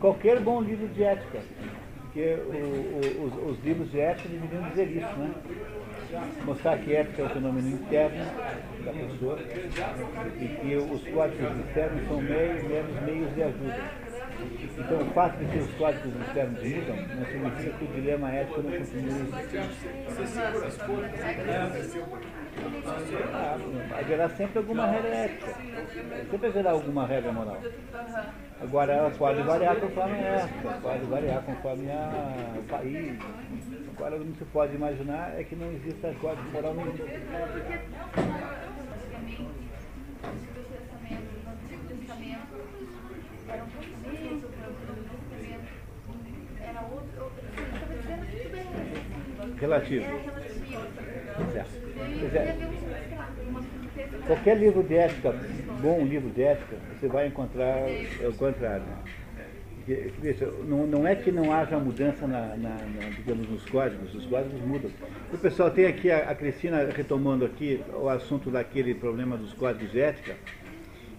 qualquer 0.00 0.40
bom 0.40 0.60
livro 0.60 0.88
de 0.88 1.04
ética. 1.04 1.40
Porque 2.02 2.20
o, 2.20 3.22
o, 3.22 3.26
os, 3.26 3.52
os, 3.52 3.64
livros 3.64 3.88
de 3.92 4.00
ética 4.00 4.28
deveriam 4.28 4.68
dizer 4.70 4.90
isso, 4.90 5.16
né? 5.16 5.30
Mostrar 6.44 6.78
que 6.78 6.92
ética 6.92 7.22
é 7.22 7.24
um 7.24 7.28
fenômeno 7.28 7.68
interno 7.68 8.24
da 8.84 8.92
pessoa 8.92 9.38
e 10.40 10.48
que 10.48 10.76
os 10.76 11.04
códigos 11.14 11.66
externos 11.66 12.08
são 12.08 12.20
meios, 12.20 12.64
meros 12.64 13.02
meios 13.02 13.34
de 13.34 13.42
ajuda. 13.44 14.09
Então, 14.78 14.98
o 14.98 15.04
fato 15.12 15.38
de 15.38 15.44
que 15.46 15.58
os 15.58 15.74
códigos 15.74 16.20
externos 16.20 16.62
mudam 16.62 16.96
não 16.96 17.26
significa 17.26 17.70
que 17.76 17.84
o 17.84 17.88
dilema 17.88 18.32
ético 18.32 18.62
não 18.62 18.70
continue 18.70 19.30
ah, 23.32 23.58
haverá 23.98 24.28
sempre 24.30 24.58
alguma 24.58 24.86
regra 24.86 25.08
ética. 25.08 25.54
Sempre 26.30 26.46
haverá 26.48 26.70
alguma 26.70 27.06
regra 27.06 27.32
moral. 27.32 27.58
Agora, 28.60 28.92
ela 28.92 29.10
pode 29.10 29.42
variar 29.42 29.76
conforme 29.76 30.14
a 30.18 30.28
época, 30.28 30.78
pode 30.82 31.04
variar 31.06 31.42
conforme 31.42 31.90
a, 31.90 32.58
o 32.58 32.62
país. 32.64 33.18
Agora, 33.96 34.16
o 34.16 34.24
que 34.24 34.38
se 34.38 34.44
pode 34.46 34.74
imaginar 34.74 35.38
é 35.38 35.44
que 35.44 35.56
não 35.56 35.72
exista 35.72 36.14
código 36.20 36.50
moral 36.50 36.74
nenhum. 36.74 36.96
Relativo. 49.60 50.06
Certo. 51.52 51.80
Qualquer 54.26 54.56
livro 54.58 54.82
de 54.82 54.94
ética, 54.94 55.34
bom 55.82 56.04
livro 56.04 56.30
de 56.30 56.42
ética, 56.42 56.76
você 56.98 57.08
vai 57.08 57.26
encontrar 57.26 57.88
é 57.88 58.28
o 58.28 58.32
contrário. 58.34 58.84
Não, 60.66 60.86
não 60.86 61.06
é 61.06 61.16
que 61.16 61.32
não 61.32 61.52
haja 61.52 61.78
mudança 61.78 62.26
na, 62.26 62.56
na, 62.56 62.76
na, 62.76 63.08
digamos, 63.16 63.48
nos 63.48 63.64
códigos, 63.66 64.14
os 64.14 64.24
códigos 64.26 64.60
mudam. 64.60 64.90
O 65.32 65.38
pessoal 65.38 65.70
tem 65.70 65.86
aqui 65.86 66.10
a, 66.10 66.30
a 66.30 66.34
Cristina 66.34 66.84
retomando 66.84 67.44
aqui 67.44 67.82
o 67.92 68.08
assunto 68.08 68.50
daquele 68.50 68.94
problema 68.94 69.36
dos 69.36 69.52
códigos 69.52 69.90
de 69.90 70.00
ética. 70.00 70.36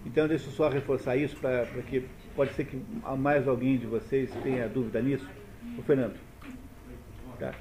Então 0.06 0.26
deixa 0.26 0.48
eu 0.48 0.52
só 0.52 0.68
reforçar 0.68 1.16
isso 1.16 1.36
para 1.36 1.66
que 1.88 2.04
pode 2.34 2.52
ser 2.54 2.64
que 2.64 2.80
mais 3.18 3.46
alguém 3.46 3.76
de 3.76 3.86
vocês 3.86 4.30
tenha 4.42 4.68
dúvida 4.68 5.00
nisso. 5.00 5.28
O 5.78 5.82
Fernando. 5.82 6.16
Tá? 7.38 7.52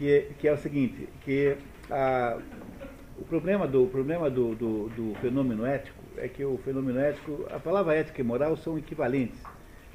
Que, 0.00 0.30
que 0.38 0.48
é 0.48 0.52
o 0.54 0.56
seguinte, 0.56 1.06
que 1.26 1.58
a, 1.90 2.38
o 3.18 3.24
problema, 3.26 3.66
do, 3.68 3.84
o 3.84 3.86
problema 3.86 4.30
do, 4.30 4.54
do, 4.54 4.88
do, 4.88 5.14
fenômeno 5.16 5.66
ético 5.66 6.02
é 6.16 6.26
que 6.26 6.42
o 6.42 6.56
fenômeno 6.64 6.98
ético, 6.98 7.46
a 7.50 7.58
palavra 7.58 7.94
ética 7.94 8.22
e 8.22 8.24
moral 8.24 8.56
são 8.56 8.78
equivalentes. 8.78 9.38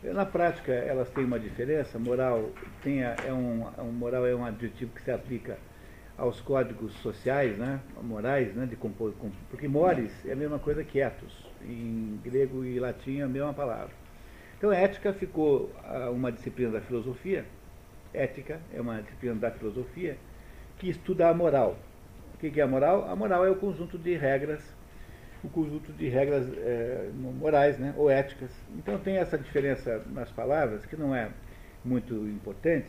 Na 0.04 0.24
prática, 0.24 0.72
elas 0.72 1.10
têm 1.10 1.26
uma 1.26 1.40
diferença. 1.40 1.98
Moral, 1.98 2.52
tem 2.84 3.04
a, 3.04 3.16
é 3.26 3.34
um, 3.34 3.66
um, 3.80 3.92
moral 3.92 4.28
é 4.28 4.36
um 4.36 4.46
adjetivo 4.46 4.92
que 4.94 5.02
se 5.02 5.10
aplica 5.10 5.58
aos 6.16 6.40
códigos 6.40 6.94
sociais, 6.98 7.58
né, 7.58 7.80
morais, 8.04 8.54
né, 8.54 8.68
de 8.68 8.76
compor, 8.76 9.12
porque 9.50 9.68
mores 9.68 10.12
é 10.24 10.34
a 10.34 10.36
mesma 10.36 10.60
coisa 10.60 10.84
que 10.84 11.00
ethos. 11.00 11.34
Em 11.64 12.20
grego 12.24 12.64
e 12.64 12.80
latim 12.80 13.22
é 13.22 13.24
a 13.24 13.28
mesma 13.28 13.56
palavra. 13.56 13.90
Então, 14.56 14.70
a 14.70 14.76
ética 14.76 15.12
ficou 15.14 15.72
uma 16.14 16.32
disciplina 16.32 16.74
da 16.74 16.82
filosofia. 16.82 17.44
Ética 18.16 18.60
é 18.74 18.82
uma 18.82 19.02
disciplina 19.02 19.36
da 19.36 19.52
filosofia 19.52 20.18
que 20.78 20.90
estuda 20.90 21.30
a 21.30 21.34
moral. 21.34 21.78
O 22.34 22.38
que 22.38 22.60
é 22.60 22.64
a 22.64 22.68
moral? 22.68 23.10
A 23.10 23.16
moral 23.16 23.46
é 23.46 23.50
o 23.50 23.56
conjunto 23.56 23.98
de 23.98 24.16
regras, 24.16 24.62
o 25.44 25.50
conjunto 25.50 25.92
de 25.94 26.08
regras 26.10 26.48
é, 26.58 27.10
morais 27.14 27.78
né, 27.80 27.94
ou 27.98 28.10
éticas. 28.10 28.52
Então 28.78 28.98
tem 29.00 29.18
essa 29.18 29.38
diferença 29.38 30.04
nas 30.12 30.32
palavras, 30.32 30.86
que 30.86 30.96
não 30.96 31.16
é 31.16 31.30
muito 31.84 32.14
importante, 32.28 32.88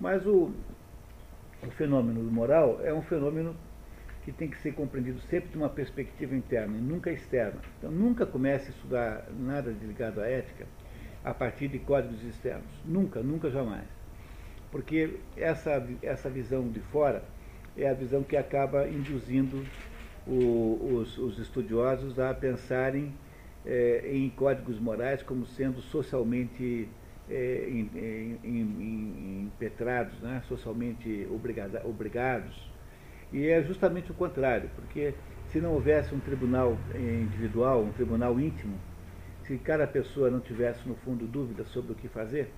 mas 0.00 0.26
o, 0.26 0.52
o 1.62 1.70
fenômeno 1.72 2.22
moral 2.22 2.80
é 2.82 2.92
um 2.92 3.02
fenômeno 3.02 3.54
que 4.24 4.32
tem 4.32 4.48
que 4.48 4.56
ser 4.58 4.72
compreendido 4.72 5.20
sempre 5.28 5.50
de 5.50 5.58
uma 5.58 5.68
perspectiva 5.68 6.34
interna 6.34 6.76
e 6.76 6.80
nunca 6.80 7.12
externa. 7.12 7.60
Então 7.78 7.90
nunca 7.90 8.24
comece 8.24 8.68
a 8.68 8.70
estudar 8.70 9.28
nada 9.38 9.70
ligado 9.70 10.20
à 10.20 10.26
ética 10.26 10.66
a 11.22 11.32
partir 11.32 11.68
de 11.68 11.78
códigos 11.78 12.22
externos. 12.24 12.70
Nunca, 12.84 13.20
nunca, 13.22 13.50
jamais. 13.50 13.93
Porque 14.74 15.20
essa, 15.36 15.86
essa 16.02 16.28
visão 16.28 16.68
de 16.68 16.80
fora 16.80 17.22
é 17.76 17.88
a 17.88 17.94
visão 17.94 18.24
que 18.24 18.36
acaba 18.36 18.88
induzindo 18.88 19.64
o, 20.26 20.96
os, 20.96 21.16
os, 21.16 21.38
estudiosos 21.38 22.18
a 22.18 22.34
pensarem 22.34 23.14
é, 23.64 24.10
em 24.12 24.28
códigos 24.30 24.80
morais 24.80 25.22
como 25.22 25.46
sendo 25.46 25.80
socialmente 25.80 26.88
é, 27.30 27.68
impetrados, 28.42 30.18
né? 30.20 30.42
socialmente 30.48 31.24
obrigada, 31.30 31.80
obrigados. 31.86 32.68
E 33.32 33.46
é 33.46 33.62
justamente 33.62 34.10
o 34.10 34.14
contrário, 34.14 34.68
porque 34.74 35.14
se 35.52 35.60
não 35.60 35.72
houvesse 35.72 36.12
um 36.12 36.18
tribunal 36.18 36.76
individual, 36.96 37.80
um 37.80 37.92
tribunal 37.92 38.40
íntimo, 38.40 38.76
se 39.44 39.56
cada 39.56 39.86
pessoa 39.86 40.28
não 40.30 40.40
tivesse, 40.40 40.80
no 40.88 40.96
fundo, 40.96 41.28
dúvidas 41.28 41.68
sobre 41.68 41.92
o 41.92 41.94
que 41.94 42.08
fazer, 42.08 42.50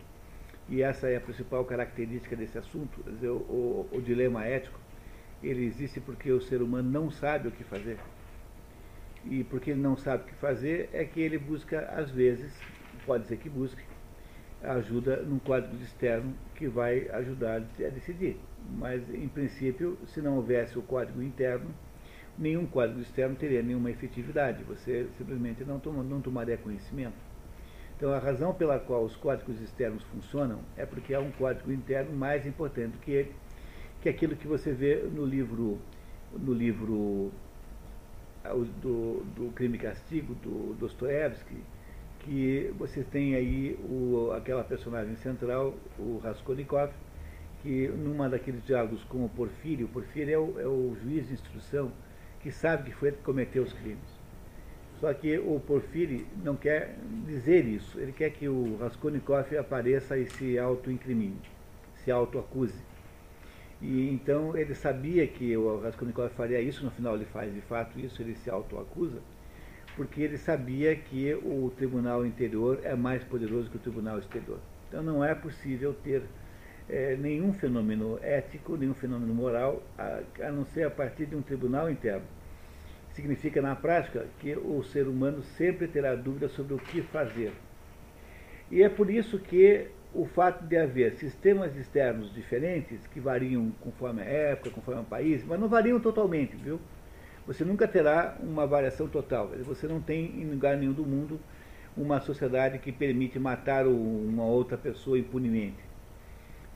e 0.69 0.83
essa 0.83 1.09
é 1.09 1.17
a 1.17 1.21
principal 1.21 1.65
característica 1.65 2.35
desse 2.35 2.59
assunto, 2.59 3.03
dizer, 3.09 3.29
o, 3.29 3.37
o, 3.37 3.89
o 3.93 4.03
dilema 4.03 4.45
ético, 4.45 4.79
ele 5.43 5.65
existe 5.65 6.01
porque 6.01 6.33
o 6.33 6.41
ser 6.41 6.61
humano 6.61 6.91
não 6.91 7.11
sabe 7.11 7.49
o 7.49 7.53
que 7.53 7.63
fazer. 7.63 7.99
E 9.25 9.45
porque 9.45 9.71
ele 9.71 9.81
não 9.81 9.97
sabe 9.97 10.25
o 10.25 10.27
que 10.27 10.35
fazer 10.35 10.89
é 10.93 11.05
que 11.05 11.21
ele 11.21 11.39
busca, 11.39 11.81
às 11.97 12.11
vezes, 12.11 12.53
pode 13.05 13.27
ser 13.27 13.37
que 13.37 13.49
busque, 13.49 13.83
ajuda 14.63 15.23
num 15.23 15.39
código 15.39 15.77
externo 15.77 16.35
que 16.55 16.67
vai 16.67 17.09
ajudar 17.11 17.57
a 17.57 17.89
decidir. 17.91 18.37
Mas, 18.77 19.09
em 19.13 19.29
princípio, 19.29 19.97
se 20.07 20.21
não 20.21 20.37
houvesse 20.37 20.77
o 20.79 20.83
código 20.83 21.23
interno, 21.23 21.71
nenhum 22.37 22.67
código 22.67 23.01
externo 23.01 23.37
teria 23.37 23.63
nenhuma 23.63 23.91
efetividade. 23.91 24.65
Você 24.65 25.07
simplesmente 25.17 25.65
não, 25.65 25.79
toma, 25.79 26.03
não 26.03 26.21
tomaria 26.21 26.57
conhecimento. 26.57 27.15
Então, 27.97 28.13
a 28.13 28.19
razão 28.19 28.53
pela 28.53 28.79
qual 28.79 29.05
os 29.05 29.17
códigos 29.17 29.59
externos 29.59 30.03
funcionam 30.05 30.61
é 30.77 30.85
porque 30.85 31.15
há 31.15 31.21
um 31.21 31.31
código 31.33 31.73
interno 31.73 32.15
mais 32.15 32.47
importante 32.47 32.93
do 32.93 32.99
que 32.99 33.11
ele, 33.11 33.33
que 34.03 34.09
é 34.09 34.13
aquilo 34.13 34.37
que 34.37 34.47
você 34.47 34.71
vê 34.71 34.97
no 34.97 35.25
livro, 35.25 35.79
no 36.31 36.53
livro 36.53 37.33
ah, 38.45 38.53
do, 38.83 39.25
do 39.35 39.51
Crime 39.55 39.77
e 39.77 39.81
Castigo, 39.81 40.35
do 40.35 40.75
Dostoevsky, 40.79 41.57
que 42.21 42.71
você 42.79 43.03
tem 43.03 43.35
aí 43.35 43.79
o, 43.89 44.31
aquela 44.33 44.63
personagem 44.63 45.17
central, 45.17 45.75
o 45.99 46.19
Raskolnikov, 46.19 46.93
que 47.63 47.89
numa 47.89 48.29
daqueles 48.29 48.63
diálogos 48.67 49.03
com 49.05 49.25
o 49.25 49.29
Porfírio, 49.31 49.87
o 49.87 49.89
Porfírio 49.89 50.35
é 50.35 50.39
o, 50.39 50.61
é 50.61 50.67
o 50.67 50.95
juiz 51.03 51.29
de 51.29 51.33
instrução 51.33 51.91
que 52.41 52.53
sabe 52.53 52.91
que 52.91 52.97
foi 52.97 53.09
ele 53.09 53.17
que 53.17 53.23
cometeu 53.23 53.63
os 53.63 53.73
crimes. 53.73 54.16
Só 55.01 55.13
que 55.13 55.39
o 55.39 55.61
Porfírio 55.61 56.27
não 56.43 56.57
quer 56.57 56.97
dizer 57.27 57.67
isso, 57.67 58.01
ele 58.01 58.13
quer 58.13 58.31
que 58.31 58.49
o 58.49 58.79
Raskolnikov 58.79 59.55
apareça 59.59 60.17
e 60.17 60.27
se 60.27 60.59
auto-incrimine, 60.59 61.37
se 61.97 62.11
auto-acuse. 62.11 62.81
E 63.83 64.09
então 64.09 64.57
ele 64.57 64.75
sabia 64.75 65.27
que 65.27 65.55
o 65.55 65.81
Raskolnikov 65.81 66.31
faria 66.31 66.61
isso, 66.63 66.83
no 66.83 66.91
final 66.91 67.15
ele 67.15 67.27
faz 67.27 67.53
de 67.53 67.61
fato 67.61 68.01
isso, 68.01 68.23
ele 68.23 68.35
se 68.37 68.49
autoacusa, 68.49 69.19
porque 69.95 70.23
ele 70.23 70.39
sabia 70.39 70.97
que 70.97 71.35
o 71.35 71.71
tribunal 71.77 72.25
interior 72.25 72.81
é 72.83 72.95
mais 72.95 73.23
poderoso 73.23 73.69
que 73.69 73.77
o 73.77 73.81
tribunal 73.81 74.19
exterior. 74.19 74.59
Então 74.89 75.03
não 75.03 75.23
é 75.23 75.35
possível 75.35 75.93
ter 75.93 76.23
é, 76.89 77.17
nenhum 77.17 77.53
fenômeno 77.53 78.19
ético, 78.23 78.79
nenhum 78.79 78.95
fenômeno 78.95 79.35
moral, 79.35 79.83
a, 79.99 80.21
a 80.41 80.51
não 80.51 80.65
ser 80.65 80.85
a 80.87 80.91
partir 80.91 81.27
de 81.27 81.37
um 81.37 81.43
tribunal 81.43 81.91
interno. 81.91 82.25
Significa, 83.17 83.63
na 83.63 83.75
prática, 83.75 84.27
que 84.41 84.55
o 84.55 84.83
ser 84.83 85.09
humano 85.09 85.43
sempre 85.57 85.89
terá 85.89 86.15
dúvidas 86.15 86.53
sobre 86.53 86.75
o 86.75 86.79
que 86.79 87.01
fazer. 87.01 87.51
E 88.71 88.83
é 88.83 88.91
por 88.91 89.11
isso 89.11 89.39
que 89.39 89.87
o 90.13 90.27
fato 90.27 90.67
de 90.67 90.77
haver 90.77 91.15
sistemas 91.15 91.75
externos 91.77 92.31
diferentes, 92.35 93.07
que 93.07 93.19
variam 93.19 93.73
conforme 93.81 94.21
a 94.21 94.27
época, 94.27 94.69
conforme 94.69 95.01
o 95.01 95.05
país, 95.05 95.43
mas 95.43 95.59
não 95.59 95.67
variam 95.67 95.99
totalmente, 95.99 96.57
viu? 96.57 96.79
Você 97.47 97.65
nunca 97.65 97.89
terá 97.89 98.37
uma 98.39 98.67
variação 98.67 99.09
total. 99.09 99.51
Você 99.63 99.87
não 99.87 99.99
tem 99.99 100.43
em 100.43 100.51
lugar 100.51 100.77
nenhum 100.77 100.93
do 100.93 101.07
mundo 101.07 101.41
uma 101.97 102.21
sociedade 102.21 102.79
que 102.79 102.93
permite 102.93 103.39
matar 103.39 103.87
uma 103.87 104.45
outra 104.45 104.77
pessoa 104.77 105.19
impunemente. 105.19 105.83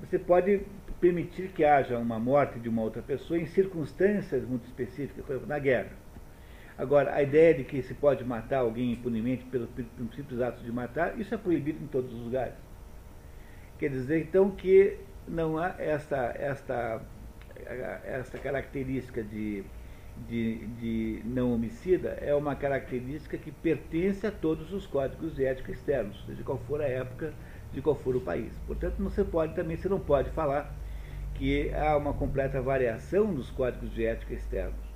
Você 0.01 0.19
pode 0.19 0.63
permitir 0.99 1.49
que 1.49 1.67
haja 1.67 1.99
uma 1.99 2.19
morte 2.19 2.59
de 2.59 2.71
uma 2.71 2.81
outra 2.81 3.03
pessoa 3.03 3.39
em 3.39 3.45
circunstâncias 3.45 4.43
muito 4.43 4.65
específicas, 4.65 5.23
por 5.23 5.33
exemplo, 5.33 5.49
na 5.49 5.59
guerra. 5.59 5.91
Agora, 6.81 7.15
a 7.15 7.23
ideia 7.23 7.53
de 7.53 7.63
que 7.63 7.83
se 7.83 7.93
pode 7.93 8.25
matar 8.25 8.61
alguém 8.61 8.93
impunemente 8.93 9.45
pelo, 9.45 9.69
simples 10.17 10.41
ato 10.41 10.65
de 10.65 10.73
matar, 10.73 11.21
isso 11.21 11.35
é 11.35 11.37
proibido 11.37 11.85
em 11.85 11.87
todos 11.87 12.11
os 12.11 12.21
lugares. 12.21 12.55
Quer 13.79 13.91
dizer, 13.91 14.23
então, 14.23 14.51
que 14.51 14.97
não 15.29 15.59
há 15.59 15.75
esta, 15.79 16.35
esta, 16.39 17.03
esta 18.03 18.39
característica 18.39 19.23
de, 19.23 19.63
de, 20.27 20.67
de 20.69 21.23
não 21.27 21.53
homicida, 21.53 22.17
é 22.19 22.35
uma 22.35 22.57
característica 22.57 23.37
que 23.37 23.53
pertence 23.53 24.27
a 24.27 24.33
todos 24.33 24.73
os 24.73 24.87
códigos 24.87 25.37
de 25.37 25.45
ética 25.45 25.73
externos, 25.73 26.25
seja 26.25 26.43
qual 26.43 26.57
for 26.61 26.81
a 26.81 26.89
época 26.89 27.35
de 27.75 27.83
qual 27.83 27.95
for 27.95 28.17
o 28.17 28.23
país. 28.23 28.59
Portanto, 28.67 28.95
você 29.01 29.23
pode 29.23 29.55
também, 29.55 29.77
você 29.77 29.87
não 29.87 30.01
pode 30.01 30.31
falar 30.31 30.75
que 31.35 31.71
há 31.75 31.95
uma 31.99 32.15
completa 32.15 32.63
variação 32.63 33.35
dos 33.35 33.51
códigos 33.51 33.93
de 33.93 34.07
ética 34.07 34.33
externos. 34.33 34.90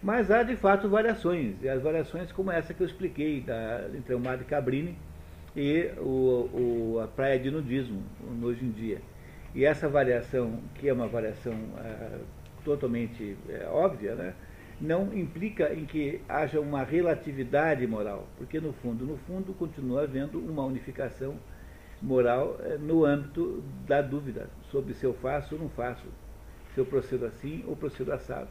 Mas 0.00 0.30
há 0.30 0.42
de 0.42 0.56
fato 0.56 0.88
variações, 0.88 1.56
e 1.62 1.68
as 1.68 1.82
variações 1.82 2.30
como 2.32 2.50
essa 2.50 2.72
que 2.72 2.80
eu 2.80 2.86
expliquei, 2.86 3.40
da, 3.40 3.88
entre 3.94 4.14
o 4.14 4.20
mar 4.20 4.38
de 4.38 4.44
Cabrini 4.44 4.96
e 5.56 5.90
o, 5.98 6.94
o, 6.94 7.00
a 7.02 7.08
praia 7.08 7.38
de 7.38 7.50
nudismo, 7.50 8.02
hoje 8.42 8.64
em 8.64 8.70
dia. 8.70 9.00
E 9.54 9.64
essa 9.64 9.88
variação, 9.88 10.60
que 10.76 10.88
é 10.88 10.92
uma 10.92 11.08
variação 11.08 11.52
é, 11.84 12.18
totalmente 12.64 13.36
é, 13.48 13.66
óbvia, 13.66 14.14
né, 14.14 14.34
não 14.80 15.12
implica 15.16 15.72
em 15.74 15.84
que 15.84 16.20
haja 16.28 16.58
uma 16.58 16.82
relatividade 16.82 17.86
moral, 17.86 18.26
porque 18.38 18.58
no 18.60 18.72
fundo, 18.72 19.04
no 19.04 19.16
fundo, 19.18 19.52
continua 19.52 20.02
havendo 20.04 20.38
uma 20.38 20.64
unificação 20.64 21.36
moral 22.00 22.58
é, 22.60 22.78
no 22.78 23.04
âmbito 23.04 23.62
da 23.86 24.00
dúvida 24.00 24.48
sobre 24.70 24.94
se 24.94 25.04
eu 25.04 25.14
faço 25.14 25.54
ou 25.54 25.60
não 25.60 25.68
faço, 25.68 26.04
se 26.74 26.80
eu 26.80 26.86
procedo 26.86 27.26
assim 27.26 27.62
ou 27.68 27.76
procedo 27.76 28.12
assado. 28.12 28.48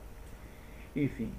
Enfim, 0.96 1.32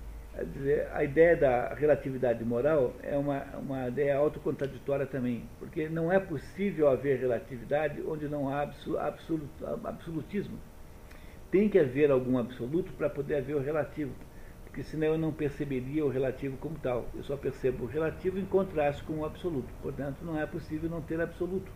a 0.95 1.05
ideia 1.05 1.37
da 1.37 1.75
relatividade 1.75 2.43
moral 2.43 2.95
é 3.03 3.17
uma, 3.17 3.45
uma 3.59 3.89
ideia 3.89 4.17
autocontraditória 4.17 5.05
também, 5.05 5.45
porque 5.59 5.89
não 5.89 6.11
é 6.11 6.19
possível 6.19 6.89
haver 6.89 7.19
relatividade 7.19 8.03
onde 8.07 8.27
não 8.29 8.49
há 8.49 8.63
absolutismo. 9.85 10.59
Tem 11.51 11.69
que 11.69 11.79
haver 11.79 12.11
algum 12.11 12.39
absoluto 12.39 12.93
para 12.93 13.11
poder 13.11 13.37
haver 13.37 13.57
o 13.57 13.61
relativo, 13.61 14.13
porque 14.65 14.83
senão 14.83 15.09
eu 15.09 15.19
não 15.19 15.33
perceberia 15.33 16.03
o 16.03 16.09
relativo 16.09 16.57
como 16.57 16.79
tal. 16.79 17.05
Eu 17.15 17.23
só 17.25 17.37
percebo 17.37 17.85
o 17.85 17.87
relativo 17.87 18.39
em 18.39 18.47
contraste 18.47 19.05
com 19.05 19.19
o 19.19 19.27
absoluto. 19.27 19.69
Portanto, 19.83 20.25
não 20.25 20.41
é 20.41 20.47
possível 20.47 20.89
não 20.89 21.03
ter 21.03 21.21
absoluto. 21.21 21.71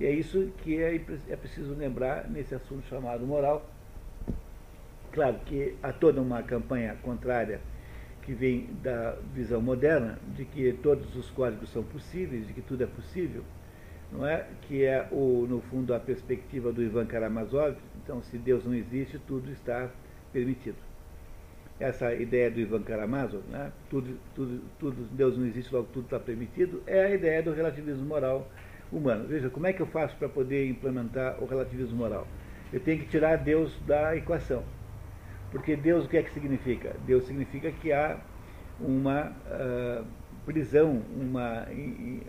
E 0.00 0.06
é 0.06 0.10
isso 0.10 0.50
que 0.62 0.82
é, 0.82 0.94
é 1.28 1.36
preciso 1.36 1.74
lembrar 1.74 2.26
nesse 2.30 2.54
assunto 2.54 2.86
chamado 2.86 3.26
moral, 3.26 3.68
Claro 5.12 5.38
que 5.46 5.74
há 5.82 5.92
toda 5.92 6.20
uma 6.20 6.42
campanha 6.42 6.96
contrária 7.02 7.60
que 8.22 8.34
vem 8.34 8.68
da 8.82 9.16
visão 9.34 9.60
moderna 9.60 10.18
de 10.36 10.44
que 10.44 10.70
todos 10.82 11.16
os 11.16 11.30
códigos 11.30 11.70
são 11.70 11.82
possíveis, 11.82 12.46
de 12.46 12.52
que 12.52 12.60
tudo 12.60 12.84
é 12.84 12.86
possível, 12.86 13.42
não 14.12 14.26
é? 14.26 14.46
Que 14.62 14.84
é 14.84 15.08
o, 15.10 15.46
no 15.48 15.62
fundo 15.62 15.94
a 15.94 15.98
perspectiva 15.98 16.70
do 16.70 16.82
Ivan 16.82 17.06
Karamazov. 17.06 17.76
Então, 18.02 18.22
se 18.22 18.36
Deus 18.36 18.66
não 18.66 18.74
existe, 18.74 19.18
tudo 19.26 19.50
está 19.50 19.90
permitido. 20.30 20.76
Essa 21.80 22.12
ideia 22.12 22.50
do 22.50 22.60
Ivan 22.60 22.82
Karamazov, 22.82 23.42
né? 23.48 23.72
tudo, 23.88 24.18
tudo, 24.34 24.62
tudo, 24.78 25.08
Deus 25.12 25.38
não 25.38 25.46
existe, 25.46 25.72
logo 25.72 25.88
tudo 25.92 26.04
está 26.04 26.18
permitido, 26.18 26.82
é 26.86 27.04
a 27.04 27.10
ideia 27.14 27.42
do 27.42 27.52
relativismo 27.52 28.04
moral 28.04 28.46
humano. 28.92 29.26
Veja, 29.26 29.48
como 29.48 29.66
é 29.66 29.72
que 29.72 29.80
eu 29.80 29.86
faço 29.86 30.14
para 30.16 30.28
poder 30.28 30.68
implementar 30.68 31.42
o 31.42 31.46
relativismo 31.46 31.96
moral? 31.96 32.26
Eu 32.70 32.80
tenho 32.80 32.98
que 32.98 33.06
tirar 33.06 33.36
Deus 33.36 33.74
da 33.86 34.14
equação. 34.14 34.62
Porque 35.50 35.76
Deus 35.76 36.04
o 36.04 36.08
que 36.08 36.16
é 36.16 36.22
que 36.22 36.32
significa? 36.32 36.94
Deus 37.06 37.24
significa 37.24 37.70
que 37.70 37.92
há 37.92 38.18
uma 38.80 39.32
uh, 39.46 40.04
prisão, 40.44 41.02
uma, 41.16 41.66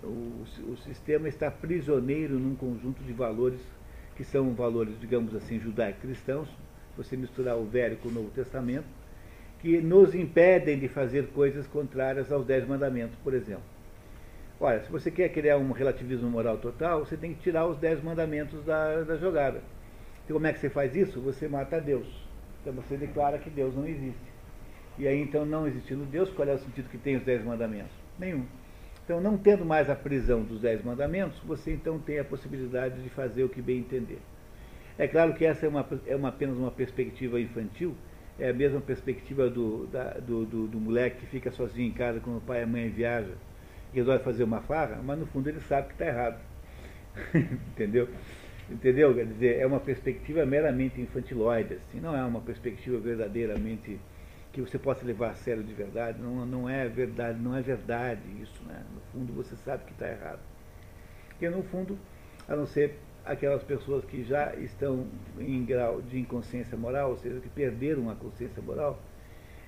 o, 0.03 0.43
o 0.71 0.77
sistema 0.77 1.27
está 1.27 1.51
prisioneiro 1.51 2.39
num 2.39 2.55
conjunto 2.55 3.03
de 3.03 3.13
valores 3.13 3.61
que 4.15 4.23
são 4.23 4.53
valores, 4.53 4.99
digamos 4.99 5.33
assim, 5.33 5.59
judaico-cristãos, 5.59 6.49
você 6.97 7.15
misturar 7.15 7.55
o 7.57 7.63
Velho 7.63 7.95
com 7.97 8.09
o 8.09 8.11
Novo 8.11 8.29
Testamento, 8.31 8.87
que 9.59 9.79
nos 9.79 10.13
impedem 10.13 10.77
de 10.77 10.89
fazer 10.89 11.27
coisas 11.27 11.65
contrárias 11.67 12.29
aos 12.29 12.45
Dez 12.45 12.67
Mandamentos, 12.67 13.17
por 13.23 13.33
exemplo. 13.33 13.63
Olha, 14.59 14.83
se 14.83 14.91
você 14.91 15.09
quer 15.09 15.29
criar 15.29 15.57
um 15.57 15.71
relativismo 15.71 16.29
moral 16.29 16.57
total, 16.57 17.05
você 17.05 17.15
tem 17.15 17.33
que 17.33 17.39
tirar 17.41 17.65
os 17.65 17.77
Dez 17.77 18.03
Mandamentos 18.03 18.63
da, 18.65 19.03
da 19.03 19.15
jogada. 19.15 19.61
E 20.27 20.33
como 20.33 20.45
é 20.45 20.51
que 20.51 20.59
você 20.59 20.69
faz 20.69 20.95
isso? 20.97 21.21
Você 21.21 21.47
mata 21.47 21.79
Deus. 21.79 22.28
Então 22.69 22.83
você 22.83 22.95
declara 22.97 23.39
que 23.39 23.49
Deus 23.49 23.75
não 23.75 23.87
existe. 23.87 24.29
E 24.97 25.07
aí 25.07 25.19
então, 25.19 25.43
não 25.43 25.67
existindo 25.67 26.05
Deus, 26.05 26.29
qual 26.29 26.47
é 26.47 26.53
o 26.53 26.59
sentido 26.59 26.89
que 26.89 26.97
tem 26.97 27.15
os 27.15 27.23
dez 27.23 27.43
mandamentos? 27.43 27.91
Nenhum. 28.19 28.45
Então, 29.03 29.19
não 29.19 29.37
tendo 29.37 29.65
mais 29.65 29.89
a 29.89 29.95
prisão 29.95 30.43
dos 30.43 30.61
dez 30.61 30.83
mandamentos, 30.83 31.39
você 31.39 31.73
então 31.73 31.97
tem 31.97 32.19
a 32.19 32.23
possibilidade 32.23 33.01
de 33.01 33.09
fazer 33.09 33.43
o 33.43 33.49
que 33.49 33.59
bem 33.59 33.79
entender. 33.79 34.19
É 34.99 35.07
claro 35.07 35.33
que 35.33 35.45
essa 35.45 35.65
é, 35.65 35.69
uma, 35.69 35.87
é 36.05 36.15
uma, 36.15 36.29
apenas 36.29 36.57
uma 36.57 36.69
perspectiva 36.69 37.41
infantil, 37.41 37.95
é 38.37 38.49
a 38.49 38.53
mesma 38.53 38.79
perspectiva 38.79 39.49
do, 39.49 39.87
da, 39.87 40.11
do, 40.13 40.45
do, 40.45 40.67
do, 40.67 40.79
moleque 40.79 41.21
que 41.21 41.25
fica 41.25 41.49
sozinho 41.51 41.87
em 41.87 41.91
casa 41.91 42.19
quando 42.19 42.37
o 42.37 42.41
pai 42.41 42.59
e 42.59 42.63
a 42.63 42.67
mãe 42.67 42.87
viajam 42.89 43.33
e 43.93 43.97
resolve 43.97 44.23
fazer 44.23 44.43
uma 44.43 44.61
farra, 44.61 45.01
mas 45.03 45.17
no 45.17 45.25
fundo 45.25 45.49
ele 45.49 45.59
sabe 45.61 45.87
que 45.87 45.93
está 45.93 46.05
errado. 46.05 46.39
Entendeu? 47.33 48.07
Entendeu? 48.69 49.13
Quer 49.15 49.25
dizer, 49.25 49.59
é 49.59 49.65
uma 49.65 49.79
perspectiva 49.79 50.45
meramente 50.45 51.01
infantiloide, 51.01 51.75
assim, 51.75 51.99
não 51.99 52.15
é 52.15 52.23
uma 52.23 52.41
perspectiva 52.41 52.99
verdadeiramente 52.99 53.99
que 54.51 54.61
você 54.61 54.77
possa 54.77 55.05
levar 55.05 55.31
a 55.31 55.35
sério 55.35 55.63
de 55.63 55.73
verdade, 55.73 56.19
não, 56.21 56.45
não 56.45 56.69
é 56.69 56.87
verdade, 56.87 57.39
não 57.39 57.55
é 57.55 57.61
verdade 57.61 58.21
isso, 58.41 58.63
né? 58.63 58.83
No 58.93 59.01
fundo 59.11 59.33
você 59.33 59.55
sabe 59.57 59.85
que 59.85 59.91
está 59.91 60.07
errado. 60.07 60.39
Porque 61.29 61.49
no 61.49 61.63
fundo, 61.63 61.97
a 62.47 62.55
não 62.55 62.65
ser 62.65 62.99
aquelas 63.25 63.63
pessoas 63.63 64.03
que 64.05 64.23
já 64.23 64.55
estão 64.55 65.07
em 65.39 65.63
grau 65.63 66.01
de 66.01 66.19
inconsciência 66.19 66.77
moral, 66.77 67.11
ou 67.11 67.17
seja, 67.17 67.39
que 67.39 67.49
perderam 67.49 68.09
a 68.09 68.15
consciência 68.15 68.61
moral, 68.61 68.99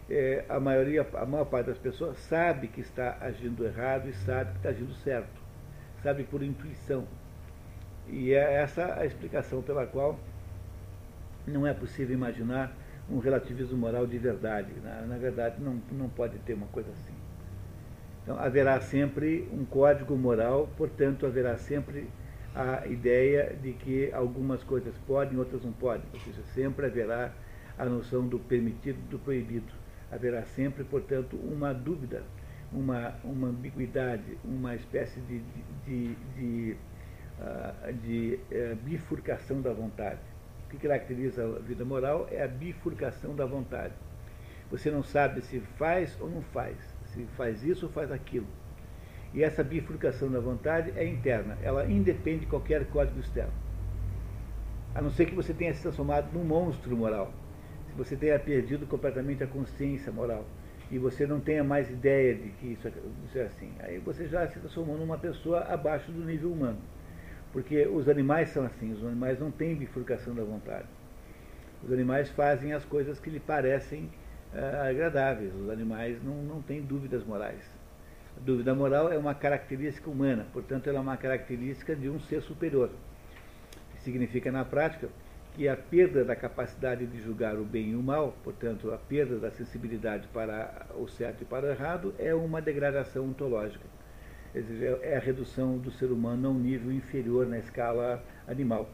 é, 0.09 0.43
a 0.49 0.59
maioria, 0.59 1.07
a 1.13 1.25
maior 1.25 1.45
parte 1.45 1.67
das 1.67 1.77
pessoas 1.77 2.17
sabe 2.17 2.67
que 2.67 2.81
está 2.81 3.17
agindo 3.21 3.65
errado 3.65 4.09
e 4.09 4.13
sabe 4.13 4.51
que 4.51 4.57
está 4.57 4.69
agindo 4.69 4.93
certo, 4.95 5.41
sabe 6.03 6.23
por 6.23 6.43
intuição. 6.43 7.07
E 8.11 8.33
é 8.33 8.55
essa 8.55 8.99
a 8.99 9.05
explicação 9.05 9.61
pela 9.61 9.87
qual 9.87 10.19
não 11.47 11.65
é 11.65 11.73
possível 11.73 12.13
imaginar 12.13 12.75
um 13.09 13.19
relativismo 13.19 13.77
moral 13.77 14.05
de 14.05 14.17
verdade. 14.17 14.71
Na, 14.83 15.01
na 15.01 15.17
verdade, 15.17 15.61
não, 15.61 15.81
não 15.91 16.09
pode 16.09 16.37
ter 16.39 16.53
uma 16.53 16.67
coisa 16.67 16.91
assim. 16.91 17.13
Então, 18.23 18.37
haverá 18.37 18.79
sempre 18.79 19.47
um 19.51 19.65
código 19.65 20.15
moral, 20.15 20.69
portanto, 20.77 21.25
haverá 21.25 21.57
sempre 21.57 22.07
a 22.53 22.85
ideia 22.85 23.55
de 23.61 23.73
que 23.73 24.11
algumas 24.13 24.61
coisas 24.63 24.93
podem, 25.07 25.39
outras 25.39 25.63
não 25.63 25.71
podem. 25.71 26.03
Ou 26.13 26.19
seja, 26.19 26.41
sempre 26.53 26.85
haverá 26.85 27.31
a 27.77 27.85
noção 27.85 28.27
do 28.27 28.37
permitido 28.37 28.99
e 28.99 29.09
do 29.09 29.17
proibido. 29.19 29.73
Haverá 30.11 30.43
sempre, 30.43 30.83
portanto, 30.83 31.37
uma 31.37 31.73
dúvida, 31.73 32.23
uma, 32.71 33.13
uma 33.23 33.47
ambiguidade, 33.47 34.37
uma 34.43 34.75
espécie 34.75 35.19
de, 35.21 35.39
de, 35.85 36.15
de, 36.15 36.15
de 36.35 36.77
de 38.03 38.39
eh, 38.51 38.75
bifurcação 38.83 39.61
da 39.61 39.73
vontade. 39.73 40.19
O 40.65 40.69
que 40.69 40.77
caracteriza 40.77 41.43
a 41.43 41.59
vida 41.59 41.83
moral 41.83 42.27
é 42.31 42.43
a 42.43 42.47
bifurcação 42.47 43.35
da 43.35 43.45
vontade. 43.45 43.93
Você 44.69 44.89
não 44.89 45.03
sabe 45.03 45.41
se 45.41 45.59
faz 45.77 46.17
ou 46.21 46.29
não 46.29 46.41
faz, 46.41 46.77
se 47.05 47.25
faz 47.35 47.63
isso 47.63 47.87
ou 47.87 47.91
faz 47.91 48.11
aquilo. 48.11 48.47
E 49.33 49.43
essa 49.43 49.63
bifurcação 49.63 50.29
da 50.29 50.39
vontade 50.39 50.93
é 50.95 51.05
interna, 51.05 51.57
ela 51.61 51.85
independe 51.89 52.41
de 52.41 52.45
qualquer 52.47 52.85
código 52.85 53.19
externo. 53.19 53.53
A 54.93 55.01
não 55.01 55.09
ser 55.09 55.25
que 55.25 55.35
você 55.35 55.53
tenha 55.53 55.73
se 55.73 55.81
transformado 55.81 56.31
num 56.33 56.43
monstro 56.43 56.95
moral. 56.95 57.33
Se 57.87 57.93
você 57.97 58.15
tenha 58.15 58.37
perdido 58.37 58.85
completamente 58.85 59.43
a 59.43 59.47
consciência 59.47 60.11
moral 60.11 60.45
e 60.89 60.97
você 60.97 61.25
não 61.25 61.39
tenha 61.39 61.63
mais 61.63 61.89
ideia 61.89 62.35
de 62.35 62.49
que 62.49 62.67
isso 62.67 63.37
é 63.37 63.43
assim, 63.43 63.71
aí 63.79 63.99
você 63.99 64.27
já 64.27 64.47
se 64.47 64.59
transformou 64.59 64.97
numa 64.97 65.17
pessoa 65.17 65.61
abaixo 65.61 66.11
do 66.11 66.23
nível 66.23 66.51
humano. 66.51 66.79
Porque 67.51 67.85
os 67.85 68.07
animais 68.07 68.49
são 68.49 68.65
assim, 68.65 68.93
os 68.93 69.03
animais 69.03 69.39
não 69.39 69.51
têm 69.51 69.75
bifurcação 69.75 70.33
da 70.33 70.43
vontade. 70.43 70.85
Os 71.83 71.91
animais 71.91 72.29
fazem 72.29 72.73
as 72.73 72.85
coisas 72.85 73.19
que 73.19 73.29
lhe 73.29 73.39
parecem 73.39 74.09
uh, 74.53 74.89
agradáveis. 74.89 75.53
Os 75.55 75.69
animais 75.69 76.23
não, 76.23 76.35
não 76.43 76.61
têm 76.61 76.81
dúvidas 76.81 77.25
morais. 77.25 77.61
A 78.37 78.39
dúvida 78.39 78.73
moral 78.73 79.11
é 79.11 79.17
uma 79.17 79.35
característica 79.35 80.09
humana, 80.09 80.45
portanto, 80.53 80.87
ela 80.87 80.99
é 80.99 81.01
uma 81.01 81.17
característica 81.17 81.93
de 81.93 82.09
um 82.09 82.19
ser 82.21 82.41
superior. 82.41 82.89
Significa, 83.99 84.51
na 84.51 84.63
prática, 84.63 85.09
que 85.53 85.67
a 85.67 85.75
perda 85.75 86.23
da 86.23 86.35
capacidade 86.35 87.05
de 87.05 87.21
julgar 87.21 87.55
o 87.57 87.65
bem 87.65 87.89
e 87.89 87.95
o 87.95 88.01
mal, 88.01 88.33
portanto, 88.43 88.91
a 88.93 88.97
perda 88.97 89.37
da 89.37 89.51
sensibilidade 89.51 90.27
para 90.29 90.87
o 90.95 91.07
certo 91.09 91.41
e 91.41 91.45
para 91.45 91.65
o 91.65 91.69
errado, 91.69 92.15
é 92.17 92.33
uma 92.33 92.61
degradação 92.61 93.25
ontológica 93.25 93.85
é 94.53 95.15
a 95.15 95.19
redução 95.19 95.77
do 95.77 95.91
ser 95.91 96.11
humano 96.11 96.47
a 96.47 96.51
um 96.51 96.59
nível 96.59 96.91
inferior 96.91 97.47
na 97.47 97.57
escala 97.57 98.23
animal. 98.47 98.89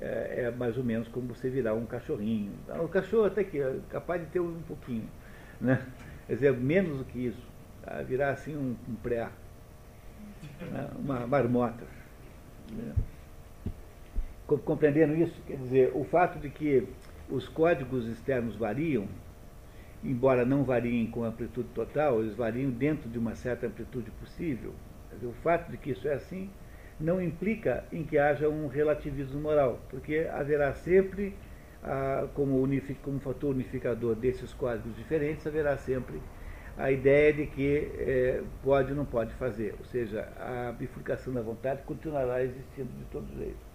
É, 0.00 0.44
é 0.44 0.50
mais 0.50 0.78
ou 0.78 0.84
menos 0.84 1.08
como 1.08 1.28
você 1.28 1.50
virar 1.50 1.74
um 1.74 1.84
cachorrinho. 1.84 2.52
O 2.82 2.88
cachorro 2.88 3.26
até 3.26 3.44
que 3.44 3.60
é 3.60 3.78
capaz 3.90 4.22
de 4.22 4.28
ter 4.28 4.40
um 4.40 4.62
pouquinho, 4.62 5.08
né? 5.60 5.86
Quer 6.26 6.34
dizer, 6.34 6.52
menos 6.54 6.98
do 6.98 7.04
que 7.04 7.26
isso. 7.26 7.50
Tá? 7.82 8.00
Virar 8.02 8.30
assim 8.30 8.56
um, 8.56 8.76
um 8.88 8.94
pré 8.96 9.28
né? 10.60 10.88
uma 10.98 11.26
marmota. 11.26 11.84
Né? 12.72 12.94
Compreendendo 14.46 15.14
isso, 15.14 15.40
quer 15.46 15.56
dizer, 15.56 15.92
o 15.94 16.04
fato 16.04 16.38
de 16.38 16.50
que 16.50 16.86
os 17.28 17.48
códigos 17.48 18.06
externos 18.06 18.56
variam 18.56 19.06
embora 20.02 20.44
não 20.44 20.64
variem 20.64 21.06
com 21.06 21.24
amplitude 21.24 21.68
total, 21.74 22.20
eles 22.20 22.34
variam 22.34 22.70
dentro 22.70 23.08
de 23.08 23.18
uma 23.18 23.34
certa 23.34 23.66
amplitude 23.66 24.10
possível. 24.12 24.72
O 25.22 25.32
fato 25.42 25.70
de 25.70 25.76
que 25.76 25.90
isso 25.90 26.08
é 26.08 26.14
assim 26.14 26.48
não 26.98 27.20
implica 27.20 27.84
em 27.92 28.04
que 28.04 28.18
haja 28.18 28.48
um 28.48 28.66
relativismo 28.66 29.40
moral, 29.40 29.80
porque 29.88 30.28
haverá 30.32 30.72
sempre, 30.74 31.34
como, 32.34 32.66
como 33.02 33.20
fator 33.20 33.54
unificador 33.54 34.14
desses 34.14 34.52
códigos 34.52 34.96
diferentes, 34.96 35.46
haverá 35.46 35.76
sempre 35.76 36.20
a 36.78 36.90
ideia 36.90 37.32
de 37.32 37.46
que 37.46 37.90
é, 37.98 38.42
pode 38.62 38.90
ou 38.90 38.96
não 38.96 39.04
pode 39.04 39.34
fazer, 39.34 39.74
ou 39.78 39.84
seja, 39.84 40.28
a 40.38 40.72
bifurcação 40.72 41.32
da 41.32 41.42
vontade 41.42 41.82
continuará 41.82 42.42
existindo 42.42 42.88
de 42.98 43.04
todo 43.10 43.26
jeito. 43.36 43.69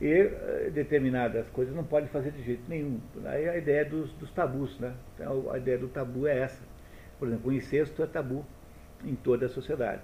E 0.00 0.06
eh, 0.06 0.70
determinadas 0.72 1.48
coisas 1.50 1.74
não 1.74 1.84
pode 1.84 2.08
fazer 2.08 2.30
de 2.30 2.42
jeito 2.42 2.62
nenhum. 2.68 3.00
Aí 3.24 3.48
a 3.48 3.56
ideia 3.56 3.84
dos, 3.84 4.12
dos 4.12 4.30
tabus, 4.30 4.78
né? 4.78 4.94
Então, 5.14 5.50
a 5.50 5.58
ideia 5.58 5.76
do 5.78 5.88
tabu 5.88 6.26
é 6.26 6.38
essa. 6.38 6.62
Por 7.18 7.26
exemplo, 7.28 7.50
o 7.50 7.52
incesto 7.52 8.02
é 8.02 8.06
tabu 8.06 8.44
em 9.04 9.14
toda 9.16 9.46
a 9.46 9.48
sociedade. 9.48 10.02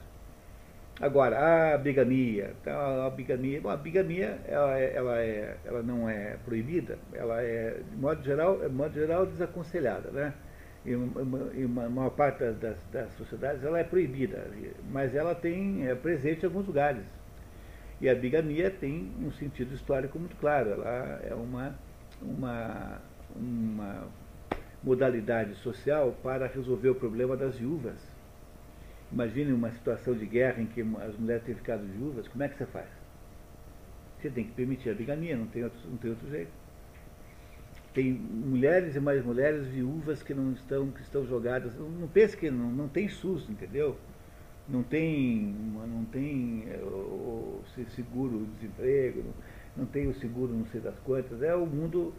Agora, 1.00 1.74
a 1.74 1.78
bigamia, 1.78 2.54
então, 2.60 3.04
a 3.04 3.10
bigamia, 3.10 3.60
bom, 3.60 3.68
a 3.68 3.76
bigamia 3.76 4.38
ela, 4.46 4.78
é, 4.78 4.94
ela, 4.94 5.18
é, 5.18 5.56
ela 5.64 5.82
não 5.82 6.08
é 6.08 6.36
proibida, 6.44 6.96
ela 7.12 7.42
é, 7.42 7.80
de 7.90 7.96
modo 7.96 8.22
geral, 8.22 8.60
de 8.60 8.68
modo 8.68 8.94
geral 8.94 9.26
desaconselhada, 9.26 10.10
né? 10.12 10.32
Em 10.86 10.94
uma, 10.94 11.88
maior 11.88 12.10
parte 12.10 12.44
das, 12.44 12.76
das, 12.92 13.10
sociedades 13.14 13.64
ela 13.64 13.78
é 13.78 13.84
proibida, 13.84 14.46
mas 14.92 15.14
ela 15.14 15.34
tem 15.34 15.88
é 15.88 15.94
presente 15.94 16.42
em 16.42 16.46
alguns 16.46 16.66
lugares. 16.66 17.02
E 18.04 18.08
a 18.08 18.14
bigamia 18.14 18.70
tem 18.70 19.10
um 19.18 19.32
sentido 19.32 19.74
histórico 19.74 20.18
muito 20.18 20.36
claro, 20.36 20.72
ela 20.72 21.22
é 21.24 21.34
uma, 21.34 21.74
uma, 22.20 23.00
uma 23.34 24.08
modalidade 24.82 25.54
social 25.54 26.14
para 26.22 26.46
resolver 26.46 26.90
o 26.90 26.94
problema 26.94 27.34
das 27.34 27.56
viúvas 27.56 27.96
Imagine 29.10 29.54
uma 29.54 29.70
situação 29.70 30.12
de 30.12 30.26
guerra 30.26 30.60
em 30.60 30.66
que 30.66 30.82
as 30.82 31.16
mulheres 31.16 31.44
têm 31.44 31.54
ficado 31.54 31.82
viúvas, 31.86 32.28
como 32.28 32.42
é 32.42 32.48
que 32.48 32.58
você 32.58 32.66
faz? 32.66 32.88
Você 34.20 34.28
tem 34.28 34.44
que 34.44 34.52
permitir 34.52 34.90
a 34.90 34.94
bigamia, 34.94 35.34
não 35.34 35.46
tem 35.46 35.64
outro, 35.64 35.78
não 35.88 35.96
tem 35.96 36.10
outro 36.10 36.28
jeito. 36.28 36.50
Tem 37.94 38.12
mulheres 38.12 38.96
e 38.96 39.00
mais 39.00 39.24
mulheres 39.24 39.66
viúvas 39.68 40.22
que 40.22 40.34
não 40.34 40.52
estão, 40.52 40.90
que 40.90 41.00
estão 41.00 41.24
jogadas. 41.24 41.74
Não 41.74 42.08
pense 42.08 42.36
que 42.36 42.50
não, 42.50 42.70
não 42.70 42.86
tem 42.86 43.08
SUS, 43.08 43.48
entendeu? 43.48 43.96
Não 44.68 44.82
tem, 44.82 45.54
não 45.86 46.04
tem 46.06 46.64
é, 46.70 46.78
o, 46.82 47.60
seguro 47.94 48.46
desemprego, 48.56 49.24
não 49.76 49.84
tem 49.84 50.06
o 50.06 50.14
seguro 50.14 50.54
não 50.54 50.64
sei 50.66 50.80
das 50.80 50.98
quantas. 51.00 51.42
É 51.42 51.54
o 51.54 51.64
um 51.64 51.66
mundo 51.66 52.14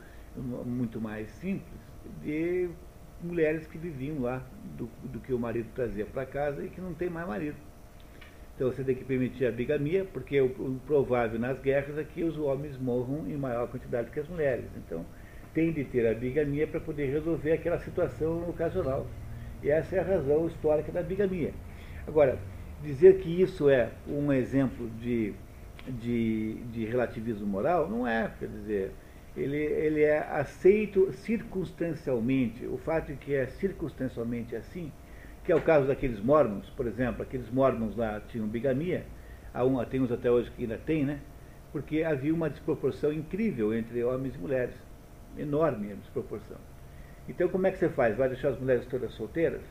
muito 0.66 1.00
mais 1.02 1.30
simples 1.30 1.80
de 2.22 2.70
mulheres 3.24 3.66
que 3.66 3.78
viviam 3.78 4.22
lá 4.22 4.44
do, 4.78 4.90
do 5.04 5.20
que 5.20 5.34
o 5.34 5.40
marido 5.40 5.68
trazia 5.74 6.06
para 6.06 6.25
casa 6.25 6.64
e 6.64 6.70
que 6.70 6.80
não 6.80 6.94
tem 6.94 7.10
mais 7.10 7.28
marido. 7.28 7.58
Então 8.56 8.72
você 8.72 8.84
tem 8.84 8.96
que 8.96 9.04
permitir 9.04 9.46
a 9.46 9.52
bigamia, 9.52 10.06
porque 10.06 10.40
o, 10.40 10.46
o 10.46 10.80
provável 10.86 11.40
nas 11.40 11.60
guerras 11.60 11.98
é 11.98 12.04
que 12.04 12.24
os 12.24 12.38
homens 12.38 12.78
morram 12.78 13.28
em 13.28 13.36
maior 13.36 13.68
quantidade 13.68 14.10
que 14.12 14.20
as 14.20 14.28
mulheres. 14.30 14.66
Então 14.78 15.06
tem 15.54 15.72
de 15.72 15.84
ter 15.84 16.08
a 16.08 16.14
bigamia 16.14 16.68
para 16.68 16.80
poder 16.80 17.12
resolver 17.12 17.54
aquela 17.54 17.80
situação 17.80 18.50
ocasional. 18.50 19.08
E 19.62 19.70
essa 19.70 19.96
é 19.96 20.00
a 20.00 20.04
razão 20.04 20.48
histórica 20.48 20.92
da 20.92 21.02
bigamia. 21.02 21.54
Agora, 22.08 22.38
dizer 22.84 23.20
que 23.20 23.42
isso 23.42 23.70
é 23.70 23.90
um 24.08 24.32
exemplo 24.32 24.90
de, 25.00 25.34
de, 25.88 26.54
de 26.72 26.86
relativismo 26.86 27.48
moral, 27.48 27.90
não 27.90 28.08
é. 28.08 28.32
Quer 28.40 28.48
dizer, 28.48 28.92
ele, 29.36 29.58
ele 29.58 30.02
é 30.02 30.20
aceito 30.20 31.12
circunstancialmente. 31.14 32.66
O 32.66 32.78
fato 32.78 33.08
de 33.08 33.16
que 33.16 33.34
é 33.34 33.48
circunstancialmente 33.48 34.56
assim, 34.56 34.92
que 35.44 35.52
é 35.52 35.56
o 35.56 35.62
caso 35.62 35.88
daqueles 35.88 36.20
mormons, 36.20 36.70
por 36.70 36.88
exemplo, 36.88 37.24
aqueles 37.24 37.50
mormons 37.50 37.96
lá 37.96 38.22
tinham 38.30 38.48
bigamia, 38.48 39.06
há 39.54 39.64
um, 39.64 39.84
tem 39.86 40.00
uns 40.00 40.12
até 40.12 40.30
hoje 40.30 40.52
que 40.52 40.64
ainda 40.64 40.78
tem, 40.78 41.04
né? 41.04 41.20
Porque 41.72 42.04
havia 42.04 42.34
uma 42.34 42.50
desproporção 42.50 43.12
incrível 43.12 43.74
entre 43.74 44.04
homens 44.04 44.36
e 44.36 44.38
mulheres. 44.38 44.76
Enorme 45.38 45.92
a 45.92 45.96
desproporção. 45.96 46.58
Então 47.28 47.50
como 47.50 47.68
é 47.68 47.72
que 47.72 47.78
você 47.78 47.90
faz? 47.90 48.16
Vai 48.16 48.30
deixar 48.30 48.50
as 48.50 48.60
mulheres 48.60 48.86
todas 48.86 49.12
solteiras? 49.14 49.62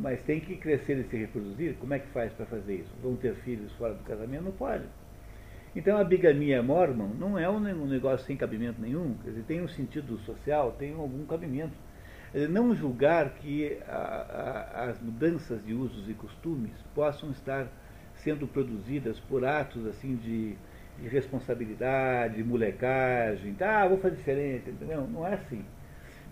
Mas 0.00 0.22
tem 0.22 0.40
que 0.40 0.56
crescer 0.56 0.98
e 0.98 1.04
se 1.04 1.16
reproduzir? 1.16 1.74
Como 1.78 1.92
é 1.92 1.98
que 1.98 2.08
faz 2.08 2.32
para 2.32 2.46
fazer 2.46 2.76
isso? 2.76 2.90
Vão 3.02 3.16
ter 3.16 3.34
filhos 3.36 3.70
fora 3.72 3.92
do 3.92 4.02
casamento? 4.04 4.44
Não 4.44 4.52
pode. 4.52 4.84
Então 5.76 5.98
a 5.98 6.02
bigamia 6.02 6.62
mormon 6.62 7.10
não 7.18 7.38
é 7.38 7.48
um 7.48 7.60
negócio 7.86 8.26
sem 8.26 8.36
cabimento 8.36 8.80
nenhum, 8.80 9.14
quer 9.22 9.30
dizer, 9.30 9.44
tem 9.44 9.60
um 9.60 9.68
sentido 9.68 10.18
social, 10.20 10.72
tem 10.78 10.94
algum 10.94 11.24
cabimento. 11.26 11.74
Não 12.48 12.74
julgar 12.74 13.30
que 13.34 13.78
a, 13.86 13.92
a, 13.92 14.84
as 14.90 15.00
mudanças 15.00 15.64
de 15.64 15.74
usos 15.74 16.08
e 16.08 16.14
costumes 16.14 16.72
possam 16.94 17.30
estar 17.30 17.68
sendo 18.14 18.46
produzidas 18.46 19.18
por 19.20 19.44
atos 19.44 19.86
assim 19.86 20.16
de, 20.16 20.56
de 21.00 21.08
responsabilidade, 21.08 22.42
molecagem, 22.42 23.54
tá, 23.54 23.86
vou 23.86 23.98
fazer 23.98 24.16
diferente, 24.16 24.70
entendeu? 24.70 25.06
Não 25.06 25.26
é 25.26 25.34
assim. 25.34 25.64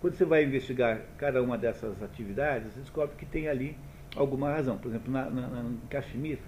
Quando 0.01 0.15
você 0.15 0.23
vai 0.23 0.45
investigar 0.45 1.01
cada 1.17 1.43
uma 1.43 1.57
dessas 1.57 2.01
atividades, 2.01 2.73
você 2.73 2.79
descobre 2.79 3.15
que 3.17 3.25
tem 3.25 3.49
ali 3.49 3.75
alguma 4.15 4.49
razão. 4.53 4.77
Por 4.77 4.87
exemplo, 4.87 5.11
na, 5.11 5.29
na, 5.29 5.47
na 5.47 5.71
Kashmir, 5.89 6.39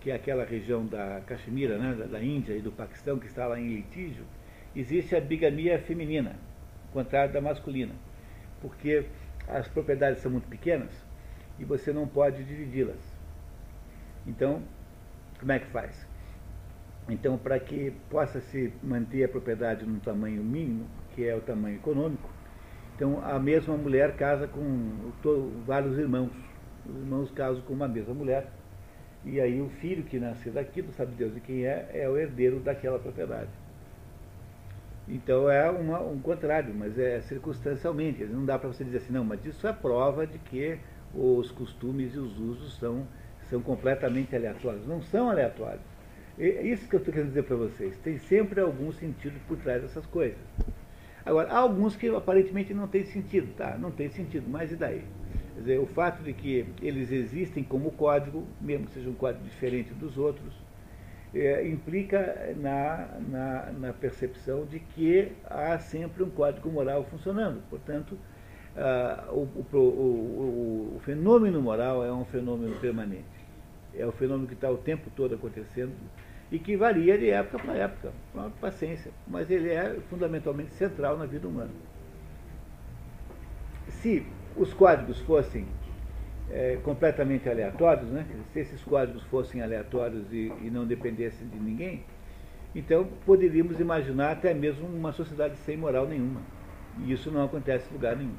que 0.00 0.10
é 0.10 0.14
aquela 0.14 0.44
região 0.44 0.84
da 0.84 1.20
Caxemira, 1.26 1.78
né, 1.78 1.94
da, 1.94 2.06
da 2.06 2.22
Índia 2.22 2.54
e 2.54 2.60
do 2.60 2.72
Paquistão, 2.72 3.18
que 3.18 3.26
está 3.26 3.46
lá 3.46 3.60
em 3.60 3.74
litígio, 3.74 4.24
existe 4.74 5.14
a 5.14 5.20
bigamia 5.20 5.78
feminina, 5.78 6.34
contrário 6.92 7.32
da 7.32 7.40
masculina, 7.40 7.94
porque 8.60 9.04
as 9.46 9.68
propriedades 9.68 10.20
são 10.22 10.30
muito 10.30 10.48
pequenas 10.48 10.90
e 11.58 11.64
você 11.64 11.92
não 11.92 12.08
pode 12.08 12.42
dividi-las. 12.42 13.00
Então, 14.26 14.62
como 15.38 15.52
é 15.52 15.58
que 15.58 15.66
faz? 15.66 16.06
Então, 17.08 17.38
para 17.38 17.58
que 17.60 17.92
possa 18.08 18.40
se 18.40 18.72
manter 18.82 19.24
a 19.24 19.28
propriedade 19.28 19.84
num 19.84 19.98
tamanho 19.98 20.42
mínimo, 20.42 20.86
que 21.14 21.26
é 21.26 21.34
o 21.34 21.40
tamanho 21.40 21.76
econômico, 21.76 22.30
então 23.00 23.18
a 23.24 23.38
mesma 23.38 23.78
mulher 23.78 24.14
casa 24.14 24.46
com 24.46 24.92
vários 25.66 25.96
irmãos. 25.96 26.30
Os 26.86 26.96
irmãos 26.96 27.30
casam 27.30 27.62
com 27.62 27.72
uma 27.72 27.88
mesma 27.88 28.12
mulher 28.12 28.46
e 29.24 29.40
aí 29.40 29.58
o 29.58 29.70
filho 29.70 30.02
que 30.02 30.18
nasceu 30.18 30.52
daqui, 30.52 30.82
não 30.82 30.92
sabe 30.92 31.14
Deus 31.14 31.32
de 31.32 31.40
quem 31.40 31.64
é, 31.64 31.88
é 31.94 32.06
o 32.06 32.18
herdeiro 32.18 32.60
daquela 32.60 32.98
propriedade. 32.98 33.48
Então 35.08 35.50
é 35.50 35.70
uma, 35.70 35.98
um 36.02 36.20
contrário, 36.20 36.74
mas 36.74 36.98
é 36.98 37.22
circunstancialmente. 37.22 38.22
Não 38.24 38.44
dá 38.44 38.58
para 38.58 38.68
você 38.68 38.84
dizer 38.84 38.98
assim, 38.98 39.14
não, 39.14 39.24
mas 39.24 39.42
isso 39.46 39.66
é 39.66 39.72
prova 39.72 40.26
de 40.26 40.38
que 40.38 40.78
os 41.14 41.50
costumes 41.50 42.14
e 42.14 42.18
os 42.18 42.38
usos 42.38 42.76
são, 42.78 43.06
são 43.48 43.62
completamente 43.62 44.36
aleatórios. 44.36 44.86
Não 44.86 45.00
são 45.00 45.30
aleatórios. 45.30 45.80
É 46.38 46.62
isso 46.66 46.86
que 46.86 46.96
eu 46.96 46.98
estou 46.98 47.14
querendo 47.14 47.28
dizer 47.28 47.44
para 47.44 47.56
vocês. 47.56 47.96
Tem 48.04 48.18
sempre 48.18 48.60
algum 48.60 48.92
sentido 48.92 49.40
por 49.48 49.56
trás 49.56 49.80
dessas 49.80 50.04
coisas. 50.04 50.36
Agora, 51.24 51.50
há 51.50 51.58
alguns 51.58 51.96
que 51.96 52.08
aparentemente 52.08 52.72
não 52.72 52.88
tem 52.88 53.04
sentido, 53.04 53.54
tá? 53.56 53.76
Não 53.78 53.90
tem 53.90 54.08
sentido, 54.08 54.48
mas 54.48 54.72
e 54.72 54.76
daí? 54.76 55.04
Quer 55.54 55.60
dizer, 55.60 55.80
o 55.80 55.86
fato 55.86 56.22
de 56.22 56.32
que 56.32 56.66
eles 56.80 57.12
existem 57.12 57.62
como 57.62 57.90
código, 57.92 58.46
mesmo 58.60 58.86
que 58.86 58.94
seja 58.94 59.10
um 59.10 59.14
código 59.14 59.44
diferente 59.44 59.92
dos 59.92 60.16
outros, 60.16 60.54
é, 61.34 61.68
implica 61.68 62.54
na, 62.56 63.08
na, 63.28 63.72
na, 63.72 63.92
percepção 63.92 64.64
de 64.64 64.80
que 64.80 65.30
há 65.44 65.78
sempre 65.78 66.22
um 66.22 66.30
código 66.30 66.68
moral 66.70 67.04
funcionando. 67.04 67.62
Portanto, 67.68 68.18
ah, 68.76 69.28
o, 69.30 69.42
o, 69.42 69.76
o, 69.76 70.96
o, 70.96 71.00
fenômeno 71.00 71.60
moral 71.60 72.04
é 72.04 72.12
um 72.12 72.24
fenômeno 72.24 72.74
permanente. 72.76 73.24
É 73.94 74.06
o 74.06 74.12
fenômeno 74.12 74.48
que 74.48 74.54
está 74.54 74.70
o 74.70 74.76
tempo 74.76 75.10
todo 75.14 75.34
acontecendo 75.34 75.92
e 76.50 76.58
que 76.58 76.76
varia 76.76 77.16
de 77.16 77.30
época 77.30 77.58
para 77.58 77.74
época, 77.74 78.12
com 78.32 78.50
paciência. 78.60 79.12
Mas 79.26 79.50
ele 79.50 79.70
é 79.70 79.96
fundamentalmente 80.08 80.72
central 80.74 81.16
na 81.16 81.26
vida 81.26 81.46
humana. 81.46 81.70
Se 83.88 84.26
os 84.56 84.74
códigos 84.74 85.20
fossem 85.20 85.66
é, 86.50 86.78
completamente 86.82 87.48
aleatórios, 87.48 88.08
né? 88.10 88.26
se 88.52 88.60
esses 88.60 88.82
códigos 88.82 89.22
fossem 89.24 89.62
aleatórios 89.62 90.32
e, 90.32 90.52
e, 90.62 90.70
não 90.70 90.84
dependessem 90.84 91.46
de 91.46 91.58
ninguém, 91.58 92.04
então 92.74 93.08
poderíamos 93.24 93.78
imaginar 93.78 94.32
até 94.32 94.52
mesmo 94.52 94.86
uma 94.86 95.12
sociedade 95.12 95.56
sem 95.58 95.76
moral 95.76 96.06
nenhuma. 96.06 96.40
E 96.98 97.12
isso 97.12 97.30
não 97.30 97.44
acontece 97.44 97.88
em 97.88 97.92
lugar 97.92 98.16
nenhum. 98.16 98.34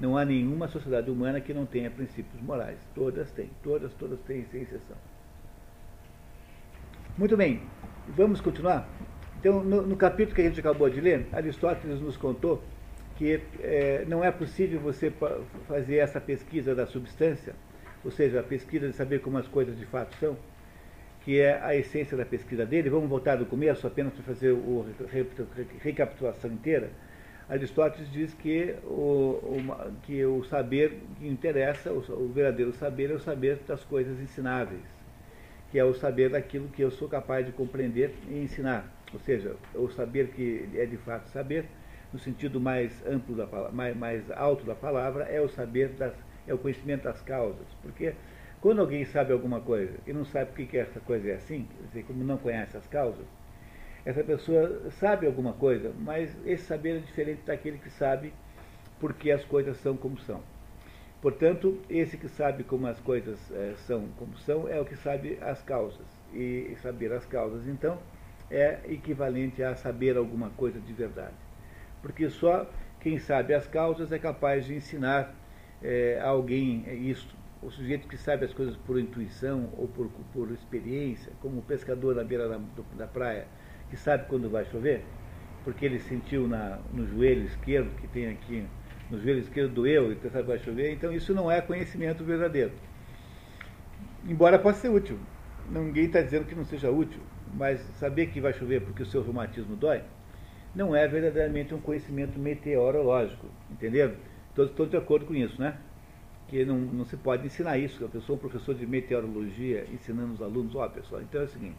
Não 0.00 0.16
há 0.16 0.24
nenhuma 0.24 0.68
sociedade 0.68 1.10
humana 1.10 1.40
que 1.40 1.54
não 1.54 1.64
tenha 1.66 1.90
princípios 1.90 2.40
morais. 2.42 2.78
Todas 2.94 3.30
têm, 3.30 3.50
todas, 3.62 3.92
todas 3.94 4.18
têm, 4.20 4.44
sem 4.46 4.62
exceção. 4.62 4.96
Muito 7.18 7.34
bem, 7.34 7.62
vamos 8.08 8.42
continuar? 8.42 8.86
Então, 9.40 9.64
no, 9.64 9.80
no 9.80 9.96
capítulo 9.96 10.34
que 10.34 10.42
a 10.42 10.44
gente 10.44 10.60
acabou 10.60 10.90
de 10.90 11.00
ler, 11.00 11.26
Aristóteles 11.32 11.98
nos 11.98 12.14
contou 12.14 12.62
que 13.16 13.40
é, 13.60 14.04
não 14.06 14.22
é 14.22 14.30
possível 14.30 14.78
você 14.78 15.10
fazer 15.66 15.96
essa 15.96 16.20
pesquisa 16.20 16.74
da 16.74 16.84
substância, 16.84 17.54
ou 18.04 18.10
seja, 18.10 18.40
a 18.40 18.42
pesquisa 18.42 18.86
de 18.86 18.94
saber 18.94 19.22
como 19.22 19.38
as 19.38 19.48
coisas 19.48 19.78
de 19.78 19.86
fato 19.86 20.14
são, 20.16 20.36
que 21.24 21.40
é 21.40 21.58
a 21.62 21.74
essência 21.74 22.18
da 22.18 22.26
pesquisa 22.26 22.66
dele. 22.66 22.90
Vamos 22.90 23.08
voltar 23.08 23.36
do 23.36 23.46
começo 23.46 23.86
apenas 23.86 24.12
para 24.12 24.22
fazer 24.22 24.54
a 24.54 25.82
recapitulação 25.82 26.52
inteira. 26.52 26.90
Aristóteles 27.48 28.12
diz 28.12 28.34
que 28.34 28.74
o, 28.84 29.40
o, 29.40 29.92
que 30.02 30.22
o 30.22 30.44
saber 30.44 31.00
que 31.18 31.26
interessa, 31.26 31.90
o, 31.90 32.00
o 32.12 32.28
verdadeiro 32.28 32.74
saber, 32.74 33.10
é 33.10 33.14
o 33.14 33.20
saber 33.20 33.58
das 33.66 33.82
coisas 33.84 34.20
ensináveis. 34.20 34.95
Que 35.70 35.78
é 35.78 35.84
o 35.84 35.94
saber 35.94 36.30
daquilo 36.30 36.68
que 36.68 36.82
eu 36.82 36.90
sou 36.90 37.08
capaz 37.08 37.44
de 37.44 37.52
compreender 37.52 38.14
e 38.28 38.42
ensinar. 38.42 38.92
Ou 39.12 39.20
seja, 39.20 39.56
o 39.74 39.88
saber 39.88 40.28
que 40.28 40.68
é 40.74 40.86
de 40.86 40.96
fato 40.96 41.28
saber, 41.28 41.66
no 42.12 42.18
sentido 42.18 42.60
mais 42.60 43.04
amplo 43.06 43.34
da 43.34 43.46
mais, 43.72 43.96
mais 43.96 44.30
alto 44.30 44.64
da 44.64 44.74
palavra, 44.74 45.24
é 45.24 45.40
o 45.40 45.48
saber 45.48 45.90
das, 45.90 46.14
é 46.46 46.54
o 46.54 46.58
conhecimento 46.58 47.04
das 47.04 47.20
causas. 47.22 47.66
Porque 47.82 48.14
quando 48.60 48.80
alguém 48.80 49.04
sabe 49.04 49.32
alguma 49.32 49.60
coisa 49.60 49.94
e 50.06 50.12
não 50.12 50.24
sabe 50.24 50.52
por 50.52 50.66
que 50.66 50.76
essa 50.76 51.00
coisa 51.00 51.28
é 51.30 51.34
assim, 51.34 51.64
quer 51.64 51.86
dizer, 51.88 52.02
como 52.04 52.24
não 52.24 52.38
conhece 52.38 52.76
as 52.76 52.86
causas, 52.86 53.26
essa 54.04 54.22
pessoa 54.22 54.88
sabe 54.92 55.26
alguma 55.26 55.52
coisa, 55.52 55.92
mas 55.98 56.30
esse 56.46 56.64
saber 56.64 56.96
é 56.96 57.00
diferente 57.00 57.42
daquele 57.44 57.78
que 57.78 57.90
sabe 57.90 58.32
porque 59.00 59.30
as 59.30 59.44
coisas 59.44 59.76
são 59.78 59.96
como 59.96 60.18
são. 60.18 60.40
Portanto, 61.26 61.76
esse 61.90 62.16
que 62.16 62.28
sabe 62.28 62.62
como 62.62 62.86
as 62.86 63.00
coisas 63.00 63.50
é, 63.50 63.74
são 63.78 64.06
como 64.16 64.38
são 64.38 64.68
é 64.68 64.80
o 64.80 64.84
que 64.84 64.94
sabe 64.94 65.36
as 65.40 65.60
causas. 65.60 66.06
E 66.32 66.76
saber 66.80 67.12
as 67.12 67.26
causas, 67.26 67.66
então, 67.66 67.98
é 68.48 68.78
equivalente 68.86 69.60
a 69.60 69.74
saber 69.74 70.16
alguma 70.16 70.50
coisa 70.50 70.78
de 70.78 70.92
verdade. 70.92 71.34
Porque 72.00 72.30
só 72.30 72.70
quem 73.00 73.18
sabe 73.18 73.54
as 73.54 73.66
causas 73.66 74.12
é 74.12 74.20
capaz 74.20 74.66
de 74.66 74.76
ensinar 74.76 75.34
é, 75.82 76.20
a 76.22 76.28
alguém 76.28 76.84
isso. 77.10 77.34
O 77.60 77.72
sujeito 77.72 78.06
que 78.06 78.16
sabe 78.16 78.44
as 78.44 78.54
coisas 78.54 78.76
por 78.76 78.96
intuição 78.96 79.68
ou 79.76 79.88
por, 79.88 80.08
por 80.32 80.52
experiência, 80.52 81.32
como 81.40 81.58
o 81.58 81.62
pescador 81.62 82.14
na 82.14 82.22
beira 82.22 82.48
da, 82.48 82.60
da 82.96 83.06
praia, 83.08 83.48
que 83.90 83.96
sabe 83.96 84.28
quando 84.28 84.48
vai 84.48 84.64
chover, 84.66 85.02
porque 85.64 85.86
ele 85.86 85.98
sentiu 85.98 86.46
na, 86.46 86.78
no 86.92 87.04
joelho 87.04 87.46
esquerdo, 87.46 87.90
que 87.96 88.06
tem 88.06 88.28
aqui, 88.28 88.64
no 89.10 89.20
joelho 89.20 89.40
esquerdo 89.40 89.72
doeu 89.72 90.12
e 90.12 90.16
sabe 90.30 90.42
vai 90.42 90.58
chover, 90.58 90.92
então 90.92 91.12
isso 91.12 91.32
não 91.32 91.50
é 91.50 91.60
conhecimento 91.60 92.24
verdadeiro. 92.24 92.72
Embora 94.28 94.58
possa 94.58 94.80
ser 94.80 94.88
útil. 94.88 95.18
Ninguém 95.70 96.06
está 96.06 96.20
dizendo 96.20 96.46
que 96.46 96.54
não 96.54 96.64
seja 96.64 96.90
útil, 96.90 97.20
mas 97.54 97.80
saber 97.98 98.26
que 98.26 98.40
vai 98.40 98.52
chover 98.52 98.80
porque 98.82 99.02
o 99.02 99.06
seu 99.06 99.22
reumatismo 99.22 99.76
dói, 99.76 100.02
não 100.74 100.94
é 100.94 101.08
verdadeiramente 101.08 101.74
um 101.74 101.80
conhecimento 101.80 102.38
meteorológico, 102.38 103.46
entendeu? 103.70 104.14
Todos 104.54 104.70
estou 104.70 104.86
de 104.86 104.96
acordo 104.96 105.26
com 105.26 105.34
isso, 105.34 105.60
né? 105.60 105.76
Que 106.48 106.64
não, 106.64 106.78
não 106.78 107.04
se 107.04 107.16
pode 107.16 107.46
ensinar 107.46 107.78
isso. 107.78 108.08
Eu 108.12 108.20
sou 108.20 108.36
um 108.36 108.38
professor 108.38 108.74
de 108.74 108.86
meteorologia 108.86 109.86
ensinando 109.92 110.34
os 110.34 110.42
alunos, 110.42 110.74
ó 110.76 110.84
oh, 110.84 110.90
pessoal, 110.90 111.22
então 111.22 111.40
é 111.40 111.44
o 111.44 111.48
seguinte, 111.48 111.78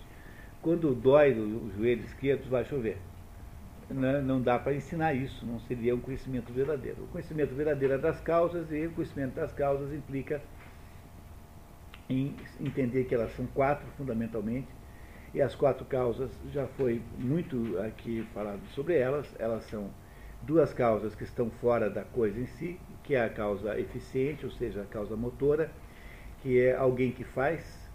quando 0.61 0.93
dói 0.93 1.33
o 1.33 1.71
joelho 1.77 2.03
esquerdo, 2.03 2.49
vai 2.49 2.65
chover. 2.65 2.97
Não, 3.89 4.21
não 4.21 4.41
dá 4.41 4.59
para 4.59 4.73
ensinar 4.73 5.13
isso, 5.13 5.45
não 5.45 5.59
seria 5.61 5.95
um 5.95 5.99
conhecimento 5.99 6.51
verdadeiro. 6.51 7.03
O 7.03 7.07
conhecimento 7.07 7.55
verdadeiro 7.55 7.93
é 7.93 7.97
das 7.97 8.19
causas 8.19 8.69
e 8.71 8.85
o 8.85 8.91
conhecimento 8.91 9.35
das 9.35 9.53
causas 9.53 9.93
implica 9.93 10.41
em 12.09 12.35
entender 12.59 13.05
que 13.05 13.15
elas 13.15 13.33
são 13.35 13.45
quatro 13.47 13.85
fundamentalmente 13.97 14.67
e 15.33 15.41
as 15.41 15.55
quatro 15.55 15.85
causas 15.85 16.31
já 16.51 16.67
foi 16.67 17.01
muito 17.17 17.77
aqui 17.79 18.27
falado 18.33 18.61
sobre 18.73 18.97
elas. 18.97 19.27
Elas 19.39 19.63
são 19.65 19.89
duas 20.41 20.73
causas 20.73 21.15
que 21.15 21.23
estão 21.23 21.49
fora 21.61 21.89
da 21.89 22.03
coisa 22.03 22.39
em 22.39 22.45
si, 22.45 22.79
que 23.03 23.15
é 23.15 23.23
a 23.23 23.29
causa 23.29 23.79
eficiente, 23.79 24.45
ou 24.45 24.51
seja, 24.51 24.81
a 24.81 24.85
causa 24.85 25.15
motora, 25.15 25.69
que 26.41 26.59
é 26.59 26.75
alguém 26.75 27.11
que 27.11 27.23
faz. 27.23 27.87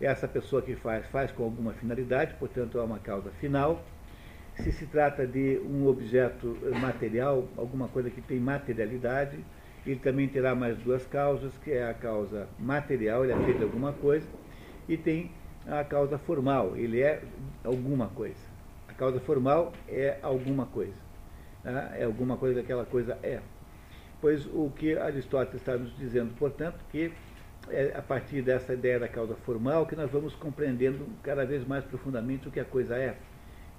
Essa 0.00 0.26
pessoa 0.26 0.62
que 0.62 0.74
faz, 0.76 1.06
faz 1.06 1.30
com 1.30 1.44
alguma 1.44 1.74
finalidade, 1.74 2.34
portanto 2.38 2.78
é 2.78 2.82
uma 2.82 2.98
causa 2.98 3.30
final. 3.32 3.84
Se 4.62 4.72
se 4.72 4.86
trata 4.86 5.26
de 5.26 5.58
um 5.64 5.86
objeto 5.86 6.56
material, 6.80 7.48
alguma 7.56 7.88
coisa 7.88 8.10
que 8.10 8.20
tem 8.20 8.38
materialidade, 8.38 9.38
ele 9.86 9.98
também 9.98 10.28
terá 10.28 10.54
mais 10.54 10.76
duas 10.78 11.06
causas, 11.06 11.52
que 11.64 11.72
é 11.72 11.88
a 11.88 11.94
causa 11.94 12.46
material, 12.58 13.24
ele 13.24 13.32
é 13.32 13.44
feito 13.44 13.62
alguma 13.62 13.92
coisa, 13.94 14.26
e 14.86 14.98
tem 14.98 15.30
a 15.66 15.82
causa 15.82 16.18
formal, 16.18 16.76
ele 16.76 17.00
é 17.00 17.22
alguma 17.64 18.08
coisa. 18.08 18.50
A 18.86 18.92
causa 18.92 19.18
formal 19.20 19.72
é 19.88 20.18
alguma 20.22 20.66
coisa. 20.66 20.94
Né? 21.64 21.96
É 21.98 22.04
alguma 22.04 22.36
coisa 22.36 22.54
que 22.56 22.60
aquela 22.60 22.84
coisa 22.84 23.18
é. 23.22 23.40
Pois 24.20 24.44
o 24.46 24.70
que 24.76 24.96
Aristóteles 24.98 25.62
está 25.62 25.76
nos 25.76 25.96
dizendo, 25.96 26.34
portanto, 26.38 26.78
que 26.90 27.10
é 27.70 27.94
a 27.96 28.02
partir 28.02 28.42
dessa 28.42 28.74
ideia 28.74 28.98
da 28.98 29.08
causa 29.08 29.34
formal 29.36 29.86
que 29.86 29.96
nós 29.96 30.10
vamos 30.10 30.34
compreendendo 30.34 31.06
cada 31.22 31.46
vez 31.46 31.66
mais 31.66 31.84
profundamente 31.84 32.48
o 32.48 32.50
que 32.50 32.60
a 32.60 32.64
coisa 32.64 32.96
é. 32.96 33.16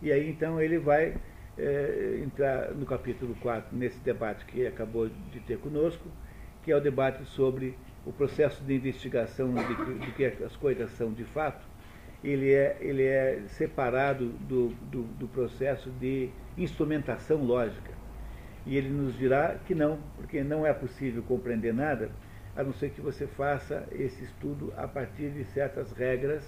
E 0.02 0.12
aí 0.12 0.30
então 0.30 0.62
ele 0.62 0.80
vai 0.80 1.16
é, 1.58 2.20
entrar 2.24 2.72
no 2.72 2.86
capítulo 2.86 3.36
4, 3.42 3.76
nesse 3.76 4.00
debate 4.00 4.46
que 4.46 4.66
acabou 4.66 5.10
de 5.10 5.40
ter 5.42 5.58
conosco, 5.60 6.10
que 6.64 6.72
é 6.72 6.76
o 6.76 6.82
debate 6.82 7.24
sobre 7.26 7.78
o 8.06 8.12
processo 8.12 8.64
de 8.64 8.76
investigação 8.76 9.54
de, 9.54 10.00
de 10.00 10.12
que 10.14 10.26
as 10.26 10.56
coisas 10.56 10.92
são 10.92 11.12
de 11.12 11.24
fato, 11.24 11.66
ele 12.24 12.52
é, 12.52 12.78
ele 12.80 13.04
é 13.04 13.44
separado 13.48 14.30
do, 14.30 14.70
do, 14.92 15.04
do 15.04 15.28
processo 15.28 15.90
de 15.92 16.30
instrumentação 16.58 17.44
lógica. 17.44 17.92
E 18.66 18.78
ele 18.78 18.90
nos 18.90 19.18
dirá 19.18 19.56
que 19.66 19.74
não, 19.74 20.00
porque 20.16 20.44
não 20.44 20.66
é 20.66 20.74
possível 20.74 21.24
compreender 21.24 21.74
nada, 21.74 22.12
a 22.56 22.64
não 22.64 22.74
ser 22.74 22.92
que 22.92 23.02
você 23.02 23.26
faça 23.26 23.88
esse 23.92 24.24
estudo 24.24 24.72
a 24.78 24.88
partir 24.88 25.30
de 25.32 25.44
certas 25.46 25.92
regras, 25.92 26.44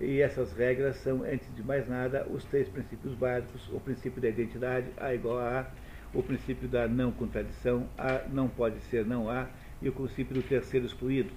e 0.00 0.20
essas 0.20 0.52
regras 0.52 0.96
são, 0.96 1.22
antes 1.24 1.52
de 1.54 1.62
mais 1.62 1.88
nada, 1.88 2.26
os 2.30 2.44
três 2.44 2.68
princípios 2.68 3.14
básicos, 3.14 3.68
o 3.72 3.80
princípio 3.80 4.20
da 4.22 4.28
identidade, 4.28 4.86
A 4.96 5.12
igual 5.12 5.38
a 5.38 5.60
A, 5.60 5.66
o 6.14 6.22
princípio 6.22 6.68
da 6.68 6.86
não 6.86 7.10
contradição, 7.10 7.88
A 7.98 8.22
não 8.28 8.48
pode 8.48 8.78
ser 8.82 9.04
não 9.04 9.28
A, 9.28 9.48
e 9.82 9.88
o 9.88 9.92
princípio 9.92 10.34
do 10.34 10.42
terceiro 10.42 10.86
excluído. 10.86 11.30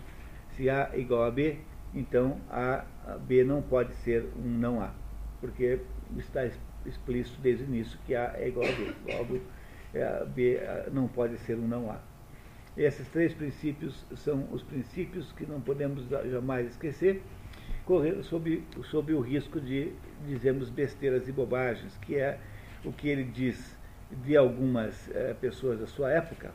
Se 0.55 0.69
A 0.69 0.91
igual 0.95 1.23
a 1.23 1.31
B, 1.31 1.57
então 1.93 2.39
a, 2.49 2.85
B 3.25 3.43
não 3.43 3.61
pode 3.61 3.93
ser 3.95 4.25
um 4.37 4.47
não 4.47 4.81
A, 4.81 4.91
porque 5.39 5.79
está 6.17 6.47
explícito 6.85 7.41
desde 7.41 7.63
o 7.63 7.67
início 7.67 7.97
que 8.05 8.15
A 8.15 8.33
é 8.35 8.47
igual 8.47 8.67
a 8.67 8.71
B. 8.71 8.93
Logo, 9.13 9.41
é, 9.93 10.25
B 10.25 10.59
não 10.91 11.07
pode 11.07 11.37
ser 11.39 11.55
um 11.55 11.67
não 11.67 11.89
A. 11.89 11.99
Esses 12.77 13.07
três 13.09 13.33
princípios 13.33 14.05
são 14.15 14.47
os 14.51 14.63
princípios 14.63 15.31
que 15.33 15.45
não 15.45 15.59
podemos 15.59 16.07
jamais 16.07 16.67
esquecer, 16.67 17.21
sob, 18.23 18.63
sob 18.83 19.13
o 19.13 19.19
risco 19.19 19.59
de 19.59 19.91
dizermos 20.25 20.69
besteiras 20.69 21.27
e 21.27 21.31
bobagens, 21.31 21.97
que 21.97 22.15
é 22.15 22.39
o 22.83 22.91
que 22.91 23.07
ele 23.07 23.23
diz 23.23 23.77
de 24.23 24.35
algumas 24.35 25.09
é, 25.13 25.33
pessoas 25.33 25.79
da 25.79 25.87
sua 25.87 26.11
época, 26.11 26.51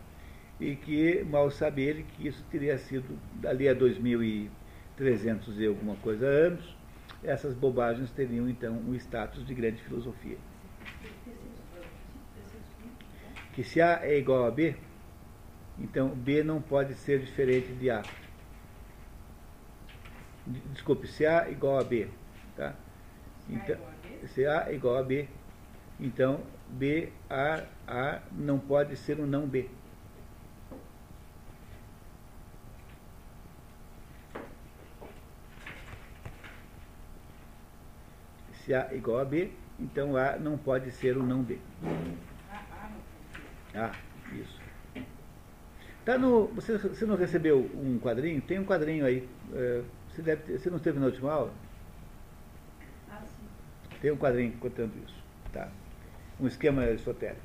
e 0.61 0.75
que 0.77 1.25
mal 1.25 1.51
sabe 1.51 1.83
ele 1.83 2.03
que 2.03 2.29
isso 2.29 2.45
teria 2.51 2.79
sido 2.79 3.19
ali 3.45 3.69
a 3.69 3.75
2000 3.75 4.23
e 4.23 4.51
300 4.97 5.61
e 5.61 5.67
alguma 5.67 5.97
coisa 5.97 6.27
anos, 6.27 6.77
essas 7.23 7.55
bobagens 7.55 8.11
teriam 8.11 8.49
então 8.49 8.73
um 8.73 8.95
status 8.95 9.47
de 9.47 9.55
grande 9.55 9.83
filosofia. 9.83 10.39
Que 13.53 13.63
se 13.63 13.81
A 13.81 14.01
é 14.03 14.19
igual 14.19 14.47
a 14.47 14.51
B, 14.51 14.75
então 15.79 16.09
B 16.09 16.43
não 16.43 16.61
pode 16.61 16.95
ser 16.95 17.21
diferente 17.21 17.73
de 17.73 17.91
A. 17.91 18.03
Desculpe, 20.47 21.09
se 21.09 21.27
A 21.27 21.51
igual 21.51 21.79
a 21.79 21.85
B, 21.85 22.09
tá? 22.57 22.75
Então, 23.49 23.77
se 24.27 24.47
A 24.47 24.73
igual 24.73 24.97
a 24.97 25.03
B, 25.03 25.29
então 25.99 26.41
B, 26.69 27.13
A, 27.29 27.65
A 27.87 28.21
não 28.31 28.59
pode 28.59 28.97
ser 28.97 29.19
um 29.19 29.27
não 29.27 29.47
B. 29.47 29.69
Se 38.65 38.73
A 38.73 38.95
igual 38.95 39.19
a 39.19 39.25
B, 39.25 39.51
então 39.79 40.17
A 40.17 40.37
não 40.37 40.57
pode 40.57 40.93
ser 40.93 41.17
o 41.17 41.23
não 41.23 41.43
B. 41.43 41.59
Ah, 43.75 43.93
isso. 44.33 44.61
Tá 46.05 46.17
no, 46.17 46.47
você, 46.47 46.79
você 46.79 47.05
não 47.05 47.17
recebeu 47.17 47.69
um 47.75 47.99
quadrinho? 47.99 48.41
Tem 48.41 48.61
um 48.61 48.65
quadrinho 48.65 49.05
aí. 49.05 49.29
É, 49.53 49.83
você, 50.17 50.23
deve 50.23 50.43
ter, 50.43 50.59
você 50.59 50.71
não 50.71 50.79
esteve 50.79 50.99
na 50.99 51.07
última 51.07 51.31
aula? 51.31 51.53
Ah, 53.11 53.21
sim. 53.23 53.47
Tem 54.01 54.11
um 54.11 54.17
quadrinho 54.17 54.53
contando 54.53 54.93
isso. 55.05 55.15
Tá. 55.53 55.69
Um 56.41 56.47
esquema 56.47 56.87
esotérico. 56.87 57.41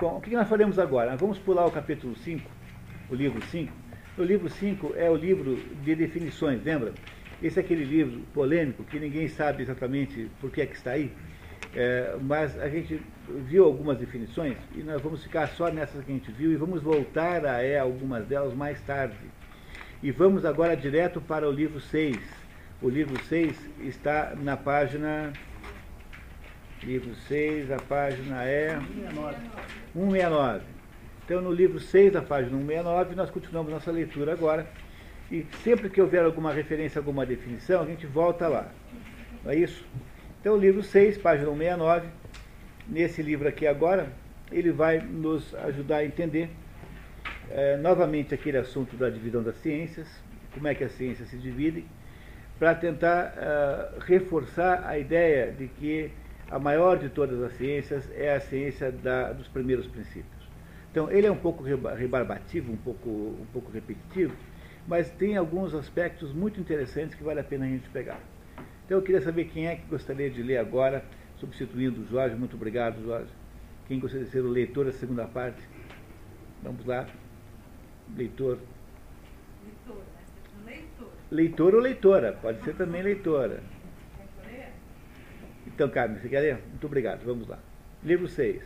Bom, 0.00 0.16
o 0.16 0.20
que 0.20 0.30
nós 0.30 0.48
faremos 0.48 0.78
agora? 0.78 1.10
Nós 1.10 1.20
vamos 1.20 1.38
pular 1.38 1.66
o 1.66 1.70
capítulo 1.70 2.16
5, 2.16 2.48
o 3.10 3.14
livro 3.14 3.44
5. 3.44 3.72
O 4.16 4.22
livro 4.22 4.48
5 4.48 4.94
é 4.96 5.10
o 5.10 5.16
livro 5.16 5.56
de 5.82 5.94
definições, 5.94 6.62
lembra? 6.64 6.92
Esse 7.42 7.60
é 7.60 7.62
aquele 7.62 7.84
livro 7.84 8.20
polêmico 8.32 8.82
que 8.84 8.98
ninguém 8.98 9.28
sabe 9.28 9.62
exatamente 9.62 10.30
por 10.40 10.50
que 10.50 10.62
é 10.62 10.66
que 10.66 10.76
está 10.76 10.92
aí, 10.92 11.12
é, 11.74 12.16
mas 12.20 12.58
a 12.58 12.68
gente 12.68 13.00
viu 13.28 13.64
algumas 13.64 13.98
definições 13.98 14.56
e 14.74 14.82
nós 14.82 15.00
vamos 15.00 15.22
ficar 15.22 15.46
só 15.48 15.70
nessas 15.70 16.04
que 16.04 16.10
a 16.10 16.14
gente 16.14 16.32
viu 16.32 16.50
e 16.50 16.56
vamos 16.56 16.82
voltar 16.82 17.44
a 17.44 17.62
é, 17.62 17.78
algumas 17.78 18.26
delas 18.26 18.54
mais 18.54 18.80
tarde. 18.82 19.16
E 20.00 20.12
vamos 20.12 20.44
agora 20.44 20.76
direto 20.76 21.20
para 21.20 21.48
o 21.48 21.50
livro 21.50 21.80
6. 21.80 22.16
O 22.80 22.88
livro 22.88 23.20
6 23.24 23.56
está 23.80 24.32
na 24.40 24.56
página. 24.56 25.32
Livro 26.84 27.12
6, 27.26 27.72
a 27.72 27.78
página 27.78 28.44
é. 28.44 28.78
169. 29.92 30.60
Então, 31.24 31.42
no 31.42 31.52
livro 31.52 31.80
6, 31.80 32.14
a 32.14 32.22
página 32.22 32.56
169, 32.56 33.16
nós 33.16 33.28
continuamos 33.28 33.72
nossa 33.72 33.90
leitura 33.90 34.32
agora 34.32 34.66
E 35.32 35.44
sempre 35.64 35.90
que 35.90 36.00
houver 36.00 36.24
alguma 36.24 36.52
referência, 36.52 37.00
alguma 37.00 37.26
definição, 37.26 37.82
a 37.82 37.84
gente 37.84 38.06
volta 38.06 38.46
lá. 38.46 38.68
Não 39.44 39.50
é 39.50 39.56
isso? 39.56 39.84
Então, 40.40 40.54
o 40.54 40.56
livro 40.56 40.80
6, 40.80 41.18
página 41.18 41.50
169, 41.50 42.06
nesse 42.86 43.20
livro 43.20 43.48
aqui 43.48 43.66
agora, 43.66 44.12
ele 44.52 44.70
vai 44.70 45.00
nos 45.00 45.52
ajudar 45.56 45.98
a 45.98 46.04
entender 46.04 46.50
é, 47.50 47.76
novamente 47.76 48.34
aquele 48.34 48.58
assunto 48.58 48.96
da 48.96 49.08
divisão 49.08 49.42
das 49.42 49.56
ciências, 49.56 50.08
como 50.52 50.68
é 50.68 50.74
que 50.74 50.84
as 50.84 50.92
ciências 50.92 51.28
se 51.28 51.36
dividem, 51.36 51.86
para 52.58 52.74
tentar 52.74 53.34
uh, 53.36 54.00
reforçar 54.00 54.84
a 54.86 54.98
ideia 54.98 55.52
de 55.52 55.68
que 55.68 56.10
a 56.50 56.58
maior 56.58 56.98
de 56.98 57.08
todas 57.08 57.40
as 57.42 57.52
ciências 57.52 58.08
é 58.14 58.34
a 58.34 58.40
ciência 58.40 58.90
da, 58.90 59.32
dos 59.32 59.46
primeiros 59.48 59.86
princípios. 59.86 60.48
Então, 60.90 61.10
ele 61.10 61.26
é 61.26 61.30
um 61.30 61.36
pouco 61.36 61.62
rebarbativo, 61.62 62.72
um 62.72 62.76
pouco, 62.76 63.08
um 63.08 63.46
pouco 63.52 63.70
repetitivo, 63.70 64.34
mas 64.86 65.10
tem 65.10 65.36
alguns 65.36 65.74
aspectos 65.74 66.32
muito 66.32 66.58
interessantes 66.58 67.14
que 67.14 67.22
vale 67.22 67.40
a 67.40 67.44
pena 67.44 67.66
a 67.66 67.68
gente 67.68 67.88
pegar. 67.90 68.18
Então, 68.84 68.98
eu 68.98 69.02
queria 69.02 69.20
saber 69.20 69.44
quem 69.44 69.68
é 69.68 69.76
que 69.76 69.86
gostaria 69.86 70.30
de 70.30 70.42
ler 70.42 70.56
agora, 70.56 71.04
substituindo 71.36 72.00
o 72.00 72.06
Jorge. 72.06 72.34
Muito 72.34 72.56
obrigado, 72.56 73.00
Jorge. 73.04 73.30
Quem 73.86 74.00
gostaria 74.00 74.24
de 74.24 74.32
ser 74.32 74.40
o 74.40 74.48
leitor 74.48 74.86
da 74.86 74.92
segunda 74.92 75.26
parte? 75.26 75.62
Vamos 76.62 76.84
lá. 76.86 77.06
Leitor. 78.16 78.58
Leitor, 79.64 80.02
né? 80.64 80.72
leitor. 80.72 81.08
Leitor 81.30 81.74
ou 81.74 81.80
leitora, 81.80 82.32
pode 82.40 82.62
ser 82.64 82.74
também 82.74 83.02
leitora. 83.02 83.62
Então, 85.78 85.88
Carmen, 85.88 86.18
você 86.18 86.28
quer 86.28 86.40
ler? 86.40 86.54
Muito 86.70 86.86
obrigado, 86.86 87.24
vamos 87.24 87.46
lá. 87.46 87.56
Livro 88.02 88.26
6. 88.26 88.64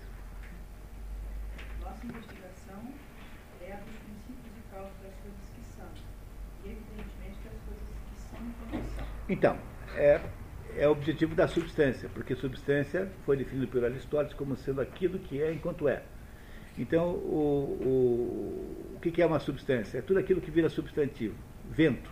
Nossa 1.83 2.07
investigação 2.07 2.83
é 3.61 3.73
a 3.73 3.77
dos 3.77 3.97
princípios 3.97 4.55
e 4.57 4.75
causas 4.75 4.93
das 5.03 5.15
coisas 5.21 5.51
que 5.55 5.63
são, 5.77 5.87
e 6.65 6.69
evidentemente 6.71 7.39
das 7.45 7.61
coisas 7.67 7.85
que 8.15 8.21
são 8.21 8.39
enquanto 8.41 8.97
são. 8.97 9.07
Então, 9.29 9.59
é, 9.95 10.21
é 10.75 10.89
o 10.89 10.93
objetivo 10.93 11.35
da 11.35 11.47
substância, 11.47 12.09
porque 12.15 12.35
substância 12.35 13.11
foi 13.27 13.37
definido 13.37 13.69
por 13.69 13.85
Aristóteles 13.85 14.33
como 14.33 14.57
sendo 14.57 14.81
aquilo 14.81 15.19
que 15.19 15.43
é 15.43 15.53
enquanto 15.53 15.89
é. 15.89 16.03
Então, 16.79 17.11
o, 17.11 17.79
o, 17.85 18.97
o 18.97 19.01
que 19.01 19.21
é 19.21 19.27
uma 19.27 19.39
substância? 19.39 19.99
É 19.99 20.03
tudo 20.03 20.19
aquilo 20.19 20.41
que 20.41 20.51
vira 20.51 20.69
substantivo, 20.69 21.35
vento. 21.71 22.11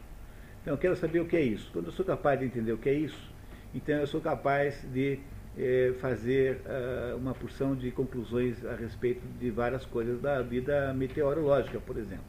Então, 0.60 0.74
eu 0.74 0.78
quero 0.78 0.96
saber 0.96 1.20
o 1.20 1.26
que 1.26 1.36
é 1.36 1.42
isso. 1.42 1.70
Quando 1.72 1.86
eu 1.86 1.92
sou 1.92 2.04
capaz 2.04 2.38
de 2.38 2.46
entender 2.46 2.72
o 2.72 2.78
que 2.78 2.88
é 2.88 2.94
isso, 2.94 3.30
então 3.74 3.94
eu 3.96 4.06
sou 4.06 4.20
capaz 4.20 4.82
de 4.92 5.18
eh, 5.58 5.94
fazer 6.00 6.60
uh, 6.64 7.16
uma 7.16 7.34
porção 7.34 7.74
de 7.74 7.90
conclusões 7.90 8.64
a 8.64 8.74
respeito 8.76 9.20
de 9.38 9.50
várias 9.50 9.84
coisas 9.84 10.20
da 10.20 10.40
vida 10.42 10.94
meteorológica, 10.94 11.80
por 11.80 11.96
exemplo. 11.96 12.24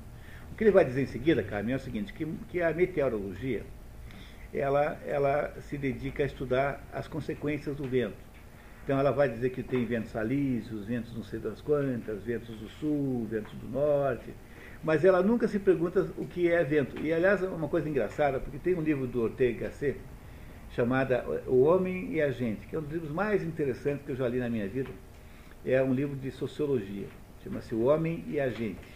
O 0.52 0.56
que 0.56 0.64
ele 0.64 0.72
vai 0.72 0.84
dizer 0.84 1.04
em 1.04 1.06
seguida, 1.06 1.44
Carmen, 1.44 1.74
é 1.74 1.76
o 1.78 1.80
seguinte, 1.80 2.12
que, 2.14 2.26
que 2.50 2.62
a 2.62 2.74
meteorologia, 2.74 3.64
ela, 4.54 5.00
ela 5.06 5.54
se 5.62 5.78
dedica 5.78 6.24
a 6.24 6.26
estudar 6.26 6.84
as 6.92 7.08
consequências 7.08 7.76
do 7.76 7.88
vento. 7.88 8.18
Então 8.92 9.00
ela 9.00 9.12
vai 9.12 9.30
dizer 9.30 9.52
que 9.52 9.64
tem 9.64 9.86
ventos 9.86 10.14
alísios, 10.18 10.84
ventos 10.84 11.16
não 11.16 11.24
sei 11.24 11.40
das 11.40 11.62
quantas, 11.62 12.22
ventos 12.24 12.54
do 12.58 12.68
sul, 12.68 13.26
ventos 13.32 13.54
do 13.54 13.70
norte, 13.70 14.34
mas 14.84 15.06
ela 15.06 15.24
nunca 15.24 15.48
se 15.48 15.60
pergunta 15.60 16.12
o 16.18 16.26
que 16.26 16.52
é 16.52 16.62
vento. 16.62 17.02
E 17.02 17.14
aliás, 17.14 17.42
é 17.42 17.48
uma 17.48 17.70
coisa 17.70 17.88
engraçada, 17.88 18.38
porque 18.38 18.58
tem 18.58 18.76
um 18.76 18.82
livro 18.82 19.08
do 19.08 19.22
Ortega 19.22 19.68
Gasset 19.68 19.98
chamada 20.76 21.24
O 21.48 21.62
Homem 21.62 22.12
e 22.12 22.22
a 22.22 22.32
Gente, 22.32 22.68
que 22.68 22.76
é 22.76 22.80
um 22.80 22.82
dos 22.82 22.92
livros 22.92 23.14
mais 23.14 23.42
interessantes 23.46 24.06
que 24.06 24.12
eu 24.12 24.16
já 24.18 24.28
li 24.28 24.40
na 24.40 24.50
minha 24.50 24.68
vida. 24.68 24.90
É 25.66 25.82
um 25.82 25.94
livro 25.94 26.18
de 26.18 26.30
sociologia, 26.30 27.08
chama-se 27.46 27.74
O 27.74 27.84
Homem 27.84 28.26
e 28.28 28.42
a 28.42 28.50
Gente, 28.50 28.90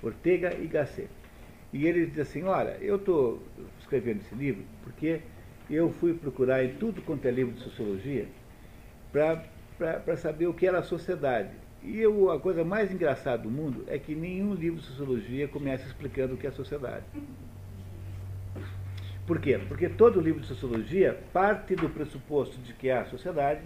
Ortega 0.00 0.54
e 0.56 0.68
Gasset. 0.68 1.10
E 1.72 1.84
ele 1.84 2.06
diz 2.06 2.20
assim, 2.20 2.44
olha, 2.44 2.78
eu 2.80 2.94
estou 2.94 3.42
escrevendo 3.80 4.20
esse 4.20 4.36
livro 4.36 4.62
porque 4.84 5.20
eu 5.68 5.90
fui 5.90 6.14
procurar 6.14 6.64
em 6.64 6.74
tudo 6.74 7.02
quanto 7.02 7.26
é 7.26 7.30
livro 7.32 7.52
de 7.52 7.60
sociologia 7.60 8.28
para 9.12 10.16
saber 10.16 10.46
o 10.46 10.54
que 10.54 10.66
era 10.66 10.78
a 10.78 10.82
sociedade. 10.82 11.50
E 11.82 12.00
eu, 12.00 12.30
a 12.30 12.40
coisa 12.40 12.64
mais 12.64 12.92
engraçada 12.92 13.42
do 13.42 13.50
mundo 13.50 13.84
é 13.88 13.98
que 13.98 14.14
nenhum 14.14 14.54
livro 14.54 14.80
de 14.80 14.86
sociologia 14.86 15.46
começa 15.48 15.86
explicando 15.86 16.34
o 16.34 16.36
que 16.36 16.46
é 16.46 16.50
a 16.50 16.52
sociedade. 16.52 17.04
Por 19.26 19.40
quê? 19.40 19.60
Porque 19.68 19.88
todo 19.88 20.20
livro 20.20 20.40
de 20.40 20.46
sociologia 20.46 21.18
parte 21.32 21.76
do 21.76 21.88
pressuposto 21.88 22.58
de 22.58 22.72
que 22.72 22.88
é 22.88 22.98
a 22.98 23.04
sociedade 23.04 23.60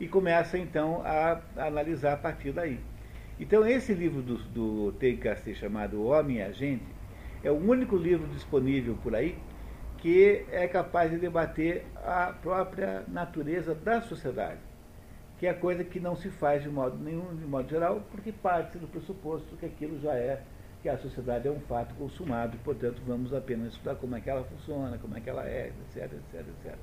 e 0.00 0.06
começa 0.06 0.58
então 0.58 1.02
a, 1.04 1.40
a 1.56 1.66
analisar 1.66 2.12
a 2.12 2.16
partir 2.16 2.52
daí. 2.52 2.78
Então 3.40 3.66
esse 3.66 3.92
livro 3.92 4.20
do, 4.20 4.36
do 4.36 4.92
TKC 4.92 5.54
chamado 5.54 6.04
Homem 6.04 6.38
e 6.38 6.42
a 6.42 6.50
Gente 6.52 6.84
é 7.42 7.50
o 7.50 7.56
único 7.56 7.96
livro 7.96 8.26
disponível 8.28 8.96
por 9.02 9.14
aí 9.14 9.36
que 9.98 10.46
é 10.50 10.66
capaz 10.68 11.10
de 11.10 11.18
debater 11.18 11.84
a 11.96 12.32
própria 12.40 13.04
natureza 13.08 13.74
da 13.74 14.00
sociedade, 14.00 14.60
que 15.38 15.46
é 15.46 15.52
coisa 15.52 15.84
que 15.84 15.98
não 15.98 16.16
se 16.16 16.30
faz 16.30 16.62
de 16.62 16.68
modo 16.68 16.96
nenhum, 16.96 17.34
de 17.34 17.44
modo 17.44 17.68
geral, 17.68 18.02
porque 18.10 18.32
parte 18.32 18.78
do 18.78 18.86
pressuposto 18.86 19.56
que 19.56 19.66
aquilo 19.66 20.00
já 20.00 20.14
é, 20.14 20.42
que 20.82 20.88
a 20.88 20.96
sociedade 20.96 21.48
é 21.48 21.50
um 21.50 21.60
fato 21.60 21.94
consumado, 21.96 22.56
portanto, 22.64 23.02
vamos 23.06 23.34
apenas 23.34 23.72
estudar 23.72 23.96
como 23.96 24.14
é 24.14 24.20
que 24.20 24.30
ela 24.30 24.44
funciona, 24.44 24.96
como 24.98 25.16
é 25.16 25.20
que 25.20 25.28
ela 25.28 25.44
é, 25.44 25.72
etc, 25.86 26.12
etc, 26.12 26.46
etc. 26.48 26.78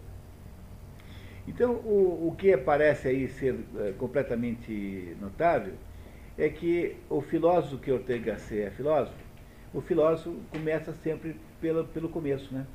Então, 1.48 1.74
o, 1.74 2.28
o 2.28 2.36
que 2.38 2.58
parece 2.58 3.08
aí 3.08 3.28
ser 3.30 3.56
é, 3.78 3.92
completamente 3.94 5.16
notável 5.22 5.74
é 6.38 6.50
que 6.50 6.98
o 7.10 7.22
filósofo 7.22 7.78
que 7.78 7.92
Ortega 7.92 8.32
Gasset 8.32 8.64
é 8.64 8.72
filósofo, 8.72 9.18
o 9.74 9.80
filósofo 9.80 10.38
começa 10.52 10.92
sempre 10.94 11.40
pelo, 11.62 11.86
pelo 11.86 12.10
começo, 12.10 12.54
né? 12.54 12.66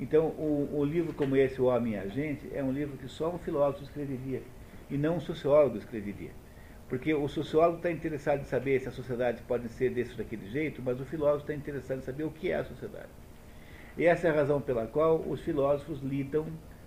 Então, 0.00 0.28
um, 0.38 0.80
um 0.80 0.84
livro 0.84 1.12
como 1.12 1.36
esse, 1.36 1.60
O 1.60 1.66
Homem 1.66 1.92
e 1.92 1.98
a 1.98 2.06
Gente, 2.06 2.48
é 2.54 2.64
um 2.64 2.72
livro 2.72 2.96
que 2.96 3.06
só 3.06 3.34
um 3.34 3.38
filósofo 3.38 3.84
escreveria, 3.84 4.42
e 4.88 4.96
não 4.96 5.16
um 5.16 5.20
sociólogo 5.20 5.76
escreveria. 5.76 6.30
Porque 6.88 7.12
o 7.14 7.28
sociólogo 7.28 7.76
está 7.76 7.90
interessado 7.90 8.40
em 8.40 8.44
saber 8.44 8.80
se 8.80 8.88
a 8.88 8.92
sociedade 8.92 9.42
pode 9.46 9.68
ser 9.68 9.90
desse 9.90 10.12
ou 10.12 10.16
daquele 10.16 10.48
jeito, 10.48 10.82
mas 10.82 11.00
o 11.00 11.04
filósofo 11.04 11.42
está 11.42 11.54
interessado 11.54 11.98
em 11.98 12.02
saber 12.02 12.24
o 12.24 12.30
que 12.30 12.50
é 12.50 12.56
a 12.56 12.64
sociedade. 12.64 13.10
E 13.96 14.06
essa 14.06 14.26
é 14.26 14.30
a 14.30 14.34
razão 14.34 14.60
pela 14.60 14.86
qual 14.86 15.20
os 15.20 15.40
filósofos 15.42 16.00
lidam 16.00 16.46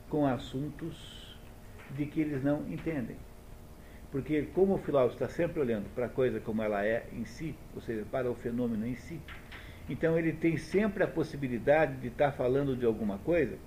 com 0.10 0.26
assuntos 0.26 1.38
de 1.92 2.06
que 2.06 2.20
eles 2.20 2.44
não 2.44 2.68
entendem. 2.68 3.16
Porque 4.12 4.44
como 4.54 4.76
o 4.76 4.78
filósofo 4.78 5.24
está 5.24 5.28
sempre 5.28 5.60
olhando 5.60 5.86
para 5.94 6.08
a 6.08 6.10
coisa 6.10 6.40
como 6.40 6.62
ela 6.62 6.86
é 6.86 7.06
em 7.14 7.26
si, 7.26 7.56
ou 7.74 7.82
seja, 7.82 8.06
para 8.12 8.30
o 8.30 8.36
fenômeno 8.36 8.86
em 8.86 8.96
si, 8.96 9.20
então 9.90 10.18
ele 10.18 10.32
tem 10.32 10.58
sempre 10.58 11.04
a 11.04 11.08
possibilidade 11.08 11.96
de 11.98 12.08
estar 12.08 12.32
falando 12.32 12.76
de 12.76 12.86
alguma 12.86 13.18
coisa 13.20 13.58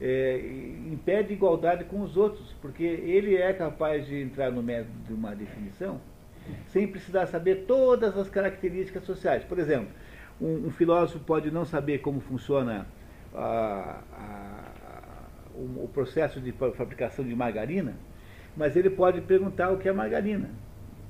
é, 0.00 0.38
em 0.38 0.96
pé 0.96 1.22
de 1.22 1.34
igualdade 1.34 1.84
com 1.84 2.00
os 2.00 2.16
outros, 2.16 2.54
porque 2.62 2.82
ele 2.82 3.36
é 3.36 3.52
capaz 3.52 4.06
de 4.06 4.20
entrar 4.20 4.50
no 4.50 4.62
método 4.62 4.98
de 5.06 5.12
uma 5.12 5.34
definição 5.34 6.00
sem 6.68 6.88
precisar 6.88 7.26
saber 7.26 7.64
todas 7.66 8.16
as 8.16 8.28
características 8.28 9.04
sociais. 9.04 9.44
Por 9.44 9.58
exemplo, 9.58 9.88
um, 10.40 10.66
um 10.66 10.70
filósofo 10.70 11.22
pode 11.24 11.50
não 11.50 11.64
saber 11.64 11.98
como 11.98 12.18
funciona 12.20 12.86
a, 13.34 14.02
a, 14.12 15.24
o, 15.54 15.84
o 15.84 15.90
processo 15.92 16.40
de 16.40 16.50
fabricação 16.52 17.24
de 17.24 17.34
margarina, 17.36 17.94
mas 18.56 18.74
ele 18.74 18.88
pode 18.88 19.20
perguntar 19.20 19.70
o 19.70 19.76
que 19.76 19.88
é 19.88 19.92
margarina, 19.92 20.48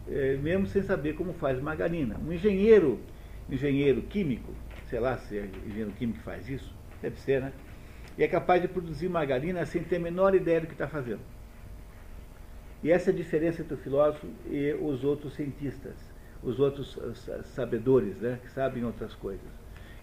é, 0.09 0.37
mesmo 0.37 0.67
sem 0.67 0.83
saber 0.83 1.15
como 1.15 1.33
faz 1.33 1.61
margarina. 1.61 2.17
Um 2.27 2.33
engenheiro 2.33 2.99
engenheiro 3.51 4.03
químico, 4.03 4.53
sei 4.89 5.01
lá 5.01 5.19
se 5.19 5.39
é 5.39 5.51
engenheiro 5.67 5.93
químico 5.93 6.19
que 6.19 6.25
faz 6.25 6.49
isso, 6.49 6.75
deve 7.01 7.19
ser, 7.21 7.41
né? 7.41 7.53
E 8.19 8.23
é 8.23 8.29
capaz 8.29 8.61
de 8.61 8.69
produzir 8.69 9.09
margarina 9.09 9.65
sem 9.65 9.83
ter 9.83 9.97
a 9.97 10.01
menor 10.01 10.35
ideia 10.35 10.61
do 10.61 10.67
que 10.67 10.73
está 10.73 10.87
fazendo. 10.87 11.21
E 12.83 12.91
essa 12.91 13.11
é 13.11 13.13
a 13.13 13.17
diferença 13.17 13.63
entre 13.63 13.75
o 13.75 13.77
filósofo 13.77 14.27
e 14.47 14.73
os 14.75 15.05
outros 15.05 15.35
cientistas, 15.35 15.95
os 16.43 16.59
outros 16.59 16.99
sabedores, 17.55 18.17
né, 18.17 18.39
que 18.43 18.51
sabem 18.51 18.85
outras 18.85 19.15
coisas. 19.15 19.47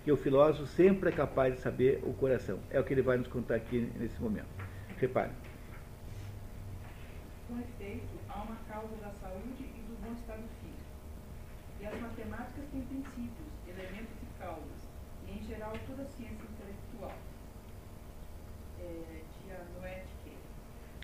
Que 0.03 0.11
o 0.11 0.17
filósofo 0.17 0.67
sempre 0.67 1.09
é 1.09 1.11
capaz 1.11 1.55
de 1.55 1.59
saber 1.59 2.01
o 2.03 2.13
coração. 2.13 2.59
É 2.69 2.79
o 2.79 2.83
que 2.83 2.93
ele 2.93 3.01
vai 3.01 3.17
nos 3.17 3.27
contar 3.27 3.55
aqui 3.55 3.91
nesse 3.99 4.21
momento. 4.21 4.47
Repare. 4.97 5.31
Com 7.47 7.59
efeito, 7.59 8.07
há 8.29 8.43
uma 8.43 8.55
causa 8.69 8.95
da 8.97 9.11
saúde 9.11 9.63
e 9.63 9.81
do 9.81 9.97
bom 10.01 10.13
estado 10.13 10.43
físico. 10.61 10.91
E 11.76 11.76
as 11.87 12.01
matemáticas 12.01 12.65
têm 12.71 12.81
princípios, 12.81 13.47
elementos 13.65 14.15
e 14.21 14.39
causas, 14.39 14.81
e 15.25 15.39
em 15.39 15.43
geral 15.43 15.71
toda 15.87 16.03
a 16.03 16.05
ciência 16.05 16.43
intelectual. 16.43 17.15
É, 18.79 19.23
tia 19.31 19.63
Noetke. 19.73 20.35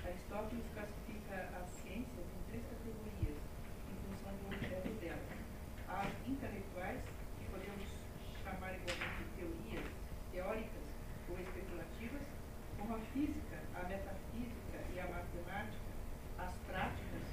Aristóteles 0.03 0.65
classifica 0.73 1.49
as 1.55 1.69
ciências 1.79 2.25
em 2.27 2.51
três 2.51 2.63
categorias, 2.67 3.39
em 3.87 3.95
função 4.03 4.35
do 4.35 4.47
objeto 4.51 4.89
delas. 4.99 5.31
As 5.87 6.11
intelectuais, 6.27 7.01
que 7.39 7.45
podemos 7.47 7.87
chamar 8.43 8.75
igualmente 8.75 9.23
de 9.23 9.29
teorias, 9.39 9.87
teóricas 10.33 10.85
ou 11.29 11.39
especulativas, 11.39 12.27
como 12.77 12.95
a 12.95 12.99
física, 13.15 13.57
a 13.73 13.87
metafísica 13.87 14.77
e 14.91 14.99
a 14.99 15.07
matemática, 15.07 15.91
as 16.37 16.53
práticas, 16.67 17.23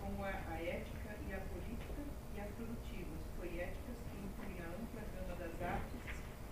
como 0.00 0.24
a, 0.24 0.34
a 0.50 0.58
ética 0.60 1.14
e 1.28 1.32
a 1.32 1.38
política, 1.38 2.02
e 2.34 2.40
as 2.40 2.50
produtivas, 2.52 3.20
poéticas, 3.36 3.96
que 4.10 4.18
incluem 4.18 4.60
a 4.60 4.68
ampla 4.74 5.02
gama 5.14 5.36
das 5.36 5.62
artes, 5.62 6.00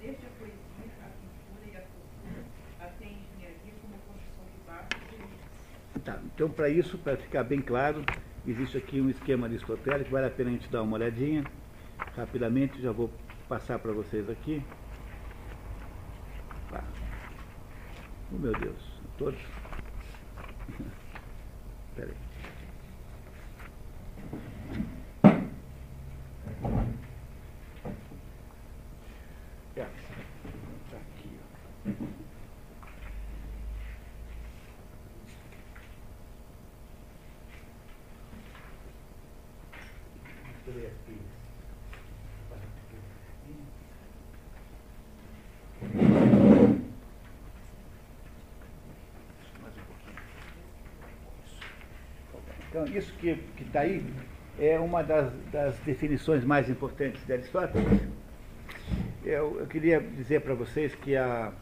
desde 0.01 0.27
Tá, 6.09 6.19
então, 6.25 6.48
para 6.59 6.69
isso, 6.69 6.99
para 6.99 7.17
ficar 7.17 7.45
bem 7.45 7.61
claro, 7.61 8.05
existe 8.45 8.77
aqui 8.77 9.01
um 9.01 9.09
esquema 9.09 9.47
aristotélico, 9.47 10.11
vale 10.11 10.27
a 10.27 10.31
pena 10.31 10.51
a 10.51 10.53
gente 10.55 10.69
dar 10.69 10.83
uma 10.83 10.97
olhadinha. 10.97 11.45
Rapidamente, 12.17 12.83
já 12.83 12.91
vou 12.91 13.13
passar 13.49 13.79
para 13.79 13.93
vocês 13.93 14.29
aqui. 14.29 14.61
Tá. 16.69 16.83
Oh, 18.33 18.39
meu 18.39 18.53
Deus, 18.59 19.01
todos. 19.17 19.39
Espera 21.91 22.11
aí. 22.11 22.17
É, 29.77 29.85
tá 30.91 30.97
aqui, 30.97 31.39
ó. 31.39 31.89
Deixa 40.67 40.71
eu 40.71 40.75
ver 40.75 40.89
aqui. 40.89 41.17
Mais 49.63 49.75
um 49.75 49.81
pouquinho. 49.87 50.19
Então, 52.69 52.78
isso 52.97 53.13
que 53.15 53.39
está 53.61 53.81
aí 53.81 54.03
é 54.59 54.79
uma 54.79 55.03
das, 55.03 55.33
das, 55.53 55.79
definições 55.81 56.45
mais 56.45 56.69
importantes 56.69 57.25
de 57.25 57.33
Aristóteles. 57.33 57.87
Eu, 59.25 59.61
eu 59.61 59.67
queria 59.67 60.01
dizer 60.01 60.41
para 60.41 60.55
vocês 60.55 60.95
que 60.95 61.17
a, 61.17 61.53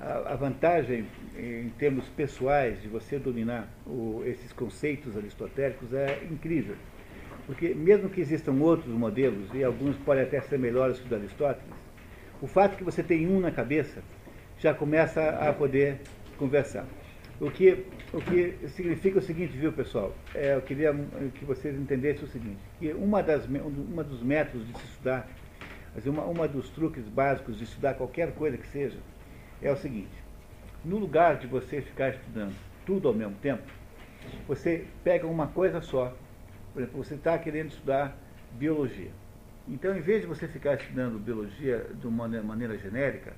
a, 0.00 0.32
a, 0.32 0.36
vantagem 0.36 1.06
em 1.36 1.68
termos 1.78 2.08
pessoais 2.08 2.80
de 2.82 2.88
você 2.88 3.18
dominar 3.18 3.68
o, 3.86 4.22
esses 4.24 4.52
conceitos 4.52 5.16
aristotélicos 5.16 5.92
é 5.92 6.24
incrível. 6.30 6.76
Porque 7.46 7.74
mesmo 7.74 8.08
que 8.08 8.20
existam 8.20 8.54
outros 8.54 8.92
modelos, 8.92 9.48
e 9.54 9.62
alguns 9.62 9.96
podem 9.98 10.24
até 10.24 10.40
ser 10.40 10.58
melhores 10.58 10.98
que 10.98 11.06
o 11.06 11.08
de 11.08 11.14
Aristóteles, 11.14 11.74
o 12.42 12.46
fato 12.46 12.76
que 12.76 12.82
você 12.82 13.02
tem 13.02 13.26
um 13.28 13.38
na 13.38 13.50
cabeça 13.50 14.02
já 14.58 14.74
começa 14.74 15.30
a 15.30 15.52
poder 15.52 16.00
conversar. 16.38 16.86
O 17.38 17.50
que, 17.50 17.84
o 18.14 18.20
que 18.22 18.56
significa 18.68 19.18
o 19.18 19.22
seguinte, 19.22 19.54
viu, 19.58 19.70
pessoal? 19.70 20.14
É, 20.34 20.54
eu 20.54 20.62
queria 20.62 20.94
que 21.34 21.44
vocês 21.44 21.78
entendessem 21.78 22.24
o 22.24 22.28
seguinte, 22.28 22.58
que 22.78 22.94
uma, 22.94 23.22
das, 23.22 23.44
uma 23.46 24.02
dos 24.02 24.22
métodos 24.22 24.66
de 24.66 24.78
se 24.78 24.84
estudar, 24.86 25.28
uma, 26.06 26.24
uma 26.24 26.48
dos 26.48 26.70
truques 26.70 27.06
básicos 27.06 27.58
de 27.58 27.64
estudar 27.64 27.92
qualquer 27.92 28.32
coisa 28.32 28.56
que 28.56 28.66
seja, 28.68 28.96
é 29.60 29.70
o 29.70 29.76
seguinte, 29.76 30.16
no 30.82 30.96
lugar 30.96 31.36
de 31.36 31.46
você 31.46 31.82
ficar 31.82 32.10
estudando 32.14 32.54
tudo 32.86 33.08
ao 33.08 33.14
mesmo 33.14 33.34
tempo, 33.42 33.64
você 34.48 34.86
pega 35.04 35.26
uma 35.26 35.48
coisa 35.48 35.82
só. 35.82 36.16
Por 36.72 36.82
exemplo, 36.82 37.04
você 37.04 37.16
está 37.16 37.38
querendo 37.38 37.68
estudar 37.68 38.16
biologia. 38.52 39.10
Então, 39.68 39.94
em 39.94 40.00
vez 40.00 40.22
de 40.22 40.26
você 40.26 40.48
ficar 40.48 40.74
estudando 40.74 41.18
biologia 41.18 41.86
de 42.00 42.06
uma 42.06 42.28
maneira 42.28 42.78
genérica, 42.78 43.34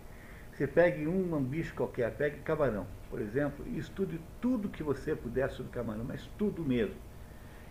você 0.59 0.67
pegue 0.67 1.07
um 1.07 1.41
bicho 1.41 1.73
qualquer, 1.73 2.13
pegue 2.15 2.41
camarão, 2.41 2.85
por 3.09 3.21
exemplo, 3.21 3.65
e 3.69 3.79
estude 3.79 4.21
tudo 4.41 4.69
que 4.69 4.83
você 4.83 5.15
puder 5.15 5.49
sobre 5.51 5.71
camarão, 5.71 6.05
mas 6.05 6.29
tudo 6.37 6.65
mesmo. 6.65 6.97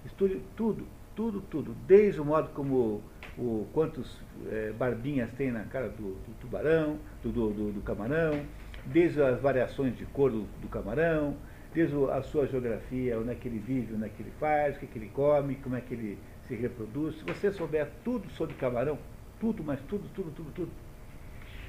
Estude 0.06 0.41
tudo, 0.56 0.88
tudo, 1.13 1.41
tudo, 1.41 1.76
desde 1.86 2.21
o 2.21 2.23
modo 2.23 2.47
como 2.54 3.04
o, 3.38 3.67
quantos 3.73 4.21
é, 4.50 4.71
barbinhas 4.71 5.30
tem 5.34 5.52
na 5.52 5.65
cara 5.65 5.89
do, 5.89 6.13
do 6.13 6.39
tubarão, 6.39 6.97
do, 7.21 7.30
do, 7.30 7.73
do, 7.73 7.82
camarão, 7.82 8.45
desde 8.86 9.21
as 9.21 9.41
variações 9.41 9.97
de 9.97 10.06
cor 10.06 10.32
do, 10.32 10.69
camarão, 10.69 11.36
desde 11.73 11.93
a 12.10 12.21
sua 12.21 12.47
geografia, 12.47 13.19
onde 13.19 13.32
é 13.32 13.36
que 13.36 13.50
ele 13.50 13.60
vive, 13.60 13.95
onde 13.95 14.06
é 14.06 14.10
que 14.10 14.23
ele 14.23 14.32
faz, 14.39 14.78
o 14.78 14.80
que, 14.80 14.86
é 14.86 14.88
que 14.88 14.97
ele 14.97 15.12
come, 15.13 15.56
como 15.56 15.76
é 15.76 15.82
que 15.82 15.93
ele 15.93 16.17
se 16.47 16.56
reproduz. 16.56 17.17
Se 17.17 17.26
você 17.26 17.52
souber 17.52 17.89
tudo 18.06 18.30
sobre 18.30 18.56
camarão, 18.56 18.97
tudo, 19.41 19.62
mas 19.62 19.78
tudo, 19.89 20.08
tudo, 20.15 20.32
tudo, 20.32 20.52
tudo, 20.54 20.71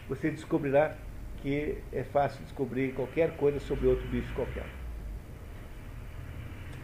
você 0.09 0.31
descobrirá 0.31 0.97
que 1.43 1.79
é 1.93 2.03
fácil 2.03 2.43
descobrir 2.45 2.93
qualquer 2.95 3.37
coisa 3.37 3.61
sobre 3.61 3.87
outro 3.87 4.07
bicho 4.09 4.33
qualquer. 4.35 4.67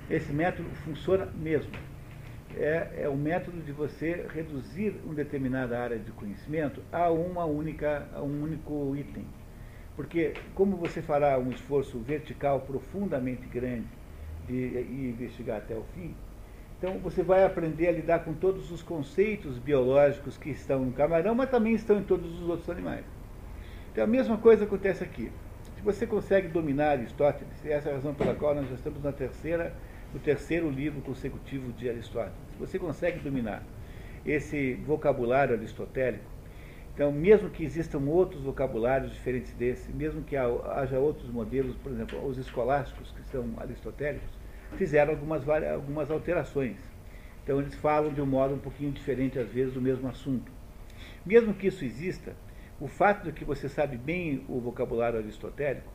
Esse 0.09 0.33
método 0.33 0.69
funciona 0.85 1.27
mesmo. 1.35 1.73
É, 2.57 3.03
é 3.03 3.09
o 3.09 3.17
método 3.17 3.61
de 3.63 3.73
você 3.73 4.27
reduzir 4.33 4.95
uma 5.05 5.15
determinada 5.15 5.79
área 5.79 5.99
de 5.99 6.13
conhecimento 6.13 6.81
a 6.93 7.11
uma 7.11 7.45
única, 7.45 8.07
a 8.15 8.23
um 8.23 8.43
único 8.43 8.95
item. 8.97 9.25
Porque 9.97 10.35
como 10.55 10.77
você 10.77 11.03
fará 11.03 11.39
um 11.39 11.51
esforço 11.51 11.99
vertical 11.99 12.61
profundamente 12.61 13.47
grande 13.47 13.89
de, 14.47 14.71
de 14.71 15.09
investigar 15.09 15.59
até 15.59 15.75
o 15.75 15.85
fim, 15.95 16.15
então 16.79 16.99
você 16.99 17.23
vai 17.23 17.45
aprender 17.45 17.89
a 17.89 17.93
lidar 17.93 18.25
com 18.25 18.35
todos 18.35 18.71
os 18.71 18.83
conceitos 18.83 19.59
biológicos 19.59 20.37
que 20.37 20.51
estão 20.51 20.85
no 20.85 20.93
camarão, 20.93 21.35
mas 21.35 21.51
também 21.51 21.75
estão 21.75 21.99
em 21.99 22.03
todos 22.03 22.41
os 22.41 22.49
outros 22.49 22.69
animais. 22.69 23.05
Então 23.95 24.03
a 24.03 24.09
mesma 24.09 24.37
coisa 24.37 24.65
acontece 24.65 25.05
aqui. 25.05 25.31
Se 25.77 25.81
você 25.81 26.05
consegue 26.05 26.49
dominar 26.49 26.91
Aristóteles, 26.91 27.65
essa 27.65 27.91
é 27.91 27.93
a 27.93 27.95
razão 27.95 28.13
pela 28.13 28.35
qual 28.35 28.53
nós 28.53 28.69
já 28.69 28.75
estamos 28.75 29.01
na 29.01 29.13
terceira, 29.13 29.73
no 30.13 30.19
terceiro 30.19 30.69
livro 30.69 31.01
consecutivo 31.01 31.73
de 31.73 31.89
Aristóteles, 31.89 32.35
se 32.51 32.59
você 32.59 32.77
consegue 32.77 33.21
dominar 33.21 33.63
esse 34.27 34.75
vocabulário 34.85 35.55
aristotélico, 35.55 36.25
então 36.93 37.13
mesmo 37.13 37.49
que 37.49 37.63
existam 37.63 38.01
outros 38.09 38.43
vocabulários 38.43 39.13
diferentes 39.13 39.53
desse, 39.53 39.93
mesmo 39.93 40.23
que 40.23 40.37
haja 40.37 40.99
outros 40.99 41.31
modelos, 41.31 41.77
por 41.77 41.93
exemplo, 41.93 42.27
os 42.27 42.37
escolásticos, 42.37 43.13
que 43.13 43.23
são 43.31 43.49
aristotélicos, 43.59 44.29
fizeram 44.77 45.13
algumas, 45.13 45.49
algumas 45.49 46.11
alterações. 46.11 46.79
Então 47.45 47.61
eles 47.61 47.77
falam 47.77 48.13
de 48.13 48.21
um 48.21 48.27
modo 48.27 48.55
um 48.55 48.59
pouquinho 48.59 48.91
diferente, 48.91 49.39
às 49.39 49.49
vezes, 49.51 49.73
do 49.73 49.81
mesmo 49.81 50.09
assunto. 50.09 50.51
Mesmo 51.25 51.55
que 51.55 51.69
isso 51.69 51.85
exista, 51.85 52.35
o 52.81 52.89
fato 52.89 53.25
de 53.25 53.33
que 53.33 53.45
você 53.45 53.69
sabe 53.69 53.97
bem 53.97 54.45
o 54.49 54.61
vocabulário 54.61 55.19
aristotélico 55.19 55.93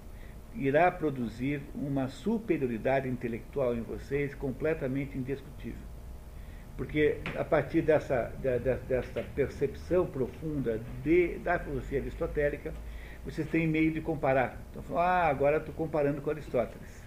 irá 0.56 0.90
produzir 0.92 1.62
uma 1.76 2.08
superioridade 2.08 3.08
intelectual 3.08 3.76
em 3.76 3.82
vocês 3.82 4.34
completamente 4.34 5.18
indiscutível. 5.18 5.90
Porque 6.78 7.18
a 7.38 7.44
partir 7.44 7.82
dessa, 7.82 8.32
dessa 8.88 9.22
percepção 9.36 10.06
profunda 10.06 10.80
de, 11.04 11.38
da 11.40 11.60
filosofia 11.60 12.00
aristotélica, 12.00 12.74
vocês 13.26 13.48
têm 13.50 13.68
meio 13.68 13.92
de 13.92 14.00
comparar. 14.00 14.58
Então, 14.72 14.98
ah, 14.98 15.28
agora 15.28 15.58
estou 15.58 15.74
comparando 15.76 16.22
com 16.22 16.30
Aristóteles. 16.30 17.04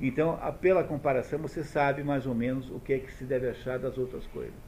Então, 0.00 0.38
pela 0.60 0.82
comparação, 0.82 1.38
você 1.38 1.62
sabe 1.62 2.02
mais 2.02 2.26
ou 2.26 2.34
menos 2.34 2.70
o 2.70 2.80
que 2.80 2.94
é 2.94 2.98
que 2.98 3.12
se 3.12 3.24
deve 3.24 3.48
achar 3.48 3.78
das 3.78 3.96
outras 3.98 4.26
coisas. 4.28 4.65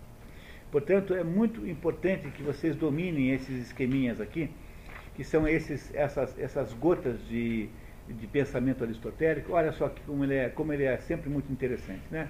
Portanto, 0.70 1.14
é 1.14 1.24
muito 1.24 1.66
importante 1.66 2.28
que 2.30 2.42
vocês 2.42 2.76
dominem 2.76 3.30
esses 3.32 3.66
esqueminhas 3.66 4.20
aqui, 4.20 4.50
que 5.14 5.24
são 5.24 5.48
esses, 5.48 5.92
essas, 5.94 6.38
essas 6.38 6.72
gotas 6.74 7.26
de, 7.26 7.68
de 8.06 8.26
pensamento 8.26 8.84
aristotélico. 8.84 9.52
Olha 9.52 9.72
só 9.72 9.88
como 10.06 10.24
ele, 10.24 10.34
é, 10.34 10.48
como 10.50 10.72
ele 10.72 10.84
é 10.84 10.98
sempre 10.98 11.30
muito 11.30 11.50
interessante. 11.50 12.02
Né? 12.10 12.28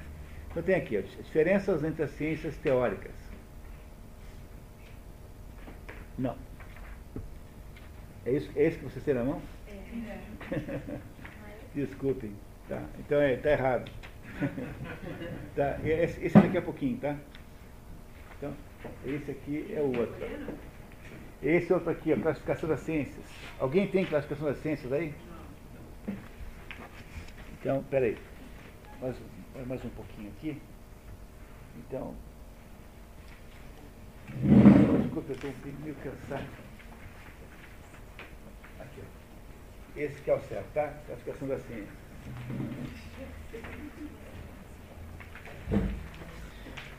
Então 0.51 0.63
tem 0.63 0.77
aqui, 0.77 0.97
as 0.97 1.05
diferenças 1.25 1.83
entre 1.83 2.05
as 2.05 2.11
ciências 2.13 2.57
teóricas. 2.59 3.13
Não. 6.17 6.37
É 8.25 8.33
isso, 8.33 8.51
é 8.55 8.69
isso 8.69 8.79
que 8.79 8.85
você 8.85 9.01
tem 9.01 9.15
na 9.15 9.25
mão? 9.25 9.43
É. 9.67 10.99
Desculpem. 11.75 12.33
Tá, 12.69 12.83
então 12.99 13.21
é, 13.21 13.37
tá 13.37 13.51
errado. 13.51 13.91
tá, 15.57 15.79
esse, 15.85 16.25
esse 16.25 16.39
daqui 16.39 16.59
a 16.59 16.63
pouquinho, 16.63 16.99
tá? 16.99 17.17
Então, 18.39 18.55
esse 19.05 19.33
aqui 19.33 19.67
é 19.75 19.81
o 19.81 19.87
outro. 19.87 20.15
Esse 21.43 21.73
outro 21.73 21.91
aqui, 21.91 22.13
a 22.13 22.21
classificação 22.21 22.69
das 22.69 22.81
ciências. 22.81 23.25
Alguém 23.59 23.89
tem 23.89 24.05
classificação 24.05 24.47
das 24.47 24.59
ciências 24.59 24.93
aí? 24.93 25.13
Então, 27.61 27.83
peraí. 27.91 28.17
Mais, 29.01 29.17
mais 29.67 29.85
um 29.85 29.89
pouquinho 29.91 30.31
aqui. 30.31 30.63
Então. 31.79 32.15
Desculpa, 35.03 35.33
eu 35.33 35.35
estou 35.35 35.53
meio 35.83 35.97
cansado. 35.97 36.47
Aqui, 38.79 39.01
ó. 39.01 39.99
Esse 39.99 40.23
que 40.23 40.31
é 40.31 40.35
o 40.35 40.41
certo, 40.43 40.73
tá? 40.75 40.95
Classificação 41.07 41.49
das 41.49 41.63
ciências. 41.63 41.89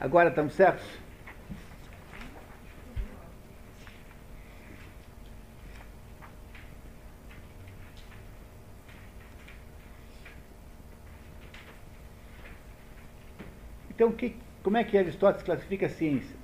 Agora 0.01 0.29
estamos 0.29 0.53
certos? 0.53 1.08
Então, 13.99 14.13
que, 14.13 14.33
como 14.63 14.77
é 14.77 14.83
que 14.85 14.97
Aristóteles 14.97 15.43
classifica 15.43 15.89
ciências? 15.89 16.39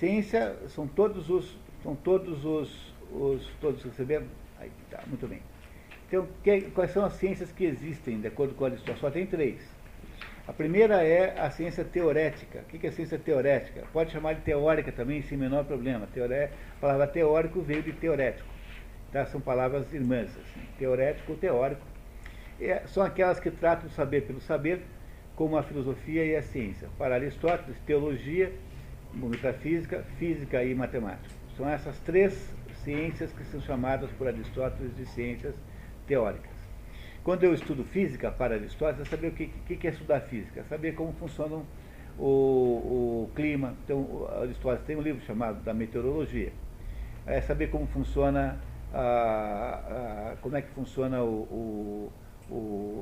Ciência 0.00 0.56
são 0.70 0.84
todos 0.84 1.30
os, 1.30 1.56
são 1.84 1.94
todos 1.94 2.44
os, 2.44 2.92
os 3.12 3.46
todos 3.60 3.80
receberam? 3.84 4.26
Aí, 4.58 4.72
tá, 4.90 5.04
muito 5.06 5.28
bem. 5.28 5.40
Então, 6.08 6.26
que, 6.42 6.62
quais 6.72 6.90
são 6.90 7.04
as 7.04 7.12
ciências 7.12 7.52
que 7.52 7.64
existem, 7.64 8.20
de 8.20 8.26
acordo 8.26 8.54
com 8.54 8.64
Aristóteles? 8.64 9.00
Só 9.00 9.08
tem 9.08 9.24
três. 9.24 9.60
A 10.48 10.52
primeira 10.52 11.00
é 11.04 11.38
a 11.38 11.48
ciência 11.48 11.84
teorética. 11.84 12.62
O 12.62 12.64
que 12.64 12.84
é 12.88 12.90
ciência 12.90 13.16
teorética? 13.16 13.84
Pode 13.92 14.10
chamar 14.10 14.32
de 14.32 14.40
teórica 14.40 14.90
também, 14.90 15.22
sem 15.22 15.38
menor 15.38 15.64
problema. 15.64 16.08
Teoré, 16.12 16.50
a 16.76 16.80
palavra 16.80 17.06
teórico 17.06 17.62
veio 17.62 17.84
de 17.84 17.92
teorético. 17.92 18.48
Tá? 19.12 19.26
São 19.26 19.40
palavras 19.40 19.94
irmãs. 19.94 20.30
Assim. 20.30 20.66
Teorético 20.76 21.30
ou 21.30 21.38
teórico. 21.38 21.86
É, 22.60 22.82
são 22.88 23.00
aquelas 23.00 23.38
que 23.38 23.48
tratam 23.48 23.86
o 23.86 23.92
saber 23.92 24.22
pelo 24.22 24.40
saber, 24.40 24.82
como 25.40 25.56
a 25.56 25.62
filosofia 25.62 26.22
e 26.22 26.36
a 26.36 26.42
ciência. 26.42 26.86
Para 26.98 27.14
Aristóteles, 27.14 27.74
teologia, 27.86 28.52
metafísica, 29.14 30.04
física 30.18 30.62
e 30.62 30.74
matemática. 30.74 31.34
São 31.56 31.66
essas 31.66 31.98
três 32.00 32.54
ciências 32.84 33.32
que 33.32 33.42
são 33.44 33.58
chamadas 33.62 34.10
por 34.18 34.28
Aristóteles 34.28 34.94
de 34.94 35.06
ciências 35.06 35.54
teóricas. 36.06 36.52
Quando 37.24 37.44
eu 37.44 37.54
estudo 37.54 37.84
física 37.84 38.30
para 38.30 38.56
Aristóteles, 38.56 39.06
é 39.06 39.10
saber 39.10 39.28
o 39.28 39.30
que, 39.30 39.46
que 39.46 39.86
é 39.86 39.90
estudar 39.90 40.20
física, 40.20 40.62
saber 40.64 40.94
como 40.94 41.14
funciona 41.14 41.62
o, 42.18 42.22
o 42.22 43.30
clima. 43.34 43.74
Então, 43.82 44.28
Aristóteles 44.42 44.86
tem 44.86 44.96
um 44.96 45.00
livro 45.00 45.24
chamado 45.24 45.64
da 45.64 45.72
meteorologia. 45.72 46.52
É 47.24 47.40
saber 47.40 47.70
como 47.70 47.86
funciona 47.86 48.60
a, 48.92 50.32
a 50.32 50.36
como 50.42 50.54
é 50.58 50.60
que 50.60 50.68
funciona 50.72 51.22
o, 51.22 52.12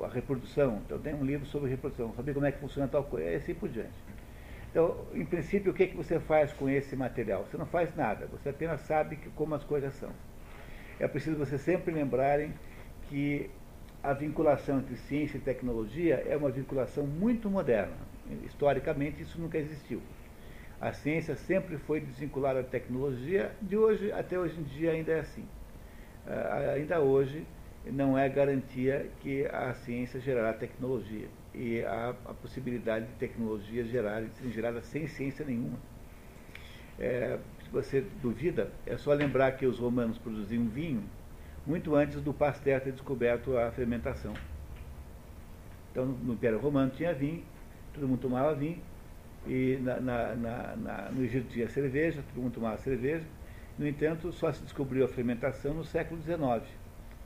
a 0.05 0.09
reprodução. 0.09 0.81
Então 0.85 0.99
tem 0.99 1.15
um 1.15 1.25
livro 1.25 1.47
sobre 1.47 1.71
reprodução, 1.71 2.13
saber 2.15 2.35
como 2.35 2.47
é 2.47 2.53
que 2.53 2.59
funciona 2.59 2.89
tal 2.89 3.05
coisa, 3.05 3.31
e 3.31 3.35
assim 3.37 3.55
por 3.55 3.69
diante. 3.69 3.91
Então, 4.71 4.97
em 5.15 5.25
princípio, 5.25 5.73
o 5.73 5.75
que, 5.75 5.85
é 5.85 5.87
que 5.87 5.97
você 5.97 6.21
faz 6.21 6.53
com 6.53 6.69
esse 6.69 6.95
material? 6.95 7.45
Você 7.45 7.57
não 7.57 7.67
faz 7.67 7.95
nada, 7.97 8.27
você 8.27 8.51
apenas 8.51 8.81
sabe 8.83 9.17
que, 9.17 9.31
como 9.31 9.55
as 9.55 9.65
coisas 9.65 9.95
são. 9.95 10.11
É 11.01 11.09
preciso 11.09 11.37
vocês 11.37 11.61
sempre 11.63 11.93
lembrarem 11.93 12.53
que 13.09 13.51
a 14.03 14.13
vinculação 14.13 14.79
entre 14.79 14.97
ciência 14.97 15.39
e 15.39 15.41
tecnologia 15.41 16.23
é 16.27 16.37
uma 16.37 16.51
vinculação 16.51 17.07
muito 17.07 17.49
moderna. 17.49 17.97
Historicamente, 18.45 19.23
isso 19.23 19.41
nunca 19.41 19.59
existiu. 19.59 20.03
A 20.81 20.93
ciência 20.93 21.35
sempre 21.35 21.77
foi 21.79 22.01
desvinculada 22.01 22.63
da 22.63 22.69
tecnologia, 22.69 23.51
de 23.61 23.77
hoje 23.77 24.13
até 24.13 24.39
hoje 24.39 24.61
em 24.61 24.63
dia 24.63 24.93
ainda 24.93 25.13
é 25.13 25.21
assim. 25.21 25.47
Uh, 26.27 26.73
ainda 26.75 27.01
hoje 27.01 27.45
não 27.87 28.19
é 28.19 28.29
garantia 28.29 29.11
que 29.21 29.47
a 29.47 29.73
ciência 29.75 30.21
gerará 30.21 30.53
tecnologia 30.53 31.29
e 31.55 31.83
há 31.85 32.11
a 32.25 32.35
possibilidade 32.35 33.07
de 33.07 33.12
tecnologias 33.14 33.88
gerarem, 33.88 34.29
serem 34.35 34.53
geradas 34.53 34.85
sem 34.87 35.07
ciência 35.07 35.45
nenhuma. 35.45 35.79
É, 36.99 37.38
se 37.64 37.71
você 37.71 38.05
duvida, 38.23 38.71
é 38.87 38.97
só 38.97 39.12
lembrar 39.12 39.53
que 39.53 39.67
os 39.67 39.79
romanos 39.79 40.19
produziam 40.19 40.67
vinho 40.69 41.03
muito 41.67 41.95
antes 41.95 42.21
do 42.21 42.33
Pasteur 42.33 42.81
ter 42.81 42.93
descoberto 42.93 43.57
a 43.57 43.71
fermentação. 43.71 44.35
Então, 45.93 46.07
no 46.07 46.35
Império 46.35 46.59
Romano 46.59 46.91
tinha 46.91 47.12
vinho, 47.12 47.45
todo 47.93 48.09
mundo 48.09 48.21
tomava 48.21 48.55
vinho, 48.55 48.81
e 49.47 49.79
na, 49.83 50.01
na, 50.01 50.35
na, 50.35 51.11
no 51.11 51.25
Egito 51.25 51.49
tinha 51.49 51.69
cerveja, 51.69 52.23
todo 52.33 52.43
mundo 52.43 52.55
tomava 52.55 52.79
cerveja. 52.79 53.25
No 53.79 53.87
entanto, 53.87 54.33
só 54.33 54.53
se 54.53 54.62
descobriu 54.62 55.05
a 55.05 55.09
fermentação 55.09 55.75
no 55.75 55.85
século 55.85 56.21
XIX. 56.23 56.67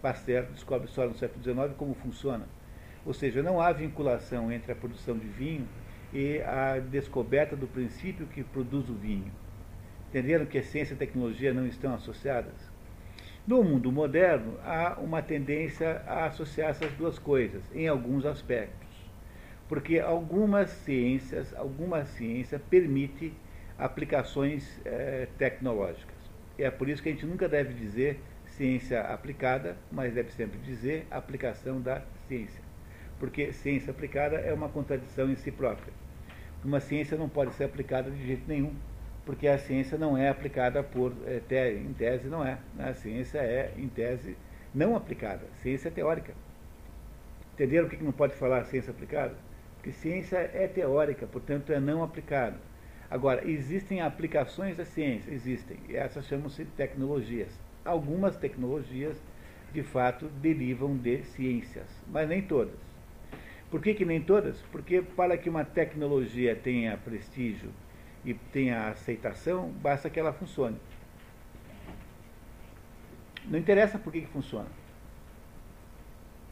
Pasteur 0.02 0.46
descobre 0.52 0.88
só 0.88 1.06
no 1.06 1.14
século 1.14 1.42
XIX 1.42 1.76
como 1.78 1.94
funciona. 1.94 2.44
Ou 3.06 3.14
seja, 3.14 3.42
não 3.42 3.60
há 3.60 3.72
vinculação 3.72 4.50
entre 4.50 4.72
a 4.72 4.76
produção 4.76 5.16
de 5.16 5.26
vinho 5.28 5.66
e 6.12 6.42
a 6.42 6.78
descoberta 6.78 7.56
do 7.56 7.66
princípio 7.66 8.26
que 8.26 8.42
produz 8.42 8.88
o 8.88 8.94
vinho. 8.94 9.30
Entenderam 10.10 10.44
que 10.44 10.58
a 10.58 10.62
ciência 10.62 10.92
e 10.92 10.96
a 10.96 10.98
tecnologia 10.98 11.54
não 11.54 11.66
estão 11.66 11.94
associadas? 11.94 12.70
No 13.46 13.64
mundo 13.64 13.90
moderno, 13.90 14.58
há 14.64 14.98
uma 15.00 15.22
tendência 15.22 16.02
a 16.06 16.26
associar 16.26 16.70
essas 16.70 16.92
duas 16.92 17.18
coisas, 17.18 17.62
em 17.74 17.88
alguns 17.88 18.26
aspectos. 18.26 18.88
Porque 19.68 19.98
algumas 19.98 20.68
ciências, 20.70 21.54
alguma 21.56 22.04
ciência 22.04 22.60
permite 22.70 23.32
aplicações 23.78 24.80
eh, 24.84 25.26
tecnológicas. 25.38 26.14
É 26.58 26.70
por 26.70 26.88
isso 26.88 27.02
que 27.02 27.08
a 27.08 27.12
gente 27.12 27.26
nunca 27.26 27.48
deve 27.48 27.72
dizer 27.72 28.20
ciência 28.56 29.00
aplicada, 29.00 29.76
mas 29.90 30.14
deve 30.14 30.30
sempre 30.32 30.58
dizer 30.58 31.06
aplicação 31.10 31.80
da 31.80 32.02
ciência. 32.28 32.62
Porque 33.18 33.52
ciência 33.52 33.90
aplicada 33.90 34.36
é 34.36 34.52
uma 34.52 34.68
contradição 34.68 35.30
em 35.30 35.36
si 35.36 35.50
própria. 35.50 35.92
Uma 36.64 36.80
ciência 36.80 37.16
não 37.16 37.28
pode 37.28 37.54
ser 37.54 37.64
aplicada 37.64 38.10
de 38.10 38.26
jeito 38.26 38.44
nenhum 38.46 38.74
porque 39.24 39.46
a 39.46 39.58
ciência 39.58 39.96
não 39.96 40.16
é 40.16 40.28
aplicada 40.28 40.82
por, 40.82 41.12
é, 41.26 41.72
em 41.72 41.92
tese 41.92 42.28
não 42.28 42.44
é. 42.44 42.58
A 42.78 42.92
ciência 42.92 43.38
é, 43.38 43.72
em 43.76 43.88
tese, 43.88 44.36
não 44.74 44.96
aplicada. 44.96 45.46
Ciência 45.62 45.88
é 45.88 45.90
teórica. 45.90 46.34
Entenderam 47.54 47.88
por 47.88 47.96
que 47.96 48.04
não 48.04 48.12
pode 48.12 48.34
falar 48.34 48.64
ciência 48.64 48.90
aplicada? 48.90 49.36
Porque 49.76 49.92
ciência 49.92 50.38
é 50.38 50.66
teórica, 50.66 51.26
portanto 51.26 51.72
é 51.72 51.78
não 51.78 52.02
aplicada. 52.02 52.56
Agora, 53.10 53.48
existem 53.48 54.00
aplicações 54.00 54.76
da 54.76 54.84
ciência? 54.84 55.30
Existem. 55.30 55.78
E 55.88 55.96
essas 55.96 56.26
chamam-se 56.26 56.64
tecnologias. 56.64 57.50
Algumas 57.84 58.36
tecnologias, 58.36 59.16
de 59.72 59.82
fato, 59.82 60.26
derivam 60.40 60.96
de 60.96 61.22
ciências, 61.24 61.86
mas 62.08 62.28
nem 62.28 62.42
todas. 62.42 62.78
Por 63.70 63.80
que, 63.80 63.94
que 63.94 64.04
nem 64.04 64.20
todas? 64.20 64.60
Porque 64.70 65.00
para 65.00 65.36
que 65.36 65.48
uma 65.48 65.64
tecnologia 65.64 66.54
tenha 66.54 66.96
prestígio 66.96 67.70
e 68.24 68.34
tenha 68.34 68.88
aceitação, 68.88 69.70
basta 69.80 70.10
que 70.10 70.20
ela 70.20 70.32
funcione. 70.32 70.76
Não 73.46 73.58
interessa 73.58 73.98
por 73.98 74.12
que, 74.12 74.20
que 74.20 74.26
funciona. 74.26 74.68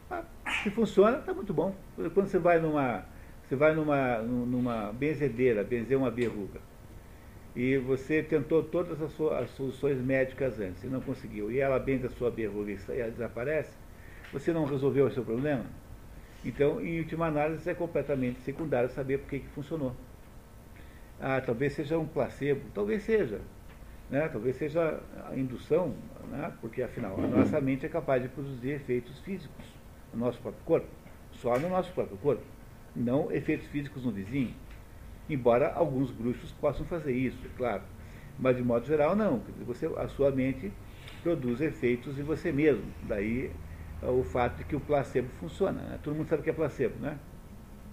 Ah, 0.09 0.23
se 0.63 0.69
funciona, 0.71 1.19
está 1.19 1.33
muito 1.33 1.53
bom. 1.53 1.75
Quando 2.13 2.27
você 2.27 2.39
vai 2.39 2.59
numa, 2.59 3.05
você 3.47 3.55
vai 3.55 3.73
numa, 3.73 4.17
numa 4.19 4.91
benzedeira, 4.91 5.63
benzer 5.63 5.97
uma 5.97 6.09
verruga, 6.09 6.59
e 7.55 7.77
você 7.77 8.23
tentou 8.23 8.63
todas 8.63 9.01
as, 9.01 9.11
suas, 9.13 9.43
as 9.43 9.49
soluções 9.51 9.99
médicas 9.99 10.59
antes 10.59 10.83
e 10.83 10.87
não 10.87 11.01
conseguiu, 11.01 11.51
e 11.51 11.59
ela 11.59 11.77
benze 11.79 12.05
a 12.05 12.09
sua 12.09 12.29
verruga 12.29 12.71
e 12.71 12.99
ela 12.99 13.11
desaparece, 13.11 13.71
você 14.31 14.53
não 14.53 14.65
resolveu 14.65 15.07
o 15.07 15.11
seu 15.11 15.23
problema? 15.23 15.65
Então, 16.43 16.81
em 16.81 16.99
última 16.99 17.27
análise, 17.27 17.69
é 17.69 17.73
completamente 17.73 18.39
secundário 18.41 18.89
saber 18.89 19.19
por 19.19 19.29
que, 19.29 19.39
que 19.39 19.47
funcionou. 19.49 19.95
Ah, 21.19 21.39
talvez 21.39 21.73
seja 21.73 21.99
um 21.99 22.07
placebo, 22.07 22.61
talvez 22.73 23.03
seja. 23.03 23.41
Né? 24.09 24.27
Talvez 24.27 24.55
seja 24.55 24.99
a 25.29 25.35
indução, 25.35 25.93
né? 26.29 26.51
porque 26.59 26.81
afinal 26.81 27.15
a 27.17 27.27
nossa 27.27 27.61
mente 27.61 27.85
é 27.85 27.89
capaz 27.89 28.23
de 28.23 28.29
produzir 28.29 28.71
efeitos 28.71 29.19
físicos 29.19 29.65
no 30.13 30.19
nosso 30.19 30.39
próprio 30.39 30.63
corpo, 30.63 30.87
só 31.33 31.57
no 31.59 31.69
nosso 31.69 31.91
próprio 31.93 32.17
corpo, 32.17 32.43
não 32.95 33.31
efeitos 33.31 33.67
físicos 33.67 34.03
no 34.03 34.11
vizinho. 34.11 34.53
Embora 35.31 35.71
alguns 35.73 36.11
bruxos 36.11 36.51
possam 36.51 36.85
fazer 36.85 37.13
isso, 37.13 37.37
é 37.45 37.57
claro. 37.57 37.83
Mas 38.37 38.57
de 38.57 38.63
modo 38.63 38.85
geral 38.85 39.15
não. 39.15 39.41
Você, 39.65 39.85
a 39.97 40.07
sua 40.09 40.29
mente 40.29 40.71
produz 41.23 41.61
efeitos 41.61 42.19
em 42.19 42.23
você 42.23 42.51
mesmo. 42.51 42.83
Daí 43.03 43.49
o 44.01 44.23
fato 44.23 44.57
de 44.57 44.65
que 44.65 44.75
o 44.75 44.79
placebo 44.79 45.29
funciona. 45.39 45.81
Né? 45.81 45.99
Todo 46.03 46.15
mundo 46.15 46.27
sabe 46.27 46.41
o 46.41 46.43
que 46.43 46.49
é 46.49 46.53
placebo, 46.53 46.99
né? 46.99 47.17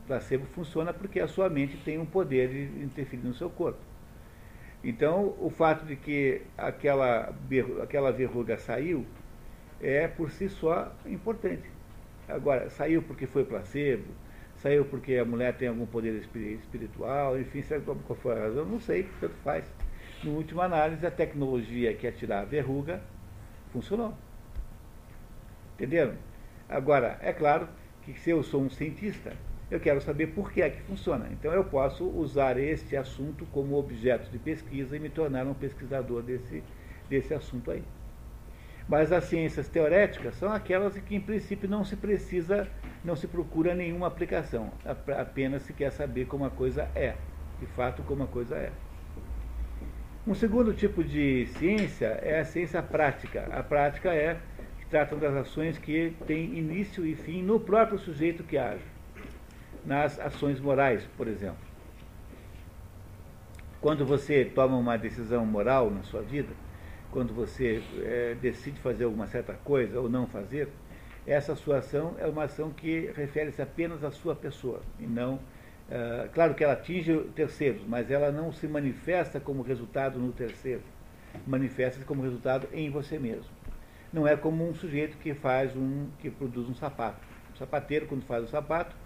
placebo 0.09 0.47
funciona 0.47 0.93
porque 0.93 1.21
a 1.21 1.29
sua 1.29 1.49
mente 1.49 1.77
tem 1.85 1.99
um 1.99 2.07
poder 2.07 2.49
de 2.49 2.83
interferir 2.83 3.23
no 3.23 3.35
seu 3.35 3.49
corpo. 3.51 3.79
Então, 4.83 5.37
o 5.39 5.51
fato 5.51 5.85
de 5.85 5.95
que 5.95 6.43
aquela, 6.57 7.33
aquela 7.83 8.11
verruga 8.11 8.57
saiu 8.59 9.05
é 9.81 10.09
por 10.09 10.31
si 10.31 10.49
só 10.49 10.93
importante. 11.07 11.71
Agora, 12.29 12.69
saiu 12.71 13.03
porque 13.03 13.27
foi 13.27 13.45
placebo, 13.45 14.07
saiu 14.59 14.85
porque 14.85 15.17
a 15.17 15.25
mulher 15.25 15.57
tem 15.57 15.69
algum 15.69 15.87
poder 15.87 16.23
espiritual, 16.35 17.39
enfim, 17.39 17.63
sabe 17.63 17.85
qual 17.85 18.19
foi 18.19 18.33
a 18.37 18.43
razão? 18.43 18.65
Não 18.65 18.81
sei, 18.81 19.09
tanto 19.21 19.35
faz. 19.45 19.65
No 20.23 20.33
última 20.33 20.65
análise, 20.65 21.07
a 21.07 21.11
tecnologia 21.11 21.95
que 21.95 22.07
é 22.07 22.11
tirar 22.11 22.41
a 22.41 22.45
verruga 22.45 23.01
funcionou. 23.73 24.15
Entenderam? 25.75 26.15
Agora, 26.69 27.19
é 27.23 27.33
claro 27.33 27.69
que 28.03 28.19
se 28.19 28.31
eu 28.31 28.43
sou 28.43 28.63
um 28.63 28.69
cientista, 28.69 29.33
eu 29.71 29.79
quero 29.79 30.01
saber 30.01 30.29
por 30.29 30.51
que 30.51 30.61
é 30.61 30.71
que 30.71 30.81
funciona. 30.83 31.29
Então 31.31 31.53
eu 31.53 31.65
posso 31.65 32.05
usar 32.05 32.59
este 32.59 32.97
assunto 32.97 33.47
como 33.53 33.77
objeto 33.77 34.31
de 34.31 34.39
pesquisa 34.39 34.97
e 34.97 34.99
me 34.99 35.09
tornar 35.09 35.47
um 35.47 35.55
pesquisador 35.55 36.23
desse, 36.23 36.65
desse 37.09 37.33
assunto 37.33 37.71
aí. 37.71 37.85
Mas 38.89 39.13
as 39.13 39.25
ciências 39.25 39.69
teoréticas 39.69 40.35
são 40.37 40.51
aquelas 40.51 40.97
que 40.99 41.15
em 41.15 41.21
princípio 41.21 41.69
não 41.69 41.85
se 41.85 41.95
precisa, 41.95 42.67
não 43.05 43.15
se 43.15 43.27
procura 43.27 43.75
nenhuma 43.75 44.07
aplicação, 44.07 44.73
apenas 45.19 45.63
se 45.63 45.73
quer 45.75 45.93
saber 45.93 46.27
como 46.27 46.45
a 46.45 46.51
coisa 46.51 46.89
é, 46.95 47.15
de 47.61 47.67
fato 47.67 48.03
como 48.03 48.23
a 48.23 48.27
coisa 48.27 48.57
é. 48.57 48.73
Um 50.27 50.35
segundo 50.35 50.73
tipo 50.73 51.05
de 51.05 51.47
ciência 51.59 52.19
é 52.23 52.41
a 52.41 52.45
ciência 52.45 52.83
prática. 52.83 53.49
A 53.51 53.63
prática 53.63 54.15
é 54.15 54.39
que 54.79 54.87
trata 54.87 55.17
das 55.17 55.35
ações 55.35 55.79
que 55.79 56.15
têm 56.27 56.59
início 56.59 57.05
e 57.05 57.15
fim 57.15 57.43
no 57.43 57.61
próprio 57.61 57.99
sujeito 57.99 58.43
que 58.43 58.57
age 58.57 58.85
nas 59.85 60.19
ações 60.21 60.61
morais, 60.61 61.09
por 61.17 61.27
exemplo. 61.27 61.57
Quando 63.81 64.05
você 64.05 64.45
toma 64.45 64.77
uma 64.77 64.99
decisão 64.99 65.47
moral 65.47 65.91
na 65.91 66.03
sua 66.03 66.21
vida, 66.21 66.53
quando 67.11 67.33
você 67.33 67.83
é, 68.03 68.37
decide 68.41 68.79
fazer 68.81 69.05
alguma 69.05 69.27
certa 69.27 69.55
coisa 69.55 70.01
ou 70.01 70.09
não 70.09 70.27
fazer, 70.27 70.69
essa 71.27 71.55
sua 71.55 71.79
ação 71.79 72.15
é 72.19 72.27
uma 72.27 72.45
ação 72.45 72.71
que 72.71 73.11
refere-se 73.15 73.61
apenas 73.61 74.03
à 74.03 74.11
sua 74.11 74.35
pessoa 74.35 74.81
e 74.99 75.07
não 75.07 75.35
uh, 75.35 76.29
claro 76.33 76.55
que 76.55 76.65
ela 76.65 76.73
atinge 76.73 77.15
terceiros, 77.35 77.83
mas 77.87 78.11
ela 78.11 78.33
não 78.33 78.53
se 78.53 78.67
manifesta 78.67 79.39
como 79.39 79.63
resultado 79.63 80.19
no 80.19 80.33
terceiro, 80.33 80.83
manifesta-se 81.47 82.05
como 82.05 82.23
resultado 82.23 82.67
em 82.73 82.91
você 82.91 83.19
mesmo. 83.19 83.51
Não 84.11 84.27
é 84.27 84.37
como 84.37 84.67
um 84.67 84.75
sujeito 84.75 85.19
que 85.19 85.35
faz 85.35 85.77
um 85.77 86.07
que 86.19 86.31
produz 86.31 86.67
um 86.67 86.75
sapato. 86.75 87.21
O 87.55 87.59
sapateiro 87.59 88.07
quando 88.07 88.25
faz 88.25 88.45
o 88.45 88.49
sapato, 88.49 88.97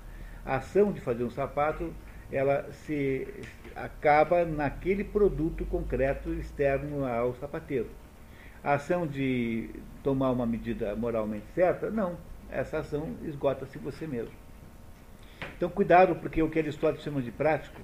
a 0.45 0.57
ação 0.57 0.93
de 0.93 1.01
fazer 1.01 1.25
um 1.25 1.31
sapato, 1.31 1.93
ela 2.33 2.67
se 2.73 3.29
acaba 3.77 4.45
naquele 4.45 5.05
produto 5.05 5.65
concreto 5.67 6.33
externo 6.33 7.05
ao 7.05 7.35
sapateiro 7.35 7.89
a 8.63 8.75
ação 8.75 9.07
de 9.07 9.71
tomar 10.03 10.31
uma 10.31 10.47
medida 10.47 10.95
moralmente 10.95 11.45
certa, 11.55 11.91
não. 11.91 12.17
Essa 12.51 12.79
ação 12.79 13.15
esgota-se 13.23 13.79
você 13.79 14.07
mesmo. 14.07 14.33
Então, 15.57 15.69
cuidado, 15.69 16.15
porque 16.17 16.43
o 16.43 16.51
que 16.51 16.59
Aristóteles 16.59 17.03
chama 17.03 17.21
de 17.21 17.33
prático 17.33 17.81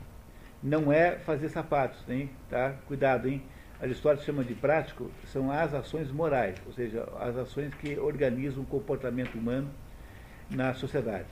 não 0.63 0.93
é 0.93 1.19
fazer 1.19 1.49
sapatos, 1.49 1.99
hein? 2.09 2.31
Tá? 2.49 2.75
Cuidado, 2.87 3.29
hein? 3.29 3.43
Aristóteles 3.81 4.25
chama 4.25 4.45
de 4.45 4.55
prático 4.55 5.11
são 5.27 5.51
as 5.51 5.73
ações 5.73 6.11
morais, 6.11 6.61
ou 6.67 6.73
seja, 6.73 7.09
as 7.21 7.37
ações 7.37 7.73
que 7.75 7.99
organizam 7.99 8.63
o 8.63 8.67
comportamento 8.67 9.37
humano 9.37 9.71
na 10.51 10.75
sociedade. 10.75 11.27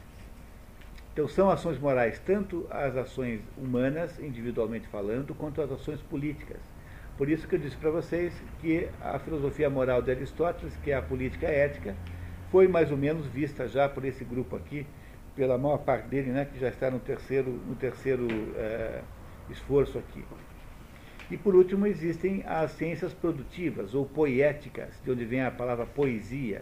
Então, 1.16 1.26
são 1.26 1.50
ações 1.50 1.78
morais 1.78 2.18
tanto 2.18 2.66
as 2.70 2.94
ações 2.94 3.40
humanas, 3.56 4.20
individualmente 4.20 4.86
falando, 4.88 5.34
quanto 5.34 5.62
as 5.62 5.72
ações 5.72 5.98
políticas. 5.98 6.58
Por 7.16 7.30
isso 7.30 7.48
que 7.48 7.54
eu 7.54 7.58
disse 7.58 7.74
para 7.74 7.90
vocês 7.90 8.34
que 8.60 8.86
a 9.00 9.18
filosofia 9.18 9.70
moral 9.70 10.02
de 10.02 10.10
Aristóteles, 10.10 10.76
que 10.84 10.90
é 10.90 10.94
a 10.94 11.00
política 11.00 11.46
ética, 11.46 11.94
foi 12.52 12.68
mais 12.68 12.90
ou 12.90 12.98
menos 12.98 13.26
vista 13.28 13.66
já 13.66 13.88
por 13.88 14.04
esse 14.04 14.24
grupo 14.24 14.56
aqui, 14.56 14.84
pela 15.34 15.56
maior 15.56 15.78
parte 15.78 16.06
dele, 16.06 16.32
né, 16.32 16.44
que 16.44 16.60
já 16.60 16.68
está 16.68 16.90
no 16.90 16.98
terceiro, 16.98 17.50
no 17.66 17.74
terceiro 17.76 18.28
é, 18.54 19.00
esforço 19.48 19.96
aqui. 19.96 20.22
E 21.30 21.38
por 21.38 21.54
último 21.54 21.86
existem 21.86 22.44
as 22.46 22.72
ciências 22.72 23.14
produtivas 23.14 23.94
ou 23.94 24.04
poéticas, 24.04 24.90
de 25.02 25.10
onde 25.10 25.24
vem 25.24 25.40
a 25.40 25.50
palavra 25.50 25.86
poesia. 25.86 26.60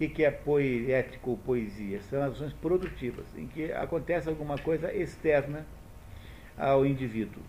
Que, 0.00 0.08
que 0.08 0.24
é 0.24 0.30
poético 0.30 1.32
ou 1.32 1.36
poesia? 1.36 2.00
São 2.04 2.22
ações 2.22 2.54
produtivas, 2.54 3.26
em 3.36 3.46
que 3.46 3.70
acontece 3.70 4.30
alguma 4.30 4.56
coisa 4.56 4.90
externa 4.94 5.66
ao 6.56 6.86
indivíduo. 6.86 7.42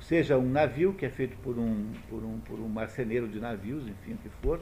Seja 0.00 0.38
um 0.38 0.48
navio, 0.48 0.92
que 0.92 1.04
é 1.04 1.08
feito 1.08 1.36
por 1.38 1.58
um, 1.58 1.90
por 2.08 2.22
um, 2.22 2.38
por 2.38 2.60
um 2.60 2.68
marceneiro 2.68 3.26
de 3.26 3.40
navios, 3.40 3.82
enfim, 3.88 4.12
o 4.12 4.18
que 4.18 4.28
for, 4.40 4.60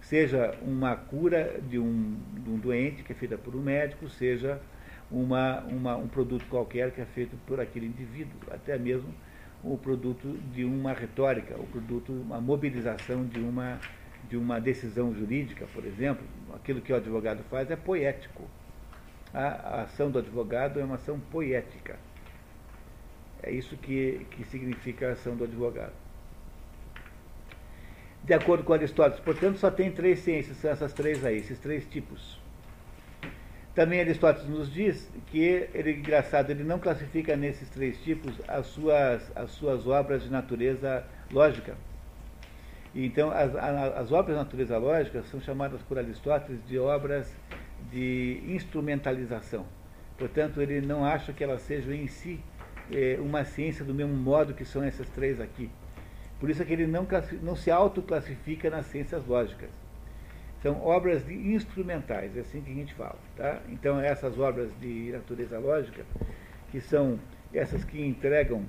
seja 0.00 0.52
uma 0.62 0.96
cura 0.96 1.60
de 1.62 1.78
um, 1.78 2.16
de 2.42 2.50
um 2.50 2.58
doente, 2.58 3.04
que 3.04 3.12
é 3.12 3.14
feita 3.14 3.38
por 3.38 3.54
um 3.54 3.62
médico, 3.62 4.08
seja 4.08 4.60
uma, 5.08 5.60
uma, 5.60 5.96
um 5.96 6.08
produto 6.08 6.44
qualquer 6.46 6.90
que 6.90 7.00
é 7.00 7.06
feito 7.06 7.36
por 7.46 7.60
aquele 7.60 7.86
indivíduo, 7.86 8.34
até 8.50 8.76
mesmo 8.76 9.14
o 9.62 9.78
produto 9.78 10.26
de 10.52 10.64
uma 10.64 10.92
retórica, 10.92 11.54
o 11.56 11.68
produto, 11.68 12.10
uma 12.12 12.40
mobilização 12.40 13.24
de 13.24 13.38
uma, 13.38 13.78
de 14.34 14.36
uma 14.36 14.60
decisão 14.60 15.14
jurídica, 15.14 15.64
por 15.72 15.84
exemplo, 15.84 16.26
aquilo 16.52 16.80
que 16.80 16.92
o 16.92 16.96
advogado 16.96 17.44
faz 17.44 17.70
é 17.70 17.76
poético. 17.76 18.42
A, 19.32 19.82
ação 19.82 20.10
do 20.10 20.18
advogado 20.18 20.80
é 20.80 20.84
uma 20.84 20.96
ação 20.96 21.20
poética. 21.20 21.96
É 23.40 23.52
isso 23.52 23.76
que, 23.76 24.26
que 24.32 24.42
significa 24.46 25.10
a 25.10 25.12
ação 25.12 25.36
do 25.36 25.44
advogado. 25.44 25.92
De 28.24 28.34
acordo 28.34 28.64
com 28.64 28.72
Aristóteles, 28.72 29.20
portanto, 29.20 29.58
só 29.58 29.70
tem 29.70 29.92
três 29.92 30.18
ciências, 30.18 30.56
são 30.56 30.70
essas 30.72 30.92
três 30.92 31.24
aí, 31.24 31.36
esses 31.36 31.60
três 31.60 31.86
tipos. 31.86 32.40
Também 33.72 34.00
Aristóteles 34.00 34.48
nos 34.48 34.72
diz 34.72 35.08
que, 35.28 35.68
ele, 35.72 35.92
engraçado, 35.92 36.50
ele 36.50 36.64
não 36.64 36.80
classifica 36.80 37.36
nesses 37.36 37.68
três 37.68 38.02
tipos 38.02 38.34
as 38.48 38.66
suas, 38.66 39.30
as 39.36 39.52
suas 39.52 39.86
obras 39.86 40.24
de 40.24 40.30
natureza 40.30 41.04
lógica. 41.30 41.76
Então, 42.94 43.30
as, 43.30 43.54
as 43.56 44.12
obras 44.12 44.36
de 44.36 44.44
natureza 44.44 44.78
lógica 44.78 45.22
são 45.24 45.40
chamadas 45.40 45.82
por 45.82 45.98
Aristóteles 45.98 46.64
de 46.66 46.78
obras 46.78 47.34
de 47.90 48.40
instrumentalização. 48.46 49.66
Portanto, 50.16 50.62
ele 50.62 50.80
não 50.80 51.04
acha 51.04 51.32
que 51.32 51.42
elas 51.42 51.62
sejam 51.62 51.92
em 51.92 52.06
si 52.06 52.40
é, 52.92 53.18
uma 53.20 53.44
ciência 53.44 53.84
do 53.84 53.92
mesmo 53.92 54.14
modo 54.14 54.54
que 54.54 54.64
são 54.64 54.82
essas 54.82 55.08
três 55.08 55.40
aqui. 55.40 55.68
Por 56.38 56.50
isso 56.50 56.62
é 56.62 56.64
que 56.64 56.72
ele 56.72 56.86
não, 56.86 57.06
não 57.42 57.56
se 57.56 57.70
autoclassifica 57.70 58.70
nas 58.70 58.86
ciências 58.86 59.26
lógicas. 59.26 59.70
São 60.62 60.80
obras 60.84 61.26
de 61.26 61.34
instrumentais, 61.34 62.36
é 62.36 62.40
assim 62.40 62.60
que 62.60 62.70
a 62.70 62.74
gente 62.74 62.94
fala. 62.94 63.18
Tá? 63.36 63.60
Então, 63.68 64.00
essas 64.00 64.38
obras 64.38 64.70
de 64.80 65.10
natureza 65.12 65.58
lógica, 65.58 66.04
que 66.70 66.80
são 66.80 67.18
essas 67.52 67.84
que 67.84 68.00
entregam, 68.00 68.64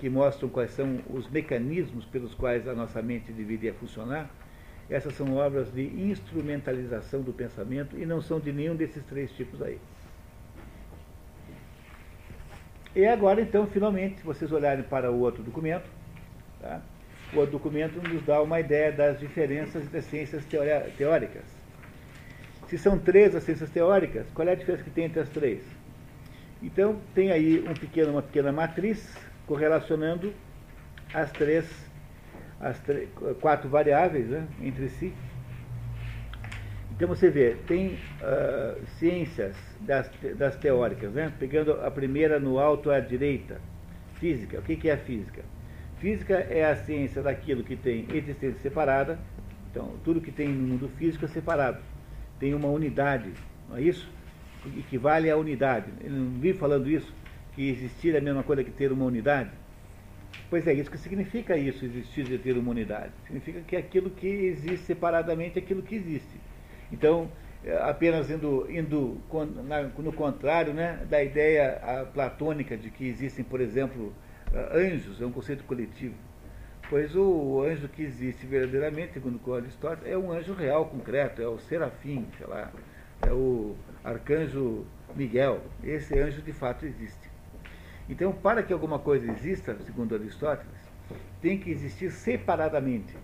que 0.00 0.08
mostram 0.08 0.48
quais 0.48 0.70
são 0.70 0.98
os 1.10 1.28
mecanismos 1.28 2.06
pelos 2.06 2.32
quais 2.32 2.66
a 2.66 2.72
nossa 2.74 3.02
mente 3.02 3.30
deveria 3.32 3.74
funcionar, 3.74 4.30
essas 4.88 5.12
são 5.12 5.36
obras 5.36 5.70
de 5.70 5.82
instrumentalização 5.82 7.20
do 7.20 7.34
pensamento 7.34 7.98
e 7.98 8.06
não 8.06 8.22
são 8.22 8.40
de 8.40 8.50
nenhum 8.50 8.74
desses 8.74 9.04
três 9.04 9.30
tipos 9.32 9.60
aí. 9.60 9.78
E 12.96 13.04
agora, 13.04 13.42
então, 13.42 13.66
finalmente, 13.66 14.20
se 14.20 14.24
vocês 14.24 14.50
olharem 14.50 14.82
para 14.82 15.12
o 15.12 15.20
outro 15.20 15.42
documento, 15.42 15.84
tá? 16.62 16.80
o 17.34 17.36
outro 17.36 17.52
documento 17.52 18.00
nos 18.08 18.24
dá 18.24 18.40
uma 18.40 18.58
ideia 18.58 18.90
das 18.90 19.20
diferenças 19.20 19.86
das 19.90 20.06
ciências 20.06 20.42
teóricas. 20.96 21.44
Se 22.68 22.78
são 22.78 22.98
três 22.98 23.34
as 23.34 23.42
ciências 23.42 23.68
teóricas, 23.68 24.26
qual 24.32 24.48
é 24.48 24.52
a 24.52 24.54
diferença 24.54 24.82
que 24.82 24.90
tem 24.90 25.04
entre 25.04 25.20
as 25.20 25.28
três? 25.28 25.62
Então, 26.62 26.98
tem 27.14 27.30
aí 27.30 27.62
um 27.68 27.74
pequeno, 27.74 28.12
uma 28.12 28.22
pequena 28.22 28.50
matriz 28.50 29.29
correlacionando 29.50 30.32
as 31.12 31.32
três, 31.32 31.68
as 32.60 32.80
quatro 33.40 33.68
variáveis 33.68 34.28
né, 34.28 34.46
entre 34.62 34.88
si. 34.90 35.12
Então 36.92 37.08
você 37.08 37.28
vê, 37.28 37.56
tem 37.66 37.94
uh, 38.22 38.86
ciências 38.98 39.56
das, 39.80 40.08
das 40.36 40.54
teóricas, 40.54 41.12
né? 41.12 41.32
pegando 41.36 41.72
a 41.82 41.90
primeira 41.90 42.38
no 42.38 42.60
alto 42.60 42.92
à 42.92 43.00
direita, 43.00 43.60
física. 44.20 44.60
O 44.60 44.62
que, 44.62 44.76
que 44.76 44.88
é 44.88 44.92
a 44.92 44.98
física? 44.98 45.42
Física 45.98 46.34
é 46.34 46.64
a 46.64 46.76
ciência 46.76 47.20
daquilo 47.20 47.64
que 47.64 47.74
tem 47.74 48.06
existência 48.12 48.60
separada, 48.60 49.18
então 49.68 49.94
tudo 50.04 50.20
que 50.20 50.30
tem 50.30 50.48
no 50.48 50.68
mundo 50.68 50.88
físico 50.96 51.24
é 51.24 51.28
separado, 51.28 51.80
tem 52.38 52.54
uma 52.54 52.68
unidade, 52.68 53.32
não 53.68 53.78
é 53.78 53.82
isso? 53.82 54.08
Equivale 54.78 55.28
à 55.28 55.36
unidade. 55.36 55.86
Eu 56.04 56.10
não 56.10 56.38
vi 56.38 56.52
falando 56.52 56.88
isso, 56.88 57.12
que 57.54 57.68
existir 57.68 58.14
é 58.14 58.18
a 58.18 58.20
mesma 58.20 58.42
coisa 58.42 58.64
que 58.64 58.70
ter 58.70 58.92
uma 58.92 59.04
unidade? 59.04 59.50
Pois 60.48 60.66
é, 60.66 60.72
isso 60.72 60.90
que 60.90 60.98
significa 60.98 61.56
isso, 61.56 61.84
existir 61.84 62.30
e 62.30 62.38
ter 62.38 62.56
uma 62.56 62.70
unidade. 62.70 63.12
Significa 63.24 63.60
que 63.60 63.76
aquilo 63.76 64.10
que 64.10 64.26
existe 64.26 64.86
separadamente 64.86 65.58
é 65.58 65.62
aquilo 65.62 65.82
que 65.82 65.94
existe. 65.94 66.40
Então, 66.92 67.30
é, 67.64 67.76
apenas 67.82 68.30
indo, 68.30 68.66
indo 68.70 69.20
no 69.98 70.12
contrário 70.12 70.72
né, 70.72 71.04
da 71.08 71.22
ideia 71.22 72.06
platônica 72.12 72.76
de 72.76 72.90
que 72.90 73.06
existem, 73.06 73.44
por 73.44 73.60
exemplo, 73.60 74.12
anjos, 74.72 75.20
é 75.20 75.26
um 75.26 75.32
conceito 75.32 75.64
coletivo. 75.64 76.14
Pois 76.88 77.14
o 77.14 77.62
anjo 77.62 77.88
que 77.88 78.02
existe 78.02 78.44
verdadeiramente, 78.46 79.12
segundo 79.12 79.54
Aristóteles, 79.54 80.12
é 80.12 80.18
um 80.18 80.32
anjo 80.32 80.52
real, 80.54 80.86
concreto, 80.86 81.40
é 81.40 81.46
o 81.46 81.58
serafim, 81.60 82.26
sei 82.36 82.46
lá, 82.48 82.72
é 83.22 83.32
o 83.32 83.76
arcanjo 84.02 84.84
Miguel. 85.14 85.60
Esse 85.84 86.18
anjo 86.18 86.42
de 86.42 86.52
fato 86.52 86.84
existe. 86.84 87.19
Então, 88.10 88.32
para 88.32 88.60
que 88.60 88.72
alguma 88.72 88.98
coisa 88.98 89.30
exista, 89.30 89.76
segundo 89.86 90.16
Aristóteles, 90.16 90.74
tem 91.40 91.56
que 91.56 91.70
existir 91.70 92.10
separadamente. 92.10 93.16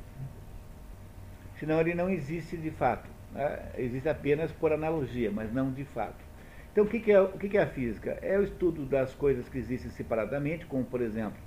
Senão 1.58 1.80
ele 1.80 1.92
não 1.92 2.08
existe 2.08 2.56
de 2.56 2.70
fato. 2.70 3.10
Né? 3.32 3.58
Existe 3.76 4.08
apenas 4.08 4.52
por 4.52 4.72
analogia, 4.72 5.30
mas 5.32 5.52
não 5.52 5.72
de 5.72 5.84
fato. 5.84 6.24
Então, 6.70 6.84
o 6.84 6.86
que, 6.86 7.10
é, 7.10 7.20
o 7.20 7.36
que 7.36 7.58
é 7.58 7.62
a 7.62 7.66
física? 7.66 8.16
É 8.22 8.38
o 8.38 8.44
estudo 8.44 8.84
das 8.84 9.12
coisas 9.12 9.48
que 9.48 9.58
existem 9.58 9.90
separadamente, 9.90 10.66
como, 10.66 10.84
por 10.84 11.00
exemplo, 11.00 11.38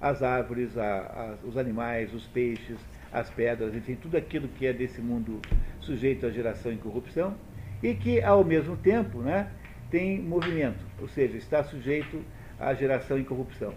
as 0.00 0.22
árvores, 0.22 0.78
a, 0.78 1.36
a, 1.42 1.46
os 1.46 1.58
animais, 1.58 2.14
os 2.14 2.26
peixes, 2.28 2.78
as 3.12 3.28
pedras, 3.28 3.74
enfim, 3.74 3.94
tudo 3.94 4.16
aquilo 4.16 4.48
que 4.48 4.66
é 4.66 4.72
desse 4.72 5.02
mundo 5.02 5.42
sujeito 5.80 6.24
à 6.24 6.30
geração 6.30 6.72
e 6.72 6.76
corrupção, 6.76 7.34
e 7.82 7.94
que, 7.94 8.22
ao 8.22 8.42
mesmo 8.42 8.76
tempo, 8.76 9.20
né, 9.20 9.50
tem 9.90 10.20
movimento, 10.20 10.82
ou 11.00 11.08
seja, 11.08 11.36
está 11.36 11.62
sujeito 11.62 12.22
à 12.58 12.74
geração 12.74 13.18
e 13.18 13.24
corrupção. 13.24 13.74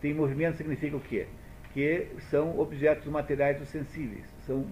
Tem 0.00 0.12
movimento 0.14 0.56
significa 0.56 0.96
o 0.96 1.00
quê? 1.00 1.26
Que 1.72 2.08
são 2.30 2.58
objetos 2.58 3.06
materiais 3.06 3.58
ou 3.60 3.66
sensíveis 3.66 4.32
são, 4.46 4.64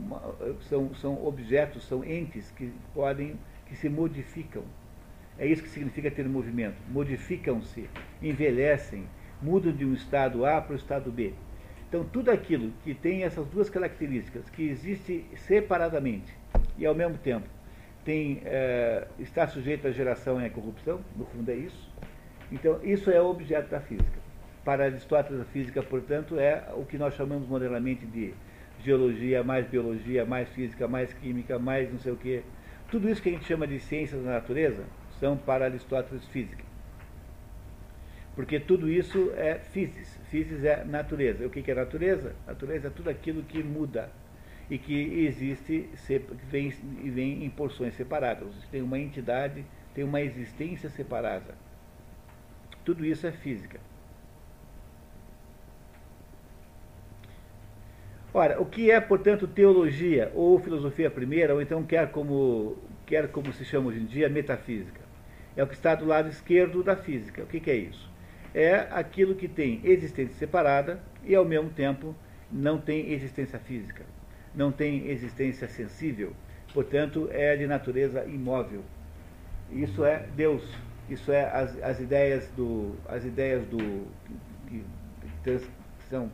são, 0.62 0.94
são 0.94 1.26
objetos, 1.26 1.84
são 1.84 2.05
entes 2.05 2.51
que 2.53 2.72
podem, 2.94 3.36
que 3.66 3.76
se 3.76 3.88
modificam. 3.88 4.64
É 5.38 5.46
isso 5.46 5.62
que 5.62 5.68
significa 5.68 6.11
ter 6.11 6.28
movimento. 6.28 6.76
Modificam-se, 6.88 7.88
envelhecem, 8.20 9.07
mudam 9.40 9.72
de 9.72 9.84
um 9.84 9.94
estado 9.94 10.44
A 10.44 10.61
para 10.61 10.72
o 10.72 10.76
estado 10.76 11.11
B. 11.11 11.32
Então, 11.88 12.05
tudo 12.05 12.30
aquilo 12.30 12.72
que 12.84 12.94
tem 12.94 13.24
essas 13.24 13.46
duas 13.46 13.70
características, 13.70 14.48
que 14.51 14.68
existe 14.68 15.24
separadamente 15.36 16.32
e 16.78 16.86
ao 16.86 16.94
mesmo 16.94 17.18
tempo 17.18 17.48
tem, 18.05 18.42
é, 18.44 19.07
está 19.18 19.46
sujeito 19.46 19.88
à 19.88 19.90
geração 19.90 20.40
e 20.40 20.46
à 20.46 20.51
corrupção, 20.51 21.01
no 21.16 21.24
fundo 21.26 21.51
é 21.51 21.55
isso. 21.55 21.90
Então, 22.51 22.80
isso 22.82 23.11
é 23.11 23.20
o 23.20 23.26
objeto 23.30 23.70
da 23.70 23.80
física. 23.80 24.18
Para 24.64 24.84
Aristóteles, 24.84 25.40
a 25.40 25.44
física, 25.44 25.82
portanto, 25.82 26.38
é 26.38 26.64
o 26.74 26.84
que 26.84 26.98
nós 26.98 27.14
chamamos 27.14 27.48
modernamente 27.48 28.05
de 28.07 28.34
geologia, 28.84 29.42
mais 29.42 29.66
biologia, 29.66 30.24
mais 30.24 30.48
física, 30.51 30.88
mais 30.88 31.12
química, 31.12 31.59
mais 31.59 31.90
não 31.90 31.98
sei 31.98 32.12
o 32.12 32.16
quê. 32.16 32.42
Tudo 32.90 33.09
isso 33.09 33.22
que 33.22 33.28
a 33.28 33.32
gente 33.32 33.44
chama 33.44 33.66
de 33.66 33.78
ciências 33.78 34.22
da 34.22 34.32
natureza 34.32 34.84
são 35.18 35.36
para 35.36 35.66
Aristóteles 35.66 36.24
física. 36.26 36.64
Porque 38.34 38.59
tudo 38.59 38.88
isso 38.88 39.32
é 39.36 39.57
physis. 39.57 40.18
Physis 40.30 40.64
é 40.64 40.84
natureza. 40.84 41.46
O 41.46 41.51
que 41.51 41.70
é 41.70 41.74
natureza? 41.74 42.34
Natureza 42.46 42.88
é 42.88 42.90
tudo 42.90 43.11
aquilo 43.11 43.42
que 43.42 43.62
muda 43.62 44.11
e 44.70 44.78
que 44.78 45.24
existe, 45.26 45.88
vem, 46.48 46.70
vem 46.70 47.44
em 47.44 47.51
porções 47.51 47.94
separadas. 47.94 48.48
Tem 48.70 48.80
uma 48.80 48.98
entidade, 48.98 49.64
tem 49.94 50.05
uma 50.05 50.20
existência 50.20 50.88
separada. 50.88 51.55
Tudo 52.91 53.07
isso 53.07 53.24
é 53.24 53.30
física. 53.30 53.78
Ora, 58.34 58.61
o 58.61 58.66
que 58.66 58.91
é, 58.91 59.01
portanto, 59.01 59.47
teologia 59.47 60.32
ou 60.34 60.59
filosofia 60.59 61.09
primeira, 61.09 61.55
ou 61.55 61.62
então 61.62 61.84
quer 61.84 62.11
como, 62.11 62.76
quer 63.07 63.28
como 63.28 63.53
se 63.53 63.64
chama 63.64 63.91
hoje 63.91 64.01
em 64.01 64.07
dia, 64.07 64.28
metafísica? 64.28 65.03
É 65.57 65.62
o 65.62 65.68
que 65.68 65.74
está 65.74 65.95
do 65.95 66.05
lado 66.05 66.28
esquerdo 66.28 66.82
da 66.82 66.97
física. 66.97 67.45
O 67.45 67.47
que, 67.47 67.61
que 67.61 67.70
é 67.70 67.76
isso? 67.76 68.11
É 68.53 68.88
aquilo 68.91 69.36
que 69.36 69.47
tem 69.47 69.80
existência 69.84 70.34
separada 70.34 71.01
e, 71.22 71.32
ao 71.32 71.45
mesmo 71.45 71.70
tempo, 71.70 72.12
não 72.51 72.76
tem 72.76 73.12
existência 73.12 73.61
física 73.61 74.05
não 74.53 74.72
tem 74.72 75.07
existência 75.07 75.68
sensível, 75.68 76.32
portanto 76.74 77.28
é 77.30 77.57
de 77.57 77.68
natureza 77.68 78.24
imóvel. 78.24 78.82
Isso 79.70 80.05
é 80.05 80.26
Deus, 80.34 80.64
isso 81.11 81.33
é 81.33 81.45
as, 81.45 81.83
as 81.83 82.01
ideias 82.01 82.49
do 82.57 82.95
as 83.09 83.25
ideias 83.25 83.65
do 83.67 83.79
que, 84.69 84.85
que 85.43 85.61
são 86.09 86.31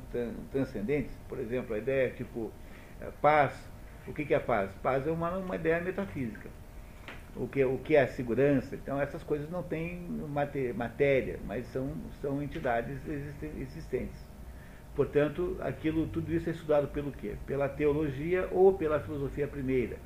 transcendentes, 0.53 1.15
por 1.29 1.39
exemplo, 1.39 1.75
a 1.75 1.79
ideia 1.79 2.11
tipo 2.11 2.51
é, 3.01 3.11
paz. 3.21 3.53
O 4.07 4.13
que, 4.13 4.25
que 4.25 4.35
é 4.35 4.39
paz? 4.39 4.71
Paz 4.83 5.07
é 5.07 5.11
uma, 5.11 5.37
uma 5.37 5.57
ideia 5.57 5.81
metafísica. 5.81 6.49
O 7.35 7.47
que, 7.47 7.65
o 7.65 7.77
que 7.79 7.97
é 7.97 8.07
segurança? 8.07 8.75
Então 8.75 9.01
essas 9.01 9.23
coisas 9.23 9.51
não 9.51 9.63
têm 9.63 10.01
matéria, 10.75 11.39
mas 11.45 11.67
são, 11.67 11.93
são 12.23 12.43
entidades 12.43 12.99
existentes. 13.07 14.25
Portanto, 14.95 15.59
aquilo, 15.61 16.07
tudo 16.07 16.33
isso 16.33 16.49
é 16.49 16.53
estudado 16.53 16.89
pelo 16.89 17.13
quê? 17.13 17.37
Pela 17.47 17.69
teologia 17.69 18.49
ou 18.51 18.73
pela 18.73 18.99
filosofia 18.99 19.47
primeira, 19.47 19.99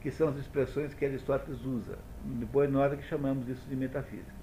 que 0.00 0.10
são 0.12 0.28
as 0.28 0.36
expressões 0.36 0.94
que 0.94 1.04
Aristóteles 1.04 1.64
usa. 1.64 1.98
Depois 2.24 2.70
nós 2.70 2.92
é 2.92 2.96
que 2.96 3.04
chamamos 3.04 3.48
isso 3.48 3.68
de 3.68 3.76
metafísica. 3.76 4.34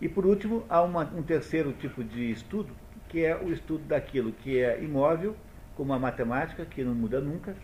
E 0.00 0.08
por 0.08 0.26
último, 0.26 0.64
há 0.68 0.82
uma, 0.82 1.04
um 1.04 1.22
terceiro 1.22 1.72
tipo 1.72 2.02
de 2.02 2.30
estudo, 2.30 2.74
que 3.08 3.24
é 3.24 3.36
o 3.36 3.52
estudo 3.52 3.84
daquilo 3.84 4.32
que 4.32 4.58
é 4.58 4.82
imóvel, 4.82 5.36
como 5.76 5.92
a 5.92 5.98
matemática, 5.98 6.64
que 6.64 6.82
não 6.82 6.94
muda 6.94 7.20
nunca. 7.20 7.54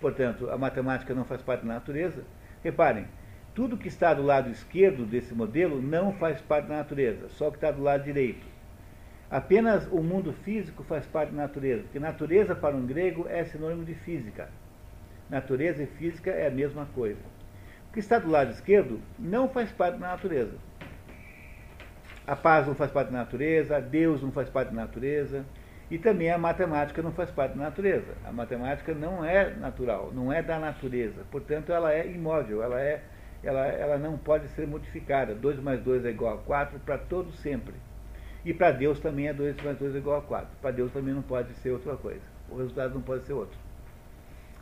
Portanto, 0.00 0.50
a 0.50 0.56
matemática 0.56 1.14
não 1.14 1.24
faz 1.24 1.42
parte 1.42 1.66
da 1.66 1.74
natureza. 1.74 2.24
Reparem, 2.62 3.06
tudo 3.54 3.76
que 3.76 3.88
está 3.88 4.14
do 4.14 4.22
lado 4.22 4.50
esquerdo 4.50 5.04
desse 5.04 5.34
modelo 5.34 5.82
não 5.82 6.14
faz 6.14 6.40
parte 6.40 6.68
da 6.68 6.76
natureza, 6.76 7.28
só 7.28 7.48
o 7.48 7.50
que 7.50 7.58
está 7.58 7.70
do 7.70 7.82
lado 7.82 8.04
direito. 8.04 8.46
Apenas 9.30 9.86
o 9.90 10.02
mundo 10.02 10.32
físico 10.32 10.82
faz 10.84 11.06
parte 11.06 11.30
da 11.30 11.42
natureza, 11.42 11.82
porque 11.82 11.98
natureza 11.98 12.54
para 12.54 12.74
um 12.74 12.86
grego 12.86 13.26
é 13.28 13.44
sinônimo 13.44 13.84
de 13.84 13.94
física. 13.94 14.48
Natureza 15.28 15.82
e 15.82 15.86
física 15.86 16.30
é 16.30 16.46
a 16.46 16.50
mesma 16.50 16.86
coisa. 16.94 17.20
O 17.88 17.92
que 17.92 18.00
está 18.00 18.18
do 18.18 18.30
lado 18.30 18.50
esquerdo 18.50 19.00
não 19.18 19.48
faz 19.48 19.70
parte 19.70 19.98
da 19.98 20.08
natureza. 20.08 20.56
A 22.26 22.36
paz 22.36 22.66
não 22.66 22.74
faz 22.74 22.90
parte 22.90 23.10
da 23.10 23.18
natureza, 23.18 23.80
Deus 23.80 24.22
não 24.22 24.30
faz 24.30 24.48
parte 24.48 24.68
da 24.68 24.80
natureza, 24.82 25.44
e 25.90 25.98
também 25.98 26.30
a 26.30 26.38
matemática 26.38 27.02
não 27.02 27.12
faz 27.12 27.30
parte 27.30 27.58
da 27.58 27.64
natureza. 27.64 28.14
A 28.24 28.32
matemática 28.32 28.94
não 28.94 29.24
é 29.24 29.50
natural, 29.50 30.10
não 30.14 30.32
é 30.32 30.40
da 30.42 30.58
natureza. 30.58 31.22
Portanto, 31.30 31.72
ela 31.72 31.92
é 31.92 32.06
imóvel, 32.06 32.62
ela, 32.62 32.80
é, 32.80 33.02
ela, 33.42 33.66
ela 33.66 33.98
não 33.98 34.16
pode 34.16 34.48
ser 34.48 34.66
modificada. 34.66 35.34
2 35.34 35.60
mais 35.60 35.82
2 35.82 36.06
é 36.06 36.10
igual 36.10 36.34
a 36.34 36.38
4 36.38 36.78
para 36.80 36.96
todo 36.96 37.30
sempre. 37.32 37.74
E 38.44 38.54
para 38.54 38.70
Deus 38.72 39.00
também 39.00 39.28
é 39.28 39.34
2 39.34 39.62
mais 39.62 39.78
2 39.78 39.94
é 39.94 39.98
igual 39.98 40.18
a 40.18 40.22
4. 40.22 40.48
Para 40.62 40.70
Deus 40.70 40.90
também 40.92 41.12
não 41.12 41.22
pode 41.22 41.52
ser 41.54 41.70
outra 41.72 41.96
coisa. 41.96 42.24
O 42.48 42.56
resultado 42.56 42.94
não 42.94 43.02
pode 43.02 43.26
ser 43.26 43.34
outro. 43.34 43.58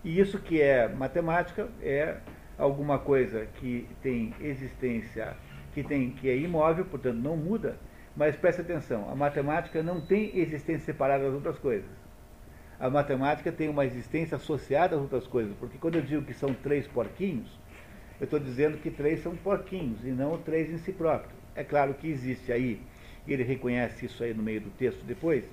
E 0.03 0.19
isso 0.19 0.39
que 0.39 0.61
é 0.61 0.89
matemática 0.89 1.69
é 1.83 2.17
alguma 2.57 2.99
coisa 2.99 3.47
que 3.57 3.87
tem 4.03 4.35
existência, 4.41 5.37
que, 5.75 5.83
tem, 5.83 6.11
que 6.11 6.29
é 6.29 6.37
imóvel, 6.37 6.85
portanto 6.87 7.17
não 7.17 7.37
muda, 7.37 7.77
mas 8.17 8.35
preste 8.37 8.63
atenção, 8.63 9.11
a 9.11 9.15
matemática 9.15 9.83
não 9.83 10.01
tem 10.01 10.39
existência 10.39 10.87
separada 10.87 11.25
das 11.25 11.35
outras 11.35 11.59
coisas. 11.59 11.89
A 12.79 12.89
matemática 12.89 13.53
tem 13.53 13.69
uma 13.69 13.85
existência 13.85 14.37
associada 14.37 14.97
às 14.97 15.03
outras 15.03 15.27
coisas, 15.27 15.55
porque 15.61 15.77
quando 15.77 15.97
eu 15.97 16.03
digo 16.03 16.25
que 16.25 16.33
são 16.33 16.55
três 16.55 16.87
porquinhos, 16.87 17.59
eu 18.19 18.25
estou 18.25 18.41
dizendo 18.41 18.79
que 18.79 18.91
três 18.91 19.21
são 19.21 19.37
porquinhos 19.37 20.03
e 20.05 20.09
não 20.09 20.39
três 20.39 20.71
em 20.71 20.79
si 20.79 20.93
próprio. 20.93 21.31
É 21.55 21.63
claro 21.63 21.93
que 21.95 22.09
existe 22.09 22.51
aí 22.51 22.81
e 23.27 23.33
ele 23.35 23.43
reconhece 23.43 24.07
isso 24.07 24.25
aí 24.25 24.33
no 24.33 24.43
meio 24.43 24.63
do 24.63 24.71
texto 24.71 25.05
depois, 25.05 25.45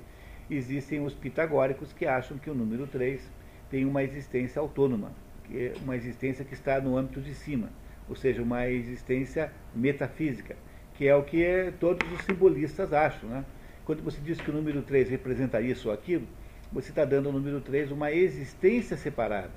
existem 0.49 1.05
os 1.05 1.13
pitagóricos 1.13 1.91
que 1.91 2.05
acham 2.05 2.37
que 2.37 2.49
o 2.49 2.55
número 2.55 2.87
3 2.87 3.21
tem 3.69 3.85
uma 3.85 4.03
existência 4.03 4.59
autônoma, 4.59 5.11
que 5.45 5.57
é 5.57 5.73
uma 5.83 5.95
existência 5.95 6.43
que 6.45 6.53
está 6.53 6.79
no 6.79 6.97
âmbito 6.97 7.21
de 7.21 7.33
cima, 7.33 7.69
ou 8.09 8.15
seja, 8.15 8.41
uma 8.41 8.67
existência 8.67 9.51
metafísica, 9.75 10.55
que 10.95 11.07
é 11.07 11.15
o 11.15 11.23
que 11.23 11.73
todos 11.79 12.09
os 12.11 12.21
simbolistas 12.25 12.93
acham. 12.93 13.29
Né? 13.29 13.45
Quando 13.85 14.01
você 14.03 14.19
diz 14.21 14.39
que 14.39 14.49
o 14.49 14.53
número 14.53 14.81
3 14.81 15.09
representa 15.09 15.61
isso 15.61 15.89
ou 15.89 15.93
aquilo, 15.93 16.27
você 16.71 16.89
está 16.89 17.05
dando 17.05 17.27
ao 17.27 17.33
número 17.33 17.61
3 17.61 17.91
uma 17.91 18.11
existência 18.11 18.97
separada. 18.97 19.51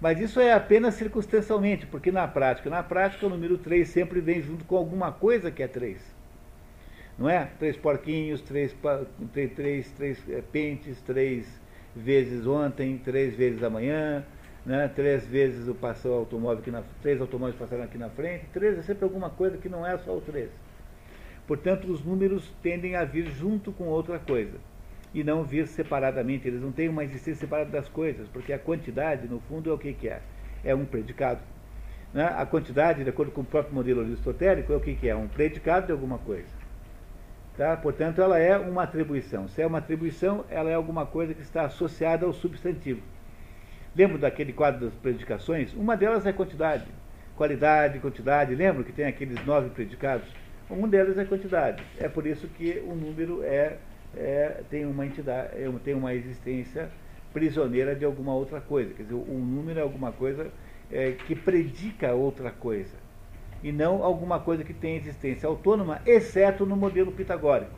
Mas 0.00 0.20
isso 0.20 0.40
é 0.40 0.52
apenas 0.52 0.94
circunstancialmente, 0.94 1.86
porque 1.86 2.12
na 2.12 2.28
prática, 2.28 2.68
na 2.68 2.82
prática 2.82 3.26
o 3.26 3.30
número 3.30 3.56
3 3.56 3.88
sempre 3.88 4.20
vem 4.20 4.42
junto 4.42 4.64
com 4.64 4.76
alguma 4.76 5.10
coisa 5.10 5.50
que 5.50 5.62
é 5.62 5.68
3 5.68 6.16
não 7.18 7.28
é? 7.28 7.48
Três 7.58 7.76
porquinhos, 7.76 8.40
três, 8.42 8.74
três, 9.32 9.52
três, 9.52 9.90
três 9.92 10.28
é, 10.28 10.42
pentes, 10.42 11.00
três 11.00 11.46
vezes 11.96 12.46
ontem, 12.46 12.98
três 12.98 13.34
vezes 13.34 13.62
amanhã, 13.62 14.24
né? 14.64 14.88
três 14.94 15.26
vezes 15.26 15.66
o 15.66 15.74
passou 15.74 16.18
automóvel 16.18 16.58
aqui 16.58 16.70
na 16.70 16.82
três 17.00 17.20
automóveis 17.20 17.58
passaram 17.58 17.84
aqui 17.84 17.96
na 17.96 18.10
frente, 18.10 18.46
três 18.52 18.78
é 18.78 18.82
sempre 18.82 19.04
alguma 19.04 19.30
coisa 19.30 19.56
que 19.56 19.68
não 19.68 19.86
é 19.86 19.96
só 19.98 20.16
o 20.16 20.20
três. 20.20 20.50
Portanto, 21.46 21.90
os 21.90 22.04
números 22.04 22.52
tendem 22.62 22.96
a 22.96 23.04
vir 23.04 23.30
junto 23.30 23.72
com 23.72 23.84
outra 23.84 24.18
coisa 24.18 24.58
e 25.14 25.22
não 25.22 25.44
vir 25.44 25.66
separadamente. 25.68 26.48
Eles 26.48 26.60
não 26.60 26.72
têm 26.72 26.88
uma 26.88 27.04
existência 27.04 27.40
separada 27.40 27.70
das 27.70 27.88
coisas, 27.88 28.28
porque 28.28 28.52
a 28.52 28.58
quantidade, 28.58 29.28
no 29.28 29.40
fundo, 29.40 29.70
é 29.70 29.72
o 29.72 29.78
que, 29.78 29.92
que 29.92 30.08
é? 30.08 30.20
É 30.64 30.74
um 30.74 30.84
predicado. 30.84 31.40
Né? 32.12 32.24
A 32.24 32.44
quantidade, 32.44 33.04
de 33.04 33.10
acordo 33.10 33.30
com 33.30 33.42
o 33.42 33.44
próprio 33.44 33.74
modelo 33.74 34.00
aristotélico, 34.00 34.72
é 34.72 34.76
o 34.76 34.80
que, 34.80 34.94
que 34.94 35.08
é? 35.08 35.14
Um 35.14 35.28
predicado 35.28 35.86
de 35.86 35.92
alguma 35.92 36.18
coisa. 36.18 36.48
Tá? 37.56 37.74
Portanto, 37.76 38.20
ela 38.20 38.38
é 38.38 38.58
uma 38.58 38.82
atribuição. 38.82 39.48
Se 39.48 39.62
é 39.62 39.66
uma 39.66 39.78
atribuição, 39.78 40.44
ela 40.50 40.70
é 40.70 40.74
alguma 40.74 41.06
coisa 41.06 41.32
que 41.32 41.40
está 41.40 41.64
associada 41.64 42.26
ao 42.26 42.32
substantivo. 42.32 43.00
Lembra 43.94 44.18
daquele 44.18 44.52
quadro 44.52 44.84
das 44.84 44.94
predicações? 44.94 45.72
Uma 45.72 45.96
delas 45.96 46.26
é 46.26 46.32
quantidade. 46.32 46.84
Qualidade, 47.34 47.98
quantidade. 47.98 48.54
Lembra 48.54 48.84
que 48.84 48.92
tem 48.92 49.06
aqueles 49.06 49.42
nove 49.46 49.70
predicados? 49.70 50.28
Um 50.70 50.86
deles 50.86 51.16
é 51.16 51.24
quantidade. 51.24 51.82
É 51.98 52.08
por 52.08 52.26
isso 52.26 52.46
que 52.48 52.82
o 52.86 52.94
número 52.94 53.42
é, 53.42 53.78
é 54.14 54.60
tem 54.68 54.84
uma 54.84 55.06
entidade, 55.06 55.50
é, 55.54 55.70
tem 55.82 55.94
uma 55.94 56.12
existência 56.12 56.90
prisioneira 57.32 57.94
de 57.94 58.04
alguma 58.04 58.34
outra 58.34 58.60
coisa. 58.60 58.92
Quer 58.92 59.04
dizer, 59.04 59.14
um 59.14 59.38
número 59.38 59.78
é 59.78 59.82
alguma 59.82 60.12
coisa 60.12 60.48
é, 60.92 61.12
que 61.12 61.34
predica 61.34 62.12
outra 62.12 62.50
coisa 62.50 63.05
e 63.62 63.72
não 63.72 64.02
alguma 64.02 64.38
coisa 64.38 64.64
que 64.64 64.74
tem 64.74 64.96
existência 64.96 65.48
autônoma, 65.48 66.00
exceto 66.06 66.66
no 66.66 66.76
modelo 66.76 67.12
pitagórico, 67.12 67.72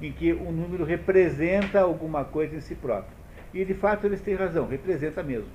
em 0.00 0.12
que 0.12 0.32
o 0.32 0.50
número 0.50 0.84
representa 0.84 1.80
alguma 1.80 2.24
coisa 2.24 2.56
em 2.56 2.60
si 2.60 2.74
próprio. 2.74 3.16
E 3.52 3.64
de 3.64 3.74
fato 3.74 4.06
eles 4.06 4.20
têm 4.20 4.34
razão, 4.34 4.66
representa 4.66 5.22
mesmo. 5.22 5.50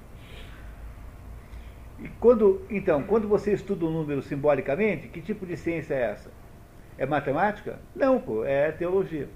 E 1.99 2.07
quando, 2.19 2.65
então, 2.69 3.03
quando 3.03 3.27
você 3.27 3.53
estuda 3.53 3.85
um 3.85 3.91
número 3.91 4.21
simbolicamente, 4.21 5.07
que 5.07 5.21
tipo 5.21 5.45
de 5.45 5.55
ciência 5.55 5.93
é 5.93 6.01
essa? 6.11 6.29
É 6.97 7.05
matemática? 7.05 7.79
Não, 7.95 8.19
pô, 8.19 8.43
é 8.43 8.71
teologia. 8.71 9.29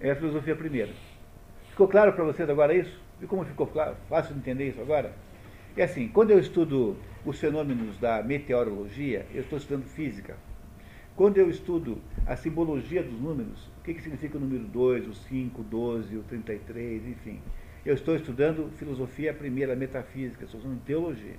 É 0.00 0.14
filosofia 0.14 0.54
primeira. 0.54 0.92
Ficou 1.70 1.88
claro 1.88 2.12
para 2.12 2.24
vocês 2.24 2.48
agora 2.48 2.74
isso? 2.74 3.00
E 3.20 3.26
como 3.26 3.44
ficou 3.44 3.66
claro? 3.66 3.96
Fácil 4.08 4.34
de 4.34 4.40
entender 4.40 4.68
isso 4.68 4.80
agora? 4.80 5.12
É 5.78 5.84
assim, 5.84 6.08
quando 6.08 6.32
eu 6.32 6.40
estudo 6.40 6.96
os 7.24 7.38
fenômenos 7.38 7.96
da 7.98 8.20
meteorologia, 8.20 9.24
eu 9.32 9.42
estou 9.42 9.56
estudando 9.56 9.84
física. 9.84 10.36
Quando 11.14 11.38
eu 11.38 11.48
estudo 11.48 11.98
a 12.26 12.34
simbologia 12.34 13.00
dos 13.00 13.20
números, 13.20 13.70
o 13.78 13.84
que, 13.84 13.94
que 13.94 14.02
significa 14.02 14.36
o 14.36 14.40
número 14.40 14.64
2, 14.64 15.06
o 15.06 15.14
5, 15.14 15.60
o 15.60 15.64
12, 15.64 16.16
o 16.16 16.24
33, 16.24 17.06
enfim. 17.06 17.40
Eu 17.86 17.94
estou 17.94 18.16
estudando 18.16 18.72
filosofia 18.76 19.32
primeira, 19.32 19.76
metafísica, 19.76 20.46
estou 20.46 20.58
estudando 20.58 20.82
teologia. 20.82 21.36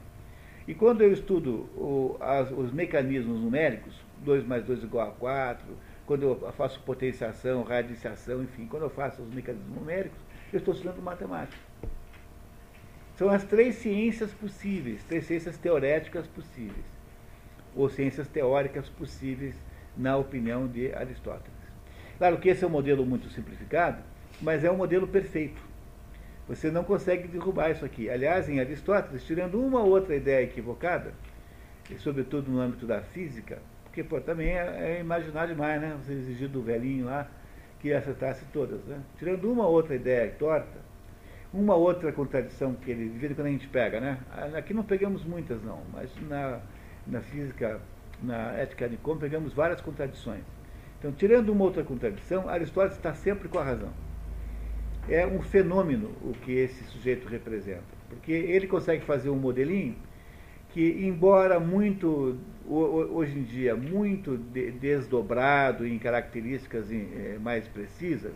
E 0.66 0.74
quando 0.74 1.02
eu 1.02 1.12
estudo 1.12 1.68
o, 1.76 2.16
as, 2.22 2.50
os 2.50 2.72
mecanismos 2.72 3.42
numéricos, 3.42 3.94
2 4.24 4.48
mais 4.48 4.64
2 4.64 4.84
igual 4.84 5.10
a 5.10 5.12
4, 5.12 5.68
quando 6.06 6.24
eu 6.24 6.54
faço 6.54 6.82
potenciação, 6.84 7.64
radiciação, 7.64 8.42
enfim, 8.42 8.68
quando 8.68 8.84
eu 8.84 8.90
faço 8.90 9.22
os 9.22 9.34
mecanismos 9.34 9.76
numéricos, 9.76 10.18
eu 10.54 10.60
estou 10.60 10.74
estudando 10.74 11.04
matemática. 11.04 11.69
São 13.20 13.30
as 13.30 13.44
três 13.44 13.76
ciências 13.76 14.32
possíveis, 14.32 15.04
três 15.04 15.26
ciências 15.26 15.58
teoréticas 15.58 16.26
possíveis, 16.26 16.86
ou 17.76 17.90
ciências 17.90 18.30
teóricas 18.30 18.88
possíveis, 18.88 19.54
na 19.98 20.16
opinião 20.16 20.66
de 20.66 20.94
Aristóteles. 20.94 21.60
Claro 22.18 22.38
que 22.38 22.48
esse 22.48 22.64
é 22.64 22.68
um 22.68 22.70
modelo 22.70 23.06
muito 23.06 23.28
simplificado, 23.28 24.02
mas 24.42 24.64
é 24.64 24.72
um 24.72 24.78
modelo 24.78 25.06
perfeito. 25.06 25.62
Você 26.48 26.72
não 26.72 26.86
consegue 26.86 27.28
derrubar 27.28 27.72
isso 27.72 27.84
aqui. 27.84 28.10
Aliás, 28.10 28.48
em 28.48 28.62
Aristóteles, 28.62 29.26
tirando 29.26 29.62
uma 29.62 29.82
ou 29.82 29.90
outra 29.90 30.16
ideia 30.16 30.46
equivocada, 30.46 31.14
e 31.92 31.96
sobretudo 31.96 32.50
no 32.50 32.62
âmbito 32.62 32.86
da 32.86 33.02
física, 33.02 33.60
porque 33.84 34.02
pô, 34.02 34.22
também 34.22 34.58
é, 34.58 34.96
é 34.96 35.00
imaginar 35.02 35.46
demais, 35.46 35.82
né? 35.82 35.94
Você 36.02 36.14
exigir 36.14 36.48
do 36.48 36.62
velhinho 36.62 37.08
lá 37.08 37.30
que 37.82 37.92
acertasse 37.92 38.46
todas. 38.54 38.80
Né? 38.86 38.98
Tirando 39.18 39.52
uma 39.52 39.68
ou 39.68 39.74
outra 39.74 39.94
ideia 39.94 40.34
torta, 40.40 40.88
uma 41.54 41.76
outra 41.76 42.12
contradição 42.12 42.74
que 42.74 42.92
ele, 42.92 43.10
de 43.10 43.18
vez 43.18 43.32
em 43.32 43.36
quando 43.36 43.48
a 43.48 43.52
gente 43.52 43.68
pega, 43.68 44.00
né? 44.00 44.20
Aqui 44.56 44.74
não 44.74 44.84
pegamos 44.84 45.24
muitas 45.24 45.62
não, 45.64 45.82
mas 45.92 46.10
na, 46.28 46.60
na 47.08 47.22
física, 47.22 47.80
na 48.22 48.54
ética 48.54 48.88
de 48.88 48.98
como 48.98 49.20
pegamos 49.20 49.54
várias 49.54 49.82
contradições. 49.82 50.44
Então, 51.00 51.12
tirando 51.12 51.50
uma 51.50 51.64
outra 51.64 51.84
contradição, 51.84 52.50
Aristóteles 52.50 52.98
está 52.98 53.14
sempre 53.14 53.48
com 53.48 53.58
a 53.58 53.64
razão 53.64 53.90
é 55.10 55.26
um 55.26 55.42
fenômeno 55.42 56.12
o 56.22 56.34
que 56.34 56.52
esse 56.52 56.84
sujeito 56.86 57.28
representa. 57.28 57.84
Porque 58.10 58.32
ele 58.32 58.68
consegue 58.68 59.04
fazer 59.06 59.30
um 59.30 59.36
modelinho 59.36 59.96
que, 60.70 61.06
embora 61.06 61.60
muito, 61.60 62.38
hoje 62.68 63.38
em 63.38 63.44
dia, 63.44 63.76
muito 63.76 64.38
desdobrado 64.38 65.86
em 65.86 65.98
características 65.98 66.92
eh, 66.92 67.38
mais 67.42 67.68
precisas, 67.68 68.34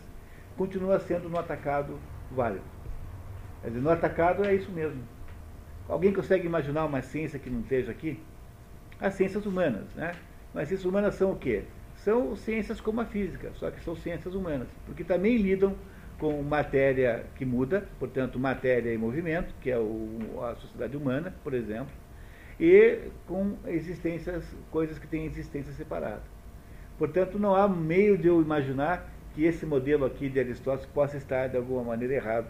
continua 0.57 0.99
sendo 0.99 1.30
no 1.30 1.38
atacado 1.38 1.99
válido. 2.32 2.72
Quer 3.64 3.70
dizer, 3.70 3.82
no 3.82 3.89
atacado 3.89 4.45
é 4.45 4.53
isso 4.53 4.72
mesmo. 4.72 5.01
Alguém 5.88 6.14
consegue 6.14 6.45
imaginar 6.45 6.86
uma 6.86 7.01
ciência 7.01 7.39
que 7.39 7.49
não 7.49 7.61
esteja 7.61 7.91
aqui? 7.91 8.20
As 8.99 9.16
ciências 9.16 9.45
humanas, 9.45 9.86
né? 9.95 10.14
Mas 10.53 10.68
ciências 10.68 10.86
humanas 10.86 11.16
são 11.16 11.32
o 11.32 11.36
quê? 11.36 11.64
São 11.95 12.36
ciências 12.36 12.82
como 12.82 13.01
a 13.01 13.05
física, 13.05 13.51
só 13.55 13.72
que 13.72 13.82
são 13.82 13.95
ciências 13.95 14.36
humanas, 14.36 14.68
porque 14.86 15.03
também 15.03 15.38
lidam 15.38 15.76
com 16.20 16.41
matéria 16.43 17.26
que 17.36 17.45
muda, 17.45 17.88
portanto, 17.99 18.38
matéria 18.38 18.93
em 18.93 18.97
movimento, 18.97 19.53
que 19.61 19.72
é 19.72 19.78
o, 19.78 20.41
a 20.43 20.55
sociedade 20.55 20.95
humana, 20.95 21.34
por 21.43 21.53
exemplo, 21.53 21.93
e 22.59 22.99
com 23.28 23.55
existências, 23.66 24.43
coisas 24.70 24.99
que 24.99 25.07
têm 25.07 25.26
existência 25.26 25.74
separada. 25.74 26.22
Portanto, 26.97 27.39
não 27.39 27.55
há 27.55 27.68
meio 27.68 28.18
de 28.18 28.28
eu 28.28 28.41
imaginar 28.41 29.09
que 29.34 29.43
esse 29.43 29.66
modelo 29.66 30.05
aqui 30.05 30.30
de 30.30 30.39
Aristóteles 30.39 30.86
possa 30.93 31.18
estar 31.18 31.47
de 31.47 31.57
alguma 31.57 31.84
maneira 31.84 32.14
errado. 32.14 32.47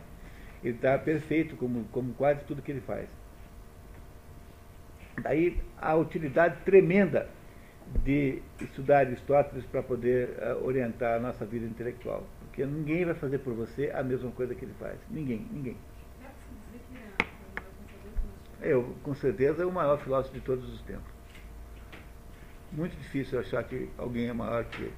Ele 0.64 0.76
está 0.76 0.97
perfeito, 0.97 1.55
como, 1.57 1.84
como 1.91 2.14
quase 2.14 2.43
tudo 2.45 2.61
que 2.61 2.72
ele 2.72 2.82
faz. 2.82 3.07
Daí 5.22 5.59
a 5.78 5.95
utilidade 5.95 6.57
tremenda 6.64 7.30
de 8.03 8.41
estudar 8.61 8.99
Aristóteles 8.99 9.66
para 9.66 9.84
poder 9.84 10.30
uh, 10.30 10.66
orientar 10.66 11.18
a 11.18 11.20
nossa 11.20 11.45
vida 11.45 11.66
intelectual. 11.66 12.24
Porque 12.39 12.66
ninguém 12.66 13.05
vai 13.05 13.14
fazer 13.14 13.39
por 13.39 13.53
você 13.53 13.91
a 13.93 14.03
mesma 14.03 14.32
coisa 14.32 14.55
que 14.55 14.66
ele 14.66 14.74
faz. 14.80 14.97
Ninguém, 15.09 15.45
ninguém. 15.51 15.78
Eu, 18.61 18.95
com 19.03 19.14
certeza, 19.14 19.64
é 19.64 19.66
o 19.66 19.72
maior 19.72 19.99
filósofo 19.99 20.34
de 20.34 20.41
todos 20.41 20.74
os 20.74 20.82
tempos. 20.84 21.11
Muito 22.72 22.95
difícil 22.95 23.39
achar 23.39 23.64
que 23.66 23.89
alguém 23.97 24.30
é 24.30 24.34
maior 24.34 24.64
que 24.64 24.84
ele. 24.84 24.93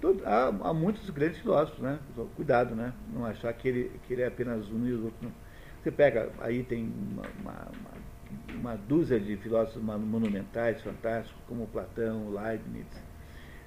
Todo, 0.00 0.22
há, 0.24 0.46
há, 0.46 0.72
muitos 0.72 1.10
grandes 1.10 1.38
filósofos, 1.38 1.80
né? 1.80 1.98
Cuidado, 2.36 2.74
né? 2.74 2.92
Não 3.12 3.24
achar 3.24 3.52
que 3.52 3.68
ele, 3.68 4.00
que 4.06 4.12
ele 4.12 4.22
é 4.22 4.26
apenas 4.26 4.70
um 4.70 4.86
e 4.86 4.92
os 4.92 5.02
outros 5.02 5.22
não. 5.22 5.32
Você 5.82 5.90
pega, 5.90 6.30
aí 6.40 6.62
tem 6.62 6.92
uma, 7.10 7.22
uma, 7.40 7.68
uma, 8.54 8.76
dúzia 8.76 9.18
de 9.18 9.36
filósofos 9.36 9.82
monumentais, 9.82 10.82
fantásticos, 10.82 11.40
como 11.46 11.66
Platão, 11.68 12.30
Leibniz, 12.30 12.86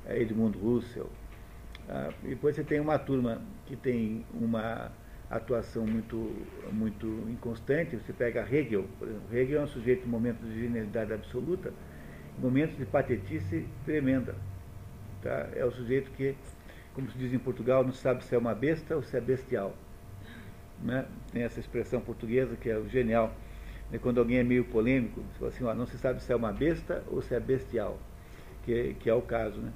eh, 0.06 0.22
Edmund 0.22 0.58
Husserl, 0.58 1.10
ah, 1.90 2.12
e 2.24 2.30
depois 2.30 2.56
você 2.56 2.64
tem 2.64 2.80
uma 2.80 2.98
turma 3.00 3.42
que 3.66 3.76
tem 3.76 4.26
uma 4.34 4.92
atuação 5.30 5.86
muito, 5.86 6.32
muito 6.72 7.06
inconstante. 7.30 7.96
Você 7.98 8.14
pega 8.14 8.48
Hegel, 8.50 8.86
por 9.00 9.08
exemplo. 9.08 9.38
Hegel 9.38 9.62
é 9.62 9.64
um 9.64 9.68
sujeito 9.68 10.06
em 10.06 10.10
momentos 10.10 10.48
de 10.48 10.62
genialidade 10.62 11.14
absoluta, 11.14 11.74
momentos 12.38 12.78
de 12.78 12.86
patetice 12.86 13.66
tremenda. 13.86 14.36
Tá? 15.22 15.50
É 15.56 15.64
o 15.64 15.72
sujeito 15.72 16.12
que, 16.12 16.36
como 16.94 17.10
se 17.12 17.18
diz 17.18 17.34
em 17.34 17.40
Portugal, 17.40 17.84
não 17.84 17.94
sabe 17.94 18.24
se 18.24 18.34
é 18.34 18.38
uma 18.38 18.56
besta 18.56 18.96
ou 18.96 19.04
se 19.04 19.16
é 19.16 19.22
bestial. 19.22 19.76
Né? 20.82 21.06
Tem 21.32 21.44
essa 21.44 21.60
expressão 21.60 22.02
portuguesa 22.02 22.56
que 22.56 22.70
é 22.70 22.82
genial. 22.90 23.34
É 23.94 23.98
quando 23.98 24.20
alguém 24.20 24.38
é 24.38 24.44
meio 24.44 24.64
polêmico, 24.64 25.22
você 25.22 25.40
fala 25.40 25.52
assim, 25.52 25.64
ó, 25.66 25.74
não 25.74 25.86
se 25.86 25.98
sabe 25.98 26.24
se 26.24 26.32
é 26.32 26.36
uma 26.36 26.54
besta 26.54 27.04
ou 27.08 27.22
se 27.22 27.36
é 27.36 27.40
bestial, 27.40 28.00
que, 28.64 28.96
que 29.00 29.10
é 29.10 29.14
o 29.14 29.22
caso. 29.22 29.60
Né? 29.60 29.72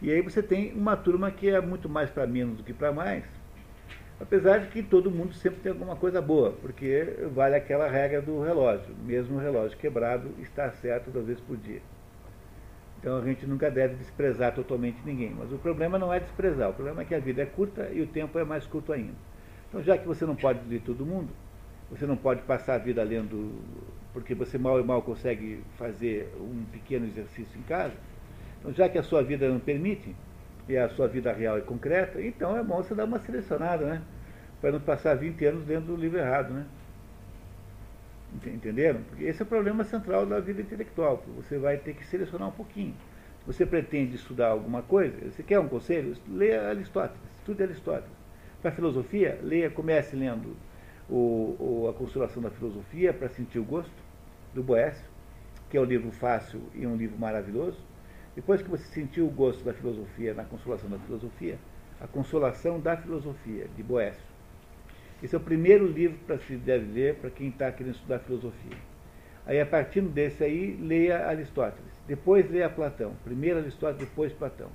E 0.00 0.12
aí 0.12 0.22
você 0.22 0.42
tem 0.42 0.72
uma 0.72 0.96
turma 0.96 1.30
que 1.30 1.48
é 1.48 1.60
muito 1.60 1.88
mais 1.88 2.08
para 2.08 2.26
menos 2.26 2.58
do 2.58 2.62
que 2.62 2.72
para 2.72 2.92
mais, 2.92 3.24
apesar 4.20 4.58
de 4.58 4.68
que 4.68 4.80
todo 4.80 5.10
mundo 5.10 5.34
sempre 5.34 5.58
tem 5.60 5.72
alguma 5.72 5.96
coisa 5.96 6.22
boa, 6.22 6.52
porque 6.52 7.16
vale 7.34 7.56
aquela 7.56 7.88
regra 7.88 8.22
do 8.22 8.40
relógio, 8.42 8.94
mesmo 9.04 9.36
o 9.36 9.40
relógio 9.40 9.76
quebrado 9.76 10.30
está 10.38 10.70
certo 10.70 11.10
duas 11.10 11.26
vezes 11.26 11.42
por 11.42 11.56
dia. 11.56 11.80
Então 13.06 13.18
a 13.18 13.24
gente 13.24 13.46
nunca 13.46 13.70
deve 13.70 13.94
desprezar 13.94 14.52
totalmente 14.52 14.98
ninguém, 15.04 15.32
mas 15.32 15.52
o 15.52 15.58
problema 15.58 15.96
não 15.96 16.12
é 16.12 16.18
desprezar, 16.18 16.70
o 16.70 16.74
problema 16.74 17.02
é 17.02 17.04
que 17.04 17.14
a 17.14 17.20
vida 17.20 17.40
é 17.40 17.46
curta 17.46 17.88
e 17.92 18.02
o 18.02 18.06
tempo 18.08 18.36
é 18.36 18.42
mais 18.42 18.66
curto 18.66 18.92
ainda. 18.92 19.12
Então 19.68 19.80
já 19.80 19.96
que 19.96 20.04
você 20.04 20.26
não 20.26 20.34
pode 20.34 20.58
ler 20.68 20.80
todo 20.80 21.06
mundo, 21.06 21.28
você 21.88 22.04
não 22.04 22.16
pode 22.16 22.42
passar 22.42 22.74
a 22.74 22.78
vida 22.78 23.00
lendo, 23.04 23.62
porque 24.12 24.34
você 24.34 24.58
mal 24.58 24.80
e 24.80 24.82
mal 24.82 25.02
consegue 25.02 25.62
fazer 25.78 26.34
um 26.36 26.64
pequeno 26.72 27.06
exercício 27.06 27.56
em 27.56 27.62
casa, 27.62 27.94
então, 28.58 28.72
já 28.72 28.88
que 28.88 28.98
a 28.98 29.04
sua 29.04 29.22
vida 29.22 29.48
não 29.48 29.60
permite, 29.60 30.12
e 30.68 30.76
a 30.76 30.88
sua 30.88 31.06
vida 31.06 31.32
real 31.32 31.56
é 31.56 31.60
concreta, 31.60 32.20
então 32.20 32.56
é 32.56 32.64
bom 32.64 32.78
você 32.78 32.92
dar 32.92 33.04
uma 33.04 33.20
selecionada, 33.20 33.86
né? 33.86 34.02
Para 34.60 34.72
não 34.72 34.80
passar 34.80 35.14
20 35.14 35.44
anos 35.44 35.64
dentro 35.64 35.94
do 35.94 35.96
livro 35.96 36.18
errado, 36.18 36.52
né? 36.52 36.66
Entenderam? 38.44 39.02
Porque 39.02 39.24
esse 39.24 39.40
é 39.40 39.44
o 39.44 39.48
problema 39.48 39.84
central 39.84 40.26
da 40.26 40.40
vida 40.40 40.60
intelectual. 40.60 41.24
Você 41.36 41.58
vai 41.58 41.76
ter 41.76 41.94
que 41.94 42.06
selecionar 42.06 42.48
um 42.48 42.52
pouquinho. 42.52 42.94
Você 43.46 43.64
pretende 43.64 44.16
estudar 44.16 44.48
alguma 44.48 44.82
coisa, 44.82 45.16
você 45.30 45.40
quer 45.40 45.60
um 45.60 45.68
conselho? 45.68 46.16
Leia 46.28 46.68
Aristóteles, 46.68 47.22
estude 47.38 47.62
Aristóteles. 47.62 48.10
Para 48.60 48.72
filosofia, 48.72 49.38
leia, 49.40 49.70
comece 49.70 50.16
lendo 50.16 50.56
o, 51.08 51.56
o, 51.60 51.88
A 51.88 51.94
Consolação 51.94 52.42
da 52.42 52.50
Filosofia 52.50 53.12
para 53.12 53.28
sentir 53.28 53.60
o 53.60 53.64
gosto, 53.64 53.92
do 54.52 54.64
Boécio, 54.64 55.04
que 55.70 55.76
é 55.76 55.80
um 55.80 55.84
livro 55.84 56.10
fácil 56.10 56.60
e 56.74 56.86
um 56.86 56.96
livro 56.96 57.16
maravilhoso. 57.16 57.78
Depois 58.34 58.62
que 58.62 58.68
você 58.68 58.84
sentiu 58.86 59.26
o 59.26 59.30
gosto 59.30 59.62
da 59.64 59.72
filosofia 59.72 60.34
na 60.34 60.44
Consolação 60.44 60.90
da 60.90 60.98
Filosofia, 60.98 61.56
A 62.00 62.06
Consolação 62.08 62.80
da 62.80 62.96
Filosofia, 62.96 63.68
de 63.76 63.82
Boécio. 63.82 64.25
Esse 65.22 65.34
é 65.34 65.38
o 65.38 65.40
primeiro 65.40 65.86
livro 65.86 66.18
para 66.26 66.38
se 66.38 66.56
deve 66.56 66.92
ler 66.92 67.14
para 67.16 67.30
quem 67.30 67.48
está 67.48 67.70
querendo 67.72 67.94
estudar 67.94 68.18
filosofia. 68.20 68.76
Aí, 69.46 69.60
a 69.60 69.66
partir 69.66 70.02
desse 70.02 70.42
aí, 70.42 70.76
leia 70.80 71.26
Aristóteles. 71.26 71.92
Depois 72.06 72.50
leia 72.50 72.68
Platão. 72.68 73.14
Primeiro 73.24 73.60
Aristóteles, 73.60 74.08
depois 74.08 74.32
Platão. 74.32 74.68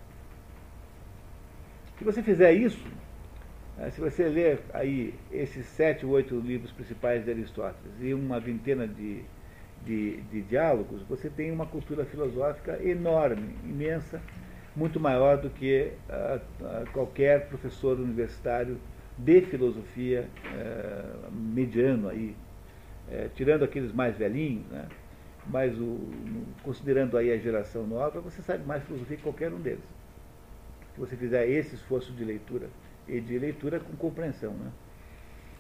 Se 1.98 2.04
você 2.04 2.24
fizer 2.24 2.54
isso, 2.54 2.84
eh, 3.78 3.90
se 3.92 4.02
você 4.02 4.28
ler 4.28 4.60
aí 4.74 5.14
esses 5.32 5.66
sete 5.66 6.06
ou 6.06 6.14
oito 6.14 6.40
livros 6.40 6.72
principais 6.72 7.24
de 7.24 7.32
Aristóteles 7.32 7.94
e 8.00 8.14
uma 8.14 8.40
vintena 8.40 8.88
de 8.88 9.24
de, 9.86 10.18
de 10.24 10.42
diálogos, 10.42 11.02
você 11.04 11.30
tem 11.30 11.52
uma 11.52 11.66
cultura 11.66 12.06
filosófica 12.06 12.80
enorme, 12.84 13.56
imensa, 13.64 14.22
muito 14.76 15.00
maior 15.00 15.38
do 15.38 15.50
que 15.50 15.92
qualquer 16.94 17.48
professor 17.48 18.00
universitário 18.00 18.78
de 19.24 19.42
filosofia 19.42 20.28
é, 20.54 21.04
mediano 21.32 22.10
aí, 22.10 22.36
é, 23.10 23.30
tirando 23.36 23.64
aqueles 23.64 23.94
mais 23.94 24.18
velhinhos, 24.18 24.66
né? 24.68 24.88
mas 25.48 25.78
o, 25.78 26.00
considerando 26.64 27.18
aí 27.18 27.32
a 27.32 27.38
geração 27.38 27.86
nova, 27.86 28.20
você 28.20 28.42
sabe 28.42 28.66
mais 28.66 28.84
filosofia 28.84 29.18
que 29.18 29.24
qualquer 29.24 29.52
um 29.52 29.60
deles. 29.60 29.84
Se 30.94 31.00
você 31.00 31.16
fizer 31.16 31.48
esse 31.48 31.76
esforço 31.76 32.12
de 32.14 32.24
leitura, 32.24 32.68
e 33.08 33.20
de 33.20 33.38
leitura 33.38 33.80
com 33.80 33.96
compreensão. 33.96 34.54
Né? 34.54 34.72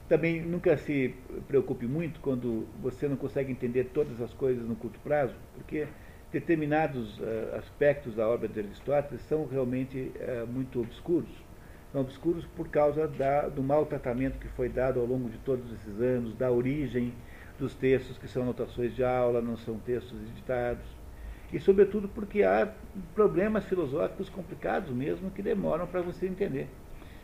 Também 0.08 0.42
nunca 0.42 0.78
se 0.78 1.14
preocupe 1.48 1.86
muito 1.86 2.20
quando 2.20 2.68
você 2.82 3.08
não 3.08 3.16
consegue 3.16 3.52
entender 3.52 3.86
todas 3.94 4.22
as 4.22 4.34
coisas 4.34 4.68
no 4.68 4.76
curto 4.76 5.00
prazo, 5.00 5.34
porque 5.56 5.88
determinados 6.32 7.20
uh, 7.20 7.56
aspectos 7.58 8.16
da 8.16 8.28
obra 8.28 8.48
de 8.48 8.60
Aristóteles 8.60 9.22
são 9.24 9.46
realmente 9.46 10.12
uh, 10.16 10.48
muito 10.48 10.82
obscuros. 10.82 11.30
Obscuros 11.94 12.46
por 12.56 12.70
causa 12.70 13.08
da, 13.08 13.50
do 13.50 13.62
mau 13.62 13.86
tratamento 13.86 14.40
que 14.40 14.48
foi 14.50 14.70
dado 14.70 15.00
ao 15.00 15.06
longo 15.06 15.30
de 15.30 15.38
todos 15.40 15.66
esses 15.74 16.00
anos, 16.00 16.34
da 16.36 16.50
origem 16.50 17.14
dos 17.60 17.76
textos 17.76 18.18
que 18.18 18.28
são 18.28 18.44
anotações 18.44 18.96
de 18.96 19.04
aula, 19.04 19.42
não 19.42 19.58
são 19.58 19.78
textos 19.78 20.20
editados. 20.22 20.84
E, 21.52 21.60
sobretudo, 21.60 22.08
porque 22.08 22.44
há 22.44 22.72
problemas 23.14 23.66
filosóficos 23.66 24.30
complicados 24.30 24.90
mesmo 24.90 25.30
que 25.30 25.42
demoram 25.42 25.86
para 25.86 26.02
você 26.02 26.26
entender. 26.26 26.68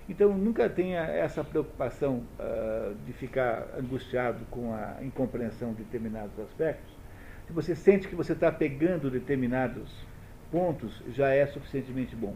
Então, 0.10 0.38
nunca 0.38 0.70
tenha 0.70 1.00
essa 1.00 1.44
preocupação 1.44 2.24
uh, 2.40 2.96
de 3.06 3.14
ficar 3.14 3.68
angustiado 3.78 4.40
com 4.52 4.74
a 4.74 4.98
incompreensão 5.02 5.74
de 5.74 5.84
determinados 5.84 6.38
aspectos. 6.40 6.94
Se 7.46 7.54
você 7.54 7.76
sente 7.76 8.08
que 8.08 8.16
você 8.16 8.34
está 8.34 8.52
pegando 8.52 9.10
determinados 9.10 9.90
pontos, 10.52 11.02
já 11.14 11.30
é 11.30 11.46
suficientemente 11.46 12.16
bom. 12.16 12.36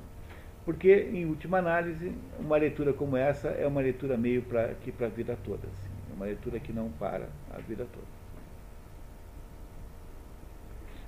Porque, 0.63 1.09
em 1.11 1.25
última 1.25 1.57
análise, 1.57 2.13
uma 2.39 2.57
leitura 2.57 2.93
como 2.93 3.17
essa 3.17 3.49
é 3.49 3.65
uma 3.65 3.81
leitura 3.81 4.15
meio 4.15 4.43
para 4.43 4.75
que 4.75 4.91
para 4.91 5.07
a 5.07 5.09
vida 5.09 5.37
toda. 5.43 5.67
Assim. 5.67 5.89
É 6.11 6.13
uma 6.15 6.25
leitura 6.25 6.59
que 6.59 6.71
não 6.71 6.89
para 6.89 7.27
a 7.49 7.57
vida 7.57 7.85
toda. 7.91 8.07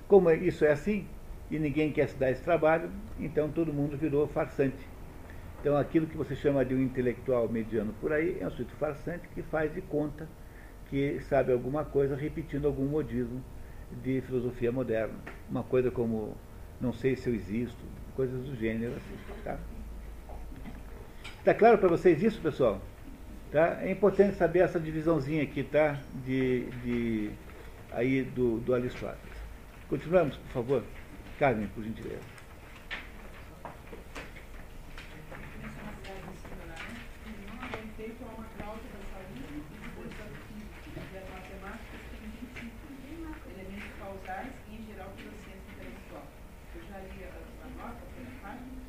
Como 0.08 0.30
isso 0.30 0.64
é 0.64 0.72
assim, 0.72 1.06
e 1.50 1.58
ninguém 1.58 1.92
quer 1.92 2.08
se 2.08 2.16
dar 2.16 2.30
esse 2.30 2.42
trabalho, 2.42 2.90
então 3.18 3.48
todo 3.50 3.72
mundo 3.72 3.96
virou 3.96 4.26
farsante. 4.26 4.88
Então 5.60 5.76
aquilo 5.76 6.06
que 6.06 6.16
você 6.16 6.34
chama 6.34 6.64
de 6.64 6.74
um 6.74 6.82
intelectual 6.82 7.48
mediano 7.48 7.94
por 8.00 8.12
aí 8.12 8.38
é 8.40 8.46
um 8.46 8.50
sujeito 8.50 8.74
farsante 8.74 9.26
que 9.28 9.42
faz 9.42 9.72
de 9.72 9.80
conta 9.80 10.28
que 10.90 11.18
sabe 11.20 11.52
alguma 11.52 11.84
coisa 11.84 12.14
repetindo 12.14 12.66
algum 12.66 12.84
modismo 12.84 13.42
de 14.02 14.20
filosofia 14.20 14.70
moderna. 14.70 15.14
Uma 15.48 15.62
coisa 15.62 15.90
como 15.90 16.36
não 16.80 16.92
sei 16.92 17.16
se 17.16 17.28
eu 17.28 17.34
existo, 17.34 17.82
coisas 18.14 18.42
do 18.42 18.56
gênero 18.56 18.92
assim, 18.92 19.42
tá? 19.42 19.58
Tá 21.44 21.54
claro 21.54 21.78
para 21.78 21.88
vocês 21.88 22.22
isso, 22.22 22.40
pessoal? 22.40 22.80
Tá? 23.52 23.78
É 23.82 23.90
importante 23.90 24.36
saber 24.36 24.60
essa 24.60 24.80
divisãozinha 24.80 25.42
aqui, 25.42 25.62
tá? 25.62 25.98
De, 26.24 26.64
de 26.82 27.30
aí 27.92 28.22
do, 28.22 28.58
do 28.60 28.74
Aristóteles. 28.74 29.38
Continuamos, 29.88 30.36
por 30.36 30.52
favor. 30.52 30.84
Carmen, 31.38 31.68
por 31.68 31.84
gentileza. 31.84 32.33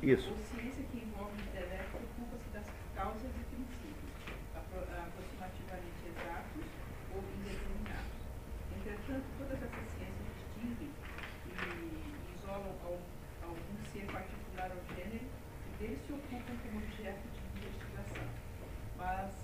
Isso. 0.06 0.30
Ou 0.30 0.38
ciência 0.38 0.84
que 0.86 1.02
envolve 1.02 1.34
o 1.34 1.42
intelecto 1.50 1.98
ocupa-se 1.98 2.46
das 2.54 2.70
causas 2.94 3.26
e 3.26 3.42
princípios, 3.50 4.14
aproximativamente 4.62 5.98
exatos 6.06 6.62
ou 7.10 7.18
indeterminados. 7.34 8.14
Entretanto, 8.70 9.26
todas 9.34 9.58
essas 9.58 9.86
ciências 9.98 10.30
distinguem 10.38 10.94
e 10.94 12.38
isolam 12.38 12.70
algum 13.42 13.78
ser 13.90 14.06
particular 14.06 14.70
ao 14.70 14.78
gênero 14.94 15.26
e 15.26 15.70
deles 15.74 15.98
se 16.06 16.12
ocupam 16.14 16.54
como 16.54 16.78
objeto 16.86 17.26
de 17.26 17.42
investigação, 17.66 18.30
mas 18.94 19.34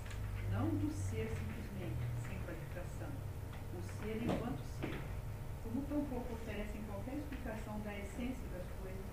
não 0.47 0.71
do 0.79 0.87
ser 0.95 1.27
simplesmente, 1.27 2.07
sem 2.23 2.39
qualificação, 2.39 3.11
o 3.75 3.83
ser 3.99 4.15
enquanto 4.15 4.63
ser, 4.79 4.95
como 5.59 5.83
tampouco 5.91 6.39
oferecem 6.39 6.79
qualquer 6.87 7.19
explicação 7.19 7.81
da 7.83 7.91
essência 7.99 8.47
das 8.55 8.63
coisas 8.79 9.03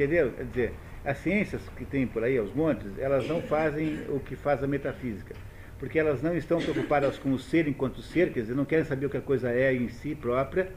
Entenderam? 0.00 0.30
Quer 0.30 0.44
dizer, 0.44 0.72
as 1.04 1.18
ciências 1.18 1.60
que 1.76 1.84
tem 1.84 2.06
por 2.06 2.24
aí, 2.24 2.38
aos 2.38 2.54
montes, 2.54 2.98
elas 2.98 3.28
não 3.28 3.42
fazem 3.42 4.00
o 4.08 4.18
que 4.18 4.34
faz 4.34 4.64
a 4.64 4.66
metafísica. 4.66 5.34
Porque 5.78 5.98
elas 5.98 6.22
não 6.22 6.34
estão 6.34 6.58
preocupadas 6.58 7.18
com 7.18 7.32
o 7.32 7.38
ser 7.38 7.68
enquanto 7.68 8.00
ser, 8.00 8.32
quer 8.32 8.40
dizer, 8.40 8.54
não 8.54 8.64
querem 8.64 8.84
saber 8.86 9.06
o 9.06 9.10
que 9.10 9.18
a 9.18 9.20
coisa 9.20 9.50
é 9.50 9.74
em 9.74 9.90
si 9.90 10.14
própria, 10.14 10.70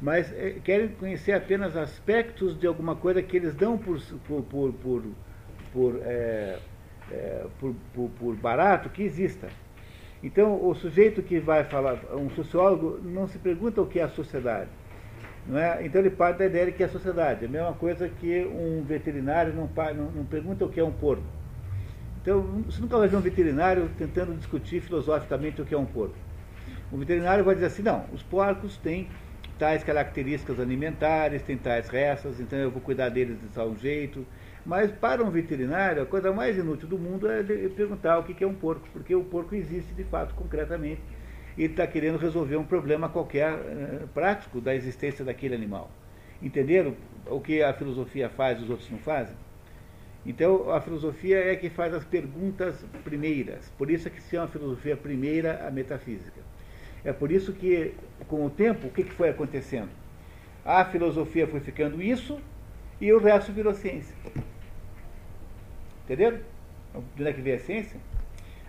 mas 0.00 0.32
é, 0.32 0.54
querem 0.62 0.88
conhecer 0.88 1.32
apenas 1.32 1.76
aspectos 1.76 2.58
de 2.58 2.66
alguma 2.66 2.94
coisa 2.94 3.20
que 3.20 3.36
eles 3.36 3.54
dão 3.54 3.76
por, 3.76 4.00
por, 4.26 4.72
por, 4.72 5.04
por, 5.72 6.00
é, 6.04 6.58
é, 7.10 7.46
por, 7.58 7.74
por, 7.92 8.10
por 8.10 8.36
barato 8.36 8.88
que 8.88 9.02
exista. 9.02 9.48
Então, 10.22 10.64
o 10.64 10.74
sujeito 10.76 11.22
que 11.22 11.40
vai 11.40 11.64
falar, 11.64 11.98
um 12.14 12.30
sociólogo, 12.30 13.00
não 13.02 13.26
se 13.26 13.38
pergunta 13.38 13.82
o 13.82 13.86
que 13.86 13.98
é 13.98 14.04
a 14.04 14.08
sociedade 14.08 14.68
é? 15.58 15.84
Então 15.84 16.00
ele 16.00 16.10
parte 16.10 16.38
da 16.38 16.46
ideia 16.46 16.66
de 16.66 16.72
que 16.72 16.82
é 16.82 16.86
a 16.86 16.88
sociedade. 16.88 17.44
É 17.44 17.48
a 17.48 17.50
mesma 17.50 17.72
coisa 17.72 18.08
que 18.08 18.44
um 18.44 18.82
veterinário 18.82 19.54
não, 19.54 19.68
não, 19.94 20.10
não 20.10 20.24
pergunta 20.24 20.64
o 20.64 20.68
que 20.68 20.78
é 20.78 20.84
um 20.84 20.92
porco. 20.92 21.24
Então, 22.22 22.42
você 22.66 22.80
nunca 22.82 22.98
vai 22.98 23.08
ver 23.08 23.16
um 23.16 23.20
veterinário 23.20 23.90
tentando 23.96 24.34
discutir 24.34 24.80
filosoficamente 24.80 25.62
o 25.62 25.64
que 25.64 25.74
é 25.74 25.78
um 25.78 25.86
porco. 25.86 26.14
O 26.92 26.98
veterinário 26.98 27.42
vai 27.42 27.54
dizer 27.54 27.66
assim, 27.66 27.82
não, 27.82 28.04
os 28.12 28.22
porcos 28.22 28.76
têm 28.76 29.08
tais 29.58 29.82
características 29.82 30.60
alimentares, 30.60 31.42
têm 31.42 31.56
tais 31.56 31.88
restas, 31.88 32.38
então 32.38 32.58
eu 32.58 32.70
vou 32.70 32.80
cuidar 32.80 33.08
deles 33.08 33.40
de 33.40 33.48
tal 33.48 33.74
jeito. 33.76 34.26
Mas 34.66 34.90
para 34.90 35.24
um 35.24 35.30
veterinário, 35.30 36.02
a 36.02 36.06
coisa 36.06 36.30
mais 36.30 36.58
inútil 36.58 36.88
do 36.88 36.98
mundo 36.98 37.30
é 37.30 37.42
perguntar 37.42 38.18
o 38.18 38.24
que 38.24 38.44
é 38.44 38.46
um 38.46 38.54
porco, 38.54 38.86
porque 38.92 39.14
o 39.14 39.24
porco 39.24 39.54
existe 39.54 39.94
de 39.94 40.04
fato 40.04 40.34
concretamente 40.34 41.00
e 41.56 41.64
está 41.64 41.86
querendo 41.86 42.18
resolver 42.18 42.56
um 42.56 42.64
problema 42.64 43.08
qualquer 43.08 43.52
uh, 43.52 44.08
prático 44.08 44.60
da 44.60 44.74
existência 44.74 45.24
daquele 45.24 45.54
animal. 45.54 45.90
Entenderam 46.42 46.94
o 47.26 47.40
que 47.40 47.62
a 47.62 47.72
filosofia 47.72 48.28
faz 48.28 48.58
e 48.60 48.64
os 48.64 48.70
outros 48.70 48.90
não 48.90 48.98
fazem? 48.98 49.36
Então, 50.24 50.70
a 50.70 50.80
filosofia 50.80 51.38
é 51.38 51.56
que 51.56 51.70
faz 51.70 51.94
as 51.94 52.04
perguntas 52.04 52.84
primeiras. 53.04 53.70
Por 53.78 53.90
isso 53.90 54.08
é 54.08 54.10
que 54.10 54.20
se 54.20 54.30
chama 54.30 54.48
filosofia 54.48 54.96
primeira 54.96 55.66
a 55.66 55.70
metafísica. 55.70 56.40
É 57.04 57.12
por 57.12 57.32
isso 57.32 57.52
que, 57.52 57.94
com 58.28 58.44
o 58.44 58.50
tempo, 58.50 58.88
o 58.88 58.90
que, 58.90 59.02
que 59.02 59.12
foi 59.12 59.30
acontecendo? 59.30 59.88
A 60.64 60.84
filosofia 60.84 61.46
foi 61.46 61.60
ficando 61.60 62.02
isso 62.02 62.38
e 63.00 63.10
o 63.12 63.18
resto 63.18 63.50
virou 63.50 63.72
ciência. 63.72 64.14
Entenderam? 66.04 66.38
De 67.16 67.22
onde 67.22 67.30
é 67.30 67.32
que 67.32 67.40
vem 67.40 67.54
a 67.54 67.58
ciência? 67.58 67.98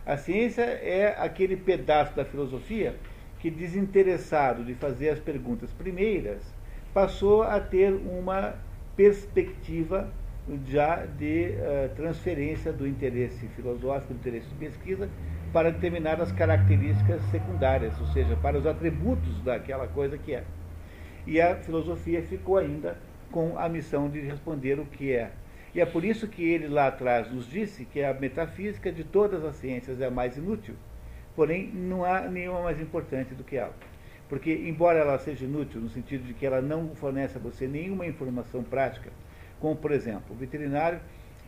A 0.06 0.18
ciência 0.18 0.64
é 0.64 1.16
aquele 1.18 1.56
pedaço 1.56 2.16
da 2.16 2.26
filosofia 2.26 2.96
que, 3.40 3.52
desinteressado 3.52 4.64
de 4.64 4.74
fazer 4.74 5.10
as 5.10 5.20
perguntas 5.20 5.72
primeiras, 5.72 6.42
passou 6.94 7.44
a 7.44 7.60
ter 7.60 7.94
uma 7.94 8.56
perspectiva 8.96 10.12
já 10.68 11.06
de 11.06 11.52
uh, 11.52 11.96
transferência 11.96 12.74
do 12.74 12.88
interesse 12.88 13.48
filosófico, 13.50 14.14
do 14.14 14.20
interesse 14.20 14.48
de 14.48 14.56
pesquisa, 14.56 15.10
para 15.54 15.72
determinadas 15.72 16.32
características 16.32 17.22
secundárias, 17.30 17.94
ou 18.00 18.08
seja, 18.08 18.36
para 18.38 18.58
os 18.58 18.66
atributos 18.66 19.42
daquela 19.44 19.88
coisa 19.88 20.18
que 20.18 20.34
é. 20.34 20.44
E 21.28 21.40
a 21.40 21.56
filosofia 21.56 22.24
ficou 22.24 22.58
ainda 22.58 22.98
com 23.32 23.58
a 23.58 23.70
missão 23.70 24.10
de 24.10 24.20
responder 24.20 24.80
o 24.80 24.86
que 24.86 25.12
é 25.14 25.32
e 25.74 25.80
é 25.80 25.86
por 25.86 26.04
isso 26.04 26.28
que 26.28 26.44
ele 26.44 26.68
lá 26.68 26.88
atrás 26.88 27.32
nos 27.32 27.50
disse 27.50 27.86
que 27.86 28.04
a 28.04 28.14
metafísica 28.14 28.92
de 28.92 29.04
todas 29.04 29.44
as 29.46 29.56
ciências 29.56 30.02
é 30.02 30.06
a 30.06 30.12
mais 30.12 30.36
inútil. 30.38 30.76
Porém, 31.36 31.68
não 31.68 32.04
há 32.04 32.22
nenhuma 32.22 32.62
mais 32.62 32.80
importante 32.82 33.34
do 33.34 33.44
que 33.44 33.56
ela. 33.56 33.74
Porque, 34.28 34.54
embora 34.54 35.00
ela 35.00 35.18
seja 35.18 35.46
inútil, 35.46 35.80
no 35.80 35.90
sentido 35.90 36.26
de 36.26 36.34
que 36.34 36.46
ela 36.46 36.62
não 36.62 36.94
fornece 36.96 37.38
a 37.38 37.40
você 37.40 37.68
nenhuma 37.68 38.06
informação 38.06 38.64
prática, 38.64 39.12
como, 39.60 39.76
por 39.76 39.92
exemplo, 39.92 40.24
o 40.32 40.36
veterinário 40.36 41.00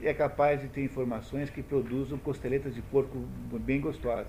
é 0.02 0.14
capaz 0.14 0.62
de 0.62 0.68
ter 0.68 0.84
informações 0.84 1.50
que 1.50 1.62
produzam 1.62 2.18
costeletas 2.18 2.74
de 2.74 2.82
porco 2.82 3.18
bem 3.60 3.82
gostosas. 3.82 4.28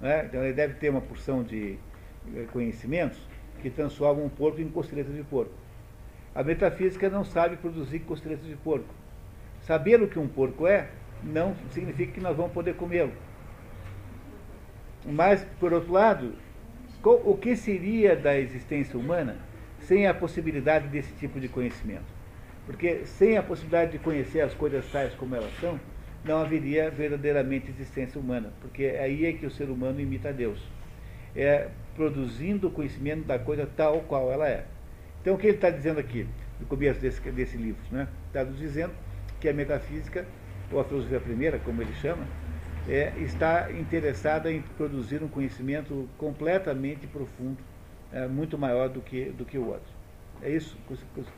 Né? 0.00 0.26
Então, 0.26 0.42
ele 0.42 0.52
deve 0.52 0.74
ter 0.74 0.90
uma 0.90 1.00
porção 1.00 1.42
de 1.42 1.78
eh, 2.34 2.46
conhecimentos 2.52 3.18
que 3.60 3.70
transformam 3.70 4.26
um 4.26 4.28
porco 4.28 4.60
em 4.60 4.68
costeletas 4.68 5.14
de 5.14 5.22
porco. 5.22 5.61
A 6.34 6.42
metafísica 6.42 7.10
não 7.10 7.24
sabe 7.24 7.56
produzir 7.56 8.00
costeletas 8.00 8.46
de 8.46 8.56
porco. 8.56 8.94
Saber 9.62 10.02
o 10.02 10.08
que 10.08 10.18
um 10.18 10.26
porco 10.26 10.66
é 10.66 10.88
não 11.22 11.54
significa 11.70 12.12
que 12.12 12.20
nós 12.20 12.36
vamos 12.36 12.52
poder 12.52 12.74
comê-lo. 12.74 13.12
Mas, 15.04 15.44
por 15.58 15.72
outro 15.72 15.92
lado, 15.92 16.34
o 17.04 17.36
que 17.36 17.56
seria 17.56 18.16
da 18.16 18.38
existência 18.38 18.98
humana 18.98 19.36
sem 19.80 20.06
a 20.06 20.14
possibilidade 20.14 20.88
desse 20.88 21.12
tipo 21.14 21.40
de 21.40 21.48
conhecimento? 21.48 22.04
Porque 22.64 23.04
sem 23.04 23.36
a 23.36 23.42
possibilidade 23.42 23.92
de 23.92 23.98
conhecer 23.98 24.40
as 24.40 24.54
coisas 24.54 24.88
tais 24.90 25.12
como 25.14 25.34
elas 25.34 25.52
são, 25.60 25.78
não 26.24 26.40
haveria 26.40 26.88
verdadeiramente 26.90 27.70
existência 27.70 28.20
humana, 28.20 28.52
porque 28.60 28.84
aí 28.84 29.26
é 29.26 29.32
que 29.32 29.44
o 29.44 29.50
ser 29.50 29.68
humano 29.68 30.00
imita 30.00 30.32
Deus. 30.32 30.60
É 31.34 31.68
produzindo 31.96 32.68
o 32.68 32.70
conhecimento 32.70 33.24
da 33.24 33.38
coisa 33.38 33.68
tal 33.76 34.00
qual 34.02 34.30
ela 34.30 34.48
é. 34.48 34.64
Então, 35.22 35.34
o 35.34 35.38
que 35.38 35.46
ele 35.46 35.54
está 35.54 35.70
dizendo 35.70 36.00
aqui, 36.00 36.26
no 36.58 36.66
começo 36.66 37.00
desse, 37.00 37.20
desse 37.30 37.56
livro? 37.56 37.80
Né? 37.92 38.08
Está 38.26 38.42
nos 38.42 38.58
dizendo 38.58 38.92
que 39.40 39.48
a 39.48 39.52
metafísica, 39.52 40.26
ou 40.72 40.80
a 40.80 40.84
filosofia 40.84 41.20
primeira, 41.20 41.60
como 41.60 41.80
ele 41.80 41.94
chama, 41.94 42.26
é, 42.88 43.12
está 43.18 43.70
interessada 43.70 44.50
em 44.50 44.60
produzir 44.76 45.22
um 45.22 45.28
conhecimento 45.28 46.08
completamente 46.18 47.06
profundo, 47.06 47.58
é, 48.12 48.26
muito 48.26 48.58
maior 48.58 48.88
do 48.88 49.00
que, 49.00 49.26
do 49.26 49.44
que 49.44 49.56
o 49.56 49.68
outro. 49.68 49.92
É 50.42 50.50
isso? 50.50 50.76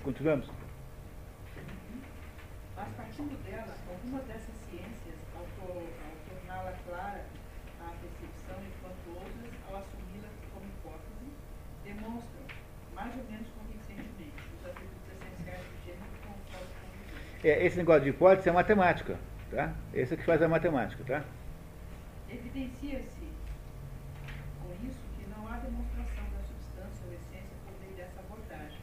Continuamos? 0.03 0.49
Mas 2.75 2.89
partindo 2.97 3.37
dela, 3.45 3.75
algumas 3.87 4.25
dessas 4.25 4.57
ciências, 4.71 5.19
ao, 5.37 5.45
torná-la 6.31 6.73
clara 6.89 7.23
à 7.81 7.93
percepção, 8.01 8.57
enquanto 8.65 9.19
outras, 9.19 9.53
ao 9.71 9.85
demonstram, 11.85 12.43
mais 12.95 13.15
ou 13.15 13.25
menos 13.25 13.47
É, 17.45 17.65
esse 17.67 17.77
negócio 17.77 18.03
de 18.05 18.09
hipótese 18.11 18.49
é 18.49 18.53
matemática, 18.53 19.19
tá? 19.51 19.75
Esse 19.93 20.15
é 20.15 20.17
que 20.17 20.25
faz 20.25 20.41
a 20.43 20.49
matemática, 20.49 21.05
tá? 21.05 21.23
Evidencia-se 22.31 23.29
com 24.63 24.71
isso 24.89 24.99
que 25.17 25.27
não 25.29 25.47
há 25.47 25.59
demonstração 25.59 26.25
da 26.33 26.41
substância 26.49 27.05
ou 27.07 27.13
essência 27.13 27.57
por 27.67 27.75
meio 27.85 27.95
dessa 27.97 28.19
abordagem, 28.21 28.81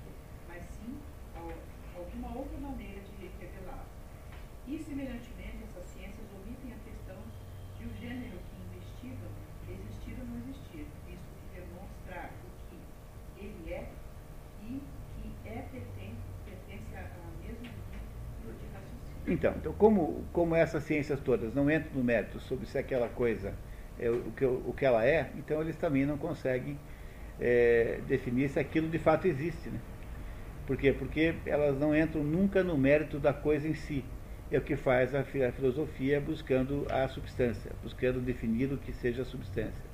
mas 0.47 0.62
sim 0.78 0.93
al- 1.36 1.57
alguma 1.97 2.38
outra 2.38 2.57
maneira 2.59 3.01
de 3.01 3.26
revelá-la. 3.41 3.86
E, 4.68 4.78
semelhantemente, 4.78 5.57
essas 5.66 5.86
ciências 5.89 6.28
omitem 6.38 6.72
a 6.72 6.80
questão 6.86 7.18
de 7.80 7.86
o 7.86 7.91
gênero 7.99 8.38
que 8.38 8.55
investigam 8.70 9.32
existir 9.68 10.16
ou 10.22 10.26
não 10.30 10.38
existir, 10.38 10.86
visto 11.09 11.30
que 11.41 11.59
demonstrar 11.59 12.30
o 12.45 12.49
que 12.70 12.78
ele 13.41 13.74
é 13.74 13.89
e 14.62 14.80
que 15.18 15.49
é 15.49 15.66
pertence, 15.74 16.30
pertence 16.45 16.93
a, 16.95 17.09
a 17.09 17.26
mesmo 17.41 17.66
nível 17.66 18.53
de 18.53 18.66
raciocínio. 18.72 19.21
Então, 19.32 19.54
então 19.58 19.72
como, 19.74 20.26
como 20.34 20.54
essas 20.56 20.84
ciências 20.84 21.18
todas 21.22 21.54
não 21.54 21.72
entram 21.72 21.92
no 21.94 22.04
mérito 22.04 22.38
sobre 22.42 22.66
se 22.66 22.78
aquela 22.78 23.08
coisa 23.08 23.54
é 23.98 24.10
o 24.10 24.32
que, 24.32 24.44
o 24.46 24.74
que 24.78 24.86
ela 24.86 25.06
é, 25.06 25.30
então 25.38 25.62
eles 25.62 25.78
também 25.78 26.06
não 26.06 26.18
conseguem 26.18 26.78
é, 27.40 28.00
definir 28.08 28.50
se 28.50 28.60
aquilo 28.60 28.90
de 28.90 29.00
fato 29.00 29.28
existe. 29.28 29.70
Né? 29.70 29.80
Por 30.68 30.76
quê? 30.76 30.92
Porque 30.92 31.34
elas 31.46 31.80
não 31.80 31.96
entram 31.96 32.24
nunca 32.24 32.62
no 32.62 32.78
mérito 32.78 33.20
da 33.20 33.32
coisa 33.34 33.68
em 33.70 33.74
si. 33.74 34.04
É 34.52 34.58
o 34.58 34.62
que 34.62 34.76
faz 34.76 35.16
a, 35.16 35.24
fi- 35.24 35.44
a 35.44 35.52
filosofia 35.54 36.20
buscando 36.20 36.86
a 36.90 37.08
substância, 37.08 37.72
buscando 37.82 38.20
definir 38.20 38.72
o 38.74 38.78
que 38.78 38.92
seja 38.92 39.22
a 39.22 39.26
substância. 39.26 39.90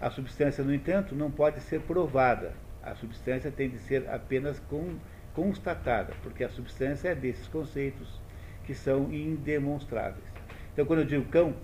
A 0.00 0.08
substância, 0.08 0.64
no 0.64 0.74
entanto, 0.74 1.14
não 1.14 1.30
pode 1.30 1.60
ser 1.60 1.80
provada. 1.82 2.52
A 2.82 2.94
substância 2.94 3.50
tem 3.50 3.68
de 3.68 3.78
ser 3.78 4.08
apenas 4.08 4.58
con- 4.58 4.96
constatada, 5.34 6.14
porque 6.22 6.44
a 6.44 6.48
substância 6.48 7.10
é 7.10 7.14
desses 7.14 7.46
conceitos 7.46 8.23
que 8.66 8.74
são 8.74 9.12
indemonstráveis. 9.12 10.24
Então, 10.72 10.84
quando 10.84 11.00
eu 11.00 11.04
digo 11.04 11.24
cão, 11.26 11.54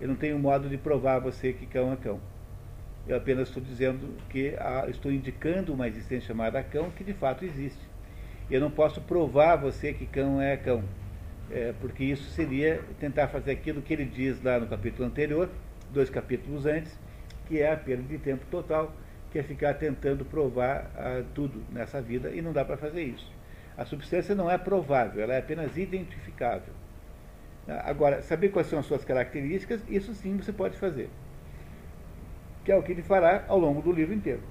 eu 0.00 0.08
não 0.08 0.16
tenho 0.16 0.38
modo 0.38 0.68
de 0.68 0.76
provar 0.76 1.16
a 1.16 1.18
você 1.18 1.52
que 1.52 1.66
cão 1.66 1.92
é 1.92 1.96
cão. 1.96 2.20
Eu 3.06 3.16
apenas 3.16 3.48
estou 3.48 3.62
dizendo 3.62 4.14
que 4.28 4.54
há- 4.58 4.86
estou 4.88 5.10
indicando 5.10 5.72
uma 5.72 5.88
existência 5.88 6.28
chamada 6.28 6.62
cão 6.62 6.90
que 6.90 7.02
de 7.02 7.12
fato 7.14 7.44
existe. 7.44 7.80
Eu 8.50 8.60
não 8.60 8.70
posso 8.70 9.00
provar 9.00 9.52
a 9.52 9.56
você 9.56 9.92
que 9.92 10.06
cão 10.06 10.40
é 10.40 10.56
cão, 10.56 10.82
é, 11.50 11.72
porque 11.80 12.04
isso 12.04 12.30
seria 12.30 12.80
tentar 12.98 13.28
fazer 13.28 13.52
aquilo 13.52 13.80
que 13.80 13.92
ele 13.92 14.04
diz 14.04 14.42
lá 14.42 14.58
no 14.58 14.66
capítulo 14.66 15.06
anterior, 15.06 15.48
dois 15.92 16.10
capítulos 16.10 16.66
antes, 16.66 16.98
que 17.46 17.60
é 17.60 17.72
a 17.72 17.76
perda 17.76 18.02
de 18.02 18.18
tempo 18.18 18.44
total, 18.50 18.92
que 19.30 19.38
é 19.38 19.42
ficar 19.42 19.74
tentando 19.74 20.24
provar 20.24 20.90
ah, 20.96 21.22
tudo 21.34 21.62
nessa 21.72 22.00
vida 22.00 22.30
e 22.30 22.42
não 22.42 22.52
dá 22.52 22.64
para 22.64 22.76
fazer 22.76 23.02
isso. 23.02 23.30
A 23.80 23.84
substância 23.86 24.34
não 24.34 24.50
é 24.50 24.58
provável, 24.58 25.22
ela 25.22 25.32
é 25.32 25.38
apenas 25.38 25.74
identificável. 25.78 26.74
Agora, 27.66 28.20
saber 28.20 28.50
quais 28.50 28.66
são 28.66 28.78
as 28.78 28.84
suas 28.84 29.06
características, 29.06 29.80
isso 29.88 30.12
sim 30.12 30.36
você 30.36 30.52
pode 30.52 30.76
fazer. 30.76 31.08
Que 32.62 32.72
é 32.72 32.76
o 32.76 32.82
que 32.82 32.92
ele 32.92 33.02
fará 33.02 33.42
ao 33.48 33.58
longo 33.58 33.80
do 33.80 33.90
livro 33.90 34.12
inteiro. 34.12 34.42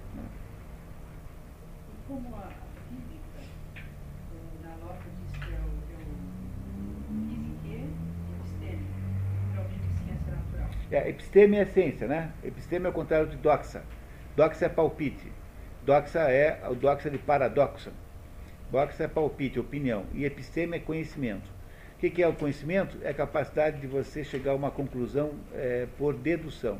como 2.07 2.35
a 2.37 2.49
física, 2.89 3.39
eh, 3.77 4.63
na 4.63 4.69
nota 4.83 5.03
diz 5.21 5.37
que 5.37 5.53
é 5.53 5.59
o, 5.59 5.77
é 5.91 5.99
física 7.11 7.85
episteme, 8.39 8.87
realmente 9.53 9.89
ciência 10.03 10.31
natural. 10.31 10.69
É, 10.89 11.07
episteme 11.07 11.57
é 11.57 11.65
ciência, 11.65 12.07
né? 12.07 12.31
Episteme 12.43 12.87
é 12.87 12.89
o 12.89 12.93
contrário 12.93 13.27
de 13.27 13.37
doxa. 13.37 13.83
Doxa 14.35 14.65
é 14.65 14.69
palpite. 14.69 15.31
Doxa 15.85 16.21
é 16.21 16.67
o 16.67 16.73
doxa 16.73 17.11
de 17.11 17.19
paradoxo. 17.19 17.91
Doxa 18.71 19.05
é 19.05 19.07
palpite, 19.07 19.59
opinião. 19.59 20.05
E 20.13 20.25
episteme 20.25 20.77
é 20.77 20.79
conhecimento. 20.79 21.49
O 21.95 21.99
que 21.99 22.09
que 22.09 22.21
é 22.21 22.27
o 22.27 22.33
conhecimento? 22.33 22.97
É 23.01 23.09
a 23.09 23.13
capacidade 23.13 23.81
de 23.81 23.87
você 23.87 24.23
chegar 24.23 24.51
a 24.51 24.55
uma 24.55 24.71
conclusão 24.71 25.33
é, 25.53 25.87
por 25.97 26.13
dedução. 26.13 26.77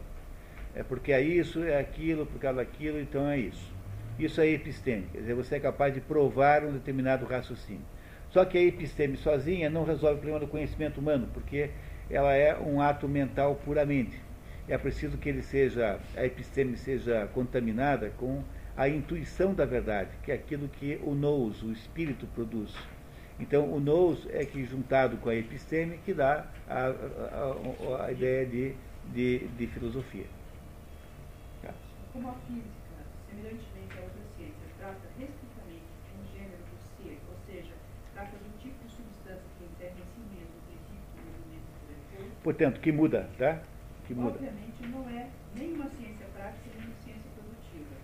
É 0.76 0.84
porque 0.84 1.12
é 1.12 1.22
isso, 1.22 1.64
é 1.64 1.80
aquilo, 1.80 2.26
por 2.26 2.40
causa 2.40 2.58
daquilo, 2.58 3.00
então 3.00 3.28
é 3.28 3.38
isso. 3.40 3.74
Isso 4.20 4.40
é 4.40 4.48
episteme. 4.48 5.08
Quer 5.12 5.20
dizer, 5.20 5.34
você 5.34 5.56
é 5.56 5.60
capaz 5.60 5.94
de 5.94 6.00
provar 6.00 6.64
um 6.64 6.74
determinado 6.74 7.26
raciocínio. 7.26 7.82
Só 8.30 8.46
que 8.46 8.58
a 8.58 8.62
episteme 8.62 9.18
sozinha 9.18 9.70
não 9.70 9.84
resolve 9.84 10.16
o 10.16 10.20
problema 10.20 10.40
do 10.40 10.48
conhecimento 10.48 11.00
humano, 11.00 11.28
porque 11.34 11.72
ela 12.10 12.34
é 12.36 12.58
um 12.58 12.80
ato 12.80 13.08
mental 13.08 13.56
puramente. 13.66 14.22
É 14.68 14.78
preciso 14.78 15.18
que 15.18 15.28
ele 15.28 15.42
seja, 15.42 16.00
a 16.16 16.24
episteme 16.24 16.78
seja 16.78 17.28
contaminada 17.34 18.12
com 18.18 18.44
a 18.78 18.88
intuição 18.88 19.54
da 19.54 19.66
verdade, 19.66 20.10
que 20.24 20.32
é 20.32 20.36
aquilo 20.36 20.68
que 20.70 21.00
o 21.04 21.14
nous, 21.14 21.62
o 21.64 21.72
espírito, 21.72 22.26
produz. 22.28 22.74
Então, 23.40 23.72
o 23.72 23.80
nous 23.80 24.28
é 24.32 24.46
que, 24.46 24.66
juntado 24.66 25.18
com 25.18 25.30
a 25.30 25.36
episteme, 25.36 25.98
que 26.00 26.14
dá 26.14 26.46
a, 26.68 26.88
a- 26.88 28.06
a- 28.06 28.12
ideia 28.12 28.46
de, 28.46 28.74
de, 29.14 29.40
de 29.48 29.68
filosofia. 29.68 30.26
Tá. 31.62 31.74
Como 32.14 32.30
a 32.30 32.34
física, 32.48 32.96
semelhantemente 33.30 33.94
a 33.98 34.02
outras 34.04 34.28
ciências, 34.38 34.70
trata 34.78 35.00
restritamente 35.18 35.88
de 36.04 36.12
um 36.20 36.24
gênero 36.36 36.64
do 36.68 36.78
ser, 36.98 37.18
ou 37.30 37.36
seja, 37.48 37.74
trata 38.14 38.32
do 38.38 38.60
tipo 38.62 38.76
de 38.86 38.92
substância 38.92 39.48
que 39.58 39.64
encerra 39.66 39.96
em 39.96 40.08
si 40.12 40.22
mesmo 40.36 40.56
o 40.60 40.64
princípio 40.68 41.08
do 41.16 41.22
movimento 41.32 41.68
intelectual, 41.80 42.44
Portanto, 42.44 42.80
que 42.82 42.92
muda, 42.92 43.30
tá? 43.38 43.62
Que 44.08 44.14
muda. 44.14 44.36
obviamente 44.36 44.82
não 44.92 45.08
é 45.10 45.30
nem 45.56 45.74
uma 45.74 45.88
ciência 45.92 46.26
prática 46.36 46.68
nem 46.76 46.86
uma 46.88 46.96
ciência 47.04 47.30
produtiva. 47.40 47.96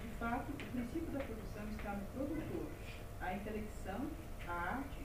De 0.00 0.08
fato, 0.24 0.50
o 0.50 0.72
princípio 0.72 1.12
da 1.12 1.20
produção 1.20 1.64
está 1.76 1.92
no 1.92 2.04
produtor. 2.14 2.66
A 3.20 3.34
intelecção, 3.34 4.00
a 4.48 4.52
arte 4.52 5.04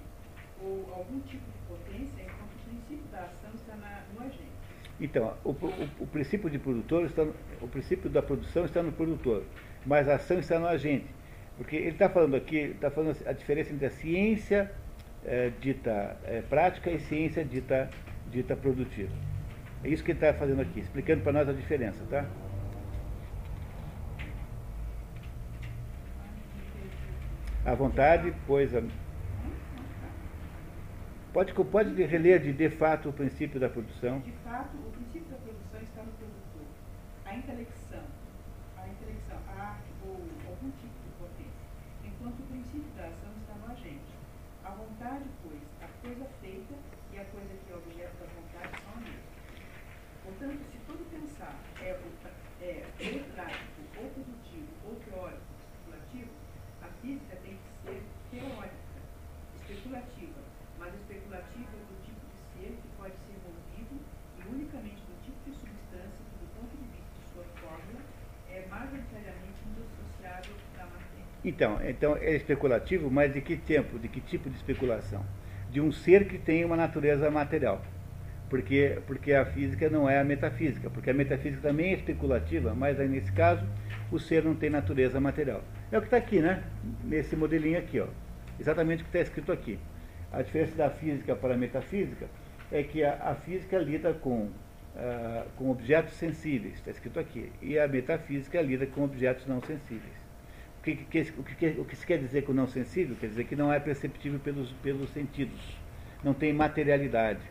ou 0.62 0.94
algum 0.94 1.20
tipo 1.22 1.44
de 1.52 1.58
potência, 1.68 2.22
enquanto 2.24 2.52
o 2.56 2.70
princípio 2.70 3.12
da 3.12 3.20
ação 3.24 3.52
está 3.54 3.76
na- 3.76 4.04
no 4.14 4.22
agente. 4.22 4.52
Então, 5.00 5.34
o, 5.44 5.50
o- 5.52 5.90
o 6.04 6.08
princípio 6.08 6.50
de 6.50 6.58
produtor 6.60 7.06
está 7.06 7.26
no- 7.26 7.36
o 7.62 7.68
princípio 7.68 8.10
da 8.10 8.22
produção 8.22 8.66
está 8.66 8.82
no 8.82 8.92
produtor, 8.94 9.44
mas 9.86 10.08
a 10.08 10.16
ação 10.16 10.40
está 10.40 10.58
no 10.60 10.68
agente. 10.68 11.08
Porque 11.58 11.76
ele 11.76 11.90
está 11.90 12.10
falando 12.10 12.36
aqui, 12.36 12.56
está 12.58 12.90
falando 12.90 13.18
a 13.26 13.34
diferença 13.34 13.74
entre 13.74 13.86
a 13.86 13.90
ciência 13.92 14.72
eh, 15.26 15.52
dita 15.60 16.18
eh, 16.24 16.42
prática 16.50 16.90
e 16.90 16.98
ciência 17.02 17.44
dita, 17.44 17.90
dita 18.28 18.56
produtiva. 18.56 19.12
É 19.84 19.90
isso 19.90 20.02
que 20.04 20.12
ele 20.12 20.18
está 20.18 20.34
fazendo 20.34 20.62
aqui, 20.62 20.80
explicando 20.80 21.22
para 21.22 21.34
nós 21.34 21.50
a 21.50 21.54
diferença, 21.54 22.02
tá? 22.10 22.26
À 27.66 27.76
vontade, 27.76 28.34
pois. 28.48 28.74
a- 28.76 28.82
Pode, 31.32 31.54
pode 31.54 31.94
reler 32.04 32.42
de, 32.42 32.52
de 32.52 32.70
fato 32.72 33.10
o 33.10 33.14
princípio 33.14 33.60
da 33.60 33.70
produção. 33.70 34.20
De 34.22 34.32
fato, 34.44 34.76
o 34.78 34.92
princípio 34.92 35.30
da 35.30 35.38
produção 35.38 35.80
está 35.80 36.02
no 36.02 36.12
produtor. 36.18 36.66
A 37.26 37.36
intelecção, 37.38 38.02
a 38.76 38.88
intelecção, 38.90 39.38
a 39.48 39.62
arte 39.78 39.90
ou 40.04 40.18
algum 40.50 40.72
tipo 40.82 40.98
de 41.06 41.10
potência, 41.22 41.64
enquanto 42.04 42.40
o 42.42 42.48
princípio 42.50 42.90
da 42.98 43.06
ação 43.14 43.30
está 43.46 43.54
no 43.62 43.72
agente. 43.72 44.10
A 44.66 44.70
vontade, 44.72 45.26
pois, 45.46 45.62
a 45.86 45.88
coisa 46.02 46.26
feita 46.42 46.74
e 47.14 47.20
a 47.20 47.26
coisa 47.30 47.54
que 47.62 47.72
é 47.72 47.76
objeto 47.78 48.16
da 48.18 48.28
vontade 48.34 48.74
são 48.82 48.94
a 48.98 49.02
mesma. 49.06 49.30
Portanto, 50.26 50.62
se 50.74 50.78
todo 50.90 51.02
pensar 51.14 51.54
é, 51.86 51.94
o 51.94 52.10
pra- 52.26 52.42
é 52.66 52.74
ou 53.06 53.20
prático, 53.38 53.82
ou 54.02 54.06
produtivo, 54.18 54.72
ou 54.90 54.96
teórico, 55.06 55.46
especulativo, 55.62 56.32
a 56.82 56.88
física 57.06 57.38
tem 57.46 57.54
que 57.54 57.70
ser 57.86 58.02
teórica, 58.34 58.90
especulativa, 59.62 60.42
mas 60.80 60.94
especulativa 60.96 61.76
do 61.92 61.96
tipo 62.08 62.24
de 62.24 62.38
ser 62.56 62.72
que 62.80 62.88
pode 62.98 63.14
ser 63.28 63.36
movido 63.44 63.96
e 64.40 64.42
unicamente 64.48 65.02
do 65.08 65.16
tipo 65.24 65.40
de 65.44 65.52
substância 65.60 66.20
que, 66.24 66.36
do 66.40 66.48
ponto 66.56 66.72
de 66.72 66.88
vista 66.88 67.12
de 67.20 67.26
sua 67.36 67.44
fórmula, 67.60 68.00
é 68.50 68.66
majoritariamente 68.72 69.60
indissociável 69.68 70.56
da 70.78 70.86
matéria. 70.88 71.28
Então, 71.50 71.80
então 71.84 72.16
é 72.16 72.36
especulativo, 72.36 73.10
mas 73.10 73.34
de 73.34 73.42
que 73.42 73.58
tempo, 73.58 73.98
de 73.98 74.08
que 74.08 74.22
tipo 74.22 74.48
de 74.52 74.56
especulação? 74.56 75.26
De 75.72 75.82
um 75.82 75.92
ser 75.92 76.28
que 76.28 76.38
tem 76.38 76.64
uma 76.64 76.78
natureza 76.78 77.30
material. 77.32 77.82
Porque, 78.48 79.00
porque 79.08 79.34
a 79.34 79.46
física 79.46 79.90
não 79.90 80.08
é 80.08 80.20
a 80.20 80.24
metafísica, 80.24 80.92
porque 80.92 81.10
a 81.10 81.14
metafísica 81.14 81.68
também 81.68 81.92
é 81.92 81.94
especulativa, 81.96 82.76
mas 82.76 83.00
aí 83.00 83.08
nesse 83.08 83.32
caso 83.32 83.66
o 84.12 84.20
ser 84.20 84.44
não 84.44 84.54
tem 84.54 84.70
natureza 84.70 85.20
material. 85.20 85.64
É 85.92 85.98
o 85.98 86.02
que 86.02 86.08
está 86.08 86.18
aqui, 86.18 86.40
né? 86.40 86.64
Nesse 87.04 87.36
modelinho 87.36 87.80
aqui, 87.80 88.00
ó. 88.00 88.08
Exatamente 88.60 89.02
o 89.02 89.06
que 89.06 89.10
está 89.10 89.20
escrito 89.20 89.52
aqui. 89.52 89.80
A 90.32 90.44
diferença 90.44 90.76
da 90.76 90.92
física 90.92 91.36
para 91.36 91.56
a 91.56 91.58
metafísica 91.58 92.28
é 92.72 92.84
que 92.84 93.04
a, 93.04 93.14
a 93.24 93.34
física 93.34 93.80
lida 93.80 94.14
com, 94.14 94.50
ah, 94.96 95.46
com 95.56 95.72
objetos 95.72 96.14
sensíveis, 96.14 96.76
está 96.76 96.92
escrito 96.92 97.20
aqui, 97.20 97.52
e 97.60 97.80
a 97.80 97.88
metafísica 97.88 98.62
lida 98.62 98.86
com 98.86 99.04
objetos 99.04 99.48
não 99.48 99.62
sensíveis. 99.64 100.19
O 100.80 100.82
que, 100.82 100.96
que- 100.96 101.24
que, 101.26 101.84
que 101.84 101.96
se 101.96 102.06
quer 102.06 102.18
dizer 102.20 102.44
com 102.44 102.54
não 102.54 102.68
sensível? 102.68 103.16
Quer 103.20 103.28
dizer 103.28 103.44
que 103.46 103.56
não 103.56 103.72
é 103.72 103.80
perceptível 103.80 104.40
pelos, 104.40 104.72
pelos 104.74 105.10
sentidos, 105.12 105.60
não 106.24 106.34
tem 106.34 106.54
materialidade. 106.54 107.42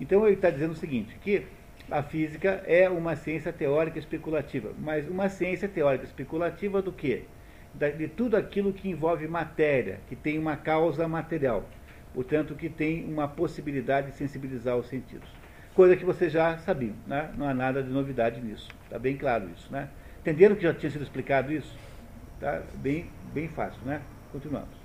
Então 0.00 0.26
ele 0.26 0.34
está 0.36 0.50
dizendo 0.50 0.72
o 0.72 0.76
seguinte, 0.76 1.16
que 1.22 1.46
A 1.90 2.02
física 2.02 2.62
é 2.66 2.88
uma 2.88 3.14
ciência 3.14 3.52
teórica 3.52 3.98
especulativa, 3.98 4.72
mas 4.78 5.06
uma 5.08 5.28
ciência 5.28 5.68
teórica 5.68 6.04
especulativa 6.06 6.80
do 6.80 6.90
quê? 6.90 7.24
De 7.74 8.08
tudo 8.08 8.36
aquilo 8.36 8.72
que 8.72 8.88
envolve 8.88 9.28
matéria, 9.28 10.00
que 10.08 10.16
tem 10.16 10.38
uma 10.38 10.56
causa 10.56 11.06
material, 11.06 11.68
portanto, 12.14 12.54
que 12.54 12.70
tem 12.70 13.04
uma 13.04 13.28
possibilidade 13.28 14.06
de 14.12 14.16
sensibilizar 14.16 14.76
os 14.78 14.88
sentidos. 14.88 15.28
Coisa 15.74 15.94
que 15.96 16.04
vocês 16.06 16.32
já 16.32 16.56
sabiam, 16.58 16.94
né? 17.06 17.30
não 17.36 17.46
há 17.48 17.52
nada 17.54 17.82
de 17.82 17.90
novidade 17.90 18.40
nisso, 18.40 18.68
está 18.84 18.98
bem 18.98 19.16
claro 19.16 19.50
isso. 19.50 19.70
Né? 19.70 19.88
Entenderam 20.22 20.56
que 20.56 20.62
já 20.62 20.72
tinha 20.72 20.90
sido 20.90 21.02
explicado 21.02 21.52
isso? 21.52 21.76
Tá 22.44 22.60
bem, 22.74 23.08
bem 23.32 23.48
fácil, 23.48 23.80
né? 23.86 24.02
Continuamos. 24.30 24.76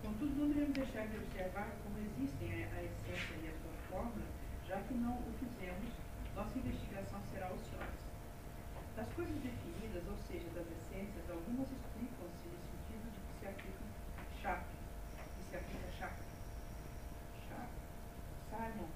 Contudo, 0.00 0.32
não 0.40 0.48
devemos 0.48 0.72
deixar 0.72 1.04
de 1.04 1.18
observar 1.18 1.68
como 1.84 2.00
existem 2.00 2.64
a, 2.64 2.64
a 2.64 2.80
essência 2.80 3.36
e 3.44 3.48
a 3.52 3.52
sua 3.60 3.76
forma, 3.92 4.24
já 4.66 4.80
que 4.88 4.94
não 4.94 5.20
o 5.20 5.28
fizemos, 5.36 5.92
nossa 6.34 6.56
investigação 6.56 7.20
será 7.28 7.52
ociosa. 7.52 7.92
Das 8.96 9.06
coisas 9.12 9.36
definidas, 9.36 10.00
ou 10.08 10.16
seja, 10.32 10.48
das 10.56 10.64
essências, 10.64 11.28
algumas 11.28 11.68
explicam-se 11.68 12.48
no 12.48 12.56
sentido 12.56 13.04
de 13.04 13.20
que 13.20 13.34
se 13.36 13.46
aplica 13.52 13.84
chato, 14.40 14.72
que 15.36 15.44
se 15.44 15.56
aplica 15.60 15.88
chato. 15.92 16.24
Chato. 17.52 17.76
Simon, 18.48 18.88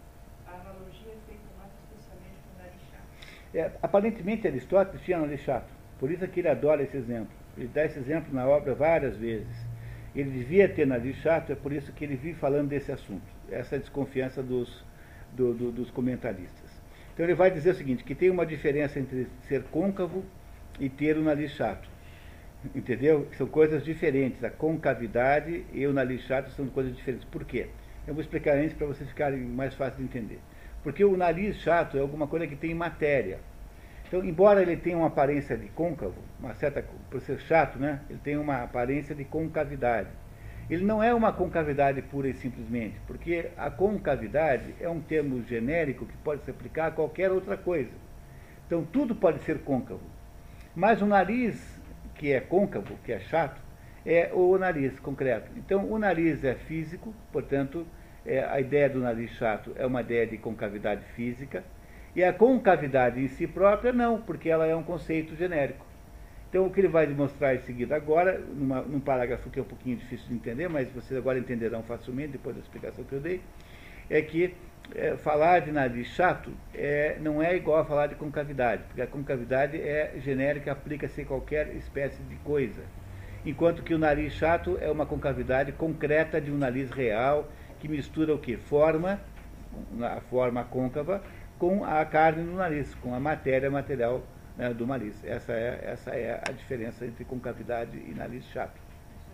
a 0.49 0.51
analogia 0.65 1.13
é 1.13 1.21
feita 1.29 1.45
mais 1.61 1.69
especialmente 1.85 2.41
com 2.41 2.57
chato. 2.89 3.05
É, 3.53 3.71
aparentemente, 3.85 4.49
Aristóteles 4.49 5.05
tinha 5.05 5.37
chato, 5.37 5.69
por 6.01 6.11
isso 6.11 6.25
é 6.25 6.27
que 6.27 6.41
ele 6.41 6.49
adora 6.49 6.83
esse 6.83 6.97
exemplo. 6.97 7.42
Ele 7.57 7.71
dá 7.73 7.85
esse 7.85 7.99
exemplo 7.99 8.33
na 8.35 8.47
obra 8.47 8.75
várias 8.75 9.17
vezes. 9.17 9.73
Ele 10.15 10.31
devia 10.31 10.69
ter 10.69 10.87
nariz 10.87 11.17
chato, 11.17 11.53
é 11.53 11.55
por 11.55 11.73
isso 11.73 11.93
que 11.93 12.05
ele 12.05 12.17
vive 12.17 12.39
falando 12.39 12.69
desse 12.69 12.93
assunto, 12.93 13.23
essa 13.51 13.79
desconfiança 13.79 14.43
dos, 14.43 14.85
do, 15.33 15.55
do, 15.55 15.73
dos 15.73 15.91
comentaristas. 15.91 16.71
Então 17.13 17.25
ele 17.25 17.35
vai 17.35 17.51
dizer 17.51 17.71
o 17.71 17.75
seguinte, 17.75 18.05
que 18.05 18.15
tem 18.15 18.31
uma 18.31 18.45
diferença 18.45 18.99
entre 18.99 19.27
ser 19.49 19.63
côncavo 19.65 20.25
e 20.79 20.89
ter 20.89 21.17
o 21.17 21.23
nariz 21.23 21.53
chato. 21.53 21.89
Entendeu? 22.75 23.27
São 23.37 23.47
coisas 23.47 23.85
diferentes. 23.85 24.43
A 24.45 24.51
concavidade 24.51 25.65
e 25.73 25.87
o 25.87 25.93
nariz 25.93 26.23
chato 26.23 26.51
são 26.51 26.67
coisas 26.69 26.95
diferentes. 26.95 27.25
Por 27.25 27.45
quê? 27.45 27.67
Eu 28.07 28.15
vou 28.15 28.23
explicar 28.23 28.57
antes 28.57 28.75
para 28.75 28.87
vocês 28.87 29.09
ficarem 29.09 29.41
mais 29.41 29.75
fácil 29.75 29.99
de 29.99 30.05
entender. 30.05 30.39
Porque 30.83 31.05
o 31.05 31.17
nariz 31.17 31.57
chato 31.57 31.97
é 31.97 32.01
alguma 32.01 32.27
coisa 32.27 32.47
que 32.47 32.57
tem 32.57 32.75
matéria. 32.75 33.41
Então, 34.13 34.23
embora 34.23 34.61
ele 34.61 34.77
tenha 34.77 34.99
uma 34.99 35.07
aparência 35.07 35.57
de 35.57 35.69
côncavo, 35.69 36.17
uma 36.39 36.53
certa, 36.53 36.85
por 37.11 37.19
ser 37.23 37.41
chato, 37.41 37.79
né? 37.79 38.03
Ele 38.11 38.19
tem 38.23 38.37
uma 38.37 38.63
aparência 38.63 39.15
de 39.15 39.25
concavidade. 39.25 40.11
Ele 40.69 40.85
não 40.85 41.03
é 41.03 41.15
uma 41.15 41.33
concavidade 41.33 42.03
pura 42.03 42.29
e 42.29 42.35
simplesmente, 42.35 43.01
porque 43.07 43.49
a 43.57 43.71
concavidade 43.71 44.75
é 44.79 44.87
um 44.87 45.01
termo 45.01 45.43
genérico 45.45 46.05
que 46.05 46.15
pode 46.19 46.45
se 46.45 46.51
aplicar 46.51 46.89
a 46.89 46.91
qualquer 46.91 47.33
outra 47.33 47.57
coisa. 47.57 47.89
Então, 48.67 48.85
tudo 48.85 49.15
pode 49.15 49.43
ser 49.45 49.61
côncavo. 49.61 50.03
Mas 50.77 51.01
o 51.01 51.07
nariz, 51.07 51.81
que 52.15 52.35
é 52.35 52.41
côncavo, 52.41 52.95
que 53.07 53.13
é 53.13 53.19
chato, 53.19 53.63
é 54.05 54.31
o 54.35 54.59
nariz 54.59 55.01
concreto. 55.01 55.51
Então, 55.57 55.91
o 55.91 55.99
nariz 55.99 56.45
é 56.45 56.55
físico, 56.55 57.15
portanto, 57.33 57.87
é, 58.27 58.45
a 58.45 58.61
ideia 58.61 58.91
do 58.91 59.01
nariz 59.01 59.31
chato 59.31 59.73
é 59.75 59.87
uma 59.87 60.03
ideia 60.03 60.27
de 60.27 60.37
concavidade 60.37 61.03
física. 61.17 61.65
E 62.15 62.23
a 62.23 62.33
concavidade 62.33 63.21
em 63.21 63.29
si 63.29 63.47
própria, 63.47 63.93
não, 63.93 64.21
porque 64.21 64.49
ela 64.49 64.67
é 64.67 64.75
um 64.77 64.83
conceito 64.83 65.35
genérico. 65.35 65.87
Então, 66.49 66.67
o 66.67 66.71
que 66.71 66.81
ele 66.81 66.89
vai 66.89 67.07
demonstrar 67.07 67.55
em 67.55 67.61
seguida 67.61 67.97
agora, 67.97 68.39
numa, 68.39 68.83
num 68.83 69.01
parágrafo 69.01 69.49
que 69.49 69.59
é 69.59 69.63
um 69.63 69.67
pouquinho 69.67 69.97
difícil 69.97 70.29
de 70.29 70.35
entender, 70.35 70.69
mas 70.69 70.87
vocês 70.91 71.19
agora 71.19 71.39
entenderão 71.39 71.83
facilmente, 71.83 72.33
depois 72.33 72.55
da 72.55 72.61
explicação 72.61 73.05
que 73.05 73.15
eu 73.15 73.21
dei, 73.21 73.41
é 74.11 74.21
que 74.21 74.55
é, 74.95 75.17
falar 75.17 75.61
de 75.61 75.73
nariz 75.73 76.09
chato 76.09 76.51
é, 76.75 77.17
não 77.21 77.43
é 77.43 77.57
igual 77.57 77.79
a 77.79 77.85
falar 77.87 78.09
de 78.09 78.17
concavidade, 78.17 78.83
porque 78.89 79.01
a 79.01 79.07
concavidade 79.07 79.81
é 79.81 80.13
genérica, 80.19 80.73
aplica-se 80.73 81.23
a 81.23 81.25
qualquer 81.25 81.75
espécie 81.77 82.23
de 82.25 82.37
coisa. 82.37 82.83
Enquanto 83.47 83.83
que 83.83 83.95
o 83.95 83.99
nariz 83.99 84.35
chato 84.35 84.77
é 84.81 84.91
uma 84.91 85.07
concavidade 85.07 85.73
concreta 85.73 86.41
de 86.41 86.51
um 86.51 86.59
nariz 86.59 86.91
real, 86.91 87.49
que 87.81 87.89
mistura 87.89 88.35
o 88.35 88.39
que? 88.39 88.59
Forma, 88.59 89.19
a 90.03 90.21
forma 90.21 90.63
côncava, 90.65 91.23
com 91.63 91.85
a 91.85 92.05
carne 92.05 92.43
no 92.43 92.57
nariz, 92.57 92.93
com 92.97 93.15
a 93.15 93.21
matéria 93.21 93.71
material 93.71 94.21
né, 94.59 94.75
do 94.75 94.85
nariz. 94.85 95.25
Essa 95.25 95.53
é, 95.53 95.81
essa 95.85 96.11
é 96.11 96.43
a 96.45 96.51
diferença 96.51 97.07
entre 97.07 97.25
concavidade 97.25 97.97
e 97.99 98.13
nariz 98.13 98.45
chato. 98.47 98.81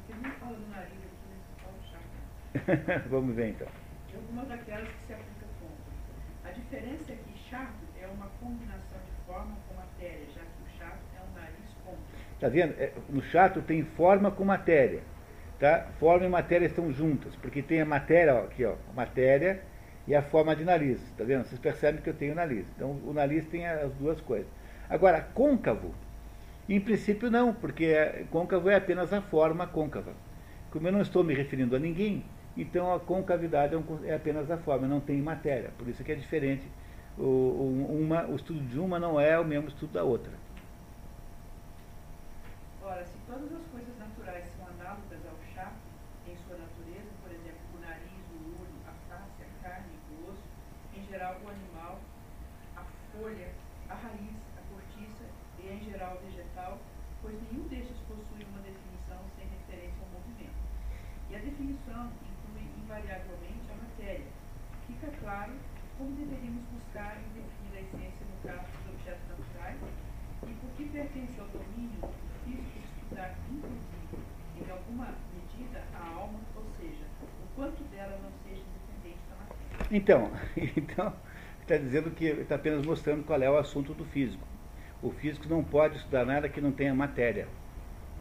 Que 0.07 0.13
não 0.13 0.31
fala 0.33 0.59
do 0.59 0.69
nariz 0.69 0.93
aqui, 0.93 1.25
né? 1.31 1.39
Fala 1.65 2.85
chato. 2.93 3.09
Vamos 3.09 3.35
ver 3.35 3.49
então. 3.49 3.67
Algumas 4.15 4.47
daquelas 4.47 4.89
que 4.89 5.07
se 5.07 5.13
aplica 5.15 5.47
com. 5.59 6.47
A 6.47 6.53
diferença 6.53 7.13
é 7.13 7.17
que 7.17 7.49
chato 7.49 7.73
é 7.99 8.07
uma 8.09 8.27
combinação 8.43 8.99
de 9.07 9.27
forma 9.27 9.57
com 9.67 9.75
matéria, 9.77 10.27
já 10.27 10.43
que 10.43 10.63
o 10.67 10.79
chato 10.79 11.01
é 11.17 11.21
um 11.23 11.35
nariz 11.35 11.75
côncavo. 11.83 12.03
Está 12.35 12.49
vendo? 12.51 12.75
É, 12.79 12.93
no 13.09 13.23
chato 13.23 13.63
tem 13.63 13.83
forma 13.83 14.31
com 14.31 14.45
matéria. 14.45 15.01
Tá? 15.59 15.87
Forma 15.99 16.27
e 16.27 16.29
matéria 16.29 16.67
estão 16.67 16.93
juntas, 16.93 17.35
porque 17.37 17.63
tem 17.63 17.81
a 17.81 17.87
matéria, 17.87 18.35
ó, 18.35 18.41
aqui, 18.41 18.67
ó, 18.67 18.75
matéria 18.95 19.63
e 20.09 20.15
a 20.15 20.23
forma 20.23 20.57
de 20.57 20.65
nariz. 20.65 21.01
Está 21.03 21.23
vendo? 21.23 21.45
Vocês 21.45 21.61
percebem 21.61 22.03
que 22.03 22.11
eu 22.11 22.15
tenho 22.15 22.35
nariz. 22.35 22.67
Então, 22.75 22.99
o 23.07 23.13
nariz 23.13 23.47
tem 23.47 23.67
as 23.69 23.93
duas 23.93 24.21
coisas. 24.21 24.49
Agora, 24.91 25.21
côncavo, 25.21 25.95
em 26.69 26.81
princípio 26.81 27.31
não, 27.31 27.55
porque 27.55 27.95
côncavo 28.31 28.69
é 28.71 28.75
apenas 28.75 29.13
a 29.13 29.21
forma 29.21 29.67
côncava. 29.67 30.13
Como 30.73 30.89
eu 30.89 30.93
não 30.93 31.03
estou 31.03 31.23
me 31.23 31.35
referindo 31.35 31.77
a 31.77 31.79
ninguém, 31.79 32.25
então 32.57 32.93
a 32.93 32.99
concavidade 32.99 33.75
é, 33.75 34.09
é 34.11 34.15
apenas 34.17 34.51
a 34.51 34.57
forma, 34.57 34.89
não 34.89 34.99
tem 34.99 35.23
matéria. 35.23 35.71
Por 35.79 35.87
isso 35.87 36.03
que 36.03 36.11
é 36.11 36.15
diferente. 36.15 36.67
O, 37.17 37.87
uma, 38.01 38.27
o 38.27 38.37
estudo 38.37 38.61
de 38.61 38.79
uma 38.79 38.99
não 38.99 39.21
é 39.21 39.39
o 39.39 39.45
mesmo 39.45 39.69
estudo 39.69 39.93
da 39.93 40.05
outra. 40.05 40.33
Ora, 42.83 43.05
se 43.05 43.19
todas 43.27 43.53
as 43.53 43.67
coisas 43.67 43.99
naturais 43.99 44.49
são 44.57 44.67
análogas 44.69 45.21
ao 45.29 45.37
chato 45.55 45.77
em 46.27 46.37
sua 46.47 46.57
natureza, 46.57 47.11
por 47.21 47.31
exemplo, 47.31 47.61
o 47.77 47.81
nariz, 47.81 48.25
o 48.33 48.63
olho, 48.63 48.81
a 48.89 48.93
face, 49.09 49.43
a 49.45 49.63
carne, 49.63 49.93
o 50.09 50.31
osso, 50.31 50.45
em 50.97 51.05
geral 51.05 51.37
o 51.45 51.49
animal, 51.49 52.01
a 52.77 52.85
folha, 53.13 53.53
a 53.89 53.95
raiz, 53.95 54.37
a 54.57 54.63
cortiça 54.73 55.25
e 55.59 55.69
em 55.69 55.91
geral 55.91 56.17
o 56.17 56.25
vegetal, 56.25 56.79
pois 57.21 57.37
nenhum 57.43 57.69
destes 57.69 57.99
possui 58.09 58.45
uma 58.49 58.61
definição 58.61 59.21
sem 59.37 59.45
referência 59.49 60.01
ao 60.01 60.09
movimento. 60.09 60.61
E 61.29 61.37
a 61.37 61.39
definição 61.41 62.13
inclui 62.25 62.65
invariavelmente 62.85 63.69
a 63.73 63.77
matéria. 63.77 64.27
Fica 64.87 65.09
claro 65.21 65.53
como 65.99 66.17
deveríamos 66.17 66.63
buscar 66.73 67.21
e 67.21 67.27
definir 67.37 67.77
a 67.77 67.81
essência 67.81 68.25
no 68.25 68.49
caso 68.49 68.65
dos 68.71 68.95
objetos 68.95 69.29
naturais 69.29 69.81
e 70.47 70.53
por 70.55 70.71
que 70.77 70.85
pertence 70.89 71.41
ao 71.41 71.49
domínio 71.49 72.01
do 72.01 72.13
físico 72.45 72.79
estudar, 72.79 73.35
inclusive, 73.51 74.19
em 74.57 74.71
alguma 74.71 75.15
medida, 75.35 75.83
a 75.95 76.09
alma, 76.15 76.39
ou 76.55 76.65
seja, 76.79 77.05
o 77.23 77.57
quanto 77.57 77.83
dela 77.91 78.19
não 78.23 78.31
seja 78.45 78.63
independente 78.63 79.23
da 79.29 79.37
matéria. 79.37 79.78
Então, 79.91 80.31
então 80.57 81.13
está 81.63 81.77
dizendo 81.77 82.11
que 82.11 82.25
está 82.27 82.55
apenas 82.55 82.85
mostrando 82.85 83.25
qual 83.25 83.43
é 83.43 83.51
o 83.51 83.57
assunto 83.57 83.95
do 83.95 84.05
físico. 84.05 84.47
O 85.03 85.11
físico 85.11 85.49
não 85.49 85.63
pode 85.63 85.97
estudar 85.97 86.25
nada 86.25 86.49
que 86.49 86.61
não 86.61 86.73
tenha 86.73 86.95
matéria. 86.95 87.47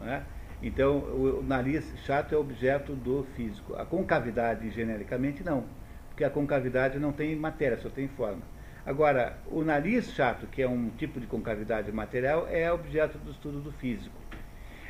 Não 0.00 0.08
é? 0.08 0.22
Então, 0.62 0.98
o 0.98 1.42
nariz 1.42 1.84
chato 2.04 2.34
é 2.34 2.38
objeto 2.38 2.92
do 2.92 3.24
físico. 3.36 3.74
A 3.76 3.84
concavidade, 3.84 4.70
genericamente, 4.70 5.44
não. 5.44 5.64
Porque 6.08 6.24
a 6.24 6.30
concavidade 6.30 6.98
não 6.98 7.12
tem 7.12 7.34
matéria, 7.36 7.78
só 7.78 7.88
tem 7.88 8.08
forma. 8.08 8.42
Agora, 8.84 9.38
o 9.46 9.62
nariz 9.62 10.12
chato, 10.12 10.46
que 10.46 10.62
é 10.62 10.68
um 10.68 10.90
tipo 10.90 11.20
de 11.20 11.26
concavidade 11.26 11.92
material, 11.92 12.48
é 12.50 12.72
objeto 12.72 13.18
do 13.18 13.30
estudo 13.30 13.60
do 13.60 13.70
físico. 13.72 14.16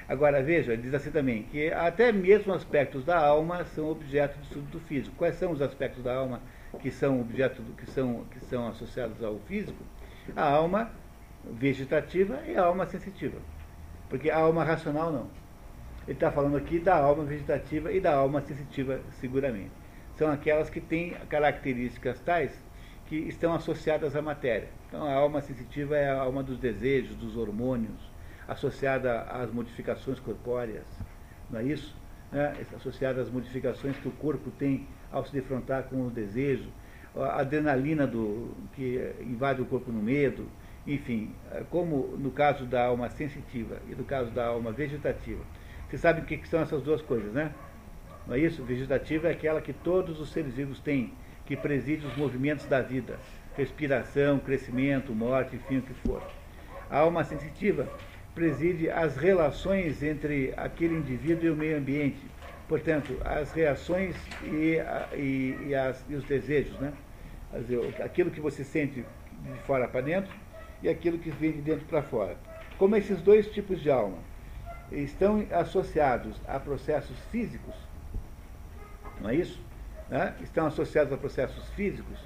Agora, 0.08 0.42
veja, 0.42 0.72
ele 0.72 0.82
diz 0.82 0.94
assim 0.94 1.10
também, 1.10 1.42
que 1.42 1.70
até 1.70 2.12
mesmo 2.12 2.54
aspectos 2.54 3.04
da 3.04 3.18
alma 3.18 3.64
são 3.66 3.90
objeto 3.90 4.38
de 4.38 4.44
estudo 4.44 4.70
do 4.70 4.80
físico. 4.80 5.14
Quais 5.16 5.34
são 5.34 5.52
os 5.52 5.60
aspectos 5.60 6.02
da 6.02 6.14
alma 6.14 6.40
que 6.80 6.90
são 6.90 7.20
objeto 7.20 7.62
do, 7.62 7.72
que 7.74 7.90
são 7.90 8.24
que 8.30 8.40
são 8.40 8.68
associados 8.68 9.22
ao 9.22 9.38
físico? 9.40 9.82
A 10.36 10.42
alma 10.42 10.90
vegetativa 11.44 12.40
e 12.46 12.56
a 12.56 12.64
alma 12.64 12.86
sensitiva. 12.86 13.38
Porque 14.08 14.30
a 14.30 14.38
alma 14.38 14.64
racional 14.64 15.12
não. 15.12 15.26
Ele 16.06 16.16
está 16.16 16.30
falando 16.30 16.56
aqui 16.56 16.78
da 16.78 16.96
alma 16.96 17.24
vegetativa 17.24 17.92
e 17.92 18.00
da 18.00 18.14
alma 18.14 18.40
sensitiva, 18.40 19.00
seguramente. 19.20 19.70
São 20.16 20.30
aquelas 20.30 20.70
que 20.70 20.80
têm 20.80 21.10
características 21.28 22.18
tais 22.20 22.52
que 23.06 23.16
estão 23.16 23.54
associadas 23.54 24.16
à 24.16 24.22
matéria. 24.22 24.68
Então, 24.88 25.04
a 25.04 25.12
alma 25.12 25.40
sensitiva 25.40 25.96
é 25.96 26.08
a 26.08 26.20
alma 26.20 26.42
dos 26.42 26.58
desejos, 26.58 27.14
dos 27.14 27.36
hormônios, 27.36 28.10
associada 28.46 29.20
às 29.22 29.52
modificações 29.52 30.18
corpóreas, 30.18 30.86
não 31.50 31.60
é 31.60 31.64
isso? 31.64 31.94
É, 32.30 32.52
associada 32.76 33.22
às 33.22 33.30
modificações 33.30 33.96
que 33.96 34.06
o 34.06 34.10
corpo 34.10 34.50
tem 34.50 34.86
ao 35.10 35.24
se 35.24 35.32
defrontar 35.32 35.84
com 35.84 36.06
o 36.06 36.10
desejo, 36.10 36.68
a 37.16 37.40
adrenalina 37.40 38.06
do, 38.06 38.54
que 38.74 39.14
invade 39.20 39.62
o 39.62 39.64
corpo 39.64 39.90
no 39.90 40.02
medo, 40.02 40.46
enfim, 40.86 41.34
como 41.70 42.16
no 42.18 42.30
caso 42.30 42.64
da 42.64 42.84
alma 42.84 43.08
sensitiva 43.08 43.78
e 43.88 43.94
no 43.94 44.04
caso 44.04 44.30
da 44.30 44.46
alma 44.46 44.72
vegetativa. 44.72 45.42
Você 45.88 45.96
sabe 45.96 46.20
o 46.20 46.24
que 46.24 46.46
são 46.46 46.60
essas 46.60 46.82
duas 46.82 47.00
coisas, 47.00 47.32
né? 47.32 47.52
Não 48.26 48.34
é 48.34 48.40
isso? 48.40 48.62
Vegetativa 48.62 49.28
é 49.28 49.32
aquela 49.32 49.60
que 49.60 49.72
todos 49.72 50.20
os 50.20 50.30
seres 50.30 50.52
vivos 50.52 50.80
têm, 50.80 51.14
que 51.46 51.56
preside 51.56 52.06
os 52.06 52.16
movimentos 52.16 52.66
da 52.66 52.82
vida. 52.82 53.18
respiração, 53.56 54.38
crescimento, 54.38 55.12
morte, 55.12 55.56
enfim, 55.56 55.78
o 55.78 55.82
que 55.82 55.94
for. 55.94 56.22
A 56.88 56.98
alma 56.98 57.24
sensitiva 57.24 57.88
preside 58.38 58.88
as 58.88 59.16
relações 59.16 60.00
entre 60.00 60.54
aquele 60.56 60.94
indivíduo 60.94 61.46
e 61.46 61.50
o 61.50 61.56
meio 61.56 61.76
ambiente. 61.76 62.20
Portanto, 62.68 63.20
as 63.24 63.50
reações 63.50 64.14
e, 64.44 64.78
e, 65.16 65.58
e, 65.66 65.74
as, 65.74 66.04
e 66.08 66.14
os 66.14 66.22
desejos, 66.22 66.78
né? 66.78 66.92
aquilo 67.98 68.30
que 68.30 68.40
você 68.40 68.62
sente 68.62 69.04
de 69.42 69.58
fora 69.66 69.88
para 69.88 70.02
dentro 70.02 70.32
e 70.80 70.88
aquilo 70.88 71.18
que 71.18 71.30
vem 71.30 71.50
de 71.50 71.62
dentro 71.62 71.84
para 71.86 72.00
fora. 72.00 72.36
Como 72.78 72.94
esses 72.94 73.20
dois 73.20 73.48
tipos 73.48 73.82
de 73.82 73.90
alma 73.90 74.18
estão 74.92 75.44
associados 75.50 76.40
a 76.46 76.60
processos 76.60 77.18
físicos, 77.32 77.74
não 79.20 79.30
é 79.30 79.34
isso? 79.34 79.60
Né? 80.08 80.36
Estão 80.40 80.66
associados 80.66 81.12
a 81.12 81.16
processos 81.16 81.68
físicos, 81.70 82.20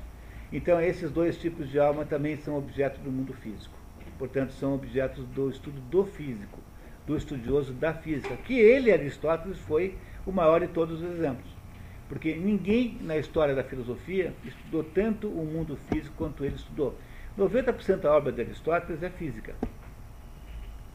então 0.53 0.79
esses 0.79 1.11
dois 1.11 1.39
tipos 1.39 1.71
de 1.71 1.79
alma 1.79 2.05
também 2.05 2.37
são 2.37 2.59
objetos 2.59 3.01
do 3.01 3.11
mundo 3.11 3.33
físico. 3.33 3.82
Portanto, 4.19 4.53
são 4.53 4.75
objetos 4.75 5.25
do 5.27 5.51
estudo 5.51 5.81
do 5.91 6.05
físico, 6.05 6.61
do 7.07 7.17
estudioso 7.17 7.73
da 7.73 7.93
física, 7.93 8.37
que 8.37 8.59
ele, 8.59 8.93
Aristóteles, 8.93 9.59
foi 9.59 9.97
o 10.25 10.33
maior 10.33 10.61
de 10.61 10.69
todos 10.69 11.03
os 11.03 11.11
exemplos. 11.11 11.51
Porque 12.09 12.35
ninguém 12.35 12.99
na 13.01 13.17
história 13.17 13.55
da 13.55 13.65
filosofia 13.65 14.35
estudou 14.45 14.85
tanto 14.85 15.29
o 15.29 15.45
mundo 15.45 15.77
físico 15.91 16.15
quanto 16.17 16.45
ele 16.45 16.57
estudou. 16.57 16.97
90% 17.39 18.01
da 18.01 18.15
obra 18.15 18.31
de 18.31 18.43
Aristóteles 18.43 19.03
é 19.03 19.09
física. 19.09 19.55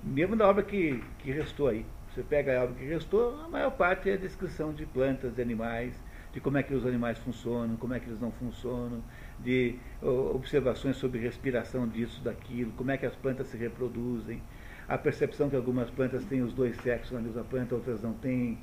Mesmo 0.03 0.36
da 0.36 0.47
obra 0.47 0.63
que, 0.63 1.03
que 1.20 1.32
restou 1.32 1.70
aí. 1.70 1.86
Você 2.13 2.24
pega 2.24 2.59
a 2.59 2.63
obra 2.63 2.76
que 2.76 2.86
restou, 2.86 3.39
a 3.41 3.49
maior 3.49 3.72
parte 3.72 4.09
é 4.09 4.13
a 4.13 4.18
descrição 4.18 4.74
de 4.74 4.86
plantas, 4.86 5.36
de 5.36 5.41
animais, 5.41 5.93
de 6.34 6.39
como 6.39 6.57
é 6.57 6.63
que 6.63 6.74
os 6.74 6.86
animais 6.86 7.18
funcionam, 7.18 7.76
como 7.78 7.93
é 7.93 7.99
que 7.99 8.07
eles 8.07 8.20
não 8.20 8.32
funcionam, 8.32 9.03
de 9.40 9.76
observações 10.02 10.98
sobre 10.98 11.20
respiração 11.20 11.88
disso, 11.88 12.22
daquilo, 12.24 12.72
como 12.74 12.92
é 12.92 12.98
que 12.98 13.06
as 13.06 13.16
plantas 13.16 13.48
se 13.48 13.58
reproduzem, 13.58 14.42
a 14.88 14.98
percepção 14.98 15.50
que 15.50 15.56
algumas 15.56 15.90
plantas 15.90 16.24
têm 16.26 16.42
os 16.42 16.54
dois 16.54 16.78
sexos 16.78 17.12
na 17.12 17.20
mesma 17.20 17.44
planta, 17.44 17.76
outras 17.76 18.02
não 18.02 18.14
têm. 18.14 18.58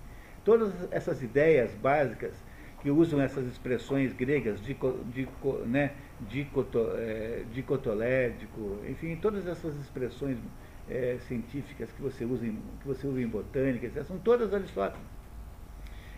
Todas 0.44 0.72
essas 0.90 1.22
ideias 1.22 1.74
básicas 1.74 2.34
que 2.82 2.90
usam 2.90 3.20
essas 3.20 3.46
expressões 3.46 4.12
gregas, 4.12 4.60
dico, 4.62 4.98
dico, 5.12 5.58
né, 5.66 5.92
dicoto, 6.20 6.90
é, 6.96 7.42
dicotolédico, 7.52 8.78
enfim, 8.88 9.16
todas 9.16 9.46
essas 9.46 9.74
expressões 9.76 10.38
é, 10.88 11.16
científicas 11.26 11.90
que 11.92 12.02
você, 12.02 12.24
usa 12.24 12.46
em, 12.46 12.58
que 12.80 12.86
você 12.86 13.06
usa 13.06 13.20
em 13.20 13.26
botânica, 13.26 14.04
são 14.04 14.18
todas 14.18 14.52
Aristóteles. 14.52 15.13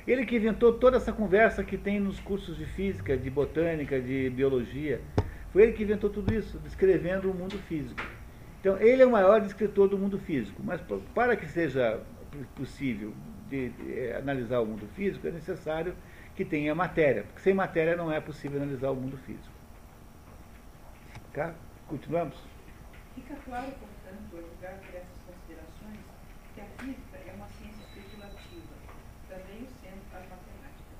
Ele 0.06 0.24
que 0.24 0.36
inventou 0.36 0.72
toda 0.72 0.98
essa 0.98 1.12
conversa 1.12 1.64
que 1.64 1.76
tem 1.76 1.98
nos 1.98 2.20
cursos 2.20 2.56
de 2.56 2.64
física, 2.64 3.16
de 3.16 3.28
botânica, 3.28 4.00
de 4.00 4.30
biologia. 4.30 5.00
Foi 5.52 5.62
ele 5.62 5.72
que 5.72 5.82
inventou 5.82 6.08
tudo 6.08 6.32
isso, 6.32 6.58
descrevendo 6.60 7.30
o 7.30 7.34
mundo 7.34 7.58
físico. 7.60 8.00
Então, 8.60 8.78
ele 8.78 9.02
é 9.02 9.06
o 9.06 9.10
maior 9.10 9.40
descritor 9.40 9.88
do 9.88 9.98
mundo 9.98 10.18
físico, 10.18 10.62
mas 10.62 10.80
para 11.14 11.36
que 11.36 11.46
seja 11.46 12.00
possível 12.54 13.14
de, 13.48 13.70
de, 13.70 13.98
é, 13.98 14.16
analisar 14.16 14.60
o 14.60 14.66
mundo 14.66 14.86
físico, 14.94 15.26
é 15.26 15.30
necessário 15.30 15.96
que 16.34 16.44
tenha 16.44 16.74
matéria, 16.74 17.22
porque 17.24 17.40
sem 17.40 17.54
matéria 17.54 17.96
não 17.96 18.12
é 18.12 18.20
possível 18.20 18.60
analisar 18.60 18.90
o 18.90 18.96
mundo 18.96 19.16
físico. 19.18 19.54
Tá? 21.32 21.54
Continuamos? 21.86 22.36
Fica 23.14 23.34
claro, 23.44 23.72
portanto, 23.72 24.36
ao 24.36 24.42
julgar 24.42 24.74
por 24.78 24.94
essas 24.94 25.18
considerações, 25.24 26.00
que 26.54 26.60
a 26.60 26.66
física 26.78 27.16
é 27.16 27.32
uma 27.34 27.48
ciência 27.48 27.82
especulativa, 27.86 28.74
também 29.28 29.62
o 29.62 29.70
sendo 29.80 30.02
as 30.12 30.26
matemáticas. 30.28 30.98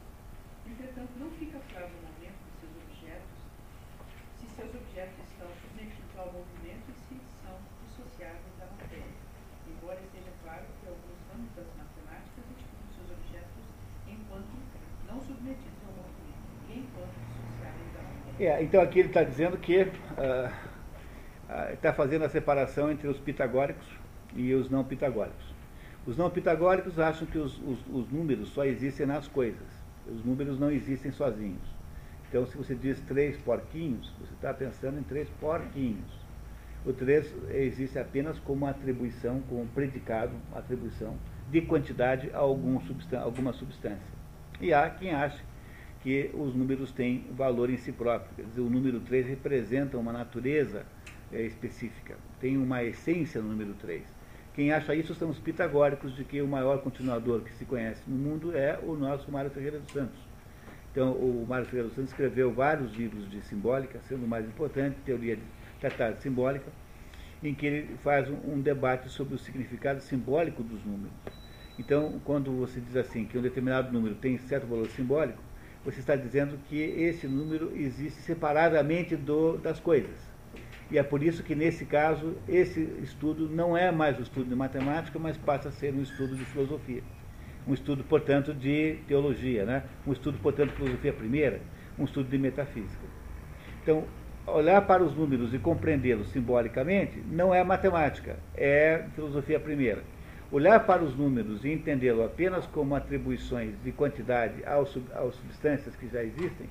Entretanto, 0.67 1.11
não 1.19 1.31
fica 1.33 1.59
claro 1.73 1.89
no 1.89 2.09
momento 2.09 2.39
de 2.47 2.61
seus 2.61 2.77
objetos 2.85 3.37
se 4.37 4.47
seus 4.53 4.75
objetos 4.75 5.17
estão 5.25 5.49
submetidos 5.61 6.17
ao 6.19 6.33
movimento 6.33 6.85
e 6.89 6.97
se 7.09 7.17
são 7.41 7.57
dissociáveis 7.81 8.53
da 8.59 8.67
matéria, 8.67 9.17
embora 9.67 10.01
esteja 10.01 10.33
claro 10.43 10.67
que 10.81 10.89
alguns 10.89 11.19
ramos 11.33 11.51
das 11.57 11.69
matemáticas 11.77 12.45
estudam 12.53 12.89
seus 12.93 13.11
objetos 13.17 13.65
enquanto 14.07 14.53
não 15.09 15.21
submetidos 15.21 15.81
ao 15.89 15.93
movimento 15.97 16.49
e 16.69 16.85
enquanto 16.85 17.17
dissociáveis 17.17 17.93
da 17.97 18.03
matéria. 18.03 18.26
É, 18.39 18.63
então 18.63 18.83
aqui 18.83 18.99
ele 18.99 19.09
está 19.09 19.23
dizendo 19.23 19.57
que 19.57 19.83
uh, 19.83 20.53
está 21.73 21.93
fazendo 21.93 22.25
a 22.25 22.29
separação 22.29 22.91
entre 22.91 23.09
os 23.09 23.19
pitagóricos 23.19 23.87
e 24.35 24.53
os 24.53 24.69
não 24.69 24.85
pitagóricos. 24.85 25.55
Os 26.07 26.17
não 26.17 26.29
pitagóricos 26.29 26.99
acham 26.99 27.27
que 27.27 27.39
os, 27.39 27.59
os, 27.59 27.79
os 27.91 28.11
números 28.11 28.51
só 28.51 28.65
existem 28.65 29.07
nas 29.07 29.27
coisas. 29.27 29.67
Os 30.07 30.25
números 30.25 30.61
não 30.61 30.71
existem 30.71 31.11
sozinhos. 31.11 31.77
Então, 32.29 32.47
se 32.47 32.57
você 32.57 32.75
diz 32.75 33.01
três 33.01 33.37
porquinhos, 33.39 34.13
você 34.21 34.33
está 34.35 34.53
pensando 34.53 34.99
em 34.99 35.03
três 35.03 35.29
porquinhos. 35.41 36.27
O 36.85 36.93
três 36.93 37.35
existe 37.51 37.99
apenas 37.99 38.39
como 38.39 38.67
atribuição, 38.67 39.41
como 39.49 39.67
predicado, 39.67 40.33
atribuição 40.55 41.17
de 41.51 41.61
quantidade 41.63 42.31
a 42.33 42.39
algum 42.39 42.79
alguma 43.21 43.53
substância. 43.53 44.17
E 44.61 44.73
há 44.73 44.89
quem 44.91 45.13
ache 45.13 45.43
que 46.07 46.31
os 46.35 46.55
números 46.55 46.93
têm 46.93 47.25
valor 47.33 47.69
em 47.69 47.77
si 47.77 47.91
próprio. 47.91 48.31
Quer 48.37 48.45
dizer, 48.45 48.61
o 48.61 48.71
número 48.71 49.01
3 49.01 49.27
representa 49.27 49.99
uma 49.99 50.13
natureza 50.13 50.87
é, 51.33 51.43
específica, 51.43 52.17
tem 52.41 52.57
uma 52.57 52.85
essência 52.85 53.43
no 53.43 53.49
número 53.49 53.75
3. 53.75 54.05
Quem 54.55 54.73
acha 54.73 54.95
isso 54.95 55.17
são 55.17 55.31
os 55.31 55.41
pitagóricos 55.41 56.15
de 56.15 56.23
que 56.23 56.41
o 56.41 56.47
maior 56.47 56.81
continuador 56.81 57.41
que 57.41 57.53
se 57.55 57.65
conhece 57.65 58.01
no 58.07 58.17
mundo 58.17 58.57
é 58.57 58.79
o 58.81 58.95
nosso 58.95 59.33
Mário 59.33 59.51
Ferreira 59.51 59.81
dos 59.81 59.91
Santos. 59.91 60.17
Então, 60.93 61.11
o 61.11 61.45
Mário 61.45 61.67
Ferreira 61.67 61.89
dos 61.89 61.97
Santos 61.97 62.13
escreveu 62.13 62.53
vários 62.53 62.95
livros 62.95 63.29
de 63.29 63.43
simbólica, 63.43 63.99
sendo 64.07 64.27
o 64.27 64.29
mais 64.29 64.47
importante, 64.47 64.97
Teoria 65.05 65.35
de 65.35 65.43
Tratada 65.81 66.21
Simbólica, 66.21 66.71
em 67.43 67.53
que 67.53 67.67
ele 67.67 67.97
faz 68.05 68.31
um, 68.31 68.53
um 68.53 68.61
debate 68.61 69.09
sobre 69.09 69.35
o 69.35 69.39
significado 69.39 70.01
simbólico 70.01 70.63
dos 70.63 70.85
números. 70.85 71.17
Então, 71.77 72.21
quando 72.25 72.53
você 72.53 72.81
diz 72.81 72.95
assim 72.95 73.25
que 73.25 73.37
um 73.37 73.43
determinado 73.43 73.93
número 73.93 74.15
tem 74.15 74.39
certo 74.39 74.69
valor 74.69 74.87
simbólico, 74.87 75.43
você 75.87 76.01
está 76.01 76.17
dizendo 76.17 76.59
que 76.69 76.77
esse 76.77 77.29
número 77.29 77.71
existe 77.77 78.21
separadamente 78.23 79.15
do, 79.15 79.57
das 79.57 79.79
coisas. 79.79 80.19
E 80.91 80.99
é 80.99 81.03
por 81.03 81.23
isso 81.23 81.45
que, 81.45 81.55
nesse 81.55 81.85
caso, 81.85 82.35
esse 82.49 82.81
estudo 83.05 83.49
não 83.49 83.77
é 83.77 83.93
mais 83.93 84.19
um 84.19 84.23
estudo 84.23 84.49
de 84.49 84.55
matemática, 84.57 85.17
mas 85.17 85.37
passa 85.37 85.69
a 85.69 85.73
ser 85.73 85.95
um 85.95 86.03
estudo 86.03 86.35
de 86.35 86.45
filosofia. 86.45 87.05
Um 87.69 87.73
estudo, 87.73 88.03
portanto, 88.03 88.53
de 88.53 88.99
teologia, 89.07 89.65
né? 89.65 89.85
um 90.05 90.13
estudo, 90.13 90.39
portanto, 90.39 90.71
de 90.71 90.77
filosofia 90.77 91.13
primeira, 91.13 91.61
um 91.97 92.05
estudo 92.05 92.29
de 92.29 92.37
metafísica. 92.37 93.07
Então, 93.81 94.05
olhar 94.45 94.85
para 94.89 95.05
os 95.05 95.15
números 95.15 95.55
e 95.55 95.59
compreendê-los 95.59 96.31
simbolicamente 96.31 97.23
não 97.31 97.55
é 97.55 97.63
matemática, 97.63 98.39
é 98.57 99.05
filosofia 99.15 99.61
primeira. 99.61 100.03
Olhar 100.53 100.79
para 100.87 101.03
os 101.03 101.17
números 101.17 101.65
e 101.65 101.73
entendê-lo 101.73 102.25
apenas 102.25 102.67
como 102.67 102.95
atribuições 102.95 103.75
de 103.83 103.91
quantidade 103.91 104.63
às 104.65 104.89
substâncias 105.35 105.97
que 105.97 106.09
já 106.09 106.23
existem 106.23 106.69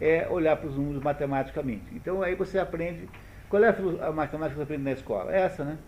é 0.00 0.28
olhar 0.28 0.56
para 0.56 0.68
os 0.68 0.76
números 0.76 1.02
matematicamente. 1.02 1.86
Então 1.92 2.22
aí 2.22 2.34
você 2.34 2.58
aprende 2.58 3.08
qual 3.48 3.64
é 3.64 3.74
a 4.02 4.12
matemática 4.12 4.50
que 4.50 4.56
você 4.56 4.62
aprende 4.62 4.82
na 4.82 4.92
escola? 4.92 5.34
É 5.34 5.40
essa, 5.40 5.64
né? 5.64 5.78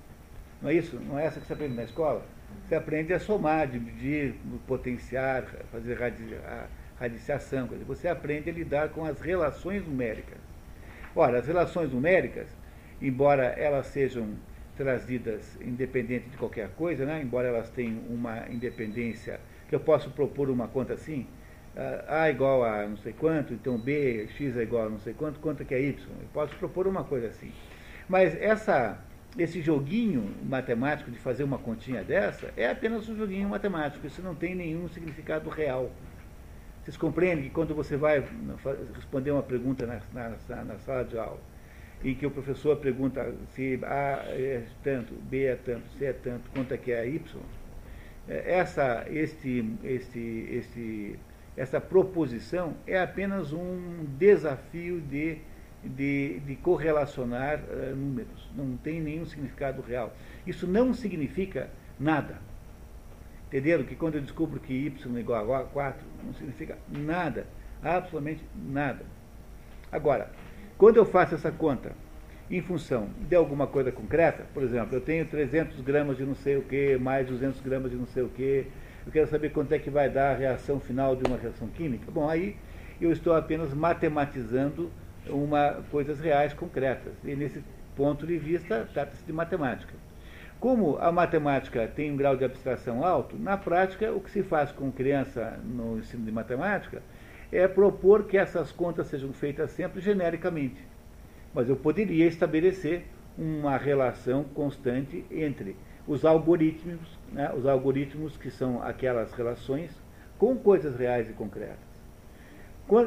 Não 0.62 0.70
é 0.70 0.74
isso? 0.74 0.98
Não 0.98 1.18
é 1.18 1.26
essa 1.26 1.38
que 1.38 1.46
você 1.46 1.52
aprende 1.52 1.74
na 1.74 1.82
escola? 1.82 2.22
Você 2.66 2.74
aprende 2.74 3.12
a 3.12 3.18
somar, 3.18 3.66
dividir, 3.66 4.34
potenciar, 4.66 5.44
fazer 5.70 5.98
radiciação. 6.98 7.68
Você 7.86 8.08
aprende 8.08 8.48
a 8.48 8.52
lidar 8.52 8.88
com 8.90 9.04
as 9.04 9.20
relações 9.20 9.86
numéricas. 9.86 10.38
Ora, 11.14 11.38
as 11.38 11.46
relações 11.46 11.92
numéricas, 11.92 12.46
embora 13.02 13.44
elas 13.44 13.86
sejam 13.88 14.30
trazidas 14.76 15.58
independente 15.60 16.28
de 16.28 16.36
qualquer 16.36 16.68
coisa, 16.70 17.04
né? 17.04 17.20
embora 17.22 17.48
elas 17.48 17.70
tenham 17.70 17.98
uma 18.08 18.48
independência, 18.50 19.40
que 19.68 19.74
eu 19.74 19.80
posso 19.80 20.10
propor 20.10 20.50
uma 20.50 20.68
conta 20.68 20.94
assim, 20.94 21.26
a 22.08 22.30
igual 22.30 22.64
a 22.64 22.86
não 22.86 22.96
sei 22.96 23.12
quanto, 23.12 23.52
então 23.52 23.76
B, 23.76 24.26
X 24.36 24.56
é 24.56 24.62
igual 24.62 24.86
a 24.86 24.88
não 24.88 24.98
sei 24.98 25.12
quanto, 25.12 25.38
quanto 25.40 25.64
que 25.64 25.74
é 25.74 25.80
Y. 25.80 25.94
Eu 26.20 26.28
posso 26.32 26.54
propor 26.56 26.86
uma 26.86 27.04
coisa 27.04 27.26
assim. 27.26 27.52
Mas 28.08 28.34
essa, 28.40 28.98
esse 29.36 29.60
joguinho 29.60 30.34
matemático 30.44 31.10
de 31.10 31.18
fazer 31.18 31.44
uma 31.44 31.58
continha 31.58 32.02
dessa 32.02 32.50
é 32.56 32.70
apenas 32.70 33.08
um 33.08 33.16
joguinho 33.16 33.48
matemático, 33.48 34.06
isso 34.06 34.22
não 34.22 34.34
tem 34.34 34.54
nenhum 34.54 34.88
significado 34.88 35.50
real. 35.50 35.90
Vocês 36.82 36.96
compreendem 36.96 37.44
que 37.44 37.50
quando 37.50 37.74
você 37.74 37.96
vai 37.96 38.24
responder 38.94 39.32
uma 39.32 39.42
pergunta 39.42 39.86
na, 39.86 40.00
na, 40.14 40.64
na 40.64 40.78
sala 40.78 41.04
de 41.04 41.18
aula, 41.18 41.40
em 42.04 42.14
que 42.14 42.26
o 42.26 42.30
professor 42.30 42.76
pergunta 42.76 43.34
se 43.54 43.78
A 43.82 44.24
é 44.28 44.64
tanto, 44.84 45.14
B 45.14 45.44
é 45.44 45.56
tanto, 45.56 45.88
C 45.98 46.04
é 46.04 46.12
tanto, 46.12 46.50
quanto 46.50 46.72
é 46.72 46.76
que 46.76 46.92
é 46.92 47.06
Y, 47.08 47.40
é, 48.28 48.58
essa, 48.58 49.06
este, 49.08 49.64
este, 49.84 50.48
este 50.50 51.18
essa 51.56 51.80
proposição 51.80 52.74
é 52.86 53.00
apenas 53.00 53.52
um 53.52 54.04
desafio 54.18 55.00
de, 55.00 55.38
de, 55.82 56.40
de 56.40 56.56
correlacionar 56.56 57.60
uh, 57.60 57.96
números, 57.96 58.50
não 58.54 58.76
tem 58.76 59.00
nenhum 59.00 59.24
significado 59.24 59.80
real. 59.80 60.14
Isso 60.46 60.66
não 60.66 60.92
significa 60.92 61.70
nada. 61.98 62.38
Entenderam 63.48 63.84
que 63.84 63.96
quando 63.96 64.16
eu 64.16 64.20
descubro 64.20 64.60
que 64.60 64.74
y 64.74 65.16
é 65.16 65.20
igual 65.20 65.54
a 65.54 65.64
4, 65.64 66.04
não 66.24 66.34
significa 66.34 66.76
nada, 66.88 67.46
absolutamente 67.82 68.44
nada. 68.54 69.04
Agora, 69.90 70.30
Quando 70.78 70.98
eu 70.98 71.06
faço 71.06 71.34
essa 71.34 71.50
conta 71.50 71.92
em 72.50 72.60
função 72.60 73.08
de 73.26 73.34
alguma 73.34 73.66
coisa 73.66 73.90
concreta, 73.90 74.44
por 74.52 74.62
exemplo, 74.62 74.94
eu 74.94 75.00
tenho 75.00 75.24
300 75.24 75.80
gramas 75.80 76.18
de 76.18 76.24
não 76.24 76.34
sei 76.34 76.58
o 76.58 76.62
que, 76.62 76.98
mais 76.98 77.26
200 77.26 77.60
gramas 77.62 77.90
de 77.90 77.96
não 77.96 78.06
sei 78.06 78.22
o 78.22 78.28
que, 78.28 78.66
eu 79.06 79.12
quero 79.12 79.26
saber 79.26 79.50
quanto 79.52 79.72
é 79.72 79.78
que 79.78 79.88
vai 79.88 80.10
dar 80.10 80.32
a 80.32 80.36
reação 80.36 80.78
final 80.78 81.16
de 81.16 81.24
uma 81.24 81.38
reação 81.38 81.66
química. 81.68 82.10
Bom, 82.10 82.28
aí 82.28 82.56
eu 83.00 83.10
estou 83.10 83.34
apenas 83.34 83.72
matematizando 83.72 84.90
uma, 85.30 85.82
coisas 85.90 86.20
reais, 86.20 86.52
concretas. 86.52 87.14
E 87.24 87.34
nesse 87.34 87.64
ponto 87.96 88.26
de 88.26 88.36
vista, 88.36 88.86
trata-se 88.92 89.24
de 89.24 89.32
matemática. 89.32 89.94
Como 90.60 90.98
a 90.98 91.10
matemática 91.10 91.86
tem 91.88 92.12
um 92.12 92.16
grau 92.16 92.36
de 92.36 92.44
abstração 92.44 93.02
alto, 93.02 93.34
na 93.38 93.56
prática, 93.56 94.12
o 94.12 94.20
que 94.20 94.30
se 94.30 94.42
faz 94.42 94.72
com 94.72 94.92
criança 94.92 95.58
no 95.64 95.98
ensino 95.98 96.24
de 96.24 96.32
matemática 96.32 97.00
é 97.56 97.66
propor 97.66 98.24
que 98.24 98.36
essas 98.36 98.70
contas 98.70 99.06
sejam 99.06 99.32
feitas 99.32 99.70
sempre 99.70 100.00
genericamente. 100.00 100.84
Mas 101.54 101.68
eu 101.68 101.76
poderia 101.76 102.26
estabelecer 102.26 103.04
uma 103.38 103.76
relação 103.76 104.44
constante 104.44 105.24
entre 105.30 105.76
os 106.06 106.24
algoritmos, 106.24 107.18
né, 107.32 107.52
os 107.56 107.66
algoritmos 107.66 108.36
que 108.36 108.50
são 108.50 108.82
aquelas 108.82 109.32
relações 109.32 109.90
com 110.38 110.56
coisas 110.56 110.96
reais 110.96 111.28
e 111.30 111.32
concretas. 111.32 111.78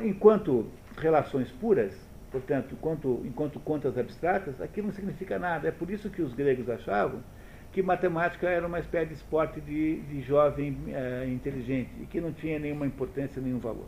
Enquanto 0.03 0.67
relações 0.97 1.49
puras, 1.51 1.95
portanto, 2.31 2.73
enquanto, 2.73 3.21
enquanto 3.23 3.59
contas 3.59 3.97
abstratas, 3.97 4.59
aquilo 4.59 4.88
não 4.88 4.93
significa 4.93 5.39
nada. 5.39 5.67
É 5.67 5.71
por 5.71 5.89
isso 5.89 6.09
que 6.09 6.21
os 6.21 6.34
gregos 6.34 6.69
achavam 6.69 7.21
que 7.71 7.81
matemática 7.81 8.49
era 8.49 8.65
uma 8.65 8.80
espécie 8.80 9.09
de 9.09 9.13
esporte 9.13 9.61
de, 9.61 10.01
de 10.01 10.21
jovem 10.21 10.76
é, 10.88 11.26
inteligente 11.27 11.91
e 12.01 12.05
que 12.05 12.19
não 12.19 12.34
tinha 12.34 12.57
nenhuma 12.57 12.85
importância, 12.85 13.41
nenhum 13.41 13.59
valor. 13.59 13.85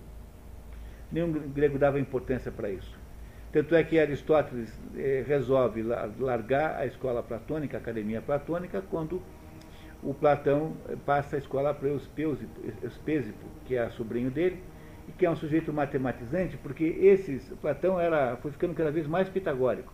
Nenhum 1.12 1.32
grego 1.50 1.78
dava 1.78 2.00
importância 2.00 2.52
para 2.52 2.70
isso. 2.70 3.00
Tanto 3.52 3.76
é 3.76 3.84
que 3.84 4.00
Aristóteles 4.00 4.74
eh, 4.96 5.24
resolve 5.28 5.84
largar 6.20 6.78
a 6.78 6.86
escola 6.86 7.22
platônica, 7.22 7.76
a 7.76 7.82
academia 7.82 8.22
platônica, 8.22 8.82
quando 8.90 9.22
o 10.02 10.14
Platão 10.14 10.74
passa 11.06 11.36
a 11.36 11.40
escola 11.40 11.74
para 11.74 11.90
Euspésipo, 11.90 13.46
que 13.66 13.76
é 13.76 13.90
sobrinho 13.90 14.32
dele, 14.32 14.64
e 15.08 15.12
que 15.12 15.26
é 15.26 15.30
um 15.30 15.36
sujeito 15.36 15.74
matematizante, 15.74 16.58
porque 16.58 16.84
esses, 16.84 17.50
Platão 17.62 18.00
era, 18.00 18.38
foi 18.38 18.52
ficando 18.52 18.74
cada 18.74 18.92
vez 18.92 19.06
mais 19.06 19.28
pitagórico. 19.28 19.94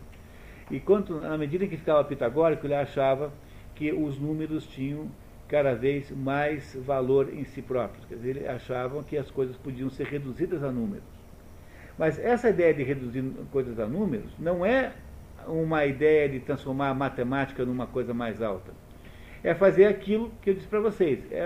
E 0.69 0.79
quanto, 0.79 1.19
na 1.19 1.37
medida 1.37 1.65
em 1.65 1.67
que 1.67 1.77
ficava 1.77 2.03
pitagórico, 2.03 2.65
ele 2.65 2.75
achava 2.75 3.31
que 3.73 3.91
os 3.91 4.19
números 4.19 4.67
tinham 4.67 5.09
cada 5.47 5.73
vez 5.73 6.11
mais 6.11 6.75
valor 6.85 7.33
em 7.33 7.43
si 7.45 7.61
próprios. 7.61 8.05
Quer 8.05 8.15
dizer, 8.15 8.29
ele 8.37 8.47
achavam 8.47 9.03
que 9.03 9.17
as 9.17 9.31
coisas 9.31 9.55
podiam 9.57 9.89
ser 9.89 10.07
reduzidas 10.07 10.63
a 10.63 10.71
números. 10.71 11.05
Mas 11.97 12.19
essa 12.19 12.49
ideia 12.49 12.73
de 12.73 12.83
reduzir 12.83 13.23
coisas 13.51 13.79
a 13.79 13.87
números 13.87 14.31
não 14.37 14.65
é 14.65 14.91
uma 15.47 15.85
ideia 15.85 16.27
de 16.27 16.39
transformar 16.39 16.89
a 16.89 16.93
matemática 16.93 17.65
numa 17.65 17.87
coisa 17.87 18.13
mais 18.13 18.41
alta. 18.41 18.71
É 19.43 19.53
fazer 19.53 19.85
aquilo 19.85 20.31
que 20.41 20.49
eu 20.49 20.53
disse 20.53 20.67
para 20.67 20.79
vocês, 20.79 21.19
é 21.31 21.45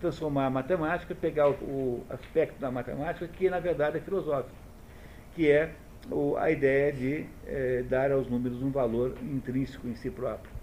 transformar 0.00 0.46
a 0.46 0.50
matemática, 0.50 1.14
pegar 1.14 1.50
o, 1.50 2.04
aspecto 2.08 2.60
da 2.60 2.70
matemática 2.70 3.26
que 3.26 3.50
na 3.50 3.58
verdade 3.58 3.98
é 3.98 4.00
filosófico, 4.00 4.54
que 5.34 5.50
é 5.50 5.70
a 6.38 6.50
ideia 6.50 6.92
de 6.92 7.26
é, 7.46 7.82
dar 7.88 8.12
aos 8.12 8.28
números 8.28 8.62
um 8.62 8.70
valor 8.70 9.14
intrínseco 9.22 9.88
em 9.88 9.94
si 9.96 10.10
próprio. 10.10 10.55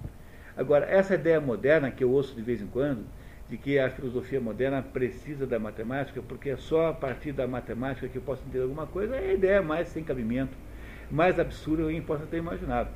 Agora, 0.55 0.85
essa 0.85 1.15
ideia 1.15 1.41
moderna 1.41 1.91
que 1.91 2.03
eu 2.03 2.11
ouço 2.11 2.35
de 2.35 2.41
vez 2.41 2.61
em 2.61 2.67
quando, 2.67 3.05
de 3.49 3.57
que 3.57 3.77
a 3.77 3.89
filosofia 3.89 4.39
moderna 4.39 4.81
precisa 4.81 5.45
da 5.45 5.59
matemática, 5.59 6.21
porque 6.21 6.49
é 6.49 6.57
só 6.57 6.87
a 6.87 6.93
partir 6.93 7.31
da 7.31 7.47
matemática 7.47 8.07
que 8.07 8.17
eu 8.17 8.21
posso 8.21 8.41
entender 8.43 8.63
alguma 8.63 8.87
coisa, 8.87 9.15
é 9.15 9.31
a 9.31 9.33
ideia 9.33 9.61
mais 9.61 9.87
sem 9.89 10.03
cabimento, 10.03 10.55
mais 11.11 11.39
absurda 11.39 11.77
que 11.77 11.83
alguém 11.83 12.01
possa 12.01 12.25
ter 12.25 12.37
imaginado. 12.37 12.89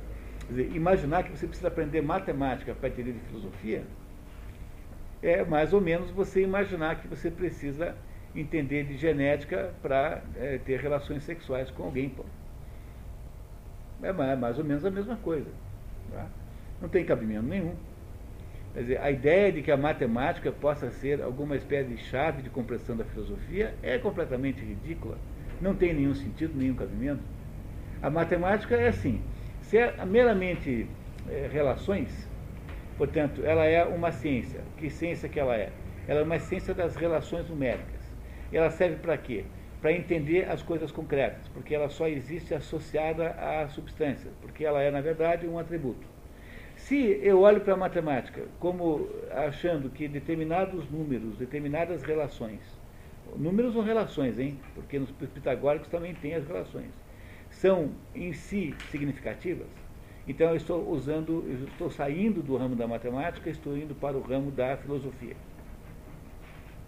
Quer 0.46 0.52
dizer, 0.52 0.76
imaginar 0.76 1.24
que 1.24 1.36
você 1.36 1.46
precisa 1.46 1.68
aprender 1.68 2.00
matemática 2.00 2.74
para 2.74 2.88
entender 2.88 3.12
de 3.12 3.20
filosofia 3.20 3.82
é 5.22 5.44
mais 5.44 5.72
ou 5.72 5.80
menos 5.80 6.10
você 6.10 6.42
imaginar 6.42 7.00
que 7.00 7.08
você 7.08 7.30
precisa 7.30 7.94
entender 8.34 8.84
de 8.84 8.96
genética 8.96 9.74
para 9.82 10.22
é, 10.36 10.58
ter 10.58 10.80
relações 10.80 11.24
sexuais 11.24 11.70
com 11.70 11.84
alguém. 11.84 12.08
Pô. 12.08 12.24
É 14.02 14.12
mais, 14.12 14.38
mais 14.38 14.58
ou 14.58 14.64
menos 14.64 14.84
a 14.84 14.90
mesma 14.90 15.16
coisa. 15.16 15.50
Tá? 16.10 16.28
Não 16.80 16.88
tem 16.88 17.04
cabimento 17.04 17.46
nenhum. 17.46 17.74
Quer 18.72 18.80
dizer, 18.80 19.00
a 19.00 19.10
ideia 19.10 19.50
de 19.50 19.62
que 19.62 19.70
a 19.70 19.76
matemática 19.76 20.52
possa 20.52 20.90
ser 20.90 21.20
alguma 21.22 21.56
espécie 21.56 21.88
de 21.88 21.96
chave 21.96 22.42
de 22.42 22.50
compreensão 22.50 22.96
da 22.96 23.04
filosofia 23.04 23.74
é 23.82 23.98
completamente 23.98 24.64
ridícula. 24.64 25.18
Não 25.60 25.74
tem 25.74 25.92
nenhum 25.92 26.14
sentido, 26.14 26.56
nenhum 26.56 26.74
cabimento. 26.74 27.22
A 28.00 28.08
matemática 28.08 28.76
é 28.76 28.88
assim, 28.88 29.20
se 29.62 29.76
é 29.76 30.04
meramente 30.04 30.86
é, 31.28 31.48
relações, 31.52 32.28
portanto, 32.96 33.42
ela 33.44 33.64
é 33.64 33.84
uma 33.84 34.12
ciência. 34.12 34.60
Que 34.76 34.88
ciência 34.88 35.28
que 35.28 35.40
ela 35.40 35.56
é? 35.56 35.72
Ela 36.06 36.20
é 36.20 36.22
uma 36.22 36.38
ciência 36.38 36.72
das 36.72 36.94
relações 36.94 37.48
numéricas. 37.48 38.00
Ela 38.52 38.70
serve 38.70 38.96
para 38.96 39.16
quê? 39.18 39.44
Para 39.80 39.92
entender 39.92 40.48
as 40.48 40.62
coisas 40.62 40.92
concretas, 40.92 41.48
porque 41.48 41.74
ela 41.74 41.88
só 41.88 42.06
existe 42.06 42.54
associada 42.54 43.30
à 43.30 43.68
substância, 43.68 44.30
porque 44.40 44.64
ela 44.64 44.80
é, 44.80 44.90
na 44.90 45.00
verdade, 45.00 45.46
um 45.46 45.58
atributo. 45.58 46.06
Se 46.88 47.20
eu 47.22 47.42
olho 47.42 47.60
para 47.60 47.74
a 47.74 47.76
matemática 47.76 48.46
como 48.58 49.10
achando 49.30 49.90
que 49.90 50.08
determinados 50.08 50.90
números, 50.90 51.36
determinadas 51.36 52.02
relações, 52.02 52.60
números 53.36 53.76
ou 53.76 53.82
relações, 53.82 54.38
hein? 54.38 54.58
Porque 54.74 54.98
nos 54.98 55.10
pitagóricos 55.10 55.86
também 55.88 56.14
tem 56.14 56.34
as 56.34 56.48
relações, 56.48 56.88
são 57.50 57.90
em 58.14 58.32
si 58.32 58.74
significativas, 58.90 59.66
então 60.26 60.48
eu 60.48 60.56
estou 60.56 60.90
usando, 60.90 61.44
eu 61.46 61.66
estou 61.66 61.90
saindo 61.90 62.42
do 62.42 62.56
ramo 62.56 62.74
da 62.74 62.88
matemática, 62.88 63.50
estou 63.50 63.76
indo 63.76 63.94
para 63.94 64.16
o 64.16 64.22
ramo 64.22 64.50
da 64.50 64.78
filosofia, 64.78 65.36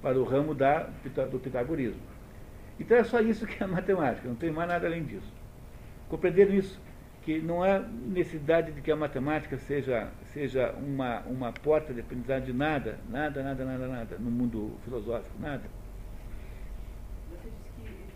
para 0.01 0.19
o 0.19 0.25
ramo 0.25 0.55
da, 0.55 0.85
do 1.31 1.39
pitagorismo. 1.39 2.01
Então 2.79 2.97
é 2.97 3.05
só 3.05 3.21
isso 3.21 3.47
que 3.47 3.63
é 3.63 3.67
matemática, 3.67 4.27
não 4.27 4.35
tem 4.35 4.51
mais 4.51 4.67
nada 4.67 4.87
além 4.87 5.05
disso. 5.05 5.31
Compreenderam 6.09 6.55
isso? 6.55 6.81
Que 7.23 7.41
não 7.41 7.63
há 7.63 7.79
necessidade 7.79 8.73
de 8.73 8.81
que 8.81 8.91
a 8.91 8.97
matemática 8.97 9.59
seja, 9.59 10.09
seja 10.33 10.73
uma, 10.73 11.21
uma 11.21 11.53
porta 11.53 11.93
de 11.93 12.01
aprendizagem 12.01 12.47
de 12.47 12.53
nada, 12.53 12.99
nada, 13.09 13.43
nada, 13.43 13.65
nada, 13.65 13.89
nada, 13.89 14.17
no 14.19 14.31
mundo 14.31 14.73
filosófico, 14.85 15.35
nada. 15.39 15.63
Você 17.31 17.49
disse 17.49 17.71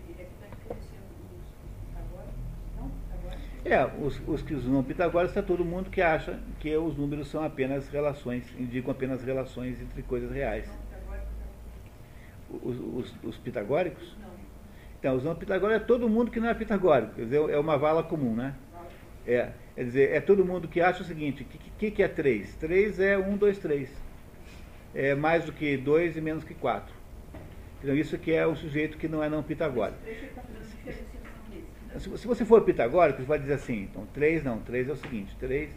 que 0.07 0.13
ele 0.13 0.23
está 0.23 0.47
diferenciando 0.57 1.07
os 1.37 1.47
pitagóricos, 1.87 2.35
não 2.77 2.89
pitagóricos? 2.89 3.67
É, 3.67 4.05
os, 4.05 4.23
os 4.27 4.43
que 4.43 4.55
não 4.55 4.83
pitagóricos 4.83 5.37
é 5.37 5.43
todo 5.43 5.65
mundo 5.65 5.91
que 5.91 6.01
acha 6.01 6.41
que 6.59 6.75
os 6.75 6.97
números 6.97 7.29
são 7.29 7.45
apenas 7.45 7.89
relações, 7.91 8.51
indicam 8.59 8.91
apenas 8.91 9.23
relações 9.23 9.81
entre 9.83 10.03
coisas 10.03 10.31
reais. 10.33 10.67
Os, 12.51 12.79
os, 12.79 13.15
os 13.23 13.37
pitagóricos? 13.37 14.17
Não. 14.19 14.35
Então, 14.99 15.17
os 15.17 15.25
não 15.25 15.35
pitagóricos 15.35 15.83
é 15.83 15.87
todo 15.87 16.09
mundo 16.09 16.31
que 16.31 16.41
não 16.41 16.49
é 16.49 16.55
pitagórico, 16.55 17.15
quer 17.17 17.25
dizer, 17.25 17.51
é 17.51 17.59
uma 17.59 17.77
vala 17.77 18.03
comum, 18.03 18.35
né? 18.35 18.55
É, 19.27 19.51
quer 19.75 19.85
dizer, 19.85 20.11
é 20.13 20.21
todo 20.21 20.45
mundo 20.45 20.69
que 20.69 20.81
acha 20.81 21.03
o 21.03 21.07
seguinte, 21.07 21.43
o 21.43 21.47
que, 21.79 21.91
que, 21.91 22.03
é 22.03 22.09
3? 22.09 22.55
3 22.57 23.01
é 23.01 23.19
1, 23.19 23.37
2, 23.37 23.59
3. 23.59 23.89
É 24.95 25.15
mais 25.15 25.45
do 25.45 25.53
que 25.53 25.77
2 25.77 26.17
e 26.17 26.21
menos 26.21 26.45
que 26.45 26.55
4. 26.55 26.95
Então 27.83 27.95
isso 27.95 28.17
que 28.19 28.33
é 28.33 28.47
o 28.47 28.55
sujeito 28.55 28.97
que 28.97 29.09
não 29.09 29.23
é 29.23 29.29
não 29.29 29.43
pitagórico. 29.43 29.99
Se, 31.99 32.19
se 32.19 32.27
você 32.27 32.45
for 32.45 32.63
pitagórico, 32.63 33.21
você 33.21 33.27
vai 33.27 33.39
dizer 33.39 33.55
assim, 33.55 33.83
então 33.83 34.07
3 34.13 34.43
não, 34.43 34.59
3 34.61 34.89
é 34.89 34.93
o 34.93 34.97
seguinte, 34.97 35.35
3 35.39 35.71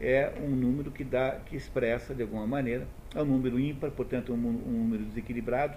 é 0.00 0.32
um 0.40 0.48
número 0.48 0.90
que 0.90 1.04
dá, 1.04 1.40
que 1.44 1.56
expressa 1.56 2.14
de 2.14 2.22
alguma 2.22 2.46
maneira, 2.46 2.86
é 3.14 3.20
um 3.20 3.26
número 3.26 3.58
ímpar, 3.58 3.90
portanto 3.90 4.32
um, 4.32 4.36
um 4.36 4.82
número 4.82 5.04
desequilibrado, 5.04 5.76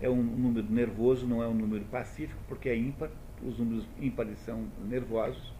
é 0.00 0.08
um 0.08 0.22
número 0.22 0.66
nervoso, 0.70 1.26
não 1.26 1.42
é 1.42 1.46
um 1.46 1.54
número 1.54 1.84
pacífico, 1.84 2.40
porque 2.48 2.68
é 2.68 2.76
ímpar, 2.76 3.10
os 3.42 3.58
números 3.58 3.86
ímpares 4.00 4.38
são 4.40 4.66
nervosos. 4.88 5.52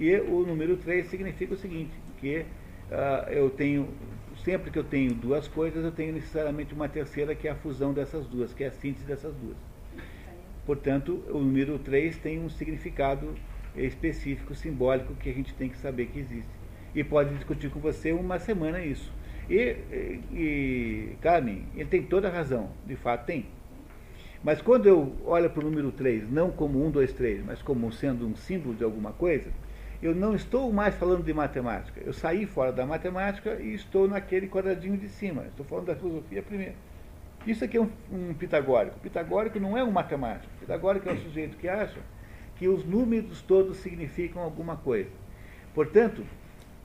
E 0.00 0.16
o 0.16 0.46
número 0.46 0.78
3 0.78 1.08
significa 1.08 1.52
o 1.52 1.56
seguinte, 1.58 1.92
que 2.18 2.38
uh, 2.90 3.30
eu 3.30 3.50
tenho, 3.50 3.86
sempre 4.42 4.70
que 4.70 4.78
eu 4.78 4.82
tenho 4.82 5.12
duas 5.12 5.46
coisas, 5.46 5.84
eu 5.84 5.92
tenho 5.92 6.14
necessariamente 6.14 6.72
uma 6.72 6.88
terceira 6.88 7.34
que 7.34 7.46
é 7.46 7.50
a 7.50 7.54
fusão 7.54 7.92
dessas 7.92 8.26
duas, 8.26 8.54
que 8.54 8.64
é 8.64 8.68
a 8.68 8.72
síntese 8.72 9.04
dessas 9.04 9.34
duas. 9.34 9.58
Portanto, 10.64 11.22
o 11.28 11.38
número 11.40 11.78
3 11.78 12.16
tem 12.16 12.40
um 12.40 12.48
significado 12.48 13.34
específico, 13.76 14.54
simbólico, 14.54 15.14
que 15.16 15.28
a 15.28 15.34
gente 15.34 15.52
tem 15.52 15.68
que 15.68 15.76
saber 15.76 16.06
que 16.06 16.18
existe. 16.18 16.48
E 16.94 17.04
pode 17.04 17.34
discutir 17.34 17.68
com 17.68 17.78
você 17.78 18.10
uma 18.10 18.38
semana 18.38 18.82
isso. 18.82 19.12
E, 19.50 19.76
e 20.32 21.16
Carmen, 21.20 21.66
ele 21.74 21.90
tem 21.90 22.02
toda 22.02 22.28
a 22.28 22.30
razão, 22.30 22.70
de 22.86 22.96
fato 22.96 23.26
tem. 23.26 23.44
Mas 24.42 24.62
quando 24.62 24.86
eu 24.86 25.14
olho 25.26 25.50
para 25.50 25.60
o 25.60 25.70
número 25.70 25.92
3, 25.92 26.30
não 26.30 26.50
como 26.50 26.82
1, 26.86 26.90
2, 26.90 27.12
3, 27.12 27.44
mas 27.44 27.60
como 27.60 27.92
sendo 27.92 28.26
um 28.26 28.34
símbolo 28.34 28.74
de 28.74 28.82
alguma 28.82 29.12
coisa, 29.12 29.50
eu 30.02 30.14
não 30.14 30.34
estou 30.34 30.72
mais 30.72 30.94
falando 30.94 31.22
de 31.22 31.32
matemática. 31.34 32.00
Eu 32.04 32.12
saí 32.12 32.46
fora 32.46 32.72
da 32.72 32.86
matemática 32.86 33.54
e 33.60 33.74
estou 33.74 34.08
naquele 34.08 34.48
quadradinho 34.48 34.96
de 34.96 35.08
cima. 35.08 35.44
Estou 35.46 35.64
falando 35.66 35.86
da 35.86 35.94
filosofia 35.94 36.42
primeiro. 36.42 36.74
Isso 37.46 37.64
aqui 37.64 37.76
é 37.76 37.80
um, 37.80 37.90
um 38.10 38.32
pitagórico. 38.32 38.96
O 38.96 39.00
pitagórico 39.00 39.60
não 39.60 39.76
é 39.76 39.84
um 39.84 39.90
matemático. 39.90 40.50
O 40.56 40.60
pitagórico 40.60 41.08
é 41.08 41.12
um 41.12 41.18
sujeito 41.18 41.56
que 41.58 41.68
acha 41.68 41.98
que 42.56 42.66
os 42.66 42.84
números 42.84 43.42
todos 43.42 43.78
significam 43.78 44.42
alguma 44.42 44.76
coisa. 44.76 45.10
Portanto, 45.74 46.24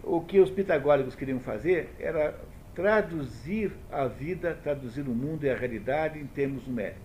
o 0.04 0.22
que 0.22 0.40
os 0.40 0.50
pitagóricos 0.50 1.16
queriam 1.16 1.40
fazer 1.40 1.94
era 2.00 2.36
traduzir 2.74 3.72
a 3.90 4.08
vida, 4.08 4.58
traduzir 4.62 5.02
o 5.02 5.16
mundo 5.16 5.46
e 5.46 5.50
a 5.50 5.56
realidade 5.56 6.20
em 6.20 6.26
termos 6.26 6.68
numéricos. 6.68 7.02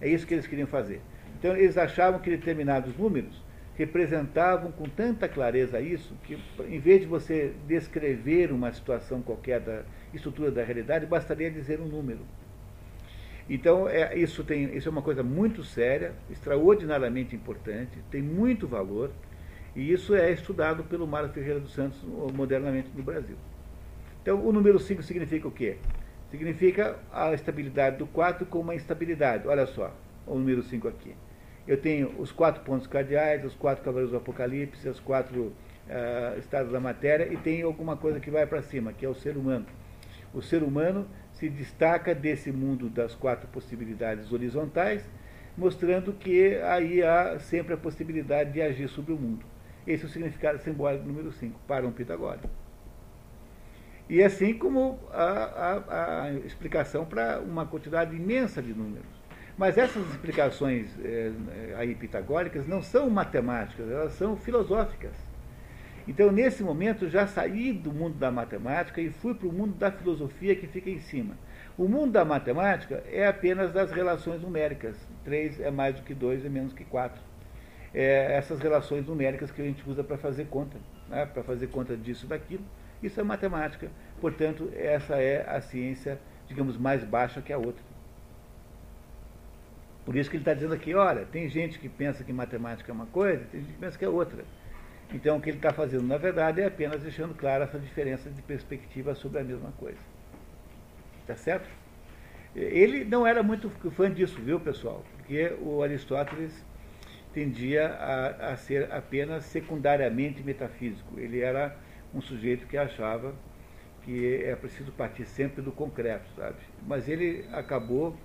É 0.00 0.08
isso 0.08 0.26
que 0.26 0.34
eles 0.34 0.46
queriam 0.46 0.68
fazer. 0.68 1.00
Então, 1.38 1.56
eles 1.56 1.76
achavam 1.76 2.20
que 2.20 2.30
determinados 2.30 2.96
números 2.96 3.45
representavam 3.76 4.72
com 4.72 4.88
tanta 4.88 5.28
clareza 5.28 5.80
isso, 5.80 6.14
que 6.24 6.38
em 6.68 6.78
vez 6.78 7.02
de 7.02 7.06
você 7.06 7.52
descrever 7.66 8.50
uma 8.50 8.72
situação 8.72 9.20
qualquer 9.20 9.60
da 9.60 9.82
estrutura 10.14 10.50
da 10.50 10.64
realidade, 10.64 11.06
bastaria 11.06 11.50
dizer 11.50 11.80
um 11.80 11.86
número. 11.86 12.20
Então, 13.48 13.88
é, 13.88 14.16
isso, 14.18 14.42
tem, 14.42 14.76
isso 14.76 14.88
é 14.88 14.90
uma 14.90 15.02
coisa 15.02 15.22
muito 15.22 15.62
séria, 15.62 16.12
extraordinariamente 16.30 17.36
importante, 17.36 17.98
tem 18.10 18.20
muito 18.20 18.66
valor, 18.66 19.10
e 19.74 19.92
isso 19.92 20.14
é 20.14 20.32
estudado 20.32 20.82
pelo 20.84 21.06
Mário 21.06 21.28
Ferreira 21.28 21.60
dos 21.60 21.72
Santos 21.72 22.02
modernamente 22.34 22.90
no 22.94 23.02
Brasil. 23.02 23.36
Então, 24.22 24.44
o 24.44 24.50
número 24.50 24.78
5 24.78 25.02
significa 25.02 25.46
o 25.46 25.52
quê? 25.52 25.76
Significa 26.30 26.98
a 27.12 27.32
estabilidade 27.34 27.98
do 27.98 28.06
4 28.06 28.46
com 28.46 28.58
uma 28.58 28.74
instabilidade. 28.74 29.46
Olha 29.46 29.66
só, 29.66 29.94
o 30.26 30.34
número 30.34 30.62
5 30.62 30.88
aqui. 30.88 31.14
Eu 31.66 31.76
tenho 31.76 32.14
os 32.18 32.30
quatro 32.30 32.62
pontos 32.62 32.86
cardeais, 32.86 33.44
os 33.44 33.54
quatro 33.54 33.84
cavaleiros 33.84 34.12
do 34.12 34.18
Apocalipse, 34.18 34.88
os 34.88 35.00
quatro 35.00 35.52
uh, 35.88 36.38
estados 36.38 36.70
da 36.70 36.78
matéria, 36.78 37.32
e 37.32 37.36
tem 37.36 37.62
alguma 37.62 37.96
coisa 37.96 38.20
que 38.20 38.30
vai 38.30 38.46
para 38.46 38.62
cima, 38.62 38.92
que 38.92 39.04
é 39.04 39.08
o 39.08 39.14
ser 39.14 39.36
humano. 39.36 39.66
O 40.32 40.40
ser 40.40 40.62
humano 40.62 41.08
se 41.32 41.48
destaca 41.48 42.14
desse 42.14 42.52
mundo 42.52 42.88
das 42.88 43.14
quatro 43.14 43.48
possibilidades 43.48 44.32
horizontais, 44.32 45.02
mostrando 45.56 46.12
que 46.12 46.56
aí 46.56 47.02
há 47.02 47.38
sempre 47.40 47.74
a 47.74 47.76
possibilidade 47.76 48.52
de 48.52 48.62
agir 48.62 48.88
sobre 48.88 49.12
o 49.12 49.16
mundo. 49.16 49.44
Esse 49.86 50.04
é 50.04 50.06
o 50.06 50.10
significado 50.10 50.58
simbólico 50.58 51.04
número 51.04 51.32
5, 51.32 51.58
para 51.66 51.86
um 51.86 51.92
pitagórico. 51.92 52.48
E 54.08 54.22
assim 54.22 54.54
como 54.54 55.00
a, 55.10 55.24
a, 55.24 56.22
a 56.22 56.32
explicação 56.32 57.04
para 57.04 57.40
uma 57.40 57.66
quantidade 57.66 58.14
imensa 58.14 58.62
de 58.62 58.72
números. 58.72 59.15
Mas 59.56 59.78
essas 59.78 60.06
explicações 60.10 60.88
é, 61.02 61.32
aí 61.76 61.94
pitagóricas 61.94 62.66
não 62.66 62.82
são 62.82 63.08
matemáticas, 63.08 63.90
elas 63.90 64.12
são 64.12 64.36
filosóficas. 64.36 65.12
Então, 66.06 66.30
nesse 66.30 66.62
momento, 66.62 67.08
já 67.08 67.26
saí 67.26 67.72
do 67.72 67.92
mundo 67.92 68.16
da 68.16 68.30
matemática 68.30 69.00
e 69.00 69.10
fui 69.10 69.34
para 69.34 69.48
o 69.48 69.52
mundo 69.52 69.74
da 69.74 69.90
filosofia 69.90 70.54
que 70.54 70.66
fica 70.66 70.88
em 70.90 71.00
cima. 71.00 71.34
O 71.76 71.88
mundo 71.88 72.12
da 72.12 72.24
matemática 72.24 73.02
é 73.10 73.26
apenas 73.26 73.72
das 73.72 73.90
relações 73.90 74.40
numéricas. 74.40 74.96
3 75.24 75.60
é 75.60 75.70
mais 75.70 75.96
do 75.96 76.02
que 76.02 76.14
2 76.14 76.44
é 76.44 76.48
menos 76.48 76.72
que 76.72 76.84
4. 76.84 77.20
É 77.92 78.36
essas 78.36 78.60
relações 78.60 79.06
numéricas 79.06 79.50
que 79.50 79.60
a 79.60 79.64
gente 79.64 79.82
usa 79.88 80.04
para 80.04 80.16
fazer 80.16 80.46
conta, 80.46 80.76
né? 81.08 81.26
para 81.26 81.42
fazer 81.42 81.66
conta 81.68 81.96
disso 81.96 82.26
daquilo. 82.26 82.64
Isso 83.02 83.18
é 83.18 83.24
matemática. 83.24 83.90
Portanto, 84.20 84.70
essa 84.76 85.16
é 85.16 85.44
a 85.48 85.60
ciência, 85.60 86.20
digamos, 86.46 86.76
mais 86.76 87.02
baixa 87.02 87.42
que 87.42 87.52
a 87.52 87.58
outra. 87.58 87.95
Por 90.06 90.16
isso 90.16 90.30
que 90.30 90.36
ele 90.36 90.42
está 90.42 90.54
dizendo 90.54 90.72
aqui, 90.72 90.94
olha, 90.94 91.26
tem 91.26 91.48
gente 91.48 91.78
que 91.78 91.88
pensa 91.88 92.24
que 92.24 92.32
matemática 92.32 92.90
é 92.90 92.94
uma 92.94 93.06
coisa, 93.06 93.44
tem 93.50 93.60
gente 93.60 93.72
que 93.72 93.78
pensa 93.78 93.98
que 93.98 94.04
é 94.04 94.08
outra. 94.08 94.44
Então, 95.12 95.36
o 95.36 95.40
que 95.40 95.50
ele 95.50 95.58
está 95.58 95.72
fazendo, 95.72 96.04
na 96.04 96.16
verdade, 96.16 96.60
é 96.60 96.66
apenas 96.66 97.02
deixando 97.02 97.34
clara 97.34 97.64
essa 97.64 97.78
diferença 97.78 98.30
de 98.30 98.40
perspectiva 98.40 99.14
sobre 99.14 99.40
a 99.40 99.44
mesma 99.44 99.72
coisa. 99.72 99.98
Tá 101.26 101.36
certo? 101.36 101.68
Ele 102.54 103.04
não 103.04 103.26
era 103.26 103.42
muito 103.42 103.68
fã 103.90 104.10
disso, 104.10 104.40
viu, 104.40 104.58
pessoal? 104.58 105.04
Porque 105.16 105.52
o 105.60 105.82
Aristóteles 105.82 106.64
tendia 107.34 107.88
a, 107.88 108.52
a 108.52 108.56
ser 108.56 108.90
apenas 108.90 109.44
secundariamente 109.44 110.42
metafísico. 110.42 111.20
Ele 111.20 111.40
era 111.40 111.76
um 112.14 112.20
sujeito 112.20 112.66
que 112.66 112.78
achava 112.78 113.34
que 114.02 114.42
é 114.42 114.54
preciso 114.56 114.92
partir 114.92 115.26
sempre 115.26 115.60
do 115.60 115.72
concreto, 115.72 116.24
sabe? 116.36 116.56
Mas 116.86 117.08
ele 117.08 117.44
acabou, 117.52 118.16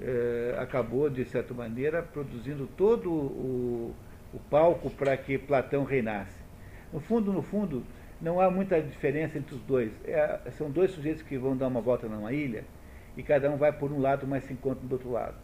eh, 0.00 0.56
acabou 0.58 1.10
de 1.10 1.24
certa 1.24 1.52
maneira, 1.52 2.02
produzindo 2.02 2.66
todo 2.76 3.10
o, 3.10 3.94
o 4.32 4.38
palco 4.50 4.88
para 4.90 5.16
que 5.16 5.36
Platão 5.36 5.84
reinasse. 5.84 6.38
No 6.92 7.00
fundo, 7.00 7.32
no 7.32 7.42
fundo, 7.42 7.84
não 8.20 8.40
há 8.40 8.50
muita 8.50 8.80
diferença 8.80 9.38
entre 9.38 9.54
os 9.54 9.60
dois. 9.62 9.92
É, 10.04 10.40
são 10.52 10.70
dois 10.70 10.92
sujeitos 10.92 11.22
que 11.22 11.36
vão 11.36 11.56
dar 11.56 11.68
uma 11.68 11.80
volta 11.80 12.08
numa 12.08 12.32
ilha 12.32 12.64
e 13.16 13.22
cada 13.22 13.50
um 13.50 13.56
vai 13.56 13.72
por 13.72 13.92
um 13.92 14.00
lado, 14.00 14.26
mas 14.26 14.44
se 14.44 14.52
encontra 14.52 14.86
do 14.86 14.92
outro 14.92 15.12
lado. 15.12 15.36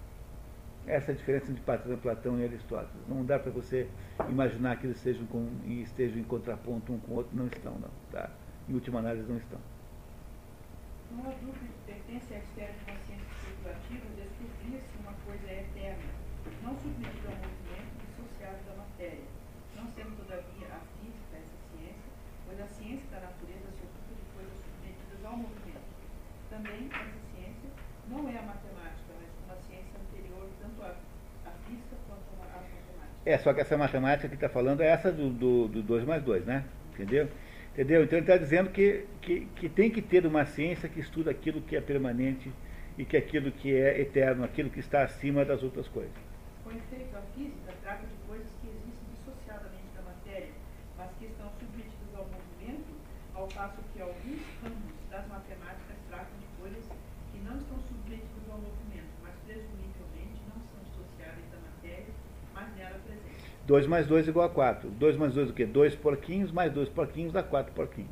Essa 0.87 1.11
é 1.11 1.15
a 1.15 1.16
diferença 1.16 1.51
entre 1.51 1.62
Platão, 1.62 1.97
Platão 1.99 2.41
e 2.41 2.45
Aristóteles. 2.45 3.09
Não 3.09 3.24
dá 3.24 3.39
para 3.39 3.51
você 3.51 3.89
imaginar 4.28 4.77
que 4.77 4.87
eles 4.87 4.99
sejam 4.99 5.27
com, 5.27 5.49
estejam 5.66 6.19
em 6.19 6.24
contraponto 6.24 6.93
um 6.93 6.99
com 6.99 7.12
o 7.12 7.16
outro. 7.16 7.37
Não 7.37 7.47
estão, 7.49 7.73
não. 7.73 7.91
Tá? 8.11 8.31
Em 8.69 8.73
última 8.74 9.01
análise, 9.01 9.28
não 9.28 9.37
estão. 9.37 9.59
Há 11.19 11.31
dúvida 11.41 11.74
pertence 11.87 12.35
à 12.35 12.39
esfera 12.39 12.73
de 12.73 12.85
consciência 12.85 13.27
especulativa 13.35 14.07
descobrir 14.15 14.83
se 14.83 14.99
uma 14.99 15.12
coisa 15.24 15.47
é 15.49 15.62
eterna, 15.62 16.12
não 16.62 16.77
submetida 16.77 17.28
ao 17.28 17.37
movimento 17.37 17.93
dissociado 18.05 18.62
da 18.66 18.74
matéria, 18.77 19.27
não 19.74 19.87
sendo 19.91 20.16
todavia 20.23 20.66
a 20.70 20.81
física 20.99 21.35
essa 21.35 21.57
ciência, 21.70 22.11
pois 22.45 22.61
a 22.61 22.66
ciência 22.66 23.07
da 23.11 23.20
natureza 23.27 23.70
se 23.74 23.83
ocupa 23.87 24.12
de 24.15 24.27
coisas 24.35 24.57
submetidas 24.61 25.24
ao 25.24 25.37
movimento. 25.37 25.91
Também 26.51 26.91
essa 26.91 27.20
ciência 27.33 27.70
não 28.07 28.28
é 28.28 28.39
a 28.39 28.43
matemática, 28.43 29.11
mas 29.19 29.31
uma 29.47 29.57
ciência 29.62 29.99
anterior 29.99 30.49
tanto 30.61 30.83
à, 30.83 30.95
à 31.49 31.53
física 31.66 31.97
quanto 32.07 32.28
à 32.43 32.61
matemática. 32.61 33.15
É, 33.27 33.36
só 33.39 33.53
que 33.53 33.61
essa 33.61 33.77
matemática 33.77 34.28
que 34.28 34.36
está 34.36 34.48
falando 34.48 34.81
é 34.82 34.86
essa 34.86 35.11
do 35.11 35.28
2 35.28 35.70
do, 35.70 35.82
do 35.82 36.07
mais 36.07 36.23
2, 36.23 36.47
né? 36.47 36.65
Entendeu? 36.94 37.28
Entendeu? 37.74 38.05
Então 38.05 38.19
ele 38.19 38.24
está 38.24 38.39
dizendo 38.39 38.70
que, 38.70 39.05
que, 39.20 39.47
que 39.57 39.69
tem 39.69 39.90
que 39.90 40.01
ter 40.01 40.24
uma 40.24 40.47
ciência 40.47 40.89
que 40.89 41.01
estuda 41.01 41.31
aquilo 41.31 41.61
que 41.61 41.77
é 41.77 41.81
permanente 41.81 42.51
e 42.97 43.05
que 43.05 43.16
aquilo 43.16 43.53
que 43.53 43.74
é 43.74 44.01
eterno, 44.01 44.44
aquilo 44.44 44.70
que 44.70 44.81
está 44.81 45.03
acima 45.03 45.44
das 45.44 45.62
outras 45.62 45.86
coisas. 45.89 46.15
Com 46.65 46.70
efeito, 46.70 47.15
a 47.16 47.20
física 47.35 47.74
trata 47.82 48.07
de 48.07 48.15
coisas 48.27 48.48
que 48.62 48.69
existem 48.69 49.07
dissociadamente 49.12 49.93
da 49.94 50.03
matéria, 50.03 50.55
mas 50.97 51.11
que 51.19 51.27
estão 51.27 51.51
submetidas 51.61 52.15
ao 52.16 52.24
movimento, 52.24 52.90
ao 53.35 53.47
passo 53.48 53.77
que 53.93 54.01
alguns 54.01 54.40
ramos 54.62 54.94
das 55.11 55.28
matemáticas 55.28 55.97
tratam 56.09 56.36
de 56.40 56.48
coisas 56.59 56.85
que 57.31 57.39
não 57.44 57.59
estão 57.59 57.77
submetidas 57.77 58.48
ao 58.48 58.57
movimento, 58.57 59.12
mas 59.23 59.35
presumivelmente 59.44 60.40
não 60.48 60.59
são 60.65 60.81
dissociáveis 60.81 61.44
da 61.53 61.59
matéria, 61.61 62.15
mas 62.55 62.74
nela 62.74 62.98
presentes. 63.05 63.47
2 63.66 63.86
mais 63.88 64.06
2 64.06 64.28
igual 64.28 64.47
a 64.47 64.48
4. 64.48 64.88
2 64.90 65.16
mais 65.16 65.34
2 65.34 65.51
o 65.51 65.52
quê? 65.52 65.66
2 65.66 65.97
porquinhos 65.97 66.52
mais 66.52 66.72
2 66.72 66.88
porquinhos 66.88 67.32
dá 67.32 67.43
4 67.43 67.72
porquinhos. 67.74 68.10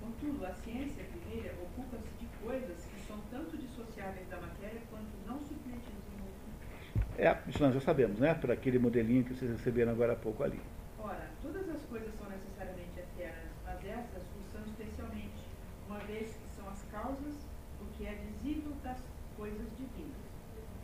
Contudo, 0.00 0.46
a 0.46 0.52
ciência 0.54 1.04
primeira 1.04 1.52
ocupa-se 1.60 2.08
de 2.20 2.26
coisas 2.40 2.84
que 2.84 3.00
são 3.06 3.16
tanto 3.30 3.56
dissociáveis 3.56 4.28
da 4.28 4.36
matéria 4.36 4.80
quanto 4.88 5.10
não 5.26 5.40
submetidas 5.40 6.04
ao 6.12 6.18
movimento. 6.18 7.18
É, 7.18 7.50
isso 7.50 7.60
nós 7.60 7.74
já 7.74 7.80
sabemos, 7.80 8.20
né? 8.20 8.34
Por 8.34 8.52
aquele 8.52 8.78
modelinho 8.78 9.24
que 9.24 9.34
vocês 9.34 9.50
receberam 9.50 9.90
agora 9.90 10.12
há 10.12 10.16
pouco 10.16 10.44
ali. 10.44 10.60
Ora, 10.96 11.28
todas 11.42 11.68
as 11.68 11.82
coisas 11.86 12.14
são 12.16 12.30
necessariamente 12.30 13.00
eternas, 13.00 13.50
mas 13.64 13.84
essas 13.84 14.22
o 14.22 14.52
são 14.52 14.62
especialmente, 14.64 15.42
uma 15.88 15.98
vez 16.00 16.28
que 16.28 16.48
são 16.56 16.68
as 16.68 16.82
causas 16.84 17.34
do 17.80 17.86
que 17.96 18.06
é 18.06 18.14
visível 18.14 18.72
das 18.84 18.98
coisas 19.36 19.66
divinas. 19.76 20.28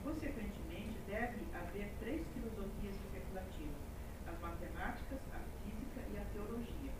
Consequentemente, 0.05 0.98
deve 1.09 1.40
haver 1.55 1.89
três 1.98 2.22
filosofias 2.35 2.94
especulativas: 2.94 3.81
as 4.26 4.39
matemáticas, 4.39 5.18
a 5.32 5.40
física 5.64 6.01
e 6.12 6.18
a 6.18 6.24
teologia, 6.32 6.93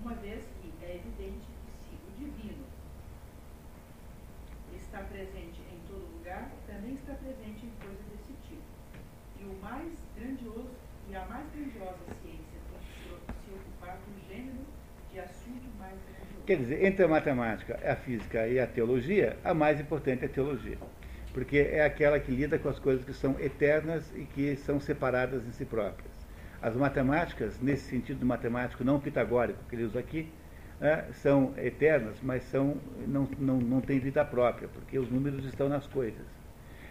uma 0.00 0.14
vez 0.14 0.44
que 0.60 0.72
é 0.84 0.96
evidente 0.96 1.48
que 1.66 1.72
se 1.82 1.94
o 1.94 2.10
divino 2.16 2.64
está 4.72 4.98
presente 5.02 5.60
em 5.72 5.80
todo 5.88 6.06
lugar, 6.18 6.50
também 6.66 6.94
está 6.94 7.14
presente 7.14 7.66
em 7.66 7.72
coisas 7.82 8.04
desse 8.06 8.34
tipo. 8.46 8.62
E 9.40 9.44
o 9.44 9.54
mais 9.60 9.92
grandioso 10.16 10.70
e 11.08 11.16
a 11.16 11.24
mais 11.26 11.50
grandiosa 11.52 11.98
ciência 12.22 12.58
tem 12.70 12.80
que 13.26 13.44
se 13.44 13.54
ocupar 13.54 13.98
do 13.98 14.28
gênero 14.28 14.64
de 15.10 15.20
assunto 15.20 15.68
mais 15.78 15.98
grandioso. 16.06 16.33
Quer 16.46 16.58
dizer, 16.58 16.84
entre 16.84 17.02
a 17.02 17.08
matemática, 17.08 17.78
a 17.82 17.96
física 17.96 18.46
e 18.46 18.60
a 18.60 18.66
teologia, 18.66 19.38
a 19.42 19.54
mais 19.54 19.80
importante 19.80 20.24
é 20.24 20.26
a 20.26 20.28
teologia. 20.28 20.76
Porque 21.32 21.56
é 21.56 21.82
aquela 21.82 22.20
que 22.20 22.30
lida 22.30 22.58
com 22.58 22.68
as 22.68 22.78
coisas 22.78 23.02
que 23.02 23.14
são 23.14 23.34
eternas 23.40 24.12
e 24.14 24.24
que 24.24 24.54
são 24.56 24.78
separadas 24.78 25.46
em 25.46 25.52
si 25.52 25.64
próprias. 25.64 26.12
As 26.60 26.76
matemáticas, 26.76 27.58
nesse 27.60 27.88
sentido 27.88 28.26
matemático 28.26 28.84
não 28.84 29.00
pitagórico 29.00 29.58
que 29.70 29.74
ele 29.74 29.84
usa 29.84 29.98
aqui, 29.98 30.30
né, 30.78 31.06
são 31.14 31.54
eternas, 31.56 32.16
mas 32.22 32.42
são, 32.44 32.76
não, 33.06 33.26
não, 33.38 33.56
não 33.56 33.80
têm 33.80 33.98
vida 33.98 34.22
própria, 34.22 34.68
porque 34.68 34.98
os 34.98 35.10
números 35.10 35.46
estão 35.46 35.68
nas 35.68 35.86
coisas. 35.86 36.26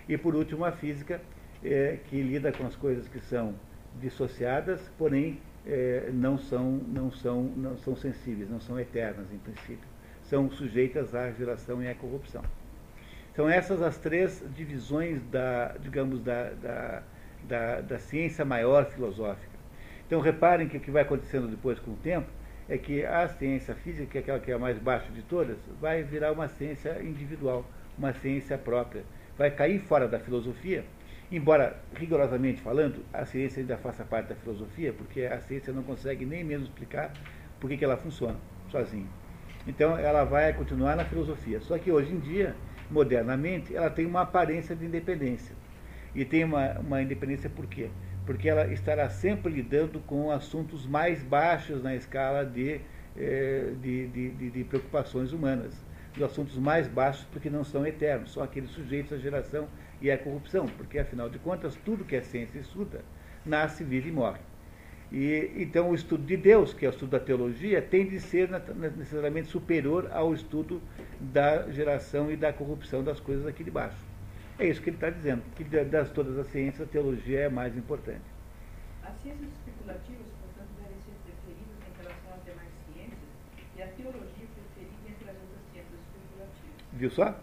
E 0.09 0.17
por 0.17 0.33
último, 0.35 0.65
a 0.65 0.71
física, 0.71 1.21
é, 1.63 1.99
que 2.09 2.21
lida 2.21 2.51
com 2.51 2.65
as 2.65 2.75
coisas 2.75 3.07
que 3.07 3.19
são 3.19 3.53
dissociadas, 4.01 4.81
porém 4.97 5.39
é, 5.65 6.09
não, 6.11 6.37
são, 6.37 6.71
não, 6.87 7.11
são, 7.11 7.43
não 7.43 7.77
são 7.77 7.95
sensíveis, 7.95 8.49
não 8.49 8.59
são 8.59 8.79
eternas 8.79 9.31
em 9.31 9.37
princípio. 9.37 9.87
São 10.23 10.49
sujeitas 10.49 11.13
à 11.13 11.31
geração 11.31 11.81
e 11.81 11.87
à 11.87 11.95
corrupção. 11.95 12.43
São 13.35 13.49
essas 13.49 13.81
as 13.81 13.97
três 13.97 14.43
divisões 14.55 15.21
da, 15.31 15.75
digamos, 15.79 16.21
da, 16.21 16.49
da, 16.51 17.03
da, 17.47 17.81
da 17.81 17.99
ciência 17.99 18.45
maior 18.45 18.85
filosófica. 18.85 19.53
Então 20.05 20.21
reparem 20.21 20.67
que 20.67 20.77
o 20.77 20.79
que 20.79 20.91
vai 20.91 21.01
acontecendo 21.01 21.47
depois 21.47 21.79
com 21.79 21.91
o 21.91 21.97
tempo 21.97 22.27
é 22.69 22.77
que 22.77 23.03
a 23.05 23.27
ciência 23.27 23.75
física, 23.75 24.05
que 24.05 24.17
é 24.17 24.21
aquela 24.21 24.39
que 24.39 24.51
é 24.51 24.53
a 24.53 24.59
mais 24.59 24.77
baixa 24.77 25.11
de 25.11 25.21
todas, 25.23 25.57
vai 25.81 26.03
virar 26.03 26.31
uma 26.31 26.47
ciência 26.47 27.01
individual, 27.01 27.65
uma 27.97 28.13
ciência 28.13 28.57
própria. 28.57 29.03
Vai 29.37 29.49
cair 29.51 29.79
fora 29.79 30.07
da 30.07 30.19
filosofia, 30.19 30.85
embora, 31.35 31.81
rigorosamente 31.95 32.61
falando, 32.61 33.03
a 33.11 33.25
ciência 33.25 33.61
ainda 33.61 33.77
faça 33.77 34.03
parte 34.03 34.29
da 34.29 34.35
filosofia, 34.35 34.93
porque 34.93 35.21
a 35.21 35.39
ciência 35.39 35.73
não 35.73 35.83
consegue 35.83 36.25
nem 36.25 36.43
mesmo 36.43 36.65
explicar 36.65 37.13
por 37.59 37.69
que 37.69 37.83
ela 37.83 37.97
funciona 37.97 38.37
sozinha. 38.69 39.07
Então, 39.65 39.97
ela 39.97 40.23
vai 40.23 40.53
continuar 40.53 40.95
na 40.95 41.05
filosofia. 41.05 41.61
Só 41.61 41.77
que 41.77 41.91
hoje 41.91 42.11
em 42.11 42.19
dia, 42.19 42.55
modernamente, 42.91 43.75
ela 43.75 43.89
tem 43.89 44.05
uma 44.05 44.21
aparência 44.21 44.75
de 44.75 44.85
independência. 44.85 45.55
E 46.13 46.25
tem 46.25 46.43
uma, 46.43 46.79
uma 46.79 47.01
independência 47.01 47.49
por 47.49 47.65
quê? 47.65 47.89
porque 48.25 48.47
ela 48.47 48.67
estará 48.71 49.09
sempre 49.09 49.51
lidando 49.51 49.99
com 50.01 50.31
assuntos 50.31 50.85
mais 50.85 51.21
baixos 51.23 51.83
na 51.83 51.95
escala 51.95 52.45
de, 52.45 52.79
eh, 53.17 53.73
de, 53.81 54.07
de, 54.07 54.49
de, 54.49 54.63
preocupações 54.63 55.33
humanas. 55.33 55.73
Os 56.15 56.21
assuntos 56.21 56.57
mais 56.57 56.87
baixos 56.87 57.25
porque 57.31 57.49
não 57.49 57.63
são 57.63 57.85
eternos, 57.85 58.33
são 58.33 58.43
aqueles 58.43 58.69
sujeitos 58.69 59.13
à 59.13 59.17
geração 59.17 59.67
e 60.03 60.11
à 60.11 60.17
corrupção, 60.17 60.67
porque 60.67 60.99
afinal 60.99 61.29
de 61.29 61.39
contas 61.39 61.75
tudo 61.85 62.03
que 62.03 62.17
a 62.17 62.21
ciência 62.21 62.59
estuda 62.59 63.01
nasce, 63.45 63.85
vive 63.85 64.09
e 64.09 64.11
morre. 64.11 64.41
E, 65.09 65.49
então 65.55 65.91
o 65.91 65.95
estudo 65.95 66.25
de 66.25 66.35
Deus, 66.35 66.73
que 66.73 66.85
é 66.85 66.89
o 66.89 66.91
estudo 66.91 67.11
da 67.11 67.19
teologia, 67.21 67.81
tem 67.81 68.05
de 68.05 68.19
ser 68.19 68.49
necessariamente 68.97 69.47
superior 69.47 70.09
ao 70.11 70.33
estudo 70.33 70.81
da 71.21 71.71
geração 71.71 72.29
e 72.29 72.35
da 72.35 72.51
corrupção 72.51 73.01
das 73.01 73.21
coisas 73.21 73.47
aqui 73.47 73.63
de 73.63 73.71
baixo. 73.71 73.97
É 74.59 74.67
isso 74.67 74.81
que 74.81 74.89
ele 74.89 74.97
está 74.97 75.09
dizendo, 75.09 75.41
que 75.55 75.63
das 75.63 76.11
todas 76.11 76.37
as 76.37 76.47
ciências, 76.47 76.85
a 76.85 76.91
teologia 76.91 77.39
é 77.39 77.45
a 77.45 77.49
mais 77.49 77.77
importante. 77.77 78.25
As 79.03 79.15
ciências 79.21 79.47
especulativas, 79.53 80.27
portanto, 80.41 80.69
devem 80.81 80.97
ser 80.99 81.13
preferidas 81.23 81.79
em 81.79 82.03
relação 82.03 82.33
às 82.35 82.43
demais 82.43 82.69
ciências 82.91 83.19
e 83.77 83.81
a 83.81 83.87
teologia 83.87 84.47
preferida 84.53 85.07
entre 85.07 85.29
as 85.29 85.37
outras 85.37 85.63
ciências 85.71 85.99
especulativas. 86.03 86.91
Viu 86.91 87.09
só? 87.09 87.39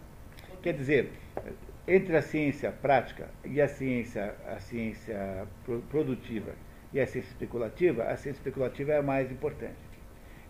Quer 0.61 0.73
dizer, 0.73 1.11
entre 1.95 2.15
a 2.15 2.21
ciência 2.21 2.71
prática 2.71 3.29
e 3.43 3.61
a 3.61 3.67
ciência, 3.67 4.33
a 4.47 4.59
ciência 4.59 5.47
produtiva 5.89 6.51
e 6.93 6.99
a 6.99 7.07
ciência 7.07 7.29
especulativa, 7.29 8.03
a 8.03 8.17
ciência 8.17 8.39
especulativa 8.39 8.91
é 8.93 8.97
a 8.97 9.03
mais 9.03 9.31
importante. 9.31 9.75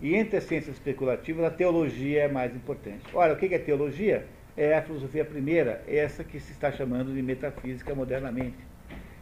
E 0.02 0.16
entre 0.16 0.38
as 0.38 0.44
ciências 0.44 0.76
especulativas, 0.76 1.46
a 1.46 1.52
teologia 1.52 2.22
é 2.22 2.26
a 2.26 2.30
mais 2.30 2.56
importante. 2.56 3.04
Ora, 3.14 3.34
o 3.34 3.38
que 3.38 3.54
é 3.54 3.60
teologia? 3.60 4.26
é 4.56 4.76
a 4.76 4.82
filosofia 4.82 5.24
primeira, 5.24 5.84
essa 5.88 6.24
que 6.24 6.40
se 6.40 6.52
está 6.52 6.72
chamando 6.72 7.14
de 7.14 7.22
metafísica 7.22 7.96
modernamente. 7.96 8.58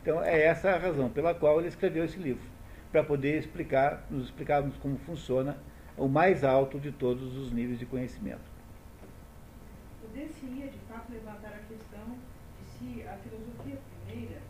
Então, 0.01 0.23
é 0.23 0.41
essa 0.43 0.71
a 0.71 0.77
razão 0.77 1.09
pela 1.09 1.33
qual 1.33 1.59
ele 1.59 1.67
escreveu 1.67 2.05
esse 2.05 2.17
livro, 2.17 2.43
para 2.91 3.03
poder 3.03 3.37
explicar, 3.37 4.05
nos 4.09 4.25
explicarmos 4.25 4.75
como 4.77 4.97
funciona 4.97 5.57
o 5.97 6.07
mais 6.07 6.43
alto 6.43 6.79
de 6.79 6.91
todos 6.91 7.37
os 7.37 7.51
níveis 7.51 7.77
de 7.77 7.85
conhecimento. 7.85 8.58
Poder-se-ia, 10.09 10.67
de 10.67 10.79
fato, 10.89 11.13
levantar 11.13 11.53
a 11.53 11.61
questão 11.69 12.17
de 12.57 12.65
se 12.65 13.07
a 13.07 13.13
filosofia 13.17 13.77
primeira 13.77 14.41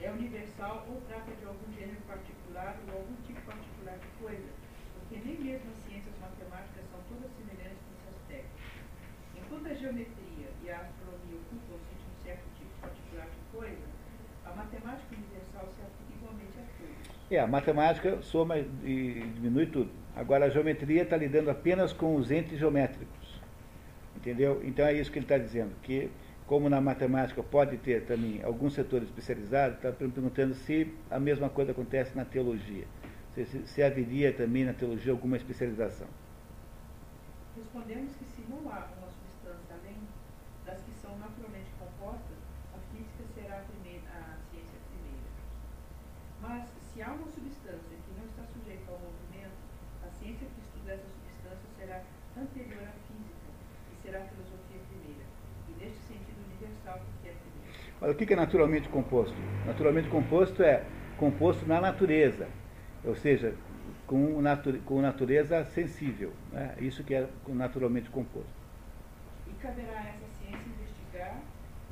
é 0.00 0.10
universal 0.10 0.86
ou 0.88 1.00
trata 1.02 1.30
de 1.30 1.44
algum 1.44 1.70
gênero 1.76 2.00
particular 2.08 2.74
ou 2.88 3.00
algum 3.00 3.16
tipo 3.26 3.40
particular 3.42 3.98
de 3.98 4.08
coisa, 4.16 4.48
porque 4.96 5.20
nem 5.24 5.36
mesmo 5.44 5.70
as 5.76 5.84
ciências 5.84 6.14
matemáticas 6.18 6.88
são 6.90 7.00
todas 7.12 7.30
semelhantes 7.36 7.90
Enquanto 9.36 9.66
a 9.66 9.74
geometria 9.74 10.48
e 10.64 10.70
a 10.70 10.76
astronomia 10.76 11.36
ocupam-se 11.36 11.92
de 11.92 12.06
um 12.06 12.24
certo 12.24 12.44
tipo 12.56 12.70
particular 12.80 13.26
de 13.26 13.58
coisa, 13.58 13.84
a 14.46 14.54
matemática 14.54 15.16
universal 15.16 15.68
se 15.74 15.82
aplica 15.82 16.14
igualmente 16.16 16.56
a 16.56 16.62
todos. 16.78 17.30
É, 17.30 17.40
a 17.40 17.46
matemática 17.48 18.22
soma 18.22 18.58
e 18.58 19.28
diminui 19.34 19.66
tudo. 19.66 19.90
Agora, 20.14 20.46
a 20.46 20.50
geometria 20.50 21.02
está 21.02 21.16
lidando 21.16 21.50
apenas 21.50 21.92
com 21.92 22.14
os 22.14 22.30
entes 22.30 22.60
geométricos. 22.60 23.19
Entendeu? 24.20 24.60
Então, 24.64 24.84
é 24.84 24.92
isso 24.92 25.10
que 25.10 25.18
ele 25.18 25.24
está 25.24 25.38
dizendo, 25.38 25.72
que 25.82 26.10
como 26.46 26.68
na 26.68 26.80
matemática 26.80 27.42
pode 27.42 27.78
ter 27.78 28.04
também 28.04 28.42
algum 28.42 28.68
setor 28.68 29.02
especializado, 29.02 29.76
está 29.76 29.92
perguntando 29.92 30.54
se 30.54 30.92
a 31.10 31.18
mesma 31.18 31.48
coisa 31.48 31.72
acontece 31.72 32.14
na 32.16 32.24
teologia. 32.24 32.84
Se, 33.34 33.44
se, 33.46 33.66
se 33.66 33.82
haveria 33.82 34.32
também 34.32 34.64
na 34.64 34.72
teologia 34.72 35.12
alguma 35.12 35.36
especialização. 35.36 36.08
Respondemos 37.56 38.12
que 38.16 38.24
se 38.24 38.42
não 38.50 38.68
há 38.70 38.88
uma 38.98 39.10
Mas, 46.40 46.64
se 46.92 47.02
há 47.02 47.12
uma 47.12 47.28
substância 47.28 47.94
que 48.00 48.12
não 48.16 48.24
está 48.24 48.42
sujeita 48.48 48.90
ao 48.90 48.98
movimento, 48.98 49.54
a 50.02 50.08
ciência 50.08 50.48
que 50.48 50.60
estuda 50.64 50.92
essa 50.96 51.04
substância 51.04 51.68
será 51.78 52.02
anterior 52.34 52.82
à 52.82 52.92
física 53.06 53.48
e 53.92 54.02
será 54.02 54.24
a 54.24 54.26
filosofia 54.26 54.80
primeira. 54.88 55.24
E, 55.68 55.72
neste 55.76 56.00
sentido, 56.08 56.40
universal, 56.48 56.98
porque 57.04 57.28
é 57.28 57.34
Olha, 58.00 58.12
o 58.12 58.14
que 58.14 58.32
é 58.32 58.36
naturalmente 58.36 58.88
composto? 58.88 59.36
Naturalmente 59.66 60.08
composto 60.08 60.62
é 60.62 60.84
composto 61.18 61.66
na 61.66 61.80
natureza, 61.80 62.48
ou 63.04 63.14
seja, 63.14 63.54
com, 64.06 64.40
natu 64.40 64.72
com 64.86 65.02
natureza 65.02 65.64
sensível. 65.66 66.32
Né? 66.50 66.74
Isso 66.80 67.04
que 67.04 67.14
é 67.14 67.28
naturalmente 67.48 68.08
composto. 68.08 68.48
E 69.46 69.52
caberá 69.62 69.98
a 69.98 70.08
essa 70.08 70.26
ciência 70.38 70.66
investigar 70.66 71.36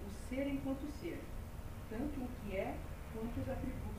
o 0.06 0.10
ser 0.10 0.46
enquanto 0.48 0.86
ser, 1.00 1.20
tanto 1.90 2.20
o 2.20 2.28
que 2.42 2.56
é 2.56 2.74
quanto 3.12 3.40
os 3.40 3.48
atributos 3.48 3.98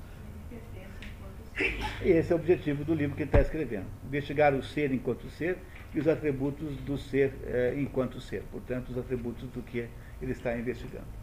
e 2.02 2.10
esse 2.10 2.31
é 2.31 2.36
o 2.36 2.40
objetivo 2.40 2.84
do 2.84 2.94
livro 2.94 3.15
que 3.15 3.23
ele 3.23 3.30
está 3.30 3.41
escrevendo. 3.41 3.86
Investigar 4.06 4.53
o 4.53 4.64
ser 4.64 4.91
enquanto 4.91 5.30
ser 5.30 5.57
e 5.94 5.99
os 5.99 6.07
atributos 6.07 6.77
do 6.77 6.98
ser 6.98 7.34
eh, 7.45 7.76
enquanto 7.77 8.22
ser. 8.22 8.44
Portanto, 8.52 8.90
os 8.90 8.98
atributos 8.98 9.49
do 9.49 9.61
que 9.61 9.88
ele 10.22 10.31
está 10.31 10.57
investigando. 10.57 11.19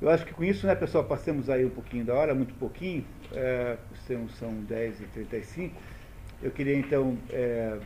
Eu 0.00 0.10
acho 0.10 0.26
que 0.26 0.34
com 0.34 0.44
isso, 0.44 0.66
né, 0.66 0.74
pessoal, 0.74 1.04
passamos 1.04 1.48
aí 1.48 1.64
um 1.64 1.70
pouquinho 1.70 2.04
da 2.04 2.14
hora, 2.14 2.34
muito 2.34 2.54
pouquinho, 2.54 3.04
é, 3.32 3.76
são, 4.06 4.28
são 4.28 4.52
10h35. 4.68 5.70
Eu 6.42 6.50
queria 6.50 6.76
então, 6.76 7.16
é, 7.30 7.78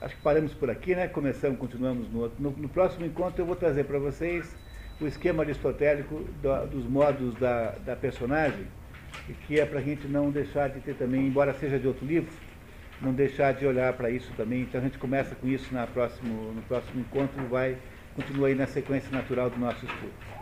acho 0.00 0.16
que 0.16 0.22
paramos 0.22 0.54
por 0.54 0.70
aqui, 0.70 0.94
né? 0.94 1.08
Começamos, 1.08 1.58
continuamos 1.58 2.10
no 2.10 2.20
outro. 2.20 2.42
No, 2.42 2.50
no 2.50 2.68
próximo 2.68 3.04
encontro 3.04 3.42
eu 3.42 3.46
vou 3.46 3.54
trazer 3.54 3.84
para 3.84 3.98
vocês 3.98 4.56
o 4.98 5.06
esquema 5.06 5.42
aristotélico 5.42 6.24
do, 6.42 6.66
dos 6.66 6.84
modos 6.84 7.34
da, 7.34 7.72
da 7.84 7.94
personagem 7.94 8.66
que 9.46 9.60
é 9.60 9.66
para 9.66 9.80
a 9.80 9.82
gente 9.82 10.06
não 10.06 10.30
deixar 10.30 10.68
de 10.68 10.80
ter 10.80 10.94
também, 10.94 11.26
embora 11.26 11.52
seja 11.54 11.78
de 11.78 11.86
outro 11.86 12.06
livro, 12.06 12.30
não 13.00 13.12
deixar 13.12 13.52
de 13.52 13.66
olhar 13.66 13.92
para 13.92 14.10
isso 14.10 14.32
também. 14.36 14.62
Então 14.62 14.80
a 14.80 14.84
gente 14.84 14.98
começa 14.98 15.34
com 15.34 15.46
isso 15.48 15.72
na 15.72 15.86
próximo, 15.86 16.52
no 16.52 16.62
próximo 16.62 17.00
encontro 17.00 17.42
vai 17.48 17.76
continuar 18.14 18.48
aí 18.48 18.54
na 18.54 18.66
sequência 18.66 19.10
natural 19.10 19.50
do 19.50 19.58
nosso 19.58 19.84
estudo. 19.84 20.39